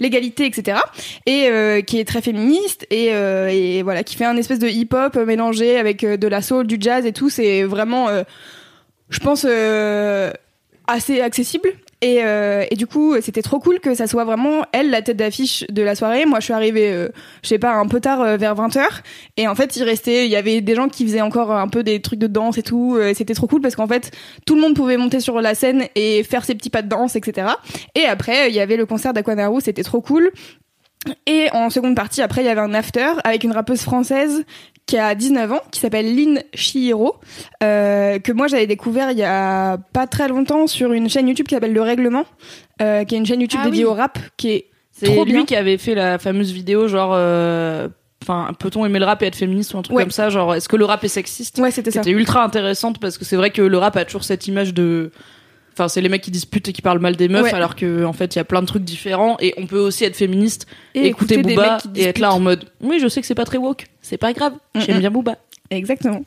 l'égalité, 0.01 0.47
etc. 0.47 0.79
Et 1.27 1.83
qui 1.85 1.99
est 1.99 2.05
très 2.05 2.23
féministe 2.23 2.87
et, 2.91 3.07
et 3.09 3.83
voilà 3.83 4.03
qui 4.05 4.17
fait 4.17 4.25
un 4.25 4.37
espèce 4.37 4.59
de 4.59 4.69
hip-hop 4.69 5.17
mélangé 5.17 5.79
avec 5.79 6.05
de 6.05 6.29
la 6.29 6.43
soul, 6.43 6.67
du 6.67 6.77
jazz 6.81 7.05
et 7.05 7.13
tout. 7.13 7.31
C'est 7.31 7.63
vraiment, 7.65 8.09
je 9.11 9.19
pense, 9.19 9.47
assez 10.87 11.21
accessible. 11.21 11.73
Et, 12.03 12.19
euh, 12.25 12.65
du 12.77 12.89
coup, 12.89 13.15
c'était 13.21 13.43
trop 13.43 13.61
cool 13.61 13.79
que 13.79 13.95
ça 13.95 14.09
soit 14.09 14.25
vraiment 14.25 14.65
elle 14.73 14.91
la 14.91 15.03
tête 15.03 15.17
d'affiche 15.17 15.65
de 15.71 15.83
la 15.83 15.95
soirée. 15.95 16.27
Moi, 16.27 16.41
je 16.41 16.45
suis 16.47 16.53
arrivée, 16.53 16.91
euh, 16.91 17.09
je 17.45 17.49
sais 17.49 17.61
pas, 17.61 17.75
un 17.75 17.87
peu 17.87 18.01
tard, 18.01 18.21
euh, 18.21 18.37
vers 18.37 18.57
20h. 18.57 19.03
Et 19.37 19.47
en 19.47 19.55
fait, 19.55 19.77
il 19.77 19.85
restait, 19.85 20.27
il 20.27 20.31
y 20.31 20.37
avait 20.37 20.61
des 20.61 20.75
gens 20.75 20.89
qui 20.89 21.05
faisaient 21.07 21.21
encore 21.21 21.53
un 21.53 21.69
peu 21.69 21.85
des 21.85 22.03
trucs 22.03 22.19
de 22.19 22.27
danse 22.27 22.59
et 22.59 22.63
tout. 22.65 22.97
Euh, 22.97 23.13
C'était 23.15 23.35
trop 23.35 23.47
cool 23.47 23.61
parce 23.61 23.77
qu'en 23.77 23.87
fait, 23.87 24.11
tout 24.45 24.57
le 24.57 24.61
monde 24.61 24.75
pouvait 24.75 24.97
monter 24.97 25.21
sur 25.21 25.41
la 25.41 25.55
scène 25.55 25.85
et 25.95 26.25
faire 26.25 26.45
ses 26.45 26.57
petits 26.57 26.71
pas 26.71 26.83
de 26.83 26.89
danse, 26.89 27.15
etc. 27.15 27.47
Et 27.95 28.05
après, 28.05 28.51
il 28.51 28.55
y 28.55 28.61
avait 28.61 28.77
le 28.77 28.85
concert 28.85 29.13
d'Aquanaru, 29.13 29.61
c'était 29.61 29.85
trop 29.85 30.01
cool. 30.01 30.33
Et 31.27 31.49
en 31.53 31.69
seconde 31.71 31.97
partie, 31.97 32.23
après, 32.23 32.43
il 32.43 32.47
y 32.47 32.49
avait 32.49 32.61
un 32.61 32.75
after 32.75 33.07
avec 33.25 33.43
une 33.45 33.53
rappeuse 33.53 33.81
française 33.83 34.45
qui 34.87 34.99
a 34.99 35.15
19 35.15 35.53
ans, 35.53 35.61
qui 35.71 35.81
s'appelle 35.81 36.15
Lynn 36.15 36.43
Chihiro, 36.55 37.17
euh, 37.63 38.19
que 38.19 38.33
moi 38.33 38.47
j'avais 38.49 38.67
découvert 38.67 39.11
il 39.13 39.19
y 39.19 39.23
a 39.25 39.79
pas 39.93 40.07
très 40.07 40.29
longtemps 40.29 40.67
sur 40.67 40.93
une 40.93 41.09
chaîne 41.09 41.29
YouTube 41.29 41.47
qui 41.47 41.55
s'appelle 41.55 41.73
Le 41.73 41.83
Règlement, 41.83 42.25
euh, 42.81 43.05
qui 43.05 43.15
est 43.15 43.19
une 43.19 43.27
chaîne 43.27 43.41
YouTube 43.41 43.61
Ah 43.63 43.67
dédiée 43.67 43.85
oui. 43.85 43.91
au 43.91 43.95
rap, 43.95 44.19
qui 44.37 44.51
est 44.51 44.67
C'est 44.93 45.09
lui 45.25 45.25
bien. 45.33 45.45
qui 45.45 45.57
avait 45.57 45.79
fait 45.79 45.95
la 45.95 46.19
fameuse 46.19 46.53
vidéo, 46.53 46.89
genre, 46.89 47.13
euh, 47.15 47.89
enfin, 48.23 48.51
peut-on 48.59 48.85
aimer 48.87 48.99
le 48.99 49.05
rap 49.05 49.23
et 49.23 49.27
être 49.27 49.37
féministe 49.37 49.73
ou 49.75 49.79
un 49.79 49.83
truc 49.83 49.97
Ouais. 49.97 50.03
comme 50.03 50.11
ça, 50.11 50.31
genre, 50.31 50.55
est-ce 50.55 50.69
que 50.69 50.77
le 50.77 50.85
rap 50.85 51.03
est 51.05 51.09
sexiste? 51.09 51.59
Ouais, 51.59 51.71
c'était 51.71 51.91
ça. 51.93 52.03
C'était 52.03 52.17
ultra 52.17 52.45
intéressante 52.45 52.99
parce 53.01 53.19
que 53.19 53.25
c'est 53.25 53.37
vrai 53.37 53.51
que 53.51 53.63
le 53.63 53.79
rap 53.79 53.97
a 53.97 54.05
toujours 54.05 54.25
cette 54.25 54.47
image 54.49 54.75
de. 54.75 55.11
Enfin, 55.73 55.89
c'est 55.89 56.01
les 56.01 56.09
mecs 56.09 56.23
qui 56.23 56.31
disputent 56.31 56.69
et 56.69 56.73
qui 56.73 56.83
parlent 56.83 56.99
mal 57.01 57.17
des 57.17 57.29
meufs, 57.29 57.43
Ouais. 57.45 57.55
alors 57.55 57.77
que 57.77 58.05
en 58.05 58.13
fait, 58.13 58.35
il 58.35 58.39
y 58.39 58.41
a 58.41 58.45
plein 58.45 58.61
de 58.61 58.67
trucs 58.67 58.85
différents 58.85 59.37
et 59.41 59.55
on 59.57 59.67
peut 59.67 59.79
aussi 59.79 60.05
être 60.05 60.17
féministe, 60.17 60.67
Et 60.95 61.07
écouter 61.07 61.39
Booba 61.39 61.79
et 61.97 62.05
être 62.05 62.19
là 62.19 62.33
en 62.35 62.41
mode, 62.41 62.67
oui, 62.83 62.99
je 63.01 63.09
sais 63.09 63.21
que 63.21 63.27
c'est 63.27 63.35
pas 63.35 63.45
très 63.47 63.59
woke, 63.59 63.87
c'est 64.03 64.19
pas 64.19 64.33
grave, 64.33 64.53
j'aime 64.75 64.97
Mm-mm. 64.97 65.01
bien 65.01 65.11
Booba. 65.11 65.37
Exactement. 65.71 66.21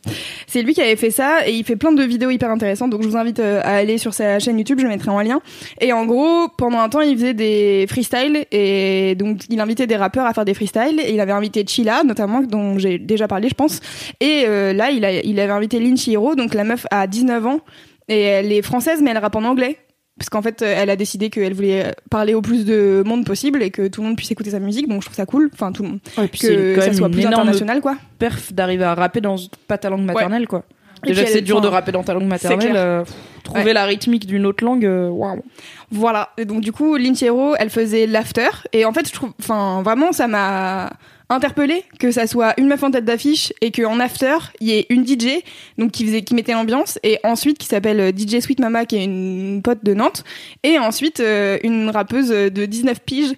C'est 0.47 0.63
lui 0.63 0.73
qui 0.73 0.81
avait 0.81 0.95
fait 0.95 1.11
ça 1.11 1.47
et 1.47 1.51
il 1.53 1.63
fait 1.63 1.75
plein 1.75 1.91
de 1.91 2.01
vidéos 2.01 2.31
hyper 2.31 2.49
intéressantes. 2.49 2.89
Donc 2.89 3.03
je 3.03 3.07
vous 3.07 3.15
invite 3.15 3.39
euh, 3.39 3.61
à 3.63 3.75
aller 3.75 3.99
sur 3.99 4.11
sa 4.11 4.39
chaîne 4.39 4.57
YouTube, 4.57 4.79
je 4.81 4.87
mettrai 4.87 5.11
en 5.11 5.21
lien. 5.21 5.39
Et 5.79 5.93
en 5.93 6.07
gros, 6.07 6.47
pendant 6.57 6.79
un 6.79 6.89
temps, 6.89 7.01
il 7.01 7.15
faisait 7.15 7.35
des 7.35 7.85
freestyles 7.87 8.45
et 8.51 9.13
donc 9.13 9.41
il 9.51 9.59
invitait 9.59 9.85
des 9.85 9.97
rappeurs 9.97 10.25
à 10.25 10.33
faire 10.33 10.45
des 10.45 10.55
freestyles. 10.55 10.99
Et 10.99 11.13
il 11.13 11.19
avait 11.19 11.31
invité 11.31 11.63
Chila, 11.67 12.03
notamment, 12.03 12.41
dont 12.41 12.79
j'ai 12.79 12.97
déjà 12.97 13.27
parlé, 13.27 13.47
je 13.49 13.53
pense. 13.53 13.81
Et 14.19 14.45
euh, 14.47 14.73
là, 14.73 14.89
il, 14.89 15.05
a, 15.05 15.11
il 15.23 15.39
avait 15.39 15.53
invité 15.53 15.79
Lynn 15.79 15.95
Chihiro, 15.95 16.33
donc 16.33 16.55
la 16.55 16.63
meuf 16.63 16.87
a 16.89 17.05
19 17.05 17.45
ans 17.45 17.59
et 18.07 18.21
elle 18.21 18.51
est 18.51 18.61
française, 18.61 19.01
mais 19.01 19.11
elle 19.11 19.17
rappe 19.17 19.35
en 19.35 19.43
anglais. 19.43 19.77
Parce 20.17 20.29
qu'en 20.29 20.41
fait, 20.41 20.61
euh, 20.61 20.73
elle 20.77 20.89
a 20.89 20.95
décidé 20.95 21.29
qu'elle 21.29 21.53
voulait 21.53 21.93
parler 22.09 22.33
au 22.33 22.41
plus 22.41 22.63
de 22.63 23.03
monde 23.05 23.25
possible 23.25 23.61
et 23.61 23.69
que 23.69 23.87
tout 23.89 23.99
le 24.01 24.07
monde 24.07 24.15
puisse 24.15 24.31
écouter 24.31 24.51
sa 24.51 24.59
musique. 24.59 24.87
Donc 24.87 25.01
je 25.01 25.07
trouve 25.07 25.15
ça 25.17 25.25
cool. 25.25 25.49
Enfin, 25.53 25.73
tout 25.73 25.83
le 25.83 25.89
monde. 25.89 25.99
Ouais, 26.17 26.29
puis 26.29 26.39
Que 26.39 26.79
ça 26.79 26.93
soit 26.93 27.09
plus 27.09 27.25
international, 27.25 27.81
quoi. 27.81 27.97
perf 28.17 28.53
d'arriver 28.53 28.85
à 28.85 28.95
rapper 28.95 29.19
dans 29.19 29.35
pas 29.67 29.77
ta 29.77 29.89
langue 29.89 30.05
maternelle, 30.05 30.47
quoi. 30.47 30.63
Et 31.03 31.09
Déjà 31.09 31.25
que 31.25 31.29
c'est 31.29 31.41
dur 31.41 31.59
de 31.59 31.67
rapper 31.67 31.91
dans 31.91 32.01
ta 32.03 32.13
langue 32.13 32.27
maternelle, 32.27 32.71
euh, 32.75 33.03
pff, 33.03 33.13
trouver 33.43 33.63
Ouais. 33.65 33.73
la 33.73 33.83
rythmique 33.85 34.25
d'une 34.25 34.45
autre 34.45 34.63
langue, 34.63 34.85
euh, 34.85 35.09
waouh. 35.09 35.43
Voilà. 35.91 36.29
Et 36.37 36.45
donc 36.45 36.61
du 36.61 36.71
coup, 36.71 36.95
Lynchiero, 36.95 37.53
elle 37.59 37.69
faisait 37.69 38.07
l'after. 38.07 38.47
Et 38.71 38.85
en 38.85 38.93
fait, 38.93 39.05
je 39.07 39.13
trouve, 39.13 39.31
enfin, 39.39 39.81
vraiment, 39.83 40.13
ça 40.13 40.27
m'a 40.29 40.93
interpellée 41.29 41.83
que 41.99 42.11
ça 42.11 42.27
soit 42.27 42.53
une 42.57 42.67
meuf 42.67 42.83
en 42.83 42.91
tête 42.91 43.05
d'affiche 43.05 43.53
et 43.61 43.71
qu'en 43.71 43.99
after, 43.99 44.37
il 44.59 44.67
y 44.67 44.71
ait 44.73 44.85
une 44.89 45.05
DJ, 45.05 45.41
donc 45.77 45.91
qui 45.91 46.05
faisait, 46.05 46.21
qui 46.21 46.35
mettait 46.35 46.53
l'ambiance, 46.53 46.99
et 47.03 47.19
ensuite 47.23 47.57
qui 47.57 47.67
s'appelle 47.67 47.99
euh, 47.99 48.11
DJ 48.11 48.39
Sweet 48.39 48.59
Mama, 48.59 48.85
qui 48.85 48.97
est 48.97 49.03
une 49.03 49.61
pote 49.63 49.83
de 49.83 49.93
Nantes, 49.93 50.23
et 50.63 50.79
ensuite 50.79 51.19
euh, 51.19 51.57
une 51.63 51.89
rappeuse 51.89 52.29
de 52.29 52.65
19 52.65 52.99
piges. 53.01 53.35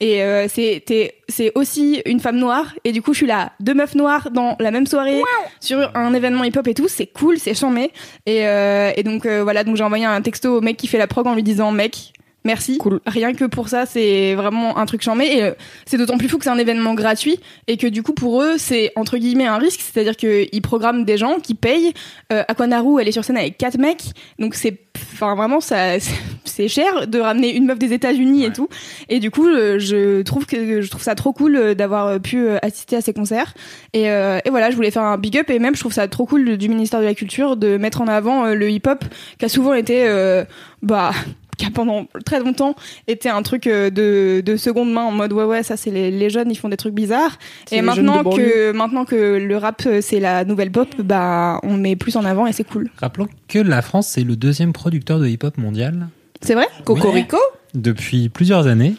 Et 0.00 0.22
euh, 0.22 0.46
c'était 0.48 1.16
c'est 1.28 1.50
aussi 1.56 2.00
une 2.06 2.20
femme 2.20 2.36
noire 2.36 2.72
et 2.84 2.92
du 2.92 3.02
coup 3.02 3.12
je 3.12 3.18
suis 3.18 3.26
là 3.26 3.50
deux 3.58 3.74
meufs 3.74 3.96
noires 3.96 4.30
dans 4.30 4.56
la 4.60 4.70
même 4.70 4.86
soirée 4.86 5.22
sur 5.58 5.90
un 5.96 6.14
événement 6.14 6.44
hip 6.44 6.52
hop 6.56 6.68
et 6.68 6.74
tout. 6.74 6.86
C'est 6.86 7.06
cool 7.06 7.38
c'est 7.38 7.54
charmé. 7.54 7.90
Et, 8.24 8.46
euh, 8.46 8.92
et 8.96 9.02
donc 9.02 9.26
euh, 9.26 9.42
voilà 9.42 9.64
donc 9.64 9.76
j'ai 9.76 9.82
envoyé 9.82 10.04
un 10.04 10.22
texto 10.22 10.58
au 10.58 10.60
mec 10.60 10.76
qui 10.76 10.86
fait 10.86 10.98
la 10.98 11.08
prog 11.08 11.26
en 11.26 11.34
lui 11.34 11.42
disant 11.42 11.72
mec 11.72 12.12
merci. 12.44 12.78
Cool. 12.78 13.00
rien 13.06 13.34
que 13.34 13.44
pour 13.44 13.68
ça 13.68 13.84
c'est 13.86 14.34
vraiment 14.34 14.78
un 14.78 14.86
truc 14.86 15.02
charmé. 15.02 15.26
Et 15.36 15.42
euh, 15.42 15.52
c'est 15.86 15.96
d'autant 15.98 16.18
plus 16.18 16.28
fou 16.28 16.38
que 16.38 16.44
c'est 16.44 16.50
un 16.50 16.58
événement 16.58 16.94
gratuit 16.94 17.38
et 17.66 17.76
que 17.76 17.86
du 17.86 18.02
coup 18.02 18.12
pour 18.14 18.42
eux 18.42 18.54
c'est 18.58 18.92
entre 18.96 19.18
guillemets 19.18 19.46
un 19.46 19.58
risque. 19.58 19.80
C'est 19.82 20.00
à 20.00 20.04
dire 20.04 20.16
qu'ils 20.16 20.62
programment 20.62 21.04
des 21.04 21.16
gens 21.18 21.38
qui 21.40 21.54
payent. 21.54 21.92
Euh, 22.32 22.42
Aquanaru 22.48 23.00
elle 23.00 23.08
est 23.08 23.12
sur 23.12 23.24
scène 23.24 23.36
avec 23.36 23.58
quatre 23.58 23.78
mecs. 23.78 24.02
Donc 24.38 24.54
c'est 24.54 24.78
enfin 25.12 25.34
vraiment 25.34 25.60
ça 25.60 25.98
c'est- 26.44 26.68
cher 26.68 27.06
de 27.06 27.20
ramener 27.20 27.54
une 27.54 27.66
meuf 27.66 27.78
des 27.78 27.92
États-Unis 27.92 28.44
et 28.44 28.52
tout. 28.52 28.68
Et 29.08 29.20
du 29.20 29.30
coup 29.30 29.46
euh, 29.46 29.78
je 29.78 30.22
trouve 30.22 30.44
que 30.46 30.80
je 30.82 30.90
trouve 30.90 31.02
ça 31.02 31.14
trop 31.14 31.32
cool 31.32 31.54
euh, 31.56 31.74
d'avoir 31.74 32.06
euh, 32.06 32.18
pu 32.18 32.48
assister 32.62 32.96
à 32.96 33.00
ces 33.00 33.12
concerts. 33.12 33.54
Et, 33.92 34.10
euh, 34.10 34.38
et 34.44 34.50
voilà 34.50 34.70
je 34.70 34.76
voulais 34.76 34.90
faire 34.90 35.04
un 35.04 35.18
big 35.18 35.36
up. 35.38 35.50
Et 35.50 35.58
même 35.58 35.74
je 35.74 35.80
trouve 35.80 35.92
ça 35.92 36.08
trop 36.08 36.26
cool 36.26 36.56
du 36.56 36.68
ministère 36.68 37.00
de 37.00 37.04
la 37.04 37.14
culture 37.14 37.56
de 37.56 37.76
mettre 37.76 38.00
en 38.00 38.08
avant 38.08 38.46
le 38.46 38.70
hip 38.70 38.82
hop 38.86 39.04
qui 39.38 39.44
a 39.44 39.48
souvent 39.48 39.74
été 39.74 40.06
euh, 40.06 40.44
bah 40.82 41.12
qui 41.58 41.66
a 41.66 41.70
pendant 41.70 42.06
très 42.24 42.40
longtemps 42.40 42.74
été 43.06 43.28
un 43.28 43.42
truc 43.42 43.66
euh, 43.66 43.90
de, 43.90 44.40
de 44.40 44.56
seconde 44.56 44.90
main 44.92 45.02
en 45.02 45.10
mode 45.12 45.32
ouais 45.34 45.44
ouais 45.44 45.62
ça 45.62 45.76
c'est 45.76 45.90
les, 45.90 46.10
les 46.10 46.30
jeunes 46.30 46.50
ils 46.50 46.56
font 46.56 46.70
des 46.70 46.78
trucs 46.78 46.94
bizarres. 46.94 47.36
Et 47.70 47.82
maintenant 47.82 48.24
que 48.24 48.72
maintenant 48.72 49.04
que 49.04 49.36
le 49.38 49.56
rap 49.58 49.82
euh, 49.86 50.00
c'est 50.00 50.20
la 50.20 50.44
nouvelle 50.44 50.70
pop 50.70 50.88
bah 51.02 51.60
on 51.62 51.76
met 51.76 51.96
plus 51.96 52.16
en 52.16 52.24
avant 52.24 52.46
et 52.46 52.52
c'est 52.52 52.64
cool. 52.64 52.88
Rappelons 52.96 53.28
que 53.48 53.58
la 53.58 53.82
France, 53.82 54.08
c'est 54.08 54.24
le 54.24 54.36
deuxième 54.36 54.72
producteur 54.72 55.18
de 55.18 55.26
hip-hop 55.26 55.58
mondial. 55.58 56.08
c'est 56.40 56.54
vrai? 56.54 56.68
Cocorico? 56.84 57.38
Depuis 57.74 58.28
plusieurs 58.28 58.66
années 58.66 58.94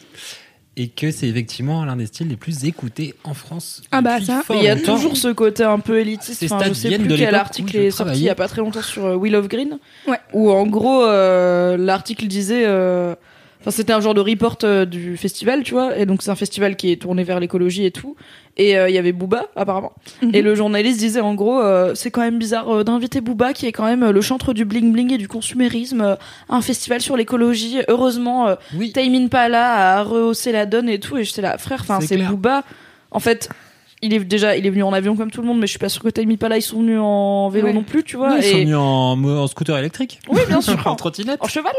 et 0.79 0.87
que 0.87 1.11
c'est 1.11 1.27
effectivement 1.27 1.83
l'un 1.83 1.97
des 1.97 2.05
styles 2.05 2.29
les 2.29 2.37
plus 2.37 2.63
écoutés 2.63 3.13
en 3.25 3.33
France. 3.33 3.81
Ah 3.91 4.01
bah 4.01 4.21
ça. 4.21 4.43
Il 4.51 4.63
y 4.63 4.69
a 4.69 4.75
longtemps. 4.75 4.95
toujours 4.95 5.17
ce 5.17 5.27
côté 5.27 5.63
un 5.63 5.79
peu 5.79 5.99
élitiste. 5.99 6.41
Enfin, 6.49 6.63
je 6.69 6.73
sais 6.73 6.97
plus 6.97 7.07
de 7.09 7.17
quel 7.17 7.35
article 7.35 7.75
est 7.75 7.91
sorti 7.91 8.19
il 8.19 8.23
y 8.23 8.29
a 8.29 8.35
pas 8.35 8.47
très 8.47 8.61
longtemps 8.61 8.81
sur 8.81 9.05
euh, 9.05 9.15
Will 9.15 9.35
of 9.35 9.49
Green. 9.49 9.77
Ouais. 10.07 10.19
Où 10.31 10.49
en 10.49 10.65
gros, 10.65 11.03
euh, 11.03 11.75
l'article 11.75 12.27
disait. 12.27 12.63
euh, 12.65 13.13
Enfin, 13.61 13.71
c'était 13.71 13.91
un 13.91 13.99
genre 13.99 14.13
de 14.13 14.21
report 14.21 14.57
euh, 14.63 14.85
du 14.85 15.17
festival, 15.17 15.63
tu 15.63 15.73
vois. 15.73 15.97
Et 15.97 16.05
donc, 16.05 16.21
c'est 16.21 16.31
un 16.31 16.35
festival 16.35 16.77
qui 16.77 16.91
est 16.93 17.01
tourné 17.01 17.23
vers 17.23 17.41
l'écologie 17.41 17.85
et 17.85 17.91
tout. 17.91 18.15
Et 18.55 18.77
euh, 18.77 18.87
il 18.89 18.95
y 18.95 18.97
avait 18.97 19.11
Booba, 19.11 19.47
apparemment. 19.55 19.91
Mhm. 20.21 20.31
Et 20.33 20.41
le 20.41 20.55
journaliste 20.55 20.99
disait, 20.99 21.19
en 21.19 21.33
gros, 21.35 21.59
euh, 21.61 21.93
c'est 21.93 22.09
quand 22.09 22.21
même 22.21 22.39
bizarre 22.39 22.69
euh, 22.69 22.83
d'inviter 22.85 23.19
Booba, 23.19 23.51
qui 23.53 23.65
est 23.67 23.71
quand 23.73 23.85
même 23.85 24.03
euh, 24.03 24.11
le 24.13 24.21
chantre 24.21 24.53
du 24.53 24.65
bling-bling 24.65 25.13
et 25.13 25.17
du 25.17 25.27
consumérisme, 25.27 26.01
euh, 26.01 26.15
à 26.47 26.55
un 26.55 26.61
festival 26.61 27.01
sur 27.01 27.17
l'écologie. 27.17 27.79
Heureusement, 27.89 28.47
euh, 28.47 28.55
Oui. 28.77 28.93
Tame 28.93 29.13
Impala 29.15 29.97
a 29.97 30.03
rehaussé 30.03 30.51
la 30.53 30.65
donne 30.65 30.87
et 30.87 30.99
tout. 30.99 31.17
Et 31.17 31.25
j'étais 31.25 31.41
là, 31.41 31.57
frère, 31.57 31.81
enfin, 31.81 31.99
C'est. 32.01 32.17
Booba. 32.17 32.63
En 33.11 33.19
fait, 33.19 33.49
il 34.01 34.13
est 34.13 34.19
déjà, 34.19 34.55
il 34.55 34.65
est 34.65 34.69
venu 34.69 34.83
en 34.83 34.93
avion 34.93 35.15
comme 35.15 35.31
tout 35.31 35.41
le 35.41 35.47
monde, 35.47 35.59
mais 35.59 35.67
je 35.67 35.71
suis 35.71 35.79
pas 35.79 35.89
sûre 35.89 36.01
que 36.03 36.09
Tame 36.09 36.29
Impala, 36.31 36.57
ils 36.57 36.61
sont 36.61 36.79
venus 36.79 36.99
en 37.01 37.49
vélo 37.49 37.67
Ouais. 37.67 37.73
non 37.73 37.83
plus, 37.83 38.03
tu 38.03 38.17
vois. 38.17 38.29
Non, 38.29 38.37
ils 38.37 38.45
et... 38.45 38.51
sont 38.51 38.57
venus 39.15 39.37
en, 39.37 39.47
scooter 39.47 39.77
électrique. 39.77 40.19
Oui, 40.29 40.41
bien 40.47 40.61
sûr. 40.61 40.75
en 40.85 40.95
trottinette. 40.95 41.39
en 41.41 41.47
cheval 41.47 41.73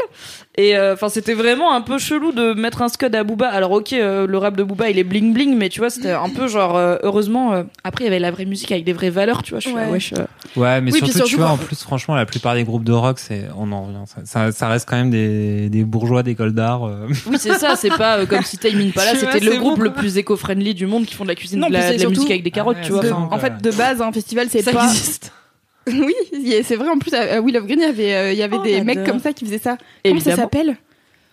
et 0.57 0.77
euh, 0.77 0.95
enfin 0.95 1.09
c'était 1.09 1.35
vraiment 1.35 1.73
un 1.73 1.81
peu 1.81 1.99
chelou 1.99 2.33
de 2.33 2.53
mettre 2.53 2.83
un 2.83 2.89
scud 2.89 3.15
à 3.15 3.25
Booba 3.25 3.49
alors 3.49 3.71
ok 3.73 3.93
euh, 3.93 4.27
le 4.27 4.39
rap 4.39 4.57
de 4.57 4.63
Booba 4.63 4.91
il 4.91 4.99
est 4.99 5.05
bling 5.05 5.33
bling 5.33 5.57
mais 5.57 5.69
tu 5.69 5.81
vois 5.81 5.91
c'était 5.91 6.11
un 6.11 6.29
peu 6.29 6.49
genre 6.49 6.77
euh, 6.77 6.97
heureusement 7.03 7.53
euh, 7.53 7.63
après 7.85 8.05
il 8.05 8.07
y 8.07 8.11
avait 8.11 8.19
la 8.19 8.31
vraie 8.31 8.45
musique 8.45 8.71
avec 8.73 8.85
des 8.85 8.93
vraies 8.93 9.11
valeurs 9.11 9.43
tu 9.43 9.51
vois 9.53 9.61
je 9.61 9.69
suis 9.69 9.77
là, 9.77 9.89
Ouais. 9.89 9.99
euh, 10.19 10.25
Ouais, 10.57 10.81
mais 10.81 10.93
Oui, 10.93 10.99
surtout, 10.99 11.25
tu 11.29 11.37
vois, 11.37 11.51
en 11.51 11.57
plus, 11.57 11.81
franchement, 11.81 12.17
la 12.17 12.27
plupart 12.27 12.55
des 12.55 12.65
groupes 12.65 12.83
de 12.83 12.93
rock, 12.93 13.21
c'est, 13.21 13.45
on 13.57 13.71
en 13.71 13.85
revient. 13.85 13.99
Ça, 14.07 14.21
ça, 14.25 14.53
ça 14.53 14.69
reste 14.69 14.89
quand 14.89 14.97
même 14.97 15.11
des, 15.11 15.69
des 15.69 15.85
bourgeois 15.85 16.25
d'école 16.25 16.53
d'art. 16.53 16.83
oui 16.83 17.37
c'est 17.39 17.55
ça 17.55 17.77
c'est 17.77 17.97
pas 17.97 18.27
comme 18.27 18.43
si 18.43 18.59
Tu 18.59 18.69
vois, 18.95 19.05
c'était 19.15 19.41
le 19.41 19.57
groupe 19.59 19.79
bon, 19.79 19.85
le 19.85 19.93
plus 19.93 20.19
éco-friendly 20.19 20.75
du 20.75 20.87
monde 20.87 21.07
qui 21.07 21.15
font 21.15 21.25
de 21.25 21.29
la 21.29 21.35
cuisine 21.37 21.61
Non, 21.61 21.69
de 21.69 21.73
la, 21.73 21.81
puis 21.81 21.89
c'est 21.91 21.97
de 21.99 22.03
la 22.03 22.10
surtout- 22.15 22.21
musique 22.21 22.31
avec 22.31 22.43
des 22.45 22.51
carottes 22.51 22.77
Ah 22.79 22.83
ouais, 22.83 22.87
tu 22.87 22.93
vois 22.93 23.01
enfin. 23.05 23.29
En 23.37 23.39
fait, 23.39 23.61
de 23.63 23.71
base, 23.73 24.01
un 24.03 24.13
festival, 24.13 24.49
c'est 24.51 24.63
ça 24.63 24.73
pas. 24.73 24.85
existe 24.87 25.33
Oui, 25.87 26.15
c'est 26.63 26.77
vrai. 26.77 26.89
En 26.89 26.99
plus, 26.99 27.13
à 27.15 27.37
à 27.37 27.41
Will 27.41 27.57
of 27.57 27.65
Green, 27.65 27.81
il 27.81 27.85
y 27.85 27.89
avait, 27.89 28.15
euh, 28.15 28.33
il 28.33 28.39
y 28.39 28.43
avait 28.43 28.57
Oh, 28.59 28.63
des 28.63 28.83
mecs 28.83 29.05
comme 29.05 29.19
ça 29.19 29.33
qui 29.33 29.45
faisaient 29.47 29.59
ça. 29.59 29.77
Comment 29.77 29.81
ça 29.81 30.31
Évidemment. 30.31 30.37
s'appelle? 30.37 30.77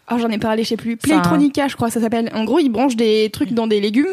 Oh, 0.09 0.15
j'en 0.17 0.29
ai 0.29 0.37
parlé, 0.37 0.63
je 0.63 0.69
sais 0.69 0.77
plus. 0.77 0.95
Playtronica, 0.95 1.67
je 1.67 1.75
crois, 1.75 1.89
ça 1.89 1.99
s'appelle. 1.99 2.31
En 2.33 2.45
gros, 2.45 2.59
ils 2.59 2.69
branchent 2.69 2.95
des 2.95 3.29
trucs 3.31 3.51
dans 3.51 3.67
des 3.67 3.81
légumes 3.81 4.07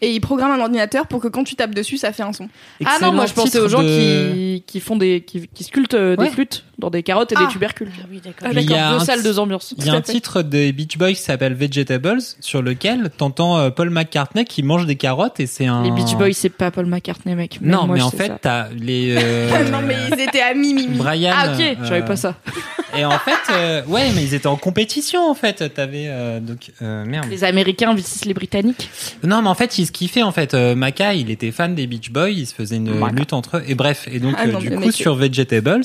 et 0.00 0.12
ils 0.12 0.20
programment 0.20 0.54
un 0.54 0.60
ordinateur 0.60 1.06
pour 1.06 1.20
que 1.20 1.28
quand 1.28 1.44
tu 1.44 1.54
tapes 1.56 1.74
dessus, 1.74 1.96
ça 1.96 2.12
fait 2.12 2.22
un 2.22 2.32
son. 2.32 2.48
ah 2.84 2.96
non 3.02 3.12
moi 3.12 3.26
je 3.26 3.32
pensais 3.34 3.58
aux 3.58 3.68
gens 3.68 3.82
de- 3.82 4.32
qui, 4.58 4.62
qui 4.66 4.80
font 4.80 4.96
des 4.96 5.22
qui, 5.22 5.48
qui 5.52 5.64
sculptent 5.64 5.94
euh, 5.94 6.16
Ouais. 6.16 6.26
des 6.26 6.32
flûtes 6.32 6.64
dans 6.78 6.90
des 6.90 7.02
carottes 7.02 7.32
et 7.32 7.34
Ah. 7.36 7.46
des 7.46 7.52
tubercules 7.52 7.90
oui, 8.10 8.20
d'accord. 8.24 8.48
Ah, 8.48 8.50
Mais 8.54 8.62
il 8.62 8.70
y 8.70 8.74
a 8.74 8.76
d'accord 8.76 8.98
deux 9.00 9.04
salles 9.04 9.22
deux 9.22 9.38
ambiances 9.38 9.74
Il 9.78 9.84
y 9.86 9.90
a 9.90 9.94
un 9.94 10.00
titre 10.00 10.42
des 10.42 10.72
Beach 10.72 10.96
Boys 10.98 11.10
qui 11.12 11.16
s'appelle 11.22 11.54
Vegetables, 11.54 12.20
sur 12.40 12.62
lequel 12.62 13.10
t'entends 13.16 13.58
euh, 13.58 13.70
Paul 13.70 13.90
McCartney 13.90 14.44
qui 14.44 14.62
mange 14.62 14.86
des 14.86 14.96
carottes 14.96 15.40
et 15.40 15.46
c'est 15.46 15.66
un. 15.66 15.82
les 15.82 15.90
Beach 15.90 16.14
Boys 16.14 16.32
c'est 16.32 16.48
pas 16.50 16.70
Paul 16.70 16.86
McCartney 16.86 17.34
mec 17.34 17.60
Même 17.60 17.70
Non, 17.72 17.86
moi, 17.86 17.96
mais 17.96 18.02
en 18.02 18.10
fait, 18.10 18.28
ça. 18.28 18.38
t'as 18.40 18.68
les. 18.70 19.16
euh, 19.18 19.70
non, 19.70 19.80
mais 19.84 19.96
ils 20.12 20.20
étaient 20.20 20.40
amis, 20.40 20.74
Mimi. 20.74 20.96
Brian. 20.98 21.32
ah 21.34 21.52
ok 21.52 21.60
euh, 21.60 21.74
j'avais 21.84 22.04
pas 22.04 22.16
ça 22.16 22.34
Et 22.96 23.04
en 23.04 23.10
fait, 23.18 23.52
euh, 23.52 23.82
ouais, 23.86 24.10
mais 24.14 24.22
ils 24.22 24.32
étaient 24.34 24.46
en 24.46 24.56
compétition 24.56 25.28
en 25.30 25.34
fait. 25.34 25.74
T'avais 25.74 26.06
euh, 26.08 26.40
donc 26.40 26.70
euh, 26.80 27.04
merde. 27.04 27.26
Les 27.28 27.44
Américains 27.44 27.94
vs 27.94 28.24
les 28.24 28.32
Britanniques. 28.34 28.88
Non, 29.22 29.42
mais 29.42 29.48
en 29.48 29.54
fait, 29.54 29.76
il 29.88 29.90
se 29.90 29.92
kiffait 29.92 30.22
en 30.22 30.32
fait. 30.32 30.52
Euh, 30.54 30.74
Maca, 30.74 31.14
il 31.14 31.30
était 31.30 31.50
fan 31.50 31.74
des 31.74 31.86
Beach 31.86 32.10
Boys, 32.10 32.30
il 32.30 32.46
se 32.46 32.54
faisait 32.54 32.76
une 32.76 32.92
Maca. 32.98 33.14
lutte 33.14 33.32
entre 33.32 33.56
eux. 33.58 33.62
Et 33.66 33.74
bref, 33.74 34.06
et 34.10 34.20
donc 34.20 34.34
Ah 34.38 34.44
euh, 34.46 34.52
non, 34.52 34.58
du 34.58 34.70
coup 34.70 34.90
sur 34.92 35.14
Vegetables, 35.14 35.82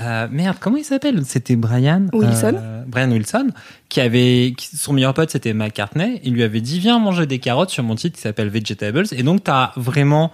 euh, 0.00 0.28
merde, 0.30 0.56
comment 0.60 0.76
il 0.76 0.84
s'appelle? 0.84 1.22
C'était 1.24 1.56
Brian 1.56 2.06
Wilson. 2.12 2.54
euh, 2.56 2.82
Brian 2.86 3.10
Wilson, 3.10 3.48
qui 3.88 4.00
avait 4.00 4.54
qui- 4.56 4.76
son 4.76 4.92
meilleur 4.92 5.14
pote, 5.14 5.30
c'était 5.30 5.54
McCartney. 5.54 6.20
Il 6.24 6.34
lui 6.34 6.42
avait 6.42 6.60
dit 6.60 6.78
viens 6.80 6.98
manger 6.98 7.26
des 7.26 7.38
carottes 7.38 7.70
sur 7.70 7.82
mon 7.84 7.94
titre 7.94 8.16
qui 8.16 8.22
s'appelle 8.22 8.48
Vegetables. 8.48 9.06
Et 9.12 9.22
donc 9.22 9.44
t'as 9.44 9.72
vraiment 9.76 10.32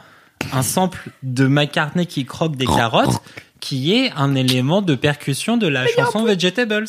un 0.52 0.62
sample 0.62 1.08
de 1.22 1.46
McCartney 1.46 2.06
qui 2.06 2.24
croque 2.24 2.56
des 2.56 2.66
carottes, 2.66 3.20
qui 3.60 3.94
est 3.94 4.12
un 4.16 4.34
élément 4.34 4.82
de 4.82 4.94
percussion 4.94 5.56
de 5.56 5.66
la 5.66 5.86
chanson 5.86 6.24
Vegetables. 6.24 6.86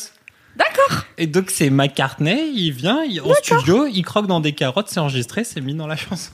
D'accord. 0.56 1.04
Et 1.18 1.26
donc 1.26 1.50
c'est 1.50 1.70
McCartney, 1.70 2.50
il 2.54 2.72
vient 2.72 3.02
il, 3.04 3.20
en 3.20 3.32
studio, 3.34 3.86
il 3.86 4.02
croque 4.02 4.26
dans 4.26 4.40
des 4.40 4.52
carottes, 4.52 4.88
c'est 4.88 5.00
enregistré, 5.00 5.44
c'est 5.44 5.60
mis 5.60 5.74
dans 5.74 5.86
la 5.86 5.96
chanson. 5.96 6.32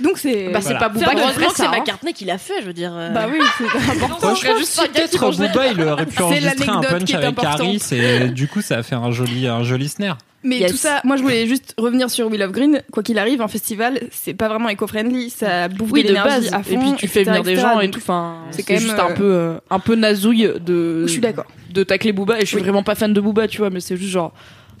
Donc 0.00 0.18
c'est. 0.18 0.48
Bah, 0.50 0.60
c'est 0.60 0.70
Voilà. 0.74 0.78
pas 0.80 0.88
Booba 0.88 1.06
qui 1.14 1.44
que 1.46 1.52
c'est 1.54 1.66
hein. 1.66 1.70
McCartney 1.72 2.12
qui 2.12 2.24
l'a 2.24 2.38
fait, 2.38 2.60
je 2.62 2.66
veux 2.66 2.72
dire. 2.72 2.92
euh. 2.94 3.10
Bah 3.10 3.26
oui, 3.30 3.38
c'est 3.58 3.64
important. 4.02 4.26
Moi, 4.28 4.34
je 4.34 4.40
serais 4.40 4.58
juste 4.58 4.80
peut-être 4.92 5.18
Booba, 5.30 5.66
il 5.68 5.80
aurait 5.82 6.06
pu 6.06 6.22
enregistrer 6.22 6.68
un 6.68 6.80
punch 6.80 7.14
avec. 7.14 7.38
Harris 7.44 7.82
et 7.92 8.28
du 8.28 8.48
coup 8.48 8.60
ça 8.62 8.78
a 8.78 8.82
fait 8.82 8.94
un 8.94 9.10
joli 9.10 9.46
un 9.46 9.62
joli 9.62 9.88
snare. 9.88 10.18
Mais 10.42 10.58
Yes. 10.60 10.70
tout 10.70 10.76
ça, 10.78 11.02
moi 11.04 11.16
je 11.18 11.22
voulais 11.22 11.46
juste 11.46 11.74
revenir 11.76 12.08
sur 12.08 12.26
Will 12.28 12.42
of 12.42 12.50
Green. 12.50 12.80
Quoi 12.92 13.02
qu'il 13.02 13.18
arrive, 13.18 13.42
un 13.42 13.48
festival, 13.48 14.00
c'est 14.10 14.32
pas 14.32 14.48
vraiment 14.48 14.70
éco-friendly. 14.70 15.28
Ça 15.28 15.68
bouffe 15.68 15.90
Oui, 15.92 16.02
de 16.02 16.08
l'énergie 16.08 16.48
à 16.48 16.62
fond. 16.62 16.70
et 16.72 16.78
puis 16.78 16.94
tu 16.96 17.08
fais 17.08 17.24
venir 17.24 17.42
des 17.42 17.56
gens 17.56 17.78
et 17.80 17.90
tout. 17.90 17.98
Enfin, 18.00 18.36
c'est 18.50 18.62
quand 18.62 18.72
même, 18.72 18.82
juste 18.82 18.98
un 18.98 19.10
euh, 19.10 19.14
peu, 19.14 19.24
euh, 19.34 19.58
un 19.68 19.78
peu 19.80 19.96
nazouille 19.96 20.50
de. 20.64 21.02
Je 21.06 21.12
suis 21.12 21.20
d'accord. 21.20 21.44
De 21.70 21.82
tacler 21.82 22.12
Booba. 22.12 22.38
Et 22.38 22.40
je 22.40 22.46
suis 22.46 22.56
Oui. 22.56 22.62
vraiment 22.62 22.82
pas 22.82 22.94
fan 22.94 23.12
de 23.12 23.20
Booba, 23.20 23.48
tu 23.48 23.58
vois. 23.58 23.68
Mais 23.68 23.80
c'est 23.80 23.98
juste 23.98 24.12
genre. 24.12 24.32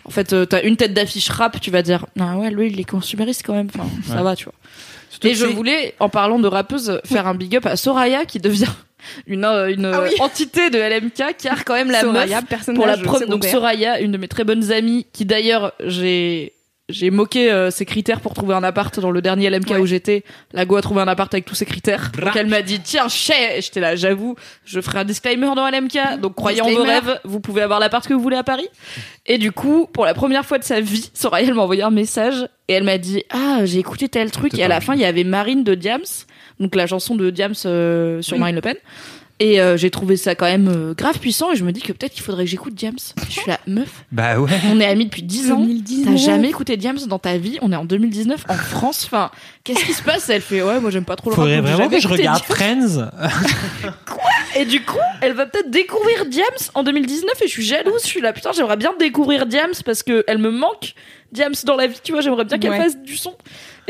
En 0.06 0.10
fait, 0.10 0.32
euh, 0.32 0.46
t'as 0.46 0.62
une 0.62 0.76
tête 0.78 0.94
d'affiche 0.94 1.28
rap, 1.28 1.60
tu 1.60 1.70
vas 1.70 1.82
dire, 1.82 2.06
ah 2.18 2.38
ouais, 2.38 2.50
lui, 2.50 2.68
il 2.72 2.80
est 2.80 2.84
consumériste 2.84 3.42
quand 3.44 3.52
même. 3.52 3.68
Enfin, 3.74 3.86
ça 4.08 4.22
va, 4.22 4.34
tu 4.34 4.44
vois. 4.46 4.54
Et 5.24 5.34
je 5.34 5.46
voulais, 5.46 5.94
en 6.00 6.08
parlant 6.08 6.38
de 6.38 6.48
rappeuse, 6.48 7.00
faire 7.04 7.26
un 7.26 7.34
big 7.34 7.56
up 7.56 7.66
à 7.66 7.76
Soraya 7.76 8.24
qui 8.24 8.38
devient 8.38 8.66
une, 9.26 9.44
euh, 9.44 9.72
une 9.72 9.84
Ah 9.86 10.02
oui. 10.02 10.10
euh, 10.20 10.24
entité 10.24 10.70
de 10.70 10.78
LMK, 10.78 11.36
car 11.38 11.64
quand 11.64 11.74
même 11.74 11.90
la 11.90 12.00
Soraya, 12.00 12.36
meuf 12.40 12.48
personnage 12.48 12.76
pour 12.76 12.86
la 12.86 12.96
preuve. 12.96 13.26
Donc. 13.28 13.44
Soraya, 13.44 14.00
une 14.00 14.12
de 14.12 14.18
mes 14.18 14.28
très 14.28 14.44
bonnes 14.44 14.70
amies, 14.72 15.06
qui 15.12 15.24
d'ailleurs 15.24 15.72
j'ai 15.84 16.52
j'ai 16.90 17.10
moqué 17.10 17.50
euh, 17.50 17.70
ses 17.70 17.84
critères 17.84 18.20
pour 18.20 18.34
trouver 18.34 18.54
un 18.54 18.62
appart 18.62 18.98
dans 19.00 19.10
le 19.10 19.22
dernier 19.22 19.48
LMK 19.50 19.70
Ouais. 19.70 19.78
où 19.78 19.86
j'étais. 19.86 20.24
La 20.52 20.64
go 20.64 20.76
a 20.76 20.82
trouvé 20.82 21.00
un 21.00 21.08
appart 21.08 21.32
avec 21.32 21.44
tous 21.44 21.54
ses 21.54 21.64
critères. 21.66 22.10
Donc 22.18 22.34
elle 22.36 22.46
m'a 22.46 22.62
dit 22.62 22.80
tiens 22.80 23.08
chais. 23.08 23.60
J'étais 23.60 23.80
là, 23.80 23.96
j'avoue, 23.96 24.36
je 24.64 24.80
ferai 24.80 24.98
un 24.98 25.04
disclaimer 25.04 25.50
dans 25.54 25.68
LMK. 25.68 26.20
Donc 26.20 26.34
croyez 26.34 26.60
en 26.60 26.68
vos 26.70 26.82
rêves, 26.82 27.20
vous 27.24 27.40
pouvez 27.40 27.62
avoir 27.62 27.80
l'appart 27.80 28.06
que 28.06 28.14
vous 28.14 28.20
voulez 28.20 28.36
à 28.36 28.44
Paris. 28.44 28.68
Et 29.26 29.38
du 29.38 29.52
coup, 29.52 29.86
pour 29.92 30.04
la 30.04 30.14
première 30.14 30.44
fois 30.44 30.58
de 30.58 30.64
sa 30.64 30.80
vie, 30.80 31.10
Soraya 31.14 31.48
elle 31.48 31.54
m'a 31.54 31.62
envoyé 31.62 31.82
un 31.82 31.90
message 31.90 32.46
et 32.68 32.74
elle 32.74 32.84
m'a 32.84 32.98
dit 32.98 33.22
ah 33.30 33.60
j'ai 33.64 33.78
écouté 33.78 34.08
tel 34.08 34.30
truc 34.30 34.54
et 34.58 34.62
à 34.64 34.68
la 34.68 34.80
fin 34.80 34.94
il 34.94 35.00
y 35.00 35.04
avait 35.04 35.24
Marine 35.24 35.64
de 35.64 35.74
Diams, 35.74 36.00
donc 36.58 36.74
la 36.74 36.86
chanson 36.86 37.14
de 37.14 37.30
Diams 37.30 37.54
euh, 37.66 38.20
sur 38.22 38.34
Oui. 38.34 38.40
Marine 38.40 38.56
Le 38.56 38.60
Pen. 38.62 38.76
Et 39.42 39.58
euh, 39.58 39.78
j'ai 39.78 39.90
trouvé 39.90 40.18
ça 40.18 40.34
quand 40.34 40.44
même 40.44 40.68
euh, 40.68 40.92
grave 40.94 41.18
puissant 41.18 41.50
et 41.50 41.56
je 41.56 41.64
me 41.64 41.72
dis 41.72 41.80
que 41.80 41.92
peut-être 41.94 42.12
qu'il 42.12 42.22
faudrait 42.22 42.44
que 42.44 42.50
j'écoute 42.50 42.74
Diams. 42.74 42.98
Je 43.26 43.32
suis 43.32 43.48
la 43.48 43.58
meuf. 43.66 44.04
Bah 44.12 44.38
ouais. 44.38 44.50
On 44.70 44.78
est 44.78 44.84
amis 44.86 45.06
depuis 45.06 45.22
10 45.22 45.50
ans. 45.52 45.60
2019. 45.60 46.06
T'as 46.14 46.16
jamais 46.22 46.50
écouté 46.50 46.76
Diams 46.76 46.98
dans 47.08 47.18
ta 47.18 47.38
vie? 47.38 47.56
On 47.62 47.72
est 47.72 47.76
en 47.76 47.86
2019 47.86 48.44
en 48.50 48.54
France. 48.54 49.04
Enfin, 49.06 49.30
qu'est-ce 49.64 49.82
qui 49.86 49.94
se 49.94 50.02
passe? 50.02 50.28
Elle 50.28 50.42
fait 50.42 50.62
ouais, 50.62 50.78
moi 50.78 50.90
j'aime 50.90 51.06
pas 51.06 51.16
trop 51.16 51.30
le. 51.30 51.36
Faudrait 51.36 51.62
vraiment 51.62 51.88
que 51.88 51.98
je 51.98 52.06
regarde. 52.08 52.42
Friends. 52.44 53.08
Et 54.56 54.64
du 54.66 54.82
coup, 54.84 54.98
elle 55.22 55.32
va 55.32 55.46
peut-être 55.46 55.70
découvrir 55.70 56.26
Diams 56.26 56.44
en 56.74 56.82
2019 56.82 57.30
et 57.42 57.46
je 57.46 57.50
suis 57.52 57.64
jalouse. 57.64 58.02
Je 58.02 58.08
suis 58.08 58.20
là 58.20 58.32
putain, 58.32 58.50
j'aimerais 58.52 58.76
bien 58.76 58.92
découvrir 58.98 59.46
Diams 59.46 59.72
parce 59.84 60.02
que 60.02 60.24
elle 60.26 60.38
me 60.38 60.50
manque. 60.50 60.94
Diams 61.32 61.54
dans 61.64 61.76
la 61.76 61.86
vie, 61.86 61.98
tu 62.02 62.10
vois, 62.12 62.20
j'aimerais 62.22 62.44
bien 62.44 62.58
qu'elle 62.58 62.72
Ouais. 62.72 62.78
fasse 62.82 62.98
du 63.00 63.16
son. 63.16 63.36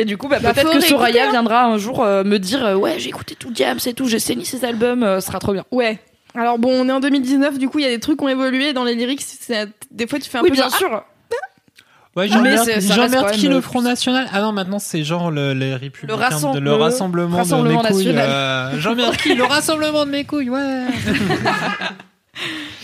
Et 0.01 0.05
du 0.05 0.16
coup, 0.16 0.28
bah, 0.28 0.39
Bah, 0.43 0.52
peut-être 0.55 0.72
que 0.72 0.81
Soraya 0.81 1.27
hein. 1.27 1.31
viendra 1.31 1.64
un 1.64 1.77
jour 1.78 2.02
euh, 2.02 2.24
me 2.24 2.39
dire 2.39 2.64
euh, 2.64 2.74
ouais, 2.74 2.98
j'ai 2.98 3.09
écouté 3.10 3.35
tout 3.35 3.51
Diams 3.51 3.78
et 3.86 3.93
tout, 3.94 4.06
j'ai 4.09 4.18
saigné 4.18 4.44
ses 4.44 4.64
albums, 4.64 5.02
euh, 5.02 5.20
ce 5.20 5.27
sera 5.27 5.39
trop 5.39 5.52
bien. 5.52 5.64
Ouais. 5.70 5.98
Alors 6.35 6.59
bon, 6.59 6.70
on 6.72 6.89
est 6.89 6.93
en 6.93 7.01
2019, 7.01 7.59
du 7.59 7.68
coup 7.68 7.78
il 7.81 7.85
y 7.85 7.89
a 7.89 7.90
des 7.90 7.98
trucs 8.01 8.18
qui 8.18 8.24
ont 8.24 8.28
évolué 8.28 8.72
dans 8.72 8.85
les 8.85 8.94
lyrics. 8.94 9.20
Des 9.90 10.06
fois 10.06 10.18
tu 10.18 10.31
fais 10.31 10.39
un 10.39 10.43
Oui, 10.43 10.48
peu 10.51 10.55
bien 10.55 10.64
genre, 10.68 10.77
sûr. 10.77 11.02
Ouais, 12.16 12.27
Mais 12.27 12.28
Jean 12.28 12.43
Meurthe, 12.43 12.64
c'est- 12.64 12.81
ça 12.81 12.94
Jean 12.94 13.09
quand 13.20 13.31
qui 13.32 13.47
le 13.48 13.60
Front 13.60 13.82
National. 13.82 14.27
Ah 14.32 14.40
non, 14.40 14.51
maintenant 14.52 14.78
c'est 14.81 15.05
genre 15.05 15.31
le, 15.31 15.52
les 15.55 15.74
républicains, 15.74 16.16
Le 16.16 16.22
rassemble- 16.22 16.55
de- 16.56 16.60
le 16.60 16.72
rassemblement, 16.74 17.36
Rassemblement 17.36 17.82
de 17.82 17.89
mes 17.89 17.93
couilles. 17.94 18.09
euh, 18.16 18.78
Jean 18.81 18.94
Meurthe 18.97 19.16
qui 19.18 19.35
le 19.35 19.44
rassemblement 19.44 20.05
de 20.06 20.10
mes 20.10 20.24
couilles, 20.24 20.51
ouais. 20.51 20.86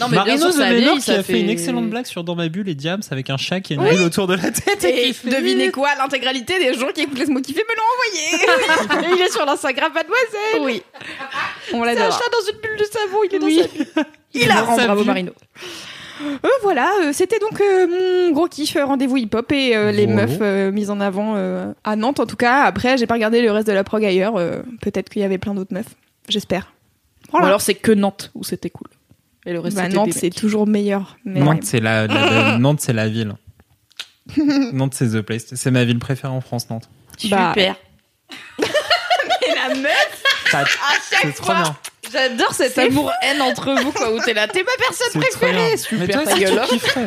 Non, 0.01 0.09
mais 0.09 0.17
Marino 0.17 0.51
Zemener 0.51 0.81
vieillit, 0.81 0.99
qui 1.01 1.11
a 1.13 1.23
fait... 1.23 1.41
une 1.41 1.49
excellente 1.49 1.89
blague 1.89 2.05
sur 2.07 2.25
Dans 2.25 2.35
ma 2.35 2.49
bulle 2.49 2.69
et 2.69 2.75
Diams 2.75 3.01
avec 3.11 3.31
un 3.31 3.37
chat 3.37 3.61
qui 3.61 3.73
a 3.73 3.77
une 3.77 3.89
bulle 3.89 4.03
autour 4.03 4.27
de 4.27 4.35
la 4.35 4.51
tête. 4.51 4.85
Et 4.85 5.07
qui 5.07 5.13
fait- 5.15 5.31
devinez 5.31 5.71
quoi 5.71 5.91
L'intégralité 5.97 6.59
des 6.59 6.75
gens 6.75 6.89
qui 6.93 7.03
écoutent 7.03 7.19
Laisse-moi 7.19 7.41
kiffer 7.41 7.63
me 7.63 7.77
l'ont 7.77 8.99
envoyé. 8.99 9.07
Et 9.15 9.17
il 9.19 9.23
est 9.23 9.31
sur 9.33 9.47
l'Instagram 9.47 9.93
Mademoiselle. 9.95 10.61
oui. 10.63 10.83
On 11.73 11.85
C'est 11.85 11.91
un 12.01 12.11
chat 12.11 12.29
dans 12.33 12.53
une 12.53 12.61
bulle 12.61 12.77
de 12.79 12.85
savon, 12.85 13.19
il 13.31 13.35
est 13.35 13.39
dans 13.39 13.47
Oui. 13.47 13.61
sa 13.63 13.69
bulle. 13.69 14.07
Il 14.35 14.43
Il 14.43 14.51
a 14.51 14.55
sa 14.57 14.63
bravo 14.85 14.97
bulle. 14.97 15.07
Marino. 15.07 15.33
Euh, 16.23 16.49
voilà, 16.63 16.91
euh, 17.03 17.13
c'était 17.13 17.39
donc 17.39 17.61
euh, 17.61 17.87
mon 17.87 18.31
gros 18.33 18.49
kiff 18.49 18.75
euh, 18.77 18.87
rendez-vous 18.87 19.19
hip-hop 19.19 19.53
et 19.53 19.77
euh, 19.77 19.93
les 19.93 20.07
meufs 20.07 20.39
euh, 20.41 20.73
mises 20.73 20.89
en 20.91 20.99
avant 20.99 21.35
euh, 21.37 21.73
à 21.85 21.95
Nantes 21.95 22.21
en 22.21 22.27
tout 22.27 22.37
cas. 22.37 22.63
Après, 22.63 22.97
j'ai 22.97 23.07
pas 23.07 23.15
regardé 23.15 23.43
le 23.43 23.51
reste 23.53 23.67
de 23.69 23.73
la 23.75 23.85
prog 23.85 24.03
ailleurs. 24.03 24.37
euh, 24.37 24.63
Peut-être 24.81 25.11
qu'il 25.11 25.21
y 25.21 25.25
avait 25.27 25.37
plein 25.39 25.53
d'autres 25.55 25.75
meufs. 25.75 25.95
J'espère. 26.29 26.73
Ou 27.35 27.37
alors 27.39 27.61
c'est 27.61 27.75
que 27.75 27.93
Nantes 27.93 28.31
où 28.35 28.45
c'était 28.45 28.71
cool. 28.71 28.89
Et 29.47 29.53
le 29.53 29.61
reste 29.61 29.77
Bah, 29.77 29.89
Nantes, 29.89 30.13
c'est 30.13 30.31
toujours 30.31 30.67
meilleur. 30.67 31.17
Mais 31.25 31.41
Nantes, 31.41 31.63
c'est 31.65 31.81
la, 31.81 32.07
la- 32.07 32.59
Nantes, 32.59 32.81
c'est 32.81 32.93
la 32.93 33.09
ville. 33.09 33.35
Nantes, 34.73 34.95
c'est 34.95 35.09
the 35.11 35.21
place. 35.23 35.55
C'est 35.55 35.71
ma 35.71 35.85
ville 35.85 35.99
préférée 36.01 36.33
en 36.33 36.41
France, 36.41 36.69
Nantes. 36.69 36.89
Bah, 37.31 37.53
Super. 37.55 37.77
Et 38.59 39.55
la 39.55 39.75
meuf 39.77 40.23
C'est 41.23 41.33
trop 41.35 41.53
bien. 41.53 41.77
J'adore 42.13 42.53
cet 42.55 42.79
amour-haine 42.79 43.43
entre 43.43 43.75
vous, 43.83 43.93
quoi, 43.93 44.13
où 44.13 44.21
t'es 44.21 44.33
là, 44.35 44.47
t'es 44.47 44.63
ma 44.63 44.71
personne 44.79 45.21
préférée. 45.21 45.77
Super, 45.77 45.99
Mais 46.01 46.09
toi 46.09 46.23
aussi, 46.23 46.45
tu 46.45 46.79
kifferais. 46.79 47.05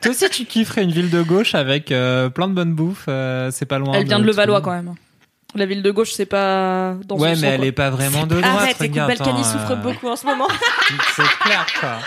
Toi 0.00 0.10
aussi, 0.12 0.30
tu 0.30 0.44
kifferais 0.46 0.82
une 0.82 0.92
ville 0.92 1.10
de 1.10 1.22
gauche 1.22 1.54
avec 1.54 1.92
euh, 1.92 2.30
plein 2.30 2.48
de 2.48 2.54
bonne 2.54 2.72
bouffe. 2.72 3.04
euh, 3.08 3.50
c'est 3.50 3.66
pas 3.66 3.78
loin. 3.78 3.92
Elle 3.94 4.06
vient 4.06 4.18
de 4.18 4.22
tout. 4.24 4.28
Levallois 4.28 4.60
quand 4.62 4.70
même. 4.72 4.94
La 5.54 5.66
ville 5.66 5.82
de 5.82 5.90
gauche, 5.90 6.12
c'est 6.12 6.26
pas 6.26 6.94
dans 7.06 7.16
Ouais, 7.16 7.34
son 7.34 7.40
mais 7.40 7.48
elle 7.48 7.56
quoi. 7.58 7.66
est 7.66 7.72
pas 7.72 7.90
vraiment 7.90 8.24
de 8.26 8.40
droite. 8.40 8.56
Arrête, 8.56 8.76
écoute, 8.80 8.80
regarde, 8.90 9.08
Balkany 9.08 9.40
attends, 9.40 9.44
souffre 9.44 9.72
euh, 9.72 9.76
beaucoup 9.76 10.08
en 10.08 10.16
ce 10.16 10.24
moment. 10.26 10.46
C'est 11.16 11.22
clair, 11.44 11.66
quoi. 11.80 11.98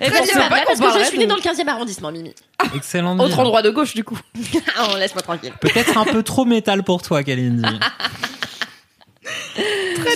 Et 0.00 0.06
Très 0.06 0.18
bon, 0.20 0.24
bien, 0.24 0.32
c'est 0.34 0.48
pas 0.48 0.62
parce 0.66 0.80
que 0.80 0.98
je 1.00 1.04
suis 1.04 1.18
née 1.18 1.24
de- 1.26 1.28
dans 1.30 1.36
le 1.36 1.42
15e 1.42 1.68
arrondissement, 1.68 2.10
Mimi. 2.10 2.34
Excellent. 2.74 3.18
Autre 3.18 3.38
endroit 3.38 3.60
de 3.62 3.68
gauche, 3.70 3.94
du 3.94 4.02
coup. 4.04 4.18
oh, 4.80 4.96
laisse-moi 4.96 5.20
tranquille. 5.22 5.52
Peut-être 5.60 5.96
un 5.98 6.04
peu 6.04 6.22
trop 6.22 6.44
métal 6.46 6.82
pour 6.82 7.02
toi, 7.02 7.22
Kalindi. 7.22 7.62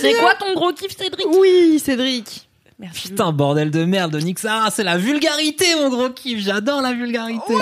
C'est 0.01 0.15
quoi 0.15 0.35
ton 0.35 0.55
gros 0.55 0.73
kiff, 0.73 0.97
Cédric? 0.97 1.27
Oui, 1.39 1.79
Cédric. 1.85 2.49
Merci. 2.79 3.09
Putain, 3.09 3.33
bordel 3.33 3.71
de 3.71 3.85
merde, 3.85 4.13
de 4.13 4.19
Nixa, 4.19 4.69
c'est 4.71 4.85
la 4.85 4.99
vulgarité, 4.99 5.67
mon 5.77 5.89
gros 5.89 6.11
kiff. 6.11 6.41
J'adore 6.43 6.81
la 6.83 6.93
vulgarité. 6.93 7.55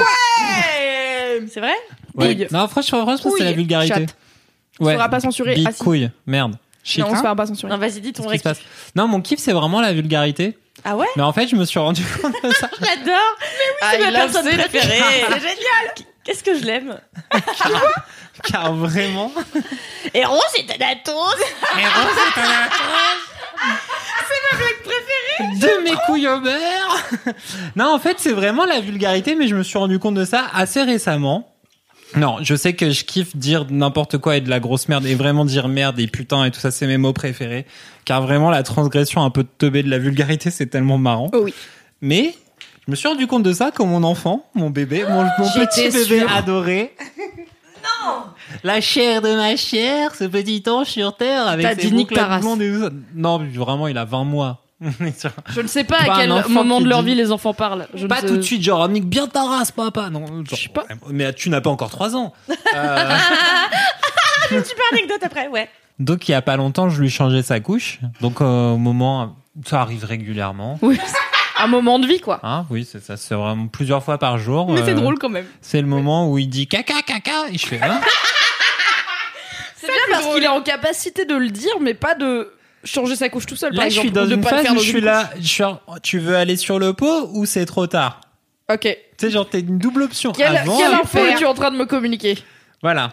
C'est 1.52 1.60
vrai 1.60 1.74
Ouais. 2.14 2.48
Non, 2.50 2.68
franchement, 2.68 3.02
franchement, 3.02 3.30
c'est 3.36 3.44
la 3.44 3.50
Couille, 3.50 3.56
vulgarité. 3.56 3.94
chatte. 3.94 4.16
Ouais. 4.80 4.92
Tu 4.92 4.96
feras 4.98 5.08
pas 5.08 5.20
censurer. 5.20 5.54
Big 5.54 5.66
Ah, 5.68 5.72
si. 5.72 5.78
couille, 5.78 6.10
merde. 6.26 6.56
Shit. 6.82 7.00
Non, 7.00 7.06
on 7.06 7.10
se 7.10 7.16
Hein 7.16 7.22
fera 7.22 7.34
pas 7.36 7.46
censurer. 7.46 7.72
Non, 7.72 7.78
vas-y, 7.78 8.00
dis 8.00 8.12
ton 8.12 8.24
Qu'est-ce 8.24 8.34
qui 8.34 8.38
se 8.42 8.48
récit. 8.48 8.60
passe 8.62 8.92
Non, 8.94 9.06
mon 9.08 9.20
kiff, 9.20 9.38
c'est 9.40 9.52
vraiment 9.52 9.80
la 9.80 9.92
vulgarité. 9.92 10.58
Ah 10.84 10.96
ouais 10.96 11.06
Mais 11.16 11.22
en 11.22 11.32
fait, 11.32 11.46
je 11.48 11.56
me 11.56 11.64
suis 11.64 11.78
rendu 11.78 12.02
compte 12.22 12.34
de 12.42 12.50
ça. 12.52 12.68
J'adore. 12.80 13.14
Ah, 13.80 13.88
C'est 13.92 13.98
ma 14.00 14.08
il 14.08 14.12
personne 14.14 14.46
préférée. 14.46 14.98
C'est 15.28 15.40
génial. 15.40 15.94
Qu'est-ce 16.24 16.42
que 16.42 16.58
je 16.58 16.64
l'aime 16.64 16.98
Car 18.50 18.74
vraiment. 18.74 19.30
Héros, 20.12 20.40
c'est 20.54 20.62
un 20.70 20.86
atome. 20.90 21.40
De 25.40 25.84
mes 25.84 25.96
couilles 26.06 26.28
au 26.28 26.40
beurre. 26.40 27.04
non, 27.76 27.94
en 27.94 27.98
fait, 27.98 28.16
c'est 28.18 28.32
vraiment 28.32 28.64
la 28.64 28.80
vulgarité, 28.80 29.34
mais 29.34 29.48
je 29.48 29.54
me 29.54 29.62
suis 29.62 29.78
rendu 29.78 29.98
compte 29.98 30.14
de 30.14 30.24
ça 30.24 30.44
assez 30.52 30.82
récemment. 30.82 31.50
Non, 32.16 32.36
je 32.42 32.54
sais 32.54 32.74
que 32.74 32.90
je 32.90 33.04
kiffe 33.04 33.36
dire 33.36 33.66
n'importe 33.70 34.18
quoi 34.18 34.36
et 34.36 34.40
de 34.40 34.48
la 34.48 34.60
grosse 34.60 34.88
merde 34.88 35.04
et 35.04 35.14
vraiment 35.14 35.44
dire 35.44 35.66
merde 35.66 35.98
et 35.98 36.06
putain 36.06 36.44
et 36.44 36.50
tout 36.50 36.60
ça, 36.60 36.70
c'est 36.70 36.86
mes 36.86 36.96
mots 36.96 37.12
préférés. 37.12 37.66
Car 38.04 38.22
vraiment, 38.22 38.50
la 38.50 38.62
transgression 38.62 39.22
un 39.22 39.30
peu 39.30 39.42
de 39.42 39.48
teubé 39.58 39.82
de 39.82 39.90
la 39.90 39.98
vulgarité, 39.98 40.50
c'est 40.50 40.66
tellement 40.66 40.98
marrant. 40.98 41.30
Oh 41.32 41.40
oui. 41.42 41.54
Mais 42.00 42.34
je 42.86 42.90
me 42.90 42.96
suis 42.96 43.08
rendu 43.08 43.26
compte 43.26 43.42
de 43.42 43.52
ça 43.52 43.70
quand 43.74 43.86
mon 43.86 44.04
enfant, 44.04 44.46
mon 44.54 44.70
bébé, 44.70 45.04
mon, 45.08 45.24
petit 45.38 45.90
bébé 45.90 46.20
sûre. 46.20 46.32
adoré. 46.32 46.94
Non 48.06 48.22
La 48.62 48.80
chair 48.80 49.20
de 49.20 49.34
ma 49.34 49.56
chair, 49.56 50.14
ce 50.14 50.24
petit 50.24 50.62
ange 50.68 50.86
sur 50.86 51.14
terre 51.18 51.46
avec 51.46 51.78
ses 51.78 51.90
boucles 51.90 52.18
blondes 52.40 52.62
et 52.62 52.72
tout 52.72 52.80
ça. 52.80 52.90
Non, 53.14 53.38
vraiment, 53.38 53.88
il 53.88 53.98
a 53.98 54.06
20 54.06 54.24
mois. 54.24 54.63
Je 55.54 55.60
ne 55.60 55.66
sais 55.66 55.84
pas 55.84 56.04
Pas 56.04 56.14
à 56.14 56.20
quel 56.20 56.30
moment 56.52 56.80
de 56.80 56.86
leur 56.88 57.02
dit- 57.02 57.10
vie 57.10 57.14
les 57.14 57.32
enfants 57.32 57.54
parlent. 57.54 57.86
Je 57.94 58.04
ne 58.04 58.08
pas 58.08 58.20
sais- 58.20 58.26
tout 58.26 58.36
de 58.36 58.42
suite, 58.42 58.62
genre, 58.62 58.88
nique 58.88 59.06
bien 59.08 59.26
ta 59.26 59.42
race, 59.44 59.70
papa. 59.70 60.10
Non, 60.10 60.26
genre, 60.26 60.42
Je 60.50 60.56
sais 60.56 60.68
pas. 60.68 60.84
Mais 61.10 61.32
tu 61.32 61.48
n'as 61.50 61.60
pas 61.60 61.70
encore 61.70 61.90
3 61.90 62.16
ans. 62.16 62.32
Euh, 64.52 64.62
Super 64.62 64.84
anecdote 64.92 65.20
après, 65.22 65.48
ouais. 65.48 65.68
donc, 65.98 66.28
il 66.28 66.32
y 66.32 66.34
a 66.34 66.42
pas 66.42 66.56
longtemps, 66.56 66.90
je 66.90 67.00
lui 67.00 67.08
changeais 67.08 67.42
sa 67.42 67.60
couche. 67.60 67.98
Donc, 68.20 68.40
euh, 68.40 68.72
au 68.72 68.76
moment, 68.76 69.36
ça 69.64 69.80
arrive 69.80 70.04
régulièrement. 70.04 70.78
Oui. 70.82 70.98
Un 71.58 71.66
moment 71.66 71.98
de 71.98 72.06
vie, 72.06 72.20
quoi. 72.20 72.40
Hein, 72.42 72.66
oui, 72.68 72.86
c'est 72.90 73.02
ça, 73.02 73.16
c'est 73.16 73.34
vraiment 73.34 73.68
plusieurs 73.68 74.02
fois 74.04 74.18
par 74.18 74.36
jour. 74.38 74.70
Mais 74.70 74.84
c'est 74.84 74.90
Euh, 74.90 74.94
drôle 74.94 75.18
quand 75.18 75.28
même. 75.30 75.46
C'est 75.62 75.80
le 75.80 75.86
moment 75.86 76.28
où 76.30 76.36
il 76.36 76.48
dit 76.48 76.66
caca, 76.66 77.00
caca, 77.06 77.48
et 77.52 77.56
je 77.56 77.66
fais, 77.66 77.80
hein 77.82 78.00
C'est 79.76 79.86
bien 79.86 79.96
parce 80.10 80.26
qu'il 80.26 80.42
est 80.42 80.48
en 80.48 80.62
capacité 80.62 81.24
de 81.24 81.34
le 81.36 81.50
dire, 81.50 81.72
mais 81.80 81.94
pas 81.94 82.14
de 82.14 82.52
changer 82.84 83.16
sa 83.16 83.28
couche 83.28 83.46
tout 83.46 83.56
seul, 83.56 83.70
par 83.74 83.84
Là, 83.84 83.88
je 83.90 84.00
exemple. 84.00 84.06
suis 84.06 84.12
dans 84.12 84.26
une 84.34 84.42
phase 84.42 84.70
où 84.70 84.78
je 84.78 84.88
suis 84.88 85.00
là, 85.00 85.30
je 85.40 85.46
suis 85.46 85.62
en- 85.64 85.80
tu 86.02 86.18
veux 86.18 86.36
aller 86.36 86.56
sur 86.56 86.78
le 86.78 86.92
pot 86.92 87.28
ou 87.32 87.46
c'est 87.46 87.64
trop 87.66 87.86
tard? 87.86 88.20
Ok. 88.72 88.80
Tu 88.82 88.96
sais, 89.18 89.30
genre, 89.30 89.48
t'es 89.48 89.60
une 89.60 89.78
double 89.78 90.02
option. 90.02 90.32
Quelle, 90.32 90.56
avant 90.56 90.76
quelle 90.78 90.90
et 90.92 90.94
info 90.94 91.18
es-tu 91.18 91.44
en 91.44 91.54
train 91.54 91.70
de 91.70 91.76
me 91.76 91.84
communiquer? 91.86 92.38
Voilà. 92.82 93.12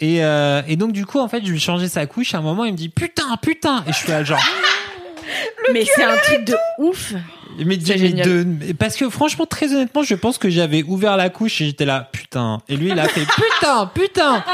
Et, 0.00 0.24
euh, 0.24 0.62
et 0.66 0.76
donc, 0.76 0.92
du 0.92 1.04
coup, 1.04 1.18
en 1.18 1.28
fait, 1.28 1.42
je 1.44 1.50
lui 1.50 1.56
ai 1.58 1.60
changé 1.60 1.86
sa 1.88 2.06
couche. 2.06 2.34
À 2.34 2.38
un 2.38 2.40
moment, 2.42 2.64
il 2.64 2.72
me 2.72 2.76
dit 2.76 2.88
putain, 2.88 3.36
putain. 3.42 3.84
Et 3.86 3.92
je 3.92 3.96
suis 3.98 4.10
là, 4.10 4.24
genre. 4.24 4.40
Mais 5.72 5.84
c'est 5.84 6.02
un 6.04 6.16
truc 6.16 6.44
de 6.44 6.56
ouf. 6.78 7.12
Mais, 7.58 7.78
C'est 7.84 7.92
mais 7.94 7.98
génial. 7.98 8.26
de- 8.28 8.44
mais 8.44 8.74
parce 8.74 8.96
que 8.96 9.10
franchement, 9.10 9.44
très 9.44 9.72
honnêtement, 9.74 10.02
je 10.02 10.14
pense 10.14 10.38
que 10.38 10.48
j'avais 10.48 10.82
ouvert 10.84 11.16
la 11.16 11.28
couche 11.30 11.60
et 11.60 11.66
j'étais 11.66 11.84
là, 11.84 12.08
putain. 12.12 12.62
Et 12.68 12.76
lui, 12.76 12.90
il 12.90 12.98
a 12.98 13.06
fait 13.08 13.26
putain, 13.26 13.86
putain. 13.92 14.44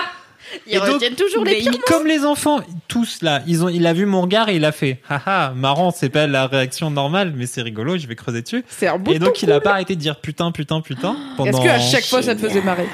Ils 0.67 0.75
Et 0.75 0.79
donc- 0.79 0.89
retiennent 0.95 1.15
toujours 1.15 1.45
les 1.45 1.57
pires. 1.57 1.73
comme 1.87 2.07
les 2.07 2.25
enfants, 2.25 2.61
tous 2.89 3.23
là, 3.23 3.43
ils 3.47 3.65
ont, 3.65 3.69
il 3.69 3.87
a 3.87 3.93
vu 3.93 4.07
mon 4.07 4.23
regard 4.23 4.49
et 4.49 4.57
il 4.57 4.65
a 4.65 4.73
fait, 4.73 5.01
haha, 5.09 5.53
marrant, 5.55 5.91
c'est 5.91 6.09
pas 6.09 6.27
la 6.27 6.47
réaction 6.47 6.91
normale, 6.91 7.33
mais 7.37 7.47
c'est 7.47 7.63
rigolo, 7.63 7.99
je 7.99 8.07
vais 8.07 8.15
creuser 8.17 8.43
dessus. 8.43 8.65
C'est 8.69 8.89
un 8.89 9.03
Et 9.11 9.19
donc, 9.19 9.43
il 9.43 9.51
a 9.53 9.61
pas 9.61 9.73
arrêté 9.73 9.95
de 9.97 10.01
dire 10.01 10.17
putain, 10.21 10.53
putain, 10.53 10.81
putain. 10.81 11.17
Pendant... 11.37 11.51
Est-ce 11.51 11.61
que 11.65 11.69
à 11.69 11.81
chaque 11.81 12.05
fois 12.05 12.23
ça 12.23 12.35
te 12.35 12.41
faisait 12.41 12.63
marrer 12.63 12.87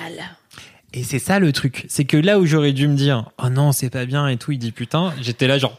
Et 0.94 1.04
c'est 1.04 1.18
ça 1.18 1.38
le 1.38 1.52
truc, 1.52 1.84
c'est 1.88 2.04
que 2.04 2.16
là 2.16 2.38
où 2.38 2.46
j'aurais 2.46 2.72
dû 2.72 2.88
me 2.88 2.94
dire, 2.96 3.30
oh 3.42 3.48
non, 3.48 3.72
c'est 3.72 3.90
pas 3.90 4.04
bien 4.06 4.28
et 4.28 4.36
tout, 4.36 4.52
il 4.52 4.58
dit 4.58 4.72
putain, 4.72 5.12
j'étais 5.20 5.46
là 5.46 5.58
genre, 5.58 5.78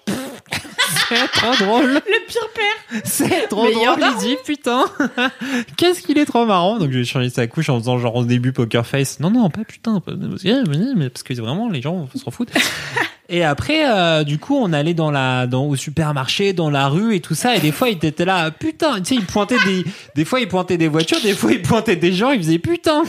c'est 1.15 1.39
trop 1.39 1.65
drôle. 1.65 1.93
Le 1.93 2.27
pire 2.27 2.49
père. 2.53 3.01
C'est 3.03 3.47
trop 3.47 3.69
drôle, 3.71 3.99
il 3.99 4.17
dit 4.19 4.37
putain. 4.45 4.85
Qu'est-ce 5.77 6.01
qu'il 6.01 6.17
est 6.17 6.25
trop 6.25 6.45
marrant. 6.45 6.77
Donc 6.77 6.91
j'ai 6.91 7.05
changé 7.05 7.29
sa 7.29 7.47
couche 7.47 7.69
en 7.69 7.79
faisant 7.79 7.97
genre 7.97 8.15
au 8.15 8.25
début 8.25 8.53
poker 8.53 8.85
face. 8.85 9.19
Non 9.19 9.31
non, 9.31 9.49
pas 9.49 9.63
putain, 9.63 9.99
pas- 9.99 10.13
mais 10.15 11.09
parce 11.09 11.23
que 11.23 11.33
vraiment 11.33 11.69
les 11.69 11.81
gens 11.81 12.07
s'en 12.15 12.31
foutent. 12.31 12.51
Et 13.29 13.43
après 13.43 13.89
euh, 13.89 14.23
du 14.23 14.37
coup, 14.37 14.55
on 14.57 14.73
allait 14.73 14.93
dans 14.93 15.09
la 15.09 15.47
dans 15.47 15.65
au 15.65 15.75
supermarché, 15.75 16.53
dans 16.53 16.69
la 16.69 16.89
rue 16.89 17.15
et 17.15 17.21
tout 17.21 17.35
ça 17.35 17.55
et 17.55 17.59
des 17.59 17.71
fois 17.71 17.89
il 17.89 18.03
était 18.03 18.25
là 18.25 18.51
putain, 18.51 18.97
tu 18.99 19.05
sais, 19.05 19.15
il 19.15 19.25
pointait 19.25 19.57
des 19.65 19.85
des 20.15 20.25
fois 20.25 20.41
il 20.41 20.47
pointait 20.47 20.77
des 20.77 20.89
voitures, 20.89 21.21
des 21.21 21.33
fois 21.33 21.51
il 21.53 21.61
pointait 21.61 21.95
des 21.95 22.11
gens, 22.11 22.31
il 22.31 22.39
faisait 22.43 22.59
putain. 22.59 23.03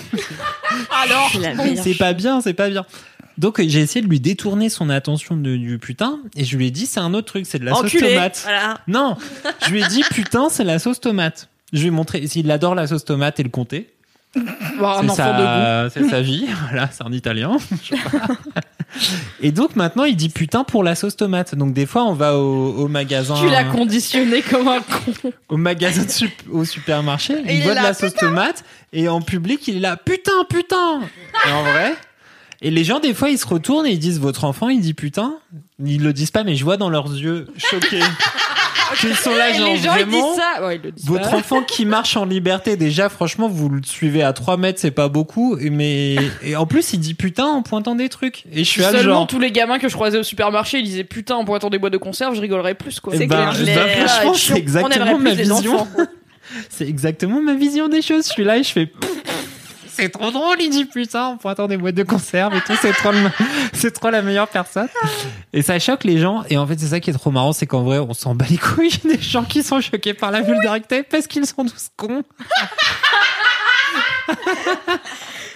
Alors, 1.03 1.31
C'est 1.83 1.95
pas 1.99 2.13
bien, 2.13 2.41
c'est 2.41 2.55
pas 2.55 2.71
bien. 2.71 2.87
Donc 3.39 3.61
j'ai 3.61 3.81
essayé 3.81 4.05
de 4.05 4.09
lui 4.09 4.21
détourner 4.21 4.69
son 4.69 4.91
attention 4.91 5.37
de- 5.37 5.57
du 5.57 5.79
putain 5.79 6.21
et 6.37 6.45
je 6.45 6.57
lui 6.57 6.67
ai 6.69 6.71
dit 6.71 6.87
c'est 6.87 7.01
un 7.01 7.15
autre 7.15 7.27
truc, 7.27 7.47
c'est 7.47 7.59
de 7.59 7.65
la 7.65 7.73
sauce 7.83 7.91
tomate. 8.15 8.41
Voilà. 8.45 8.79
Non, 8.87 9.17
je 9.67 9.71
lui 9.73 9.83
ai 9.83 9.87
dit 9.89 10.03
putain, 10.11 10.49
c'est 10.51 10.65
la 10.65 10.79
sauce 10.79 11.01
tomate. 11.01 11.49
Je 11.73 11.81
lui 11.81 11.89
ai 11.89 11.91
montré 11.91 12.27
s'il 12.29 12.49
adore 12.51 12.75
la 12.77 12.87
sauce 12.87 13.05
tomate 13.05 13.41
et 13.41 13.43
le 13.43 13.49
comté. 13.49 13.91
Un 14.37 15.03
C'est 15.03 15.15
sa, 15.15 15.89
c'est 15.91 16.09
sa 16.09 16.21
vie, 16.21 16.47
voilà, 16.69 16.89
c'est 16.93 17.05
un 17.05 17.13
italien. 17.13 17.57
je 17.83 17.95
sais 17.97 18.03
pas. 18.11 18.35
et 19.41 19.51
donc 19.53 19.75
maintenant 19.77 20.05
il 20.05 20.17
dit 20.17 20.29
putain 20.29 20.65
pour 20.65 20.83
la 20.85 20.95
sauce 20.95 21.17
tomate. 21.17 21.55
Donc 21.55 21.73
des 21.73 21.87
fois 21.87 22.05
on 22.05 22.15
va 22.15 22.37
au, 22.37 22.75
au 22.85 22.89
magasin, 22.89 23.35
Tu 23.41 23.49
l'as 23.49 23.65
conditionné 23.65 24.43
comme 24.43 24.67
un 24.69 24.81
con. 24.81 25.33
au 25.49 25.57
magasin 25.57 26.03
sup- 26.09 26.31
au 26.51 26.65
supermarché, 26.65 27.35
il, 27.45 27.51
il 27.59 27.63
voit 27.63 27.75
de 27.75 27.83
la 27.83 27.95
sauce 27.95 28.15
tomate 28.15 28.65
et 28.93 29.09
en 29.09 29.21
public 29.21 29.67
il 29.69 29.77
est 29.77 29.81
là 29.81 29.97
putain 29.97 30.45
putain. 30.49 31.01
Et 31.49 31.53
en 31.53 31.63
vrai. 31.63 31.95
Et 32.65 32.71
les 32.71 32.83
gens, 32.83 32.99
des 32.99 33.15
fois, 33.15 33.29
ils 33.31 33.39
se 33.39 33.47
retournent 33.47 33.87
et 33.87 33.91
ils 33.93 33.99
disent 33.99 34.19
votre 34.19 34.45
enfant, 34.45 34.69
il 34.71 34.81
dit 34.81 34.95
putain. 34.95 35.37
Ils 35.85 36.03
le 36.03 36.13
disent 36.13 36.31
pas, 36.31 36.43
mais 36.45 36.57
je 36.57 36.65
vois 36.65 36.77
dans 36.79 36.89
leurs 36.89 37.13
yeux 37.13 37.47
choqués 37.59 38.01
qu'ils 39.01 39.15
sont 39.17 39.35
là, 39.35 39.53
genre 39.53 39.67
les 39.67 39.77
gens 39.77 39.95
ils 39.97 40.05
vraiment. 40.07 40.31
disent 40.33 40.41
ça. 40.41 40.67
Ouais, 40.67 40.77
ils 40.77 40.83
le 40.83 40.93
disent 40.93 41.05
Votre 41.07 41.31
pas. 41.31 41.37
enfant 41.37 41.63
qui 41.63 41.85
marche 41.85 42.17
en 42.17 42.25
liberté, 42.25 42.77
déjà, 42.77 43.09
franchement, 43.09 43.49
vous 43.49 43.69
le 43.69 43.83
suivez 43.85 44.23
à 44.23 44.33
3 44.33 44.57
mètres, 44.57 44.79
c'est 44.81 44.91
pas 44.93 45.09
beaucoup. 45.09 45.59
et 45.59 45.69
Mais 45.69 46.17
et 46.43 46.57
en 46.57 46.65
plus, 46.67 46.93
il 46.95 47.01
dit 47.01 47.15
putain 47.15 47.45
en 47.47 47.63
pointant 47.63 47.95
des 47.97 48.09
trucs. 48.09 48.45
Et 48.53 48.65
je 48.65 48.69
suis 48.71 48.83
Seulement 48.83 49.03
genre. 49.03 49.27
tous 49.27 49.39
les 49.41 49.51
gamins 49.53 49.79
que 49.79 49.89
je 49.89 49.95
croisais 49.95 50.19
au 50.19 50.23
supermarché, 50.23 50.79
ils 50.79 50.85
disaient 50.85 51.05
putain 51.05 51.35
en 51.35 51.45
pointant 51.45 51.69
des 51.71 51.79
boîtes 51.79 51.93
de 51.93 51.99
conserve, 51.99 52.35
je 52.35 52.41
rigolerais 52.41 52.75
plus 52.75 52.99
quoi. 53.01 53.13
Eh 53.15 53.27
ben, 53.27 53.51
clair. 53.51 53.53
Les- 53.63 53.73
franchement, 53.75 54.35
c'est 54.35 54.57
exactement 54.59 55.19
ma 55.19 55.35
vision. 55.35 55.87
C'est 56.69 56.87
exactement 56.87 57.41
ma 57.41 57.55
vision 57.55 57.89
des 57.89 58.03
choses. 58.03 58.27
Je 58.29 58.33
suis 58.33 58.45
là 58.45 58.59
et 58.59 58.63
je 58.63 58.69
fais. 58.71 58.93
C'est 59.97 60.09
trop 60.09 60.33
drôle, 60.33 60.57
il 60.61 60.71
dit 60.71 60.87
putain 60.87 61.27
en 61.27 61.37
pointant 61.37 61.69
des 61.69 61.77
boîtes 61.77 61.95
de 61.95 62.03
conserve 62.03 62.53
et 62.57 62.61
tout. 62.63 62.75
C'est 62.83 62.93
trop, 62.93 63.13
trop 63.95 64.11
la 64.11 64.23
meilleure 64.23 64.49
personne. 64.49 64.89
Et 65.53 65.63
ça 65.63 65.79
choque 65.79 66.03
les 66.03 66.19
gens. 66.19 66.43
Et 66.51 66.59
en 66.59 66.67
fait, 66.67 66.79
c'est 66.81 66.89
ça 66.89 66.99
qui 66.99 67.11
est 67.11 67.13
trop 67.13 67.31
marrant, 67.31 67.53
c'est 67.53 67.67
qu'en 67.67 67.85
vrai, 67.85 67.99
on 68.01 68.13
s'en 68.13 68.35
bat 68.35 68.47
les 68.51 68.59
couilles 68.59 68.99
des 69.05 69.21
gens 69.21 69.45
qui 69.45 69.63
sont 69.63 69.81
choqués 69.81 70.15
par 70.15 70.33
la 70.33 70.41
vulgarité 70.41 71.05
parce 71.05 71.29
qu'ils 71.29 71.47
sont 71.47 71.65
tous 71.65 71.91
cons. 71.97 72.25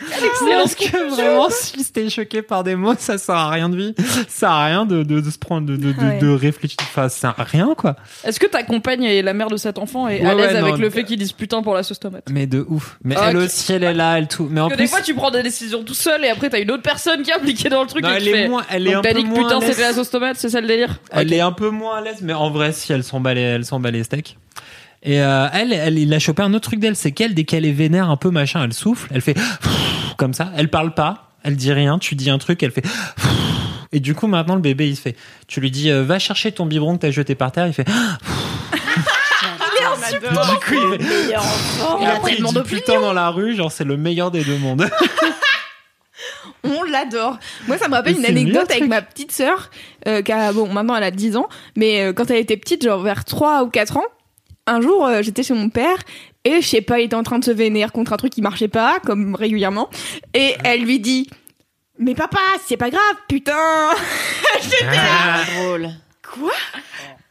Parce 0.00 0.74
que 0.74 1.10
vraiment, 1.14 1.48
si 1.50 1.92
t'es 1.92 2.08
choqué 2.10 2.42
par 2.42 2.62
des 2.64 2.76
mots, 2.76 2.94
ça 2.98 3.18
sert 3.18 3.34
à 3.34 3.50
rien 3.50 3.68
de 3.68 3.76
vie. 3.76 3.94
Ça 3.98 4.24
sert 4.28 4.50
à 4.50 4.64
rien 4.66 4.86
de, 4.86 5.02
de, 5.02 5.20
de 5.20 5.30
se 5.30 5.38
prendre, 5.38 5.66
de, 5.66 5.76
de, 5.76 5.92
de, 5.92 5.98
Ouais. 5.98 6.18
de 6.18 6.28
réfléchir. 6.28 6.76
Enfin, 6.82 7.08
ça 7.08 7.16
sert 7.18 7.34
à 7.38 7.44
rien, 7.44 7.74
quoi. 7.76 7.96
Est-ce 8.24 8.38
que 8.38 8.46
ta 8.46 8.62
compagne 8.62 9.02
et 9.04 9.22
la 9.22 9.32
mère 9.32 9.48
de 9.48 9.56
cet 9.56 9.78
enfant 9.78 10.06
est 10.08 10.20
Ouais, 10.20 10.26
à 10.26 10.34
l'aise 10.34 10.52
ouais, 10.52 10.56
avec 10.58 10.74
non, 10.74 10.80
le 10.80 10.90
fait 10.90 11.04
qu'ils 11.04 11.18
disent 11.18 11.32
putain 11.32 11.62
pour 11.62 11.74
la 11.74 11.82
sauce 11.82 11.98
tomate? 12.00 12.24
Mais 12.30 12.46
de 12.46 12.64
ouf. 12.68 12.98
Mais 13.02 13.16
Ok. 13.16 13.22
elle 13.28 13.36
aussi, 13.38 13.72
elle 13.72 13.84
est 13.84 13.94
là, 13.94 14.18
elle 14.18 14.28
tout. 14.28 14.48
Mais 14.50 14.60
en 14.60 14.68
Parce 14.68 14.74
que 14.74 14.76
plus. 14.76 14.84
des 14.84 14.90
fois 14.90 15.00
tu 15.00 15.14
prends 15.14 15.30
des 15.30 15.42
décisions 15.42 15.82
tout 15.82 15.94
seul 15.94 16.24
et 16.24 16.28
après 16.28 16.48
t'as 16.50 16.60
une 16.60 16.70
autre 16.70 16.82
personne 16.82 17.22
qui 17.22 17.30
est 17.30 17.34
impliquée 17.34 17.68
dans 17.68 17.82
le 17.82 17.88
truc 17.88 18.04
Non, 18.04 18.10
et 18.10 18.16
elle 18.16 18.28
est 18.28 18.32
fait. 18.32 18.48
moins- 18.48 18.64
elle 18.70 18.86
est 18.86 18.92
Donc 18.92 18.98
un 19.04 19.08
t'as 19.08 19.14
peu 19.14 19.20
dit 19.20 19.24
que 19.24 19.28
moins 19.28 19.42
putain 19.44 19.56
à 19.56 19.60
l'aise. 19.60 19.70
c'était 19.70 19.82
la 19.88 19.92
sauce 19.94 20.10
tomate, 20.10 20.36
c'est 20.36 20.48
ça 20.50 20.60
le 20.60 20.66
délire? 20.68 20.98
Elle 21.10 21.32
est 21.32 21.40
un 21.40 21.52
peu 21.52 21.70
moins 21.70 21.98
à 21.98 22.00
l'aise, 22.00 22.18
mais 22.22 22.32
en 22.34 22.50
vrai, 22.50 22.72
si 22.72 22.92
elle 22.92 23.02
s'en 23.04 23.20
bat 23.20 23.34
les, 23.34 23.40
elle 23.40 23.64
s'en 23.64 23.80
bat 23.80 23.90
les 23.90 24.04
steaks. 24.04 24.36
Et 25.04 25.20
euh, 25.22 25.46
elle, 25.52 25.72
elle, 25.72 25.96
il 25.96 26.12
a 26.12 26.18
chopé 26.18 26.42
un 26.42 26.52
autre 26.54 26.68
truc 26.68 26.80
d'elle, 26.80 26.96
c'est 26.96 27.12
qu'elle, 27.12 27.32
dès 27.32 27.44
qu'elle 27.44 27.64
est 27.64 27.70
vénère 27.72 28.10
un 28.10 28.16
peu 28.16 28.30
machin, 28.30 28.64
elle 28.64 28.72
souffle, 28.72 29.08
elle 29.14 29.20
fait 29.20 29.36
comme 30.18 30.34
ça, 30.34 30.52
elle 30.54 30.68
parle 30.68 30.92
pas, 30.92 31.30
elle 31.44 31.56
dit 31.56 31.72
rien, 31.72 31.98
tu 31.98 32.14
dis 32.14 32.28
un 32.28 32.36
truc, 32.36 32.62
elle 32.62 32.72
fait 32.72 32.84
et 33.90 34.00
du 34.00 34.14
coup 34.14 34.26
maintenant 34.26 34.54
le 34.54 34.60
bébé 34.60 34.86
il 34.86 34.96
se 34.96 35.00
fait, 35.00 35.16
tu 35.46 35.62
lui 35.62 35.70
dis 35.70 35.90
euh, 35.90 36.04
va 36.04 36.18
chercher 36.18 36.52
ton 36.52 36.66
biberon 36.66 36.96
que 36.96 37.00
t'as 37.02 37.10
jeté 37.10 37.34
par 37.34 37.52
terre, 37.52 37.66
il 37.66 37.72
fait 37.72 37.86
l'adore. 40.12 40.46
Du 40.46 40.64
coup, 40.64 40.74
il, 40.74 41.06
Meilleur 41.06 41.44
il 42.00 42.06
a 42.06 42.16
pris 42.20 42.34
tellement 42.34 42.52
du 42.52 42.62
putain 42.62 43.00
dans 43.00 43.12
la 43.12 43.30
rue, 43.30 43.54
genre 43.54 43.72
c'est 43.72 43.84
le 43.84 43.96
meilleur 43.96 44.30
des 44.30 44.44
deux 44.44 44.58
mondes. 44.58 44.88
On 46.64 46.82
l'adore. 46.82 47.38
Moi, 47.66 47.78
ça 47.78 47.88
me 47.88 47.94
rappelle 47.94 48.14
Mais 48.14 48.30
une 48.30 48.38
anecdote 48.38 48.70
avec 48.70 48.88
ma 48.88 49.00
petite 49.00 49.32
sœur, 49.32 49.70
euh, 50.06 50.22
qui 50.22 50.32
a, 50.32 50.52
bon, 50.52 50.72
maintenant 50.72 50.96
elle 50.96 51.04
a 51.04 51.10
10 51.10 51.36
ans, 51.36 51.48
mais 51.76 52.02
euh, 52.02 52.12
quand 52.12 52.30
elle 52.30 52.38
était 52.38 52.56
petite, 52.56 52.82
genre 52.82 53.00
vers 53.00 53.24
3 53.24 53.62
ou 53.62 53.68
4 53.68 53.96
ans, 53.96 54.04
un 54.66 54.80
jour, 54.80 55.06
euh, 55.06 55.22
j'étais 55.22 55.42
chez 55.42 55.54
mon 55.54 55.70
père, 55.70 55.96
et 56.44 56.60
je 56.60 56.66
sais 56.66 56.80
pas, 56.80 57.00
il 57.00 57.06
était 57.06 57.14
en 57.16 57.22
train 57.22 57.38
de 57.38 57.44
se 57.44 57.50
vénérer 57.50 57.90
contre 57.90 58.12
un 58.12 58.16
truc 58.16 58.32
qui 58.32 58.42
marchait 58.42 58.68
pas, 58.68 59.00
comme 59.04 59.34
régulièrement, 59.34 59.90
et 60.34 60.54
elle 60.64 60.82
lui 60.82 61.00
dit, 61.00 61.28
mais 61.98 62.14
papa, 62.14 62.38
c'est 62.66 62.76
pas 62.76 62.90
grave, 62.90 63.16
putain! 63.28 63.54
Ah, 64.90 65.40
drôle. 65.54 65.88
Quoi? 66.22 66.52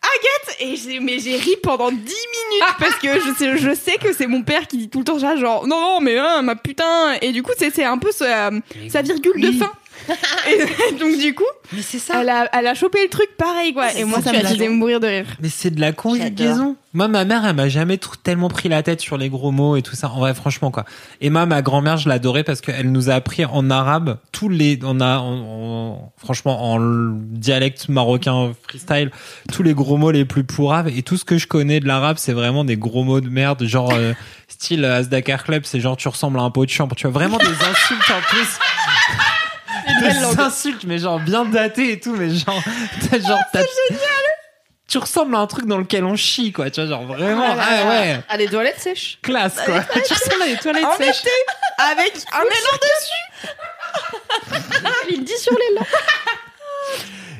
Agathe? 0.01 0.57
Et 0.59 0.75
j'ai 0.75 0.99
mais 0.99 1.19
j'ai 1.19 1.35
ri 1.35 1.55
pendant 1.61 1.91
10 1.91 1.97
minutes 1.97 2.75
parce 2.79 2.95
que 2.95 3.19
je 3.19 3.33
sais 3.37 3.57
je 3.57 3.75
sais 3.75 3.97
que 3.97 4.13
c'est 4.13 4.27
mon 4.27 4.43
père 4.43 4.67
qui 4.67 4.77
dit 4.77 4.89
tout 4.89 4.99
le 4.99 5.05
temps 5.05 5.19
ça 5.19 5.35
genre 5.35 5.67
non 5.67 5.79
non 5.79 5.99
mais 5.99 6.17
hein, 6.17 6.41
ma 6.41 6.55
putain. 6.55 7.13
Et 7.21 7.31
du 7.31 7.43
coup 7.43 7.51
c'est 7.57 7.69
c'est 7.71 7.83
un 7.83 7.97
peu 7.97 8.11
sa, 8.11 8.51
sa 8.89 9.01
virgule 9.01 9.41
de 9.41 9.51
fin 9.51 9.71
et 10.91 10.95
donc 10.95 11.17
du 11.19 11.33
coup 11.35 11.43
Mais 11.73 11.81
c'est 11.81 11.99
ça. 11.99 12.21
elle 12.21 12.29
a 12.29 12.47
elle 12.57 12.67
a 12.67 12.73
chopé 12.73 12.99
le 13.03 13.09
truc 13.09 13.29
pareil 13.37 13.73
quoi 13.73 13.93
et 13.93 14.03
moi 14.05 14.21
ça 14.21 14.31
me 14.31 14.37
faisait 14.39 14.69
mourir 14.69 14.99
de 14.99 15.07
rire 15.07 15.25
Mais 15.41 15.49
c'est 15.49 15.71
de 15.71 15.81
la 15.81 15.91
conjugaison. 15.91 16.75
Moi, 16.93 17.07
ma 17.09 17.25
mère, 17.25 17.45
elle 17.45 17.55
m'a 17.55 17.69
jamais 17.69 17.99
tellement 18.23 18.47
pris 18.49 18.69
la 18.69 18.81
tête 18.81 19.01
sur 19.01 19.17
les 19.19 19.29
gros 19.29 19.51
mots 19.51 19.75
et 19.75 19.83
tout 19.83 19.95
ça. 19.95 20.09
En 20.09 20.17
vrai, 20.19 20.33
franchement, 20.33 20.71
quoi. 20.71 20.83
Et 21.21 21.29
moi, 21.29 21.45
ma 21.45 21.61
grand-mère, 21.61 21.97
je 21.97 22.09
l'adorais 22.09 22.43
parce 22.43 22.59
qu'elle 22.59 22.91
nous 22.91 23.11
a 23.11 23.13
appris 23.13 23.45
en 23.45 23.69
arabe 23.69 24.17
tous 24.31 24.49
les, 24.49 24.79
on 24.83 24.99
a, 24.99 25.19
on- 25.19 25.91
on- 25.93 25.99
franchement, 26.17 26.71
en 26.73 26.79
dialecte 26.79 27.87
marocain 27.89 28.51
freestyle, 28.67 29.11
tous 29.53 29.61
les 29.61 29.75
gros 29.75 29.97
mots 29.97 30.09
les 30.09 30.25
plus 30.25 30.43
pourraves. 30.43 30.87
Et 30.87 31.03
tout 31.03 31.17
ce 31.17 31.25
que 31.25 31.37
je 31.37 31.45
connais 31.45 31.79
de 31.81 31.85
l'arabe, 31.87 32.17
c'est 32.17 32.33
vraiment 32.33 32.63
des 32.63 32.77
gros 32.77 33.03
mots 33.03 33.21
de 33.21 33.29
merde, 33.29 33.63
genre, 33.65 33.93
euh, 33.93 34.13
style 34.47 34.83
euh, 34.83 34.97
Asdakar 34.99 35.43
Club, 35.43 35.63
c'est 35.65 35.79
genre, 35.81 35.97
tu 35.97 36.07
ressembles 36.07 36.39
à 36.39 36.43
un 36.43 36.49
pot 36.49 36.65
de 36.65 36.71
chambre. 36.71 36.95
Tu 36.95 37.05
vois, 37.05 37.11
vraiment 37.11 37.37
des 37.37 37.45
insultes 37.45 38.09
en 38.09 38.21
plus. 38.27 38.57
Des 40.01 40.39
insultes, 40.39 40.83
mais 40.85 40.97
genre 40.99 41.19
bien 41.19 41.45
datées 41.45 41.91
et 41.93 41.99
tout, 41.99 42.15
mais 42.15 42.29
genre, 42.29 42.61
t'as 43.09 43.19
genre, 43.19 43.39
t'as- 43.53 43.63
tu 44.87 44.97
ressembles 44.99 45.35
à 45.35 45.39
un 45.39 45.47
truc 45.47 45.65
dans 45.65 45.77
lequel 45.79 46.05
on 46.05 46.15
chie, 46.15 46.53
quoi. 46.53 46.69
Tu 46.69 46.79
vois, 46.79 46.89
genre 46.89 47.05
vraiment, 47.05 47.43
ah 47.45 47.89
ouais, 47.89 48.19
Ah, 48.29 48.37
les 48.37 48.47
toilettes 48.47 48.79
sèches. 48.79 49.19
classe, 49.21 49.55
quoi. 49.65 49.81
tu 50.07 50.13
ressembles 50.13 50.43
à 50.43 50.47
des 50.47 50.55
toilettes 50.57 50.85
en 50.85 50.95
sèches. 50.97 51.19
été 51.21 51.29
avec 51.91 52.13
un 52.33 52.43
élan 52.43 52.77
Il 55.09 55.23
dit 55.23 55.37
sur 55.37 55.53
les 55.53 55.75
lents. 55.75 55.85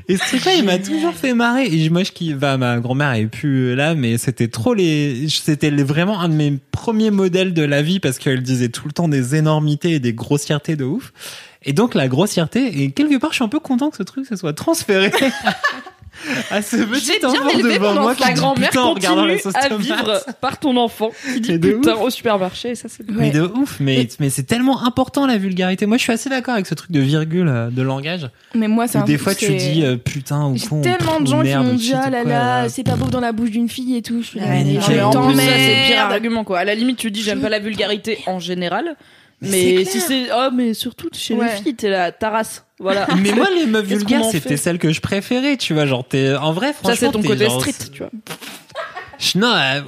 Et 0.09 0.15
ce 0.17 0.23
truc-là, 0.25 0.53
il 0.53 0.63
m'a 0.63 0.77
toujours 0.77 1.13
fait 1.13 1.33
marrer. 1.33 1.65
Et 1.65 1.89
moi, 1.89 2.03
je 2.03 2.11
qui 2.13 2.31
va, 2.33 2.55
ma 2.57 2.77
grand-mère 2.79 3.13
est 3.13 3.25
plus 3.27 3.75
là, 3.75 3.93
mais 3.93 4.17
c'était 4.17 4.47
trop 4.47 4.73
les, 4.73 5.27
c'était 5.29 5.69
vraiment 5.69 6.19
un 6.21 6.29
de 6.29 6.33
mes 6.33 6.53
premiers 6.71 7.11
modèles 7.11 7.53
de 7.53 7.63
la 7.63 7.81
vie 7.81 7.99
parce 7.99 8.17
qu'elle 8.17 8.41
disait 8.41 8.69
tout 8.69 8.87
le 8.87 8.93
temps 8.93 9.09
des 9.09 9.35
énormités 9.35 9.91
et 9.91 9.99
des 9.99 10.13
grossièretés 10.13 10.77
de 10.77 10.85
ouf. 10.85 11.11
Et 11.63 11.73
donc, 11.73 11.95
la 11.95 12.07
grossièreté, 12.07 12.83
et 12.83 12.91
quelque 12.91 13.17
part, 13.17 13.31
je 13.31 13.35
suis 13.35 13.43
un 13.43 13.49
peu 13.49 13.59
content 13.59 13.89
que 13.89 13.97
ce 13.97 14.03
truc 14.03 14.25
se 14.25 14.35
soit 14.35 14.53
transféré 14.53 15.11
à 16.51 16.61
ce 16.63 16.77
petit 16.77 17.23
enfant 17.23 17.57
devant 17.57 17.93
moi 17.93 18.15
qui 18.15 18.23
La 18.23 18.33
dit 18.33 18.39
grand-mère 18.39 18.69
putain 18.69 18.81
en 18.81 18.93
regardant 18.93 19.25
la 19.25 19.37
sauce 19.37 19.53
à 19.55 19.69
tomate. 19.69 19.81
vivre 19.85 20.19
par 20.41 20.59
ton 20.59 20.75
enfant 20.77 21.11
qui 21.33 21.41
dit 21.41 21.59
putain 21.59 21.95
au 21.95 22.09
supermarché. 22.09 22.73
Ça, 22.75 22.87
c'est 22.89 23.07
Mais 23.11 23.29
de 23.29 23.41
ouf, 23.41 23.79
mais, 23.79 24.07
mais 24.19 24.29
c'est 24.31 24.43
tellement 24.43 24.83
important 24.83 25.27
la 25.27 25.37
vulgarité. 25.37 25.85
Moi, 25.85 25.97
je 25.97 26.03
suis 26.03 26.11
assez 26.11 26.29
d'accord 26.29 26.55
avec 26.55 26.65
ce 26.65 26.73
truc 26.73 26.91
de 26.91 26.99
virgule, 26.99 27.47
euh, 27.47 27.69
de 27.69 27.81
langage. 27.83 28.29
mais 28.55 28.67
moi 28.67 28.87
c'est 28.87 29.03
des 29.03 29.17
fois, 29.17 29.35
tu 29.35 29.53
dis 29.55 29.83
euh, 29.83 29.97
putain 29.97 30.47
ou 30.47 30.57
j'ai 30.57 30.67
con. 30.67 30.81
tellement 30.81 31.19
de 31.21 31.27
gens 31.27 31.43
qui 31.43 31.55
m'ont 31.55 31.73
dit 31.73 31.93
ah 31.93 32.09
là 32.09 32.23
là 32.23 32.69
c'est 32.69 32.83
pas 32.83 32.95
beau 32.95 33.07
dans 33.07 33.19
la 33.19 33.31
bouche 33.31 33.51
d'une 33.51 33.69
fille 33.69 33.95
et 33.97 34.01
tout 34.01 34.21
je 34.21 34.27
suis 34.27 34.39
là, 34.39 34.45
Ouais, 34.47 35.01
en 35.01 35.27
plus, 35.27 35.35
ça, 35.35 35.41
c'est 35.43 35.83
le 35.83 35.87
pire 35.87 35.99
argument, 35.99 36.43
quoi. 36.43 36.59
À 36.59 36.63
la 36.65 36.73
limite, 36.75 36.97
tu 36.97 37.11
dis 37.11 37.21
j'aime 37.21 37.41
pas 37.41 37.49
la 37.49 37.59
vulgarité 37.59 38.19
en 38.25 38.39
général. 38.39 38.95
Mais 39.41 39.85
si 39.85 39.99
c'est, 40.01 40.29
oh, 40.33 40.49
mais 40.51 40.73
surtout 40.73 41.09
chez 41.13 41.35
Ouais. 41.35 41.45
les 41.57 41.61
filles, 41.61 41.75
t'es 41.75 41.89
là, 41.89 42.11
ta 42.11 42.29
race. 42.31 42.65
Voilà. 42.79 43.07
Mais 43.21 43.31
moi, 43.33 43.47
les 43.55 43.65
meufs 43.67 43.85
vulgaires, 43.85 44.25
c'était 44.25 44.57
celles 44.57 44.79
que 44.79 44.91
je 44.91 44.99
préférais, 45.01 45.57
tu 45.57 45.73
vois. 45.73 45.85
Genre, 45.85 46.07
t'es, 46.07 46.35
en 46.35 46.53
vrai, 46.53 46.73
franchement. 46.73 46.89
ça, 46.95 46.95
c'est 47.07 47.11
ton 47.11 47.21
côté 47.21 47.45
genre- 47.45 47.59
street, 47.59 47.89
tu 47.91 47.99
vois. 47.99 48.09
Non, 49.35 49.53
euh, 49.55 49.81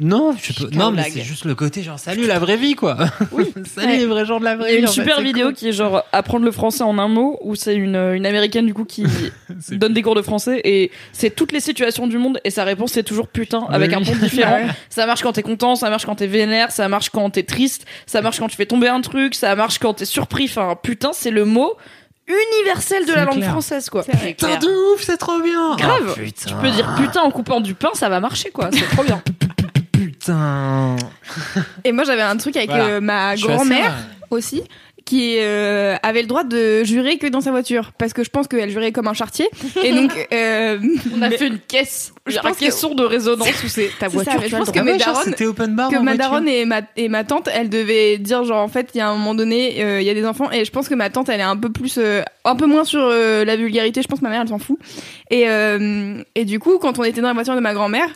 non, 0.00 0.34
je 0.40 0.52
pas- 0.54 0.70
non, 0.74 0.90
mais 0.90 1.04
c'est 1.10 1.20
juste 1.20 1.44
le 1.44 1.54
côté 1.54 1.82
genre, 1.82 1.98
salut 1.98 2.26
la 2.26 2.38
vraie 2.38 2.56
vie, 2.56 2.74
quoi. 2.74 2.96
Oui. 3.30 3.52
salut 3.74 3.86
Ouais. 3.88 3.96
les 3.98 4.06
vrais 4.06 4.24
gens 4.24 4.40
de 4.40 4.44
la 4.44 4.52
Il 4.52 4.54
y 4.54 4.58
vraie 4.58 4.68
a 4.68 4.72
vie. 4.72 4.78
une 4.80 4.86
fait, 4.86 4.92
super 4.92 5.20
vidéo 5.20 5.46
cool. 5.48 5.54
qui 5.54 5.68
est 5.68 5.72
genre 5.72 6.02
apprendre 6.12 6.44
le 6.46 6.50
français 6.50 6.82
en 6.82 6.98
un 6.98 7.08
mot 7.08 7.38
où 7.42 7.54
c'est 7.56 7.74
une, 7.74 7.96
une 7.96 8.24
américaine 8.24 8.64
du 8.64 8.72
coup 8.72 8.84
qui 8.86 9.04
donne 9.70 9.92
des 9.92 10.00
cours 10.02 10.14
de 10.14 10.22
français 10.22 10.62
et 10.64 10.90
c'est 11.12 11.28
toutes 11.34 11.52
les 11.52 11.60
situations 11.60 12.06
du 12.06 12.16
monde 12.16 12.40
et 12.44 12.50
sa 12.50 12.64
réponse 12.64 12.92
c'est 12.92 13.02
toujours 13.02 13.28
putain 13.28 13.66
avec 13.68 13.90
Oui. 13.90 13.96
un 13.96 14.02
ton 14.02 14.14
différent. 14.16 14.60
ça 14.88 15.04
marche 15.06 15.22
quand 15.22 15.32
t'es 15.34 15.42
content, 15.42 15.74
ça 15.74 15.90
marche 15.90 16.06
quand 16.06 16.14
t'es 16.14 16.26
vénère, 16.26 16.70
ça 16.72 16.88
marche 16.88 17.10
quand 17.10 17.28
t'es 17.28 17.42
triste, 17.42 17.84
ça 18.06 18.22
marche 18.22 18.38
quand 18.40 18.48
tu 18.48 18.56
fais 18.56 18.66
tomber 18.66 18.88
un 18.88 19.02
truc, 19.02 19.34
ça 19.34 19.54
marche 19.56 19.78
quand 19.78 19.92
t'es 19.94 20.06
surpris. 20.06 20.44
Enfin 20.44 20.74
putain 20.82 21.10
c'est 21.12 21.30
le 21.30 21.44
mot 21.44 21.74
universel 22.26 23.04
de 23.04 23.12
la 23.12 23.24
langue 23.24 23.38
clair. 23.38 23.50
française 23.50 23.90
quoi. 23.90 24.04
Putain 24.04 24.56
de 24.58 24.94
ouf, 24.94 25.02
c'est 25.02 25.16
trop 25.18 25.40
bien. 25.40 25.76
Grave. 25.76 26.14
Putain. 26.14 26.48
Tu 26.48 26.54
peux 26.54 26.70
dire 26.70 26.94
putain 26.96 27.20
en 27.20 27.30
coupant 27.30 27.60
du 27.60 27.74
pain, 27.74 27.90
ça 27.94 28.08
va 28.08 28.20
marcher 28.20 28.50
quoi. 28.50 28.70
C'est 28.72 28.86
trop 28.94 29.02
bien. 29.04 29.20
Putain. 29.92 30.96
et 31.84 31.92
moi 31.92 32.04
j'avais 32.04 32.22
un 32.22 32.36
truc 32.36 32.56
avec 32.56 32.70
Voilà. 32.70 32.84
euh, 32.86 33.00
ma 33.00 33.36
grand-mère 33.36 33.94
aussi 34.30 34.62
qui 35.04 35.34
euh, 35.40 35.96
avait 36.04 36.22
le 36.22 36.28
droit 36.28 36.44
de 36.44 36.84
jurer 36.84 37.18
que 37.18 37.26
dans 37.26 37.40
sa 37.40 37.50
voiture. 37.50 37.90
Parce 37.98 38.12
que 38.12 38.22
je 38.22 38.30
pense 38.30 38.46
qu'elle 38.46 38.70
jurait 38.70 38.92
comme 38.92 39.08
un 39.08 39.14
chartier. 39.14 39.48
Et 39.82 39.92
donc 39.94 40.12
euh, 40.32 40.78
On 41.16 41.20
a 41.22 41.28
mais- 41.28 41.36
fait 41.36 41.48
une 41.48 41.58
caisse, 41.58 42.14
Je 42.28 42.38
un 42.38 42.42
pense 42.42 42.56
que- 42.56 42.60
caisson 42.66 42.94
de 42.94 43.02
résonance 43.02 43.48
où 43.64 43.68
c'est 43.68 43.90
ta 43.98 44.06
voiture. 44.06 44.32
ça, 44.40 44.46
je 44.46 44.56
pense 44.56 44.70
que 44.70 44.78
mes 44.78 44.92
ouais, 44.92 44.98
genre, 45.00 45.14
darons- 45.14 45.24
c'était 45.24 45.44
open 45.46 45.74
bar 45.74 45.90
que 45.90 45.96
en 45.96 46.04
ma 46.04 46.16
daronne 46.16 46.46
et 46.46 46.64
ma, 46.66 46.82
et 46.96 47.08
ma 47.08 47.24
tante, 47.24 47.48
elles 47.52 47.68
devaient 47.68 48.16
dire 48.18 48.44
genre 48.44 48.62
en 48.62 48.68
fait 48.68 48.90
il 48.94 48.98
y 48.98 49.00
a 49.00 49.08
un 49.08 49.14
moment 49.16 49.34
donné 49.34 49.82
euh, 49.82 50.00
il 50.00 50.06
y 50.06 50.10
a 50.10 50.14
des 50.14 50.24
enfants. 50.24 50.52
Et 50.52 50.64
je 50.64 50.70
pense 50.70 50.88
que 50.88 50.94
ma 50.94 51.10
tante 51.10 51.28
elle 51.28 51.40
est 51.40 51.42
un 51.42 51.56
peu 51.56 51.70
plus 51.72 51.96
euh, 51.98 52.22
un 52.44 52.54
peu 52.54 52.66
moins 52.66 52.84
sur 52.84 53.02
euh, 53.02 53.44
la 53.44 53.56
vulgarité. 53.56 54.02
Je 54.02 54.06
pense 54.08 54.20
que 54.20 54.24
ma 54.24 54.30
mère 54.30 54.42
elle 54.42 54.48
s'en 54.48 54.60
fout. 54.60 54.78
Et 55.30 55.48
euh, 55.48 56.22
et 56.36 56.44
du 56.44 56.60
coup 56.60 56.78
quand 56.78 57.00
on 57.00 57.04
était 57.04 57.20
dans 57.20 57.28
la 57.28 57.34
voiture 57.34 57.56
de 57.56 57.60
ma 57.60 57.74
grand-mère 57.74 58.08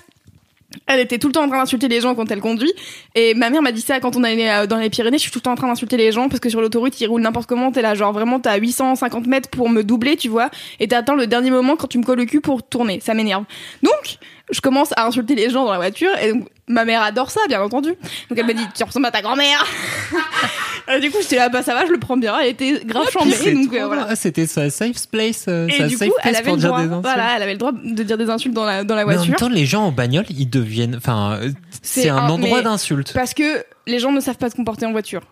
elle 0.86 1.00
était 1.00 1.18
tout 1.18 1.28
le 1.28 1.32
temps 1.32 1.44
en 1.44 1.48
train 1.48 1.58
d'insulter 1.58 1.88
les 1.88 2.00
gens 2.00 2.14
quand 2.14 2.30
elle 2.30 2.40
conduit. 2.40 2.72
Et 3.14 3.34
ma 3.34 3.50
mère 3.50 3.62
m'a 3.62 3.72
dit 3.72 3.80
ça 3.80 4.00
quand 4.00 4.16
on 4.16 4.24
allait 4.24 4.50
euh, 4.50 4.66
dans 4.66 4.76
les 4.76 4.90
Pyrénées. 4.90 5.18
Je 5.18 5.22
suis 5.22 5.30
tout 5.30 5.38
le 5.38 5.42
temps 5.42 5.52
en 5.52 5.56
train 5.56 5.68
d'insulter 5.68 5.96
les 5.96 6.12
gens 6.12 6.28
parce 6.28 6.40
que 6.40 6.48
sur 6.48 6.60
l'autoroute 6.60 7.00
ils 7.00 7.06
roulent 7.06 7.22
n'importe 7.22 7.48
comment. 7.48 7.72
T'es 7.72 7.82
là 7.82 7.94
genre 7.94 8.12
vraiment 8.12 8.40
t'as 8.40 8.56
850 8.56 9.26
mètres 9.26 9.48
pour 9.48 9.68
me 9.68 9.82
doubler 9.82 10.16
tu 10.16 10.28
vois. 10.28 10.50
Et 10.80 10.88
t'attends 10.88 11.14
le 11.14 11.26
dernier 11.26 11.50
moment 11.50 11.76
quand 11.76 11.88
tu 11.88 11.98
me 11.98 12.04
colles 12.04 12.18
le 12.18 12.26
cul 12.26 12.40
pour 12.40 12.62
tourner. 12.62 13.00
Ça 13.00 13.14
m'énerve. 13.14 13.44
Donc 13.82 14.18
je 14.50 14.60
commence 14.60 14.90
à 14.96 15.06
insulter 15.06 15.34
les 15.34 15.50
gens 15.50 15.64
dans 15.64 15.72
la 15.72 15.78
voiture 15.78 16.10
et 16.22 16.32
donc 16.32 16.48
ma 16.68 16.84
mère 16.84 17.02
adore 17.02 17.30
ça 17.30 17.40
bien 17.48 17.60
entendu 17.60 17.90
donc 18.30 18.38
elle 18.38 18.46
m'a 18.46 18.52
dit 18.52 18.64
tu 18.76 18.84
ressembles 18.84 19.06
à 19.06 19.10
ta 19.10 19.20
grand-mère 19.22 19.64
du 21.00 21.10
coup 21.10 21.18
j'étais 21.20 21.36
là 21.36 21.48
bah 21.48 21.62
ça 21.62 21.74
va 21.74 21.84
je 21.86 21.90
le 21.92 21.98
prends 21.98 22.16
bien 22.16 22.38
elle 22.40 22.48
était 22.50 22.80
grave 22.84 23.10
chambée 23.10 23.32
C'est 23.32 23.52
donc 23.52 23.68
trop 23.68 23.76
euh, 23.76 23.86
voilà. 23.86 24.06
Ah, 24.10 24.16
C'était 24.16 24.46
sa 24.46 24.70
safe 24.70 25.08
place, 25.10 25.46
euh, 25.48 25.66
et 25.68 25.72
sa 25.72 25.86
du 25.88 25.96
safe 25.96 26.08
coup 26.08 26.14
elle 26.22 26.30
place 26.30 26.36
avait 26.40 26.44
pour 26.46 26.54
le 26.56 26.60
dire 26.60 26.68
droit 26.68 26.80
des 26.82 26.88
insultes. 26.88 27.02
voilà 27.02 27.36
elle 27.36 27.42
avait 27.42 27.52
le 27.52 27.58
droit 27.58 27.72
de 27.72 28.02
dire 28.02 28.18
des 28.18 28.30
insultes 28.30 28.54
dans 28.54 28.64
la 28.64 28.84
dans 28.84 28.94
la 28.94 29.04
Mais 29.04 29.12
en 29.12 29.16
voiture 29.16 29.30
même 29.32 29.38
temps, 29.38 29.48
les 29.48 29.66
gens 29.66 29.84
en 29.84 29.92
bagnole, 29.92 30.24
ils 30.30 30.48
deviennent, 30.48 30.96
enfin, 30.96 31.38
euh, 31.42 31.50
C'est 31.82 32.08
un 32.08 32.16
un- 32.16 32.28
endroit 32.28 32.58
mais- 32.58 32.62
d'insulte. 32.64 33.12
parce 33.14 33.34
que 33.34 33.64
les 33.86 33.98
gens 33.98 34.12
ne 34.12 34.20
savent 34.20 34.36
pas 34.38 34.50
se 34.50 34.54
comporter 34.56 34.86
en 34.86 34.92
voiture 34.92 35.22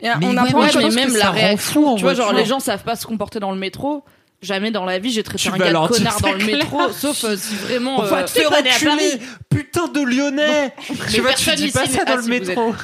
Et 0.00 0.08
on 0.10 0.30
ouais, 0.32 0.38
apprend 0.38 0.60
Ouais, 0.62 0.70
mais 0.74 0.90
même 0.90 1.16
la 1.16 1.30
réaction, 1.30 1.94
tu 1.96 2.02
vois, 2.02 2.14
genre 2.14 2.26
voiture. 2.26 2.40
les 2.40 2.48
gens 2.48 2.60
savent 2.60 2.84
pas 2.84 2.96
se 2.96 3.06
comporter 3.06 3.38
dans 3.40 3.52
le 3.52 3.58
métro. 3.58 4.04
Jamais 4.40 4.70
dans 4.70 4.84
la 4.84 4.98
vie 5.00 5.10
j'ai 5.10 5.24
traité 5.24 5.42
Tu 5.42 5.48
un 5.48 5.56
gars 5.58 5.72
de 5.72 5.88
connard 5.88 6.20
dans 6.20 6.28
c'est 6.28 6.32
le 6.34 6.38
clair. 6.38 6.56
métro, 6.58 6.92
sauf 6.92 7.24
euh, 7.24 7.36
si 7.36 7.54
vraiment. 7.56 7.98
On 7.98 8.02
va 8.02 8.18
euh, 8.18 8.24
te 8.24 8.30
faire 8.30 8.52
enculer, 8.52 9.18
putain 9.50 9.88
de 9.88 10.00
Lyonnais. 10.00 10.72
tu 11.12 11.20
vois, 11.20 11.32
tu 11.34 11.54
dis 11.56 11.70
pas 11.72 11.86
ça 11.86 12.04
dans 12.04 12.12
ah, 12.12 12.16
le 12.16 12.22
si, 12.22 12.28
métro. 12.28 12.74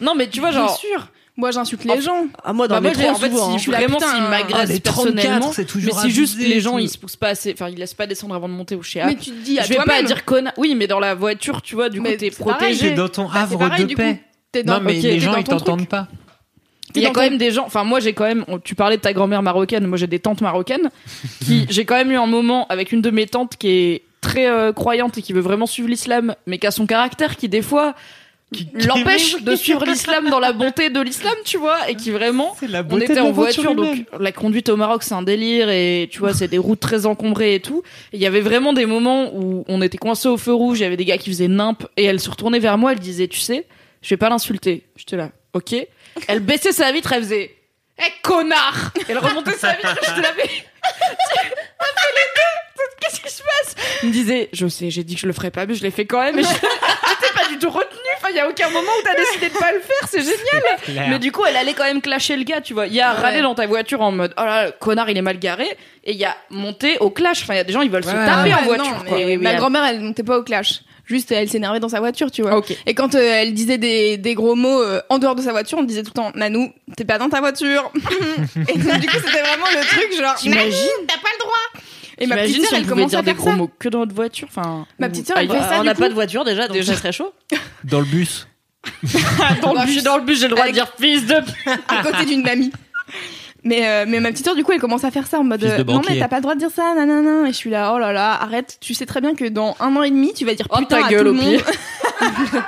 Non, 0.00 0.14
mais 0.14 0.28
tu 0.28 0.38
vois, 0.40 0.50
bien 0.50 0.60
genre. 0.60 0.76
sûr 0.78 1.08
moi 1.36 1.50
j'insulte 1.50 1.82
Oh, 1.88 1.94
les 1.94 2.00
gens 2.02 2.26
Ah, 2.44 2.52
moi, 2.52 2.68
dans 2.68 2.74
Bah, 2.74 2.80
le 2.80 2.96
métro, 2.96 3.08
en 3.10 3.14
fait, 3.14 3.30
souvent, 3.30 3.52
si 3.52 3.56
Je 3.56 3.62
suis 3.62 3.72
là, 3.72 3.78
vraiment 3.78 3.96
putain, 3.96 4.12
s'ils 4.14 4.22
ah, 4.24 4.28
m'agressent 4.30 4.68
les 4.68 4.80
34, 4.80 5.14
personnellement, 5.14 5.52
c'est 5.52 5.64
toujours 5.64 5.94
mais 5.96 6.02
si 6.02 6.10
juste 6.10 6.38
les 6.38 6.60
gens 6.60 6.78
ils 6.78 6.90
se 6.90 6.98
poussent 6.98 7.16
pas 7.16 7.28
assez, 7.28 7.52
enfin 7.54 7.68
ils 7.70 7.78
laissent 7.78 7.94
pas 7.94 8.06
descendre 8.06 8.34
avant 8.34 8.48
de 8.48 8.54
monter 8.54 8.74
au 8.76 8.82
chez 8.82 9.02
mais 9.04 9.16
tu 9.16 9.30
te 9.30 9.42
dis 9.42 9.58
à 9.58 9.62
Je 9.64 9.70
vais 9.70 9.76
pas 9.76 10.02
dire 10.02 10.24
connard. 10.24 10.52
Oui, 10.58 10.74
mais 10.74 10.86
dans 10.86 11.00
la 11.00 11.14
voiture, 11.14 11.62
tu 11.62 11.74
vois, 11.74 11.88
du 11.88 11.98
coup 12.00 12.04
Mais 12.06 12.16
t'es 12.16 12.30
c'est 12.30 12.44
pareil, 12.44 12.58
protégé. 12.76 12.88
T'es 12.90 12.94
dans 12.94 13.08
ton 13.08 13.24
Bah, 13.24 13.30
c'est 13.34 13.38
havre 13.40 13.58
pareil, 13.58 13.82
de 13.84 13.88
du 13.88 13.94
coup. 13.96 14.02
paix. 14.02 14.22
T'es 14.52 14.62
dans- 14.62 14.74
Non, 14.74 14.80
mais 14.80 14.92
les 14.94 15.00
t'es 15.02 15.20
gens, 15.20 15.34
ils 15.36 15.44
t'entendent 15.44 15.88
pas. 15.88 16.08
Il 16.94 17.02
y 17.02 17.06
a 17.06 17.08
quand 17.10 17.14
ton- 17.20 17.30
même 17.30 17.38
des 17.38 17.50
gens. 17.50 17.64
Enfin, 17.66 17.84
moi, 17.84 18.00
j'ai 18.00 18.12
quand 18.12 18.24
même. 18.24 18.44
Tu 18.64 18.74
parlais 18.74 18.96
de 18.96 19.02
ta 19.02 19.12
grand-mère 19.12 19.42
marocaine. 19.42 19.86
Moi, 19.86 19.98
j'ai 19.98 20.06
des 20.06 20.18
tantes 20.18 20.40
marocaines. 20.40 20.90
qui 21.44 21.66
J'ai 21.70 21.84
quand 21.84 21.96
même 21.96 22.10
eu 22.10 22.16
un 22.16 22.26
moment 22.26 22.66
avec 22.68 22.92
une 22.92 23.00
de 23.02 23.10
mes 23.10 23.26
tantes 23.26 23.56
qui 23.58 23.68
est 23.68 24.02
très 24.20 24.46
euh, 24.48 24.72
croyante 24.72 25.18
et 25.18 25.22
qui 25.22 25.32
veut 25.32 25.40
vraiment 25.40 25.66
suivre 25.66 25.88
l'islam, 25.88 26.34
mais 26.46 26.58
qui 26.58 26.66
a 26.66 26.70
son 26.70 26.86
caractère 26.86 27.36
qui 27.36 27.48
des 27.48 27.62
fois 27.62 27.94
l'empêche 28.86 29.42
de 29.42 29.54
suivre 29.56 29.84
l'islam 29.84 30.28
dans 30.28 30.38
la 30.38 30.52
bonté 30.52 30.90
de 30.90 31.00
l'islam, 31.00 31.34
tu 31.44 31.56
vois, 31.56 31.88
et 31.88 31.94
qui 31.94 32.10
vraiment. 32.10 32.54
C'est 32.60 32.68
la 32.68 32.84
On 32.88 32.98
était 33.00 33.14
de 33.14 33.20
en 33.20 33.32
voiture, 33.32 33.74
donc 33.74 34.04
la 34.18 34.32
conduite 34.32 34.68
au 34.68 34.76
Maroc, 34.76 35.02
c'est 35.02 35.14
un 35.14 35.22
délire, 35.22 35.68
et 35.70 36.08
tu 36.10 36.18
vois, 36.18 36.34
c'est 36.34 36.48
des 36.48 36.58
routes 36.58 36.80
très 36.80 37.06
encombrées 37.06 37.54
et 37.54 37.60
tout. 37.60 37.82
Il 38.12 38.20
y 38.20 38.26
avait 38.26 38.40
vraiment 38.42 38.72
des 38.72 38.86
moments 38.86 39.34
où 39.34 39.64
on 39.68 39.80
était 39.82 39.98
coincés 39.98 40.28
au 40.28 40.36
feu 40.36 40.52
rouge, 40.52 40.80
il 40.80 40.82
y 40.82 40.86
avait 40.86 40.96
des 40.96 41.04
gars 41.04 41.18
qui 41.18 41.30
faisaient 41.30 41.48
nimp, 41.48 41.86
et 41.96 42.04
elle 42.04 42.20
se 42.20 42.28
retournait 42.30 42.58
vers 42.58 42.76
moi, 42.78 42.92
elle 42.92 42.98
disait, 43.00 43.28
tu 43.28 43.40
sais, 43.40 43.66
je 44.02 44.10
vais 44.10 44.18
pas 44.18 44.28
l'insulter. 44.28 44.84
J'étais 44.96 45.16
là, 45.16 45.30
ok. 45.54 45.74
Elle 46.28 46.40
baissait 46.40 46.72
sa 46.72 46.92
vitre, 46.92 47.12
elle 47.12 47.22
faisait, 47.22 47.54
hé 47.98 48.02
connard 48.22 48.92
Elle 49.08 49.18
remontait 49.18 49.52
sa 49.52 49.72
vitre, 49.72 49.94
mais. 50.36 50.48
T'as 50.82 50.88
fait 51.30 52.12
les 52.14 52.28
deux 52.34 52.82
Qu'est-ce 53.00 53.20
qui 53.20 53.30
se 53.30 53.42
passe? 53.42 53.74
Il 54.02 54.08
me 54.08 54.12
disait, 54.12 54.48
je 54.52 54.66
sais, 54.68 54.90
j'ai 54.90 55.04
dit 55.04 55.14
que 55.16 55.20
je 55.20 55.26
le 55.26 55.32
ferais 55.32 55.50
pas, 55.50 55.66
mais 55.66 55.74
je 55.74 55.82
l'ai 55.82 55.90
fait 55.90 56.06
quand 56.06 56.22
même. 56.22 56.38
Et 56.38 56.42
je- 56.42 56.48
pas 57.34 57.48
du 57.48 57.58
tout 57.58 57.70
retenu. 57.70 57.98
Enfin, 58.16 58.28
il 58.30 58.36
y 58.36 58.40
a 58.40 58.48
aucun 58.48 58.68
moment 58.70 58.90
où 59.00 59.02
t'as 59.04 59.14
décidé 59.16 59.48
de 59.48 59.54
pas 59.54 59.72
le 59.72 59.80
faire. 59.80 60.08
C'est 60.08 60.20
génial. 60.20 61.08
Mais 61.10 61.18
du 61.18 61.32
coup, 61.32 61.44
elle 61.48 61.56
allait 61.56 61.72
quand 61.74 61.84
même 61.84 62.00
clasher 62.02 62.36
le 62.36 62.44
gars, 62.44 62.60
tu 62.60 62.74
vois. 62.74 62.86
Il 62.86 62.94
y 62.94 63.00
a 63.00 63.12
râler 63.12 63.40
dans 63.42 63.54
ta 63.54 63.66
voiture 63.66 64.00
en 64.02 64.12
mode, 64.12 64.34
oh 64.38 64.42
là, 64.44 64.66
le 64.66 64.72
connard, 64.72 65.08
il 65.10 65.16
est 65.16 65.22
mal 65.22 65.38
garé. 65.38 65.66
Et 66.04 66.12
il 66.12 66.18
y 66.18 66.24
a 66.24 66.36
monter 66.50 66.98
au 66.98 67.10
clash. 67.10 67.42
Enfin, 67.42 67.54
il 67.54 67.58
y 67.58 67.60
a 67.60 67.64
des 67.64 67.72
gens, 67.72 67.80
ils 67.82 67.90
veulent 67.90 68.04
se 68.04 68.10
Ouais, 68.10 68.26
taper 68.26 68.52
Ah 68.52 68.58
en 68.58 68.60
ouais, 68.60 68.66
voiture. 68.66 68.84
non, 68.84 68.92
quoi. 69.04 69.04
mais 69.18 69.24
Oui, 69.24 69.36
oui, 69.36 69.36
ma 69.38 69.54
grand-mère, 69.54 69.84
elle 69.84 70.00
montait 70.00 70.22
pas 70.24 70.38
au 70.38 70.42
clash. 70.42 70.80
Juste, 71.04 71.32
elle 71.32 71.48
s'énervait 71.48 71.80
dans 71.80 71.88
sa 71.88 71.98
voiture, 72.00 72.30
tu 72.30 72.42
vois. 72.42 72.62
Et 72.86 72.94
quand 72.94 73.14
euh, 73.14 73.18
elle 73.20 73.54
disait 73.54 73.78
des, 73.78 74.16
des 74.18 74.34
gros 74.34 74.54
mots 74.54 74.80
euh, 74.80 75.00
en 75.08 75.18
dehors 75.18 75.34
de 75.34 75.42
sa 75.42 75.50
voiture, 75.50 75.78
on 75.78 75.82
disait 75.82 76.02
tout 76.02 76.12
le 76.14 76.20
temps 76.22 76.32
Nanou, 76.34 76.72
t'es 76.96 77.04
pas 77.04 77.18
dans 77.18 77.28
ta 77.28 77.40
voiture. 77.40 77.90
et 78.68 78.78
donc, 78.78 79.00
du 79.00 79.08
coup, 79.08 79.16
c'était 79.24 79.42
vraiment 79.42 79.66
le 79.74 79.84
truc 79.86 80.16
genre 80.18 80.34
T'imagines 80.36 80.70
Nanou, 80.70 81.06
t'as 81.08 81.18
pas 81.18 81.28
le 81.34 81.38
droit. 81.40 81.82
Et 82.18 82.26
ma 82.26 82.36
petite 82.36 82.64
sœur, 82.64 82.78
elle 82.78 82.86
commence 82.86 83.10
dire 83.10 83.18
à 83.18 83.22
des 83.22 83.32
faire 83.32 83.36
gros 83.40 83.50
ça. 83.50 83.56
mots 83.56 83.70
que 83.78 83.88
dans 83.88 83.98
notre 84.00 84.14
voiture. 84.14 84.46
Enfin, 84.48 84.86
Ma 84.98 85.08
petite 85.08 85.26
sœur, 85.26 85.38
elle 85.38 85.48
fait 85.50 85.58
ça. 85.58 85.80
on 85.80 85.84
n'a 85.84 85.94
pas 85.94 86.08
de 86.08 86.14
voiture 86.14 86.44
déjà, 86.44 86.68
donc 86.68 86.76
Déjà. 86.76 86.92
ça 86.92 86.98
serait 86.98 87.12
chaud. 87.12 87.32
Dans 87.84 87.98
le 88.00 88.06
bus. 88.06 88.46
dans 89.62 89.74
le 89.74 89.86
bus, 89.86 90.02
dans 90.02 90.16
le 90.18 90.24
bus, 90.24 90.40
j'ai 90.40 90.48
le 90.48 90.54
droit 90.54 90.66
de 90.66 90.72
dire 90.72 90.92
fils 91.00 91.24
de. 91.26 91.34
à 91.88 92.02
côté 92.02 92.24
d'une 92.26 92.42
mamie. 92.42 92.72
Mais, 93.64 93.86
euh, 93.86 94.04
mais 94.08 94.18
ma 94.18 94.30
petite 94.32 94.44
sœur, 94.44 94.56
du 94.56 94.64
coup, 94.64 94.72
elle 94.72 94.80
commence 94.80 95.04
à 95.04 95.10
faire 95.10 95.26
ça 95.26 95.38
en 95.38 95.44
mode 95.44 95.60
Fils 95.60 95.68
de 95.70 95.74
euh, 95.74 95.84
Non, 95.84 95.94
banquier. 95.94 96.14
mais 96.14 96.20
t'as 96.20 96.28
pas 96.28 96.36
le 96.36 96.42
droit 96.42 96.54
de 96.54 96.58
dire 96.58 96.70
ça, 96.74 96.94
nanana. 96.94 97.48
Et 97.48 97.52
je 97.52 97.56
suis 97.56 97.70
là, 97.70 97.92
oh 97.94 97.98
là 97.98 98.12
là, 98.12 98.32
arrête. 98.32 98.78
Tu 98.80 98.92
sais 98.94 99.06
très 99.06 99.20
bien 99.20 99.34
que 99.34 99.44
dans 99.48 99.76
un 99.78 99.94
an 99.96 100.02
et 100.02 100.10
demi, 100.10 100.32
tu 100.34 100.44
vas 100.44 100.54
dire 100.54 100.66
Oh, 100.70 100.78
putain 100.78 101.00
ta 101.02 101.06
à 101.06 101.10
gueule, 101.10 101.24
tout 101.26 101.30
au 101.30 101.32
le 101.32 101.38
pire. 101.40 101.64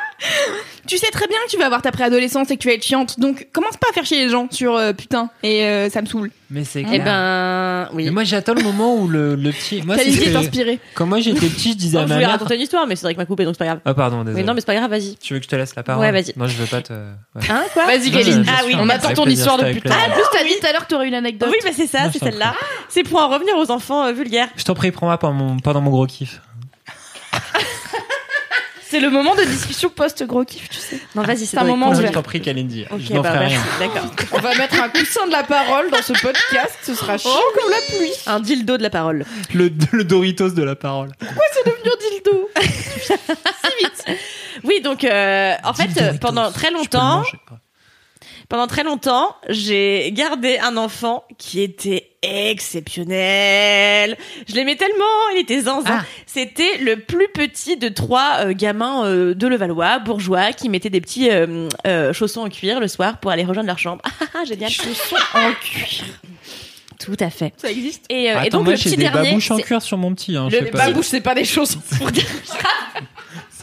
tu 0.86 0.98
sais 0.98 1.10
très 1.10 1.26
bien 1.26 1.38
que 1.46 1.50
tu 1.50 1.56
vas 1.58 1.66
avoir 1.66 1.82
ta 1.82 1.90
préadolescence 1.92 2.50
et 2.50 2.56
que 2.56 2.62
tu 2.62 2.68
vas 2.68 2.74
être 2.74 2.84
chiante. 2.84 3.18
Donc, 3.20 3.48
commence 3.52 3.76
pas 3.76 3.86
à 3.90 3.92
faire 3.92 4.04
chier 4.04 4.24
les 4.24 4.30
gens 4.30 4.46
sur 4.50 4.74
euh, 4.76 4.92
putain. 4.92 5.30
Et 5.42 5.64
euh, 5.64 5.88
ça 5.90 6.00
me 6.02 6.06
saoule. 6.06 6.30
Mais 6.50 6.62
c'est 6.64 6.82
Eh 6.82 6.84
clair. 6.84 7.04
ben, 7.04 7.88
oui. 7.94 8.04
Mais 8.04 8.10
moi 8.10 8.22
j'attends 8.22 8.54
le 8.54 8.62
moment 8.62 8.94
où 8.96 9.08
le, 9.08 9.34
le 9.34 9.50
petit. 9.50 9.82
Moi, 9.82 9.96
est 9.96 10.10
c'était- 10.10 10.36
inspirée. 10.36 10.78
Quand 10.94 11.06
moi 11.06 11.18
j'étais 11.20 11.46
petit, 11.48 11.72
je 11.72 11.76
disais 11.76 11.96
Oh, 11.98 12.00
à 12.00 12.04
je 12.04 12.08
ma 12.08 12.14
voulais 12.14 12.26
mère. 12.26 12.32
raconter 12.34 12.54
une 12.54 12.60
histoire, 12.60 12.86
mais 12.86 12.94
Cédric 12.96 13.16
m'a 13.18 13.24
coupé, 13.26 13.44
donc 13.44 13.54
c'est 13.54 13.58
pas 13.58 13.64
grave. 13.64 13.80
Ah 13.84 13.94
pardon, 13.94 14.22
désolé. 14.22 14.42
Oui, 14.42 14.46
non, 14.46 14.54
mais 14.54 14.60
c'est 14.60 14.66
pas 14.66 14.74
grave, 14.76 14.90
vas-y. 14.90 15.16
Tu 15.16 15.32
veux 15.34 15.40
que 15.40 15.44
je 15.46 15.50
te 15.50 15.56
laisse 15.56 15.74
la 15.74 15.82
parole 15.82 16.02
Ouais, 16.04 16.12
vas-y. 16.12 16.32
Non, 16.36 16.46
je 16.46 16.56
veux 16.56 16.66
pas 16.66 16.80
te. 16.82 16.92
ouais. 16.92 17.42
Hein, 17.50 17.64
quoi 17.72 17.86
Vas-y, 17.86 18.10
Non, 18.10 18.18
Galine. 18.18 18.44
je- 18.44 18.50
Ah 18.50 18.62
oui, 18.66 18.74
On 18.78 18.88
attend 18.88 19.12
ton 19.14 19.24
plaisir, 19.24 19.46
histoire 19.46 19.58
de 19.66 19.72
putain. 19.72 19.90
En 19.94 20.10
plus, 20.12 20.22
t'as 20.32 20.44
dit 20.44 20.54
tout 20.60 20.66
à 20.66 20.72
l'heure 20.72 20.84
que 20.86 20.90
t'aurais 20.90 21.08
une 21.08 21.14
anecdote. 21.14 21.48
Oui, 21.50 21.56
bah 21.64 21.70
c'est 21.74 21.86
ça, 21.88 22.04
Non, 22.04 22.10
c'est 22.12 22.20
je 22.20 22.24
celle-là. 22.26 22.54
C'est 22.88 23.02
pour 23.02 23.20
en 23.20 23.28
revenir 23.30 23.56
aux 23.56 23.70
enfants 23.72 24.04
euh, 24.06 24.12
vulgaires. 24.12 24.48
Je 24.56 24.62
t'en 24.64 24.74
prie, 24.74 24.92
prends-moi 24.92 25.18
pendant 25.18 25.80
mon 25.80 25.90
gros 25.90 26.06
kiff. 26.06 26.40
C'est 28.94 29.00
le 29.00 29.10
moment 29.10 29.34
de 29.34 29.42
discussion 29.42 29.90
post-gros 29.90 30.44
kiff, 30.44 30.68
tu 30.68 30.78
sais. 30.78 31.00
Non, 31.16 31.22
vas-y, 31.22 31.46
C'est 31.46 31.58
un 31.58 31.64
moment 31.64 31.92
Je 31.92 32.06
t'en 32.06 32.22
prie, 32.22 32.40
Kalindi. 32.40 32.84
Ok, 32.92 33.00
je 33.00 33.12
n'en 33.12 33.22
bah, 33.22 33.32
ferai 33.32 33.46
merci. 33.46 33.56
rien. 33.80 33.88
D'accord. 33.88 34.10
On 34.30 34.38
va 34.38 34.54
mettre 34.54 34.80
un 34.80 34.88
coussin 34.88 35.26
de 35.26 35.32
la 35.32 35.42
parole 35.42 35.90
dans 35.90 36.00
ce 36.00 36.12
podcast. 36.12 36.78
Ce 36.80 36.94
sera 36.94 37.18
chiant 37.18 37.32
comme 37.58 37.72
la 37.72 37.96
pluie. 37.96 38.12
Un 38.28 38.38
dildo 38.38 38.76
de 38.76 38.84
la 38.84 38.90
parole. 38.90 39.26
Le, 39.52 39.68
le 39.90 40.04
Doritos 40.04 40.50
de 40.50 40.62
la 40.62 40.76
parole. 40.76 41.10
dildo? 42.22 42.48
Oui, 44.62 44.80
donc 44.80 45.02
euh, 45.02 45.54
en 45.64 45.74
fait, 45.74 45.88
Dildo 45.88 46.00
euh, 46.00 46.04
Doritos. 46.04 46.26
pendant 46.26 46.52
très 46.52 46.68
Je 46.68 46.72
peux 46.72 46.74
le 46.74 46.78
longtemps, 46.78 47.22
pendant 48.48 48.66
très 48.68 48.84
longtemps, 48.84 49.34
j'ai 49.48 50.12
gardé 50.12 50.58
un 50.58 50.76
enfant 50.76 51.24
qui 51.36 51.62
était 51.62 52.13
exceptionnel. 52.50 54.16
Je 54.48 54.54
l'aimais 54.54 54.76
tellement, 54.76 55.04
il 55.34 55.40
était 55.40 55.60
zinzin. 55.62 55.84
Ah. 56.00 56.04
C'était 56.26 56.78
le 56.78 56.96
plus 57.00 57.28
petit 57.28 57.76
de 57.76 57.88
trois 57.88 58.38
euh, 58.46 58.52
gamins 58.52 59.04
euh, 59.06 59.34
de 59.34 59.46
Levallois, 59.46 59.98
bourgeois, 60.00 60.52
qui 60.52 60.68
mettaient 60.68 60.90
des 60.90 61.00
petits 61.00 61.30
euh, 61.30 61.68
euh, 61.86 62.12
chaussons 62.12 62.40
en 62.42 62.48
cuir 62.48 62.80
le 62.80 62.88
soir 62.88 63.18
pour 63.18 63.30
aller 63.30 63.44
rejoindre 63.44 63.66
leur 63.68 63.78
chambre. 63.78 64.02
Ah, 64.04 64.26
ah, 64.34 64.44
génial. 64.44 64.70
Chaussons 64.70 65.16
en 65.34 65.52
cuir. 65.60 66.04
Tout 67.04 67.16
à 67.20 67.28
fait. 67.28 67.52
Ça 67.56 67.70
existe 67.70 68.04
Et, 68.08 68.30
euh, 68.32 68.48
donc 68.50 68.64
moi 68.64 68.72
le 68.72 68.76
j'ai 68.78 68.84
petit 68.90 68.96
des 68.96 69.02
dernier, 69.04 69.30
babouches 69.30 69.50
en 69.50 69.58
cuir 69.58 69.82
sur 69.82 69.98
mon 69.98 70.14
petit. 70.14 70.36
Hein, 70.36 70.48
je 70.50 70.56
Le 70.56 70.64
sais 70.66 70.70
pas. 70.70 70.86
babouche, 70.86 71.06
c'est 71.06 71.20
pas 71.20 71.34
des 71.34 71.44
choses. 71.44 71.76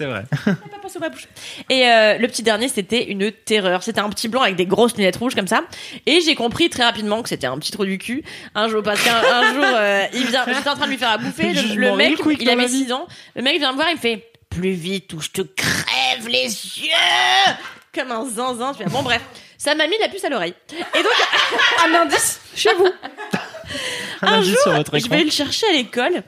C'est 0.01 0.07
vrai. 0.07 0.23
pas 0.45 0.79
pensé 0.81 0.97
à 0.97 0.99
ma 0.99 1.09
bouche. 1.09 1.27
Et 1.69 1.87
euh, 1.87 2.17
le 2.17 2.27
petit 2.27 2.41
dernier, 2.41 2.69
c'était 2.69 3.11
une 3.11 3.31
terreur. 3.31 3.83
C'était 3.83 3.99
un 3.99 4.09
petit 4.09 4.29
blanc 4.29 4.41
avec 4.41 4.55
des 4.55 4.65
grosses 4.65 4.97
lunettes 4.97 5.17
rouges 5.17 5.35
comme 5.35 5.45
ça. 5.45 5.61
Et 6.07 6.21
j'ai 6.21 6.33
compris 6.33 6.71
très 6.71 6.83
rapidement 6.83 7.21
que 7.21 7.29
c'était 7.29 7.45
un 7.45 7.55
petit 7.59 7.71
trou 7.71 7.85
du 7.85 7.99
cul. 7.99 8.23
Un 8.55 8.67
jour, 8.67 8.81
parce 8.81 8.99
qu'un 9.03 9.15
un 9.15 9.53
jour, 9.53 9.63
euh, 9.63 10.05
il 10.13 10.25
vient, 10.25 10.43
j'étais 10.47 10.69
en 10.69 10.73
train 10.73 10.87
de 10.87 10.89
lui 10.89 10.97
faire 10.97 11.11
à 11.11 11.19
bouffer. 11.19 11.53
Le, 11.53 11.95
mec, 11.95 12.17
il 12.39 12.49
avait 12.49 12.61
la 12.63 12.67
vie. 12.67 12.85
6 12.85 12.93
ans. 12.93 13.05
Le 13.35 13.43
mec 13.43 13.59
vient 13.59 13.73
me 13.73 13.75
voir, 13.75 13.89
il 13.91 13.97
me 13.97 13.99
fait 13.99 14.31
plus 14.49 14.71
vite 14.71 15.13
ou 15.13 15.21
je 15.21 15.29
te 15.29 15.43
crève 15.43 16.27
les 16.27 16.47
yeux 16.47 17.53
comme 17.93 18.11
un 18.11 18.25
zinzin. 18.25 18.73
Je 18.73 18.79
fais, 18.79 18.89
bon 18.89 19.03
bref, 19.03 19.21
ça 19.59 19.75
m'a 19.75 19.85
mis 19.85 19.99
la 19.99 20.09
puce 20.09 20.23
à 20.23 20.29
l'oreille. 20.29 20.55
Et 20.71 21.03
donc 21.03 21.13
Un 21.85 21.93
indice 21.93 22.41
chez 22.55 22.73
vous. 22.73 22.89
Un 24.23 24.33
un 24.33 24.41
jour, 24.41 24.57
sur 24.63 24.73
votre 24.73 24.97
je 24.97 25.07
vais 25.09 25.23
le 25.23 25.29
chercher 25.29 25.67
à 25.67 25.73
l'école. 25.73 26.23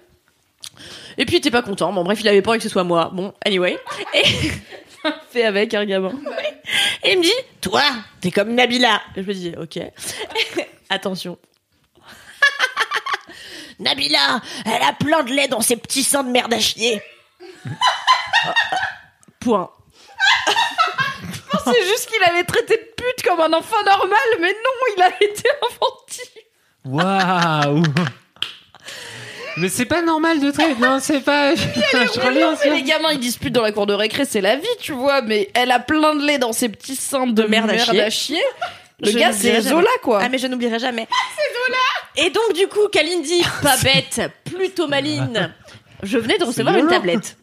Et 1.18 1.26
puis 1.26 1.36
il 1.36 1.38
était 1.40 1.52
pas 1.52 1.62
content. 1.62 1.92
Bon 1.94 2.04
bref, 2.04 2.20
il 2.22 2.28
avait 2.28 2.42
pas 2.42 2.52
envie 2.52 2.60
que 2.60 2.64
ce 2.64 2.70
soit 2.70 2.84
moi. 2.84 3.10
Bon, 3.14 3.34
anyway. 3.46 3.78
Et 4.14 4.24
fait 5.32 5.46
avec 5.46 5.74
un 5.74 5.86
gamin. 5.86 6.14
Et 7.04 7.14
il 7.14 7.18
me 7.20 7.24
dit, 7.24 7.32
toi, 7.62 7.84
t'es 8.22 8.32
comme 8.32 8.54
Nabila. 8.54 9.02
Et 9.16 9.24
je 9.24 9.28
me 9.28 9.34
dis, 9.34 9.54
ok. 9.58 9.80
Attention. 10.90 11.38
Nabila, 13.80 14.42
elle 14.66 14.82
a 14.82 14.94
plein 14.94 15.24
de 15.24 15.32
lait 15.32 15.48
dans 15.48 15.62
ses 15.62 15.76
petits 15.76 16.04
seins 16.04 16.24
de 16.24 16.30
merde 16.30 16.54
à 16.54 16.60
chier. 16.60 17.02
Point. 19.40 19.70
C'est 21.66 21.88
juste 21.88 22.10
qu'il 22.10 22.22
avait 22.24 22.44
traité 22.44 22.76
de 22.76 22.94
pute 22.96 23.24
comme 23.26 23.40
un 23.40 23.54
enfant 23.54 23.82
normal, 23.86 24.18
mais 24.42 24.52
non, 24.52 24.96
il 24.98 25.02
a 25.02 25.24
été 25.24 25.50
infantile. 25.66 26.44
Waouh 26.86 27.84
Mais 29.58 29.70
c'est 29.70 29.86
pas 29.86 30.02
normal 30.02 30.40
de 30.40 30.52
traiter. 30.52 30.76
Non, 30.80 30.98
c'est 31.00 31.20
pas. 31.22 31.54
je 31.56 32.20
reviens 32.20 32.52
Mais 32.52 32.58
sur- 32.58 32.74
les 32.74 32.84
gamins, 32.84 33.12
ils 33.12 33.20
disputent 33.20 33.54
dans 33.54 33.62
la 33.62 33.72
cour 33.72 33.86
de 33.86 33.94
récré, 33.94 34.26
c'est 34.26 34.42
la 34.42 34.56
vie, 34.56 34.68
tu 34.80 34.92
vois. 34.94 35.22
Mais 35.22 35.50
elle 35.54 35.72
a 35.72 35.80
plein 35.80 36.16
de 36.16 36.26
lait 36.26 36.38
dans 36.40 36.54
ses 36.54 36.70
petits 36.70 36.96
seins 36.96 37.28
de, 37.28 37.44
De 37.44 37.48
merde 37.48 37.70
à 37.70 38.10
chier. 38.10 38.42
Le 39.00 39.10
Je 39.12 39.18
gars, 39.18 39.32
n'oublierai 39.32 39.34
c'est 39.34 39.62
jamais. 39.64 39.70
Zola, 39.82 39.90
quoi. 40.02 40.20
Ah 40.24 40.30
mais 40.30 40.38
je 40.38 40.48
n'oublierai 40.48 40.80
jamais. 40.80 41.08
C'est 41.36 41.54
Zola. 41.66 42.28
Et 42.28 42.30
donc 42.30 42.54
du 42.56 42.68
coup, 42.68 42.88
Kalindi, 42.92 43.44
pas 43.62 43.76
bête, 43.78 44.22
plutôt 44.46 44.88
maline. 44.88 45.52
Je 46.04 46.18
venais 46.18 46.38
de 46.38 46.44
recevoir 46.46 46.76
une 46.76 46.82
violent. 46.82 46.96
tablette. 46.96 47.38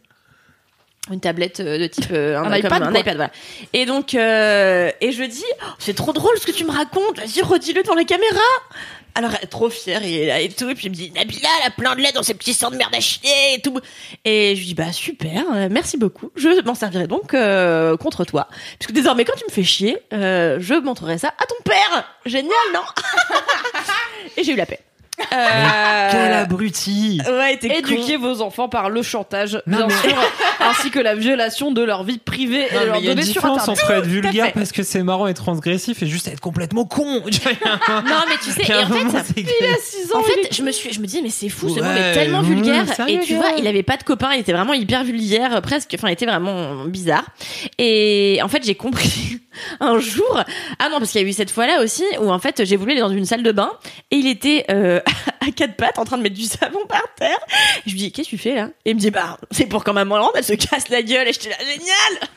Une 1.10 1.20
tablette 1.20 1.58
euh, 1.60 1.76
de 1.78 1.86
type 1.88 2.06
euh, 2.12 2.38
un, 2.38 2.54
iPad, 2.56 2.82
un 2.84 2.90
quoi. 2.90 3.00
iPad, 3.00 3.16
voilà. 3.16 3.30
Et 3.72 3.84
donc 3.84 4.14
euh, 4.14 4.90
et 5.00 5.10
je 5.12 5.24
dis, 5.24 5.44
Oh, 5.62 5.66
c'est 5.78 5.94
trop 5.94 6.12
drôle 6.12 6.38
ce 6.38 6.46
que 6.46 6.52
tu 6.52 6.64
me 6.64 6.70
racontes. 6.70 7.18
Vas-y, 7.18 7.42
redis-le 7.42 7.82
devant 7.82 7.94
la 7.94 8.04
caméra. 8.04 8.38
Alors 9.14 9.32
elle 9.40 9.48
trop 9.48 9.70
fière 9.70 10.02
et, 10.04 10.44
et 10.44 10.48
tout 10.48 10.68
et 10.68 10.74
puis 10.74 10.86
il 10.86 10.90
me 10.90 10.94
dit 10.94 11.10
Nabila 11.10 11.48
elle 11.60 11.68
a 11.68 11.70
plein 11.70 11.94
de 11.94 12.00
lait 12.00 12.12
dans 12.12 12.22
ses 12.22 12.34
petits 12.34 12.54
sangs 12.54 12.70
de 12.70 12.76
merde 12.76 12.94
à 12.94 13.00
chier 13.00 13.54
et 13.54 13.60
tout. 13.60 13.78
Et 14.24 14.54
je 14.54 14.60
lui 14.60 14.66
dis 14.68 14.74
bah 14.74 14.92
super 14.92 15.44
euh, 15.52 15.68
merci 15.70 15.96
beaucoup. 15.96 16.30
Je 16.36 16.62
m'en 16.62 16.74
servirai 16.74 17.06
donc 17.06 17.34
euh, 17.34 17.96
contre 17.96 18.24
toi. 18.24 18.48
Puisque 18.78 18.92
désormais 18.92 19.24
quand 19.24 19.36
tu 19.36 19.44
me 19.44 19.52
fais 19.52 19.64
chier 19.64 19.98
euh, 20.12 20.58
je 20.60 20.74
montrerai 20.74 21.18
ça 21.18 21.34
à 21.38 21.46
ton 21.46 21.62
père. 21.64 22.14
Génial 22.26 22.52
non? 22.74 22.80
Et 24.36 24.44
j'ai 24.44 24.52
eu 24.52 24.56
la 24.56 24.66
paix 24.66 24.80
Euh, 25.32 26.08
Quel 26.10 26.32
abruti 26.32 27.20
ouais 27.26 27.56
t'es 27.58 27.78
Éduquez 27.78 28.16
vos 28.16 28.40
enfants 28.40 28.68
par 28.68 28.90
le 28.90 29.02
chantage, 29.02 29.60
Non, 29.66 29.78
bien 29.78 29.86
mais- 29.88 30.08
sûr, 30.10 30.18
ainsi 30.60 30.90
que 30.90 30.98
la 30.98 31.14
violation 31.14 31.70
de 31.72 31.82
leur 31.82 32.04
vie 32.04 32.18
privée 32.18 32.66
et 32.70 32.78
de 32.80 32.84
leur 32.86 32.96
il 32.96 33.04
y 33.04 33.08
a 33.08 33.12
une 33.12 33.22
sur 33.22 33.34
différence 33.34 33.62
Internet. 33.68 33.82
entre 33.84 33.90
être 33.92 34.06
vulgaire 34.06 34.46
fait. 34.46 34.52
parce 34.52 34.72
que 34.72 34.82
c'est 34.82 35.02
marrant 35.02 35.26
et 35.26 35.34
transgressif 35.34 36.02
et 36.02 36.06
juste 36.06 36.28
être 36.28 36.40
complètement 36.40 36.84
con. 36.84 37.04
non 37.20 37.22
mais 38.28 38.36
tu 38.42 38.50
sais 38.50 38.62
et 38.62 38.74
en 38.74 38.86
fait 38.88 39.22
c'est 39.34 39.40
Il 39.40 39.66
a 39.66 39.76
6 39.80 40.12
ans. 40.12 40.18
En 40.18 40.20
il 40.20 40.24
fait, 40.44 40.54
je 40.54 40.62
me 40.62 40.70
suis, 40.72 40.92
je 40.92 41.00
me 41.00 41.06
dis, 41.06 41.20
mais 41.22 41.30
c'est 41.30 41.48
fou, 41.48 41.68
ce 41.68 41.74
Ouais, 41.80 41.82
monde 41.86 41.96
est 41.96 42.12
tellement 42.12 42.42
mmh, 42.42 42.46
vulgaire. 42.54 42.94
sérieux, 42.94 43.20
et 43.22 43.24
tu 43.24 43.32
gars. 43.34 43.38
vois, 43.40 43.50
il 43.58 43.66
avait 43.66 43.82
pas 43.82 43.96
de 43.96 44.02
copain, 44.02 44.30
il 44.34 44.40
était 44.40 44.52
vraiment 44.52 44.72
hyper 44.74 45.04
vulgaire, 45.04 45.56
euh, 45.56 45.60
presque, 45.60 45.92
enfin, 45.94 46.08
il 46.08 46.12
était 46.12 46.26
vraiment 46.26 46.84
bizarre. 46.86 47.24
Et 47.78 48.40
en 48.42 48.48
fait, 48.48 48.64
j'ai 48.64 48.74
compris 48.74 49.38
un 49.80 49.98
jour, 49.98 50.42
ah 50.78 50.88
non, 50.90 50.98
parce 50.98 51.10
qu'il 51.12 51.20
y 51.20 51.24
a 51.24 51.28
eu 51.28 51.32
cette 51.32 51.50
fois-là 51.50 51.82
aussi, 51.82 52.04
où 52.20 52.30
en 52.30 52.38
fait, 52.38 52.64
j'ai 52.64 52.76
voulu 52.76 52.92
aller 52.92 53.00
dans 53.00 53.08
une 53.10 53.24
salle 53.26 53.42
de 53.42 53.52
bain, 53.52 53.70
et 54.10 54.16
il 54.16 54.26
était 54.26 54.64
euh, 54.70 55.00
à 55.40 55.50
quatre 55.50 55.74
pattes 55.76 55.98
en 55.98 56.04
train 56.04 56.18
de 56.18 56.22
mettre 56.22 56.36
du 56.36 56.44
savon 56.44 56.84
par 56.86 57.02
terre. 57.16 57.38
Je 57.86 57.92
lui 57.92 57.98
dis, 57.98 58.12
qu'est-ce 58.12 58.28
que 58.30 58.36
tu 58.36 58.38
fais 58.42 58.54
là? 58.54 58.68
Et 58.84 58.90
il 58.90 58.94
me 58.96 59.00
dit, 59.00 59.10
bah, 59.10 59.38
c'est 59.50 59.66
pour 59.66 59.84
quand 59.84 59.92
maman 59.92 60.20
rentre, 60.20 60.36
elle 60.36 60.44
se 60.44 60.54
casse 60.54 60.88
la 60.88 61.02
gueule, 61.02 61.28
et 61.28 61.32
j'étais 61.32 61.50
là, 61.50 61.56
génial 61.60 62.28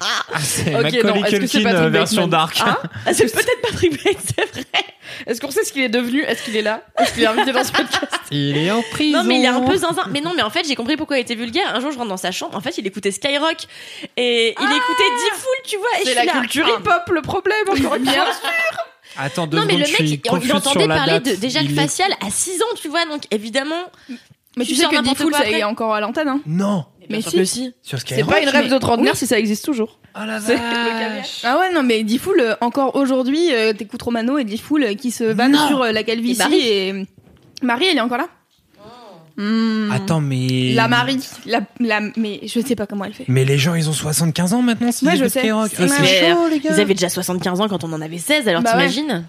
Ah, 0.00 0.38
c'est 0.40 0.74
Ok, 0.74 0.82
Macaulay 0.82 1.02
non, 1.02 1.24
est-ce 1.24 1.36
que 1.36 1.46
c'est 1.46 1.58
Culkin 1.58 1.70
Patrick 1.70 1.86
euh, 1.86 1.90
version 1.90 2.26
dark. 2.28 2.60
Hein? 2.60 2.78
Ah, 3.06 3.14
C'est 3.14 3.32
peut-être 3.32 3.60
Patrick 3.62 4.04
Bates, 4.04 4.16
c'est 4.36 4.50
vrai. 4.52 4.84
Est-ce 5.26 5.40
qu'on 5.40 5.50
sait 5.50 5.64
ce 5.64 5.72
qu'il 5.72 5.82
est 5.82 5.88
devenu? 5.88 6.22
Est-ce 6.22 6.42
qu'il 6.44 6.56
est 6.56 6.62
là? 6.62 6.82
Est-ce 6.98 7.12
qu'il 7.14 7.22
est 7.22 7.26
invité 7.26 7.52
dans 7.52 7.64
ce 7.64 7.72
podcast? 7.72 8.08
Il 8.30 8.56
est 8.56 8.70
en 8.70 8.82
prison. 8.82 9.18
Non, 9.18 9.24
mais 9.24 9.38
il 9.38 9.44
est 9.44 9.48
un 9.48 9.60
peu 9.60 9.76
zinzin. 9.76 10.04
Mais 10.10 10.20
non, 10.20 10.32
mais 10.34 10.42
en 10.42 10.50
fait, 10.50 10.66
j'ai 10.66 10.74
compris 10.74 10.96
pourquoi 10.96 11.18
il 11.18 11.20
était 11.20 11.34
vulgaire. 11.34 11.74
Un 11.74 11.80
jour, 11.80 11.90
je 11.90 11.98
rentre 11.98 12.08
dans 12.08 12.16
sa 12.16 12.30
chambre. 12.30 12.56
En 12.56 12.60
fait, 12.60 12.78
il 12.78 12.86
écoutait 12.86 13.10
Skyrock. 13.10 13.66
Et 14.16 14.54
il 14.58 14.64
écoutait 14.64 15.10
Diffoul, 15.24 15.56
tu 15.64 15.76
vois. 15.76 15.88
Et 15.96 16.00
je 16.00 16.04
C'est 16.04 16.18
suis 16.18 16.26
la 16.26 16.32
là, 16.32 16.40
culture 16.40 16.66
ah, 16.68 16.80
hip-hop 16.80 17.08
le 17.14 17.22
problème, 17.22 17.64
encore 17.68 17.96
une 17.96 18.06
fois. 18.06 18.26
Attends 19.18 19.46
deux 19.46 19.58
Non, 19.58 19.64
mais 19.66 19.72
secondes, 19.84 19.98
le 20.00 20.04
mec, 20.10 20.20
il, 20.44 20.52
entendait 20.52 20.88
parler 20.88 21.20
de, 21.20 21.30
date. 21.30 21.40
des 21.40 21.50
Jacques 21.50 21.64
Il 21.64 21.72
est- 21.72 21.82
Facial 21.82 22.12
à 22.24 22.30
6 22.30 22.60
ans, 22.62 22.74
tu 22.80 22.88
vois. 22.88 23.04
Donc, 23.06 23.22
évidemment. 23.30 23.82
Mais 24.56 24.64
Tu 24.64 24.72
tu 24.74 24.76
sais 24.76 24.84
que 24.86 25.22
quoi 25.28 25.38
ça 25.38 25.48
est 25.48 25.64
encore 25.64 25.94
à 25.94 26.00
l'antenne, 26.00 26.28
hein. 26.28 26.40
Non. 26.46 26.84
Mais 27.10 27.20
sûr 27.20 27.46
si. 27.46 27.72
si. 27.82 27.96
C'est 28.06 28.24
pas 28.24 28.40
une 28.40 28.48
rêve 28.48 28.64
mais- 28.64 28.70
de 28.70 28.78
trentenaire 28.78 29.16
si 29.16 29.26
ça 29.26 29.38
existe 29.38 29.64
toujours. 29.64 29.98
Oh 30.14 30.20
la 30.26 30.38
vache. 30.38 31.40
Ah 31.42 31.58
ouais, 31.58 31.72
non, 31.72 31.82
mais 31.82 32.02
Diffoul, 32.04 32.38
euh, 32.40 32.54
encore 32.60 32.96
aujourd'hui, 32.96 33.52
euh, 33.52 33.72
t'écoutes 33.72 34.02
Romano 34.02 34.36
et 34.38 34.44
Diffoul 34.44 34.84
euh, 34.84 34.94
qui 34.94 35.10
se 35.10 35.24
vanne 35.24 35.56
sur 35.68 35.82
euh, 35.82 35.92
la 35.92 36.02
calvitie 36.02 36.40
Et 36.40 36.44
Marie 36.44 36.68
et... 36.68 37.06
Marie, 37.62 37.86
elle 37.90 37.96
est 37.96 38.00
encore 38.02 38.18
là 38.18 38.28
Hmm. 39.36 39.90
Attends, 39.92 40.20
mais. 40.20 40.72
La 40.74 40.88
Marie, 40.88 41.18
la, 41.46 41.60
la, 41.80 42.00
mais 42.16 42.40
je 42.46 42.60
sais 42.60 42.76
pas 42.76 42.86
comment 42.86 43.04
elle 43.04 43.14
fait. 43.14 43.24
Mais 43.28 43.44
les 43.44 43.58
gens, 43.58 43.74
ils 43.74 43.88
ont 43.88 43.92
75 43.92 44.52
ans 44.52 44.62
maintenant, 44.62 44.88
Ouais, 45.02 45.16
je 45.16 45.24
sais. 45.28 45.40
C'est 45.42 45.50
Ah, 45.50 45.66
c'est 45.68 45.82
Ouais. 45.84 46.30
chaud, 46.34 46.48
les 46.48 46.60
gars. 46.60 46.70
Ils 46.74 46.80
avaient 46.80 46.94
déjà 46.94 47.08
75 47.08 47.60
ans 47.60 47.68
quand 47.68 47.82
on 47.84 47.92
en 47.92 48.00
avait 48.02 48.18
16, 48.18 48.46
alors 48.48 48.62
Bah 48.62 48.70
ouais. 48.76 48.88
t'imagines 48.88 49.24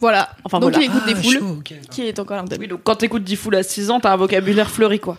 Voilà. 0.00 0.30
Enfin, 0.44 0.58
Donc 0.60 0.72
voilà. 0.72 0.84
il 0.86 0.90
écoute 0.90 1.02
Ah, 1.04 1.12
des 1.12 1.14
foules, 1.22 1.38
chaud, 1.38 1.62
qui 1.90 2.02
est 2.02 2.18
encore 2.18 2.36
là. 2.36 2.44
Oui, 2.58 2.66
donc 2.68 2.80
quand 2.82 2.96
t'écoutes 2.96 3.24
Diffoul 3.24 3.56
à 3.56 3.62
6 3.62 3.90
ans, 3.90 4.00
t'as 4.00 4.12
un 4.12 4.16
vocabulaire 4.16 4.70
fleuri, 4.70 5.00
quoi. 5.00 5.18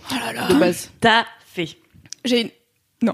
De 0.49 0.55
base. 0.55 0.89
T'as 0.99 1.25
fait. 1.53 1.69
J'ai 2.25 2.41
une... 2.41 2.49
non. 3.03 3.13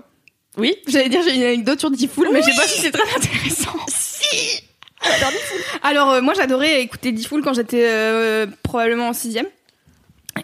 Oui 0.57 0.76
J'allais 0.88 1.10
dire 1.10 1.22
j'ai 1.23 1.35
une 1.35 1.43
anecdote 1.43 1.80
sur 1.80 1.91
Diffoul, 1.91 2.30
mais 2.31 2.41
je 2.41 2.48
sais 2.52 2.56
pas 2.56 2.68
si 2.68 2.80
c'est 2.81 2.91
très 2.91 3.03
intéressant. 3.15 3.72
Si. 3.88 4.64
Alors 5.81 6.11
euh, 6.11 6.22
moi 6.22 6.34
j'adorais 6.35 6.81
écouter 6.81 7.11
Diffoul 7.11 7.41
quand 7.43 7.53
j'étais 7.53 7.84
euh, 7.88 8.45
probablement 8.64 9.10
en 9.10 9.14
sixième. 9.14 9.48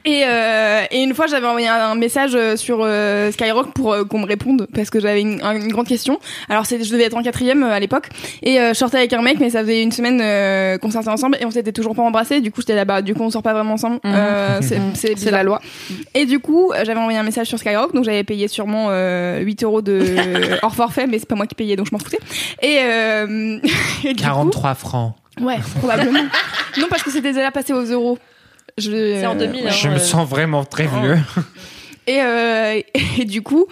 Et, 0.06 0.24
euh, 0.26 0.84
et 0.92 1.02
une 1.02 1.14
fois 1.14 1.28
j'avais 1.28 1.48
envoyé 1.48 1.68
un, 1.68 1.76
un 1.92 1.96
message 1.96 2.32
euh, 2.36 2.56
sur 2.58 2.80
euh, 2.82 3.32
Skyrock 3.32 3.74
pour 3.74 3.94
euh, 3.94 4.04
qu'on 4.04 4.20
me 4.20 4.26
réponde 4.26 4.68
parce 4.74 4.90
que 4.90 5.00
j'avais 5.00 5.22
une, 5.22 5.42
une 5.42 5.68
grande 5.70 5.88
question. 5.88 6.20
Alors 6.50 6.66
c'est, 6.66 6.84
je 6.84 6.92
devais 6.92 7.04
être 7.06 7.16
en 7.16 7.24
quatrième 7.24 7.64
euh, 7.64 7.72
à 7.72 7.80
l'époque 7.80 8.10
et 8.44 8.60
euh, 8.60 8.70
je 8.70 8.74
sortais 8.78 8.98
avec 8.98 9.14
un 9.14 9.22
mec 9.22 9.40
mais 9.40 9.50
ça 9.50 9.62
faisait 9.62 9.82
une 9.82 9.92
semaine 9.94 10.20
euh, 10.22 10.78
qu'on 10.78 10.92
sortait 10.92 11.10
ensemble 11.10 11.38
et 11.40 11.46
on 11.46 11.52
s'était 11.52 11.72
toujours 11.72 11.96
pas 11.96 12.02
embrassé. 12.04 12.42
Du 12.42 12.52
coup 12.52 12.62
j'étais 12.62 12.76
là-bas. 12.76 13.02
Du 13.02 13.14
coup 13.16 13.24
on 13.24 13.30
sort 13.30 13.44
pas 13.44 13.54
vraiment 13.54 13.74
ensemble. 13.74 14.00
Euh, 14.06 14.60
c'est, 14.62 14.76
c'est, 14.94 15.08
C'est 15.08 15.16
bizarre. 15.16 15.32
la 15.34 15.44
loi. 15.44 15.62
Et 16.14 16.26
du 16.26 16.40
coup, 16.40 16.72
j'avais 16.84 17.00
envoyé 17.00 17.18
un 17.18 17.24
message 17.24 17.48
sur 17.48 17.58
Skyrock, 17.58 17.94
donc 17.94 18.04
j'avais 18.04 18.24
payé 18.24 18.48
sûrement 18.48 18.88
euh, 18.90 19.40
8 19.40 19.64
euros 19.64 19.82
de 19.82 20.04
hors 20.64 20.76
forfait, 20.76 21.08
mais 21.08 21.18
c'est 21.20 21.28
pas 21.28 21.36
moi 21.36 21.48
qui 21.48 21.56
payais, 21.56 21.76
donc 21.76 21.88
je 21.88 21.92
m'en 21.94 22.00
foutais. 22.00 22.20
Et, 22.62 22.80
euh, 22.82 23.58
et 24.04 24.14
du 24.14 24.22
43 24.24 24.76
francs. 24.76 25.14
ouais, 25.42 25.58
probablement. 25.80 26.24
non, 26.78 26.88
parce 26.90 27.04
que 27.04 27.12
c'était 27.12 27.34
déjà 27.34 27.52
passé 27.52 27.72
aux 27.74 27.84
euros. 27.86 28.18
Je- 28.78 29.16
C'est 29.20 29.26
en 29.26 29.36
2000, 29.36 29.64
ouais. 29.64 29.68
hein. 29.70 29.72
Je 29.72 29.88
me 29.90 29.96
euh, 29.96 30.00
sens 30.00 30.28
vraiment 30.28 30.64
très 30.66 30.86
vieux. 30.88 31.18
Et, 32.08 32.22
euh, 32.22 32.80
et 33.20 33.26
du 33.26 33.42
coup, 33.42 33.66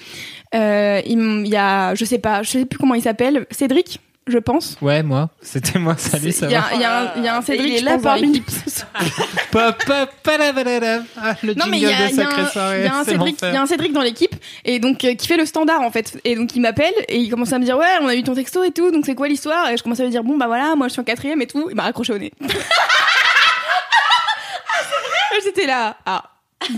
euh, 0.54 1.02
il 1.06 1.48
y 1.48 1.56
a, 1.56 1.96
je 1.96 2.04
sais 2.04 2.18
pas, 2.20 2.44
je 2.44 2.50
sais 2.50 2.66
plus 2.66 2.78
comment 2.78 2.94
il 2.96 3.02
s'appelle, 3.02 3.46
Cédric, 3.50 4.02
je 4.28 4.38
pense. 4.40 4.76
Ouais, 4.82 5.04
moi. 5.04 5.30
C'était 5.42 5.80
moi. 5.80 5.96
Salut, 5.98 6.34
ça 6.34 6.48
Il 6.48 6.52
y, 6.52 6.56
va. 6.56 6.62
a, 6.64 6.74
il 6.74 6.82
y 6.82 6.84
a 6.84 7.00
un- 7.00 7.12
il 7.16 7.24
y 7.24 7.28
a 7.30 7.38
un 7.38 7.42
Cédric 7.42 7.72
il 7.72 7.78
est 7.78 7.82
là 7.82 7.98
parmi. 7.98 8.44
Ah, 11.18 11.36
le 11.44 11.54
Non 11.54 11.66
mais 11.70 11.78
il 11.78 11.84
y 11.84 11.86
a, 11.86 11.90
un, 11.90 12.46
Soirée. 12.50 12.80
il 12.80 12.84
y 12.84 12.88
a 12.88 12.96
un 12.98 13.04
c'est 13.06 13.12
Cédric, 13.12 13.42
un 13.44 13.94
dans 13.94 14.02
l'équipe 14.02 14.36
et 14.66 14.80
donc 14.80 15.04
euh, 15.06 15.14
qui 15.16 15.28
fait 15.28 15.38
le 15.38 15.46
standard 15.46 15.82
en 15.82 15.92
fait. 15.92 16.18
Et 16.26 16.36
donc 16.36 16.56
il 16.56 16.60
m'appelle 16.62 16.94
et 17.08 17.18
il 17.20 17.30
commence 17.30 17.54
à 17.54 17.60
me 17.60 17.64
dire 17.64 17.78
ouais 17.78 17.86
on 18.02 18.08
a 18.08 18.16
eu 18.16 18.24
ton 18.24 18.34
texto 18.36 18.64
et 18.64 18.72
tout 18.72 18.92
donc 18.92 19.06
c'est 19.06 19.16
quoi 19.16 19.28
l'histoire? 19.30 19.70
Et 19.70 19.78
je 19.78 19.84
commence 19.84 20.00
à 20.00 20.04
lui 20.04 20.10
dire 20.12 20.24
bon 20.24 20.38
bah 20.38 20.48
voilà 20.48 20.76
moi 20.76 20.88
je 20.88 20.94
suis 20.94 21.02
en 21.02 21.06
quatrième 21.06 21.42
et 21.42 21.48
tout 21.48 21.68
il 21.70 21.76
m'a 21.76 21.84
raccroché 21.84 22.14
au 22.14 22.18
nez. 22.18 22.32
J'étais 25.56 25.68
là 25.68 25.98
ah. 26.06 26.24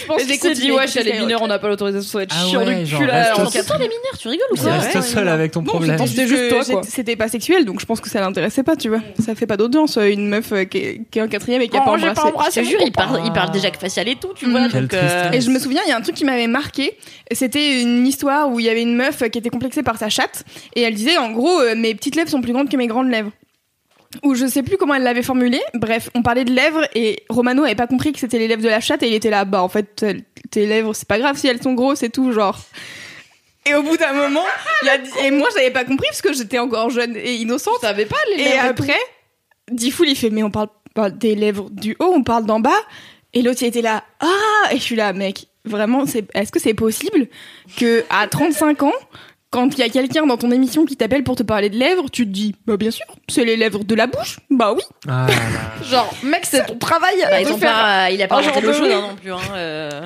Je 0.00 0.06
pense 0.06 0.22
Et 0.22 0.26
qu'il 0.26 0.38
s'est 0.38 0.52
dit, 0.54 0.70
ouais, 0.70 0.86
chez 0.86 1.02
les 1.02 1.18
mineurs, 1.18 1.42
on 1.42 1.46
n'a 1.48 1.58
pas 1.58 1.68
l'autorisation, 1.68 2.08
ça 2.08 2.18
va 2.18 2.24
être 2.24 2.34
Ah 2.38 2.44
chiant 2.46 2.64
ouais, 2.64 2.80
du 2.80 2.86
genre, 2.86 3.00
cul 3.00 3.06
là. 3.06 3.34
reste 3.34 3.52
quatrième. 3.52 3.80
les 3.82 3.88
mineurs, 3.88 4.18
tu 4.18 4.28
rigoles 4.28 4.46
ou 4.52 4.56
quoi 4.56 4.72
reste 4.72 4.94
Ouais, 4.94 5.02
seul 5.02 5.24
ouais. 5.24 5.30
avec 5.32 5.52
ton 5.52 5.62
Non, 5.62 5.66
problème. 5.72 5.98
c'était 5.98 6.08
C'était 6.08 6.26
juste 6.28 6.48
toi, 6.50 6.64
quoi. 6.64 6.82
C'était 6.88 7.16
pas 7.16 7.28
sexuel 7.28 7.64
donc 7.64 7.80
je 7.80 7.86
pense 7.86 8.00
que 8.00 8.08
ça 8.08 8.20
l'intéressait 8.20 8.62
pas 8.62 8.76
tu 8.76 8.88
vois. 8.88 9.00
Ça 9.18 9.34
fait 9.34 9.46
pas 9.46 9.56
d'audience 9.56 9.96
euh, 9.96 10.04
une 10.10 10.28
meuf 10.28 10.52
euh, 10.52 10.64
qui, 10.64 10.78
est, 10.78 11.00
qui 11.10 11.18
est 11.18 11.22
en 11.22 11.28
quatrième 11.28 11.60
et 11.62 11.68
qui 11.68 11.76
a 11.76 11.80
Oh, 11.82 11.84
pas 11.86 11.90
embrassé. 11.92 12.14
pas 12.14 12.26
embrassé 12.28 12.60
Je 12.62 12.66
te 12.66 12.70
jure, 12.70 12.80
il 12.84 12.92
parle, 12.92 13.20
il 13.24 13.32
parle 13.32 13.50
déjà 13.50 13.70
que 13.70 13.78
facial 13.78 14.06
et 14.08 14.16
tout, 14.16 14.32
tu 14.34 14.48
vois. 14.48 14.68
Quelle 14.68 14.82
Donc, 14.82 14.94
euh. 14.94 15.32
Et 15.32 15.40
je 15.40 15.50
me 15.50 15.58
souviens, 15.58 15.82
il 15.86 15.88
y 15.90 15.92
a 15.92 15.96
un 15.96 16.02
truc 16.02 16.14
qui 16.14 16.24
m'avait 16.24 16.46
marqué. 16.46 16.96
C'était 17.32 17.80
une 17.82 18.06
histoire 18.06 18.48
où 18.50 18.60
il 18.60 18.66
y 18.66 18.68
avait 18.68 18.82
une 18.82 18.94
meuf 18.96 19.18
qui 19.30 19.38
était 19.38 19.50
complexée 19.50 19.82
par 19.82 19.98
sa 19.98 20.08
chatte. 20.08 20.44
Et 20.76 20.82
elle 20.82 20.94
disait, 20.94 21.16
en 21.18 21.30
gros, 21.32 21.60
euh, 21.60 21.74
mes 21.74 21.94
petites 21.94 22.16
lèvres 22.16 22.30
sont 22.30 22.42
plus 22.42 22.52
grandes 22.52 22.68
que 22.70 22.76
mes 22.76 22.86
grandes 22.86 23.08
lèvres. 23.10 23.30
Ou 24.24 24.34
je 24.34 24.46
sais 24.46 24.62
plus 24.62 24.76
comment 24.76 24.94
elle 24.94 25.04
l'avait 25.04 25.22
formulé. 25.22 25.60
Bref, 25.74 26.10
on 26.14 26.22
parlait 26.22 26.44
de 26.44 26.52
lèvres 26.52 26.84
et 26.94 27.22
Romano 27.28 27.62
avait 27.64 27.74
pas 27.76 27.86
compris 27.86 28.12
que 28.12 28.18
c'était 28.18 28.38
les 28.38 28.48
lèvres 28.48 28.62
de 28.62 28.68
la 28.68 28.80
chatte 28.80 29.02
et 29.04 29.08
il 29.08 29.14
était 29.14 29.30
là, 29.30 29.44
bah 29.44 29.62
en 29.62 29.68
fait, 29.68 30.04
tes 30.50 30.66
lèvres, 30.66 30.94
c'est 30.94 31.06
pas 31.06 31.18
grave 31.18 31.36
si 31.36 31.46
elles 31.46 31.62
sont 31.62 31.74
grosses 31.74 32.02
et 32.02 32.10
tout, 32.10 32.32
genre. 32.32 32.58
Et 33.66 33.74
au 33.74 33.82
bout 33.82 33.96
d'un 33.96 34.12
moment, 34.12 34.44
il 34.82 34.88
a 34.88 34.98
dit- 34.98 35.10
et 35.24 35.30
moi 35.30 35.48
j'avais 35.54 35.70
pas 35.70 35.84
compris 35.84 36.06
parce 36.08 36.22
que 36.22 36.32
j'étais 36.32 36.58
encore 36.58 36.90
jeune 36.90 37.14
et 37.16 37.34
innocente. 37.34 37.74
Tu 37.80 37.86
savais 37.86 38.06
pas 38.06 38.16
les 38.34 38.42
Et 38.42 38.44
lèvres 38.44 38.74
tout 38.74 38.82
après, 38.82 38.98
Diffoul 39.70 40.08
il 40.08 40.16
fait 40.16 40.30
mais 40.30 40.42
on 40.42 40.50
parle 40.50 40.68
pas 40.94 41.10
des 41.10 41.36
lèvres 41.36 41.68
du 41.70 41.94
haut, 42.00 42.12
on 42.16 42.24
parle 42.24 42.46
d'en 42.46 42.58
bas. 42.58 42.70
Et 43.32 43.42
l'autre 43.42 43.58
il 43.62 43.66
était 43.68 43.82
là 43.82 44.02
ah 44.18 44.72
et 44.72 44.76
je 44.76 44.82
suis 44.82 44.96
là 44.96 45.12
mec 45.12 45.46
vraiment 45.66 46.04
c'est 46.06 46.24
est-ce 46.34 46.50
que 46.50 46.58
c'est 46.58 46.74
possible 46.74 47.28
que 47.76 48.02
à 48.10 48.26
35 48.26 48.82
ans 48.82 48.92
quand 49.50 49.74
il 49.76 49.80
y 49.80 49.82
a 49.82 49.88
quelqu'un 49.88 50.26
dans 50.26 50.36
ton 50.36 50.50
émission 50.52 50.84
qui 50.86 50.96
t'appelle 50.96 51.24
pour 51.24 51.34
te 51.36 51.42
parler 51.42 51.70
de 51.70 51.76
lèvres, 51.76 52.08
tu 52.10 52.24
te 52.24 52.30
dis 52.30 52.54
bah 52.66 52.76
bien 52.76 52.90
sûr 52.90 53.04
c'est 53.28 53.44
les 53.44 53.56
lèvres 53.56 53.82
de 53.84 53.94
la 53.94 54.06
bouche 54.06 54.38
bah 54.50 54.72
oui. 54.74 54.82
Ah. 55.08 55.26
Genre, 55.82 56.12
mec, 56.22 56.40
c'est 56.44 56.66
ton 56.66 56.76
travail. 56.78 57.14
bah, 57.28 57.40
ils 57.40 57.46
de 57.48 57.52
ont 57.52 57.58
faire- 57.58 57.72
pas, 57.72 58.10
il 58.10 58.22
a 58.22 58.28
pas 58.28 58.38
inventé 58.38 58.72
chaude 58.72 58.90
hein, 58.92 59.08
non 59.10 59.16
plus. 59.16 59.32
Hein, 59.32 59.38
euh. 59.54 60.02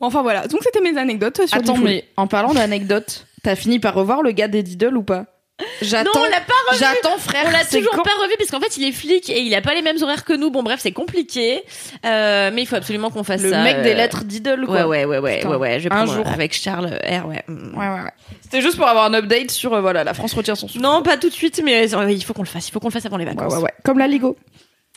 Enfin 0.00 0.22
voilà 0.22 0.46
donc 0.46 0.60
c'était 0.62 0.80
mes 0.80 0.98
anecdotes 0.98 1.46
sur 1.46 1.56
Attends, 1.56 1.78
mais 1.78 2.04
en 2.16 2.26
parlant 2.26 2.52
d'anecdotes, 2.54 3.26
t'as 3.42 3.56
fini 3.56 3.78
par 3.80 3.94
revoir 3.94 4.22
le 4.22 4.30
gars 4.32 4.48
des 4.48 4.62
Diddle 4.62 4.96
ou 4.96 5.02
pas? 5.02 5.24
Non, 5.58 5.66
J'attends. 5.80 6.10
on 6.20 6.24
l'a 6.24 6.40
pas 6.40 6.52
revu. 6.70 6.78
J'attends, 6.80 7.16
frère. 7.16 7.44
On 7.46 7.50
l'a 7.50 7.64
toujours 7.64 7.92
pas 8.02 8.10
revu 8.22 8.34
parce 8.38 8.50
qu'en 8.50 8.60
fait 8.60 8.76
il 8.76 8.84
est 8.84 8.92
flic 8.92 9.30
et 9.30 9.40
il 9.40 9.54
a 9.54 9.62
pas 9.62 9.74
les 9.74 9.80
mêmes 9.80 9.96
horaires 10.02 10.24
que 10.24 10.34
nous. 10.34 10.50
Bon 10.50 10.62
bref 10.62 10.80
c'est 10.82 10.92
compliqué, 10.92 11.62
Euh, 12.04 12.50
mais 12.52 12.62
il 12.62 12.66
faut 12.66 12.76
absolument 12.76 13.08
qu'on 13.10 13.24
fasse 13.24 13.40
Le 13.42 13.50
ça. 13.50 13.62
mec 13.62 13.80
des 13.82 13.92
euh, 13.92 13.94
lettres 13.94 14.22
Ouais 14.26 14.66
quoi. 14.66 14.86
ouais 14.86 15.04
ouais 15.06 15.18
ouais 15.18 15.36
Putain. 15.38 15.48
ouais 15.50 15.56
ouais. 15.56 15.80
Je 15.80 15.88
vais 15.88 15.94
Un 15.94 16.04
jour. 16.04 16.26
avec 16.26 16.52
Charles 16.52 16.86
R 16.86 17.26
ouais. 17.26 17.42
Ouais, 17.48 17.74
ouais, 17.74 17.88
ouais. 17.88 18.10
C'était 18.42 18.60
juste 18.60 18.76
pour 18.76 18.86
avoir 18.86 19.06
un 19.06 19.14
update 19.14 19.50
sur, 19.50 19.72
euh, 19.72 19.80
voilà, 19.80 20.04
la 20.04 20.12
France 20.12 20.34
retient 20.34 20.54
son 20.56 20.68
souffle. 20.68 20.82
Non 20.84 21.02
pas 21.02 21.16
tout 21.16 21.28
de 21.30 21.34
suite 21.34 21.62
mais 21.64 21.90
euh, 21.94 22.10
il 22.10 22.22
faut 22.22 22.34
qu'on 22.34 22.42
le 22.42 22.48
fasse. 22.48 22.68
Il 22.68 22.72
faut 22.72 22.80
qu'on 22.80 22.88
le 22.88 22.92
fasse 22.92 23.06
avant 23.06 23.16
les 23.16 23.24
Ouais, 23.24 23.32
vacances. 23.34 23.54
ouais, 23.54 23.62
ouais. 23.62 23.72
Comme 23.82 23.98
la 23.98 24.08
Ligo. 24.08 24.36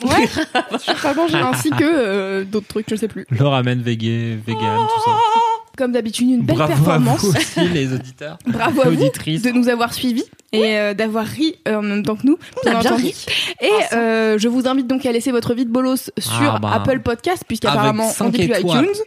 Ouais. 0.03 0.11
ainsi 1.34 1.69
que 1.72 1.84
euh, 1.84 2.44
d'autres 2.44 2.68
trucs 2.68 2.88
je 2.90 2.95
sais 2.98 3.07
plus. 3.07 3.26
Le 3.30 3.48
ramen 3.48 3.81
vegan, 3.81 4.41
vegan, 4.45 4.77
tout 4.94 5.02
ça. 5.06 5.11
Comme 5.77 5.94
d'habitude 5.94 6.30
une 6.30 6.41
belle 6.41 6.57
Bravo 6.57 6.73
performance. 6.73 7.23
à 7.23 7.27
vous 7.27 7.36
aussi, 7.38 7.68
les 7.69 7.94
auditeurs. 7.94 8.38
Bravo 8.48 8.81
à 8.81 8.90
vous 8.90 9.02
Auditrices. 9.02 9.41
de 9.44 9.52
nous 9.52 9.69
avoir 9.69 9.94
suivis 9.94 10.26
et 10.51 10.77
euh, 10.77 10.93
d'avoir 10.93 11.26
ri 11.26 11.55
euh, 11.67 11.76
en 11.76 11.81
même 11.81 12.03
temps 12.03 12.15
que 12.15 12.26
nous. 12.26 12.38
On 12.65 12.67
a 12.67 12.80
bien 12.80 12.91
entendu. 12.91 13.03
ri. 13.03 13.15
Et 13.61 13.69
euh, 13.93 14.38
je 14.38 14.47
vous 14.47 14.67
invite 14.67 14.88
donc 14.88 15.05
à 15.05 15.11
laisser 15.11 15.31
votre 15.31 15.53
vie 15.53 15.65
de 15.65 15.71
bolos 15.71 16.11
sur 16.17 16.53
Ah 16.55 16.59
bah. 16.61 16.71
Apple 16.73 16.99
Podcast 17.01 17.43
puisqu'apparemment 17.47 18.09
on 18.19 18.26
n'est 18.26 18.31
plus 18.31 18.43
étoiles. 18.57 18.85
iTunes 18.85 19.03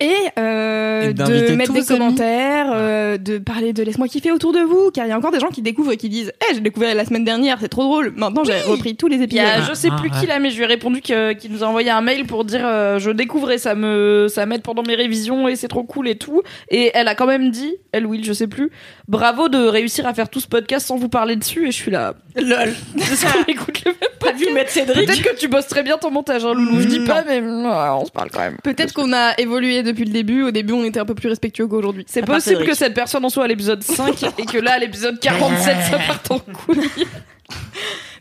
et, 0.00 0.12
euh, 0.38 1.10
Et 1.10 1.14
de 1.14 1.54
mettre 1.54 1.72
des 1.72 1.84
commentaires, 1.84 2.70
euh, 2.72 3.16
de 3.18 3.38
parler 3.38 3.72
de 3.72 3.82
laisse-moi 3.82 4.08
kiffer 4.08 4.30
autour 4.32 4.52
de 4.52 4.60
vous 4.60 4.90
car 4.92 5.06
il 5.06 5.08
y 5.08 5.12
a 5.12 5.16
encore 5.18 5.30
des 5.32 5.40
gens 5.40 5.48
qui 5.48 5.62
découvrent 5.62 5.92
et 5.92 5.96
qui 5.96 6.08
disent 6.08 6.32
"Eh, 6.50 6.54
j'ai 6.54 6.60
découvert 6.60 6.94
la 6.94 7.04
semaine 7.04 7.24
dernière, 7.24 7.58
c'est 7.60 7.68
trop 7.68 7.82
drôle. 7.84 8.12
Maintenant 8.16 8.44
j'ai 8.44 8.60
repris 8.62 8.96
tous 8.96 9.08
les 9.08 9.16
Il 9.16 9.22
épisodes." 9.22 9.44
a, 9.46 9.62
je 9.62 9.74
sais 9.74 9.88
Ah, 9.90 9.96
plus 10.00 10.10
ah, 10.12 10.20
qui 10.20 10.26
là, 10.26 10.38
mais 10.38 10.50
je 10.50 10.56
lui 10.56 10.64
ai 10.64 10.66
répondu 10.66 11.00
qu'il 11.00 11.50
nous 11.50 11.62
a 11.64 11.66
envoyé 11.66 11.90
un 11.90 12.00
mail 12.00 12.24
pour 12.26 12.44
dire 12.44 12.62
euh, 12.64 12.98
je 12.98 13.10
découvrais, 13.10 13.58
ça 13.58 13.74
me 13.74 14.26
ça 14.28 14.46
m'aide 14.46 14.62
pendant 14.62 14.82
mes 14.82 14.94
révisions 14.94 15.48
et 15.48 15.56
c'est 15.56 15.68
trop 15.68 15.84
cool 15.84 16.08
et 16.08 16.16
tout. 16.16 16.42
Et 16.70 16.90
elle 16.94 17.08
a 17.08 17.14
quand 17.14 17.26
même 17.26 17.50
dit, 17.50 17.76
elle 17.92 18.06
Will, 18.06 18.24
je 18.24 18.32
sais 18.32 18.46
plus, 18.48 18.70
bravo 19.08 19.48
de 19.48 19.58
réussir 19.58 20.06
à 20.06 20.14
faire 20.14 20.28
tout 20.28 20.40
ce 20.40 20.46
podcast 20.48 20.83
sans 20.84 20.96
vous 20.96 21.08
parler 21.08 21.36
dessus. 21.36 21.64
Et 21.68 21.70
je 21.72 21.76
suis 21.76 21.90
là, 21.90 22.14
lol. 22.36 22.74
Écoute 23.48 23.82
le 23.84 23.90
même 23.92 24.10
Pas 24.20 24.32
vu 24.32 24.52
mettre 24.52 24.70
Cédric. 24.70 25.06
Peut-être 25.06 25.22
que 25.22 25.36
tu 25.38 25.48
bosses 25.48 25.66
très 25.66 25.82
bien 25.82 25.98
ton 25.98 26.10
montage, 26.10 26.44
hein, 26.44 26.54
Loulou. 26.54 26.80
Je 26.80 26.86
dis 26.88 27.00
Non. 27.00 27.06
pas, 27.06 27.24
mais 27.26 27.40
mm, 27.40 27.64
ouais, 27.64 27.88
on 28.00 28.04
se 28.06 28.10
parle 28.12 28.30
quand 28.30 28.40
même. 28.40 28.56
Peut-être 28.62 28.92
qu'on 28.92 29.12
a 29.12 29.34
évolué 29.38 29.82
depuis 29.82 30.04
le 30.04 30.12
début. 30.12 30.42
Au 30.44 30.50
début, 30.50 30.72
on 30.74 30.84
était 30.84 31.00
un 31.00 31.04
peu 31.04 31.14
plus 31.14 31.28
respectueux 31.28 31.66
qu'aujourd'hui. 31.66 32.04
C'est 32.08 32.24
possible 32.24 32.64
que 32.64 32.74
cette 32.74 32.94
personne 32.94 33.24
en 33.24 33.28
soit 33.30 33.44
à 33.44 33.48
l'épisode 33.48 33.82
5 33.82 34.22
et 34.38 34.44
que 34.46 34.58
là, 34.58 34.72
à 34.74 34.78
l'épisode 34.78 35.18
47, 35.20 35.76
ça 35.90 35.98
parte 36.06 36.30
en 36.30 36.38
couille. 36.38 36.78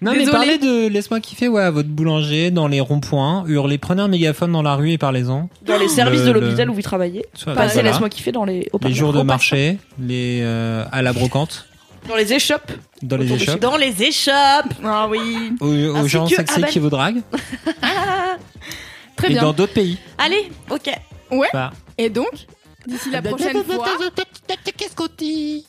Non, 0.01 0.11
mais 0.13 0.25
parlez 0.25 0.57
de 0.57 0.87
Laisse-moi 0.89 1.21
kiffer, 1.21 1.47
ouais, 1.47 1.61
à 1.61 1.71
votre 1.71 1.87
boulanger, 1.87 2.51
dans 2.51 2.67
les 2.67 2.81
ronds-points, 2.81 3.45
hurlez, 3.47 3.77
prenez 3.77 4.01
un 4.01 4.09
mégaphone 4.09 4.51
dans 4.51 4.61
la 4.61 4.75
rue 4.75 4.91
et 4.91 4.97
parlez-en. 4.97 5.47
Dans 5.65 5.77
les 5.77 5.87
services 5.87 6.21
Le- 6.21 6.27
de 6.27 6.31
le- 6.33 6.39
l'hôpital 6.41 6.69
où 6.69 6.73
vous 6.73 6.81
travaillez. 6.81 7.25
Soit- 7.33 7.53
Passez, 7.53 7.75
voilà. 7.75 7.89
laisse-moi 7.91 8.09
kiffer 8.09 8.33
dans 8.33 8.43
les 8.43 8.69
Les 8.81 8.93
jours 8.93 9.13
de 9.13 9.21
marché, 9.21 9.77
les, 9.97 10.39
euh, 10.41 10.83
à 10.91 11.01
la 11.01 11.13
brocante, 11.13 11.67
Dans 12.07 12.15
les 12.15 12.33
échoppes. 12.33 12.71
dans 13.01 13.17
les 13.17 13.31
échoppes, 13.33 13.59
Dans 13.59 13.77
les 13.77 14.03
échoppes. 14.03 14.73
Ah 14.83 15.07
oui. 15.09 15.53
aux, 15.61 15.67
aux 15.67 15.95
Ainsi 15.97 16.09
gens 16.09 16.27
que 16.27 16.35
sexy 16.35 16.61
qui 16.63 16.79
vous 16.79 16.89
draguent, 16.89 17.21
Très 19.15 19.27
et 19.27 19.33
bien. 19.33 19.41
dans 19.43 19.53
d'autres 19.53 19.73
pays. 19.73 19.97
Allez 20.17 20.51
ok. 20.69 20.87
Ouais. 21.31 21.47
Voilà. 21.51 21.71
Et 21.97 22.09
donc, 22.09 22.31
d'ici 22.85 23.09
la 23.11 23.21
prochaine 23.21 23.63
fois. 23.63 23.85
Qu'est-ce 24.77 24.95
qu'on 24.95 25.07
dit? 25.17 25.65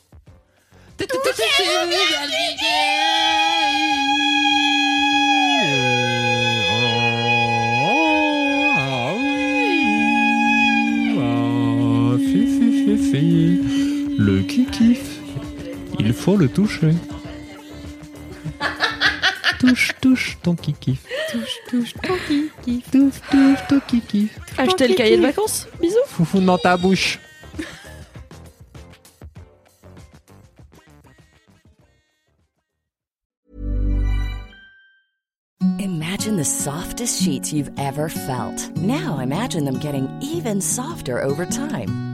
Le 14.26 14.42
kikif, 14.42 15.13
il 15.98 16.12
faut 16.12 16.36
le 16.36 16.48
toucher. 16.48 16.94
touche, 19.58 19.92
touche 20.00 20.38
ton 20.42 20.54
kikif. 20.54 21.00
Touche, 21.30 21.58
touche, 21.68 21.94
ton 21.94 22.14
kiki. 22.28 22.82
Touche, 22.92 23.20
touche 23.30 23.58
ton 23.68 23.80
kikif. 23.80 24.38
Acheter 24.58 24.88
le 24.88 24.94
cahier 24.94 25.16
de 25.16 25.22
vacances. 25.22 25.66
Bisous. 25.80 25.96
Foufou 26.06 26.40
dans 26.40 26.58
ta 26.58 26.76
bouche. 26.76 27.18
Imagine 35.80 36.36
the 36.36 36.44
softest 36.44 37.22
sheets 37.22 37.52
you've 37.52 37.70
ever 37.76 38.08
felt. 38.08 38.70
Now 38.76 39.18
imagine 39.18 39.64
them 39.64 39.78
getting 39.78 40.08
even 40.22 40.60
softer 40.60 41.20
over 41.20 41.44
time. 41.44 42.13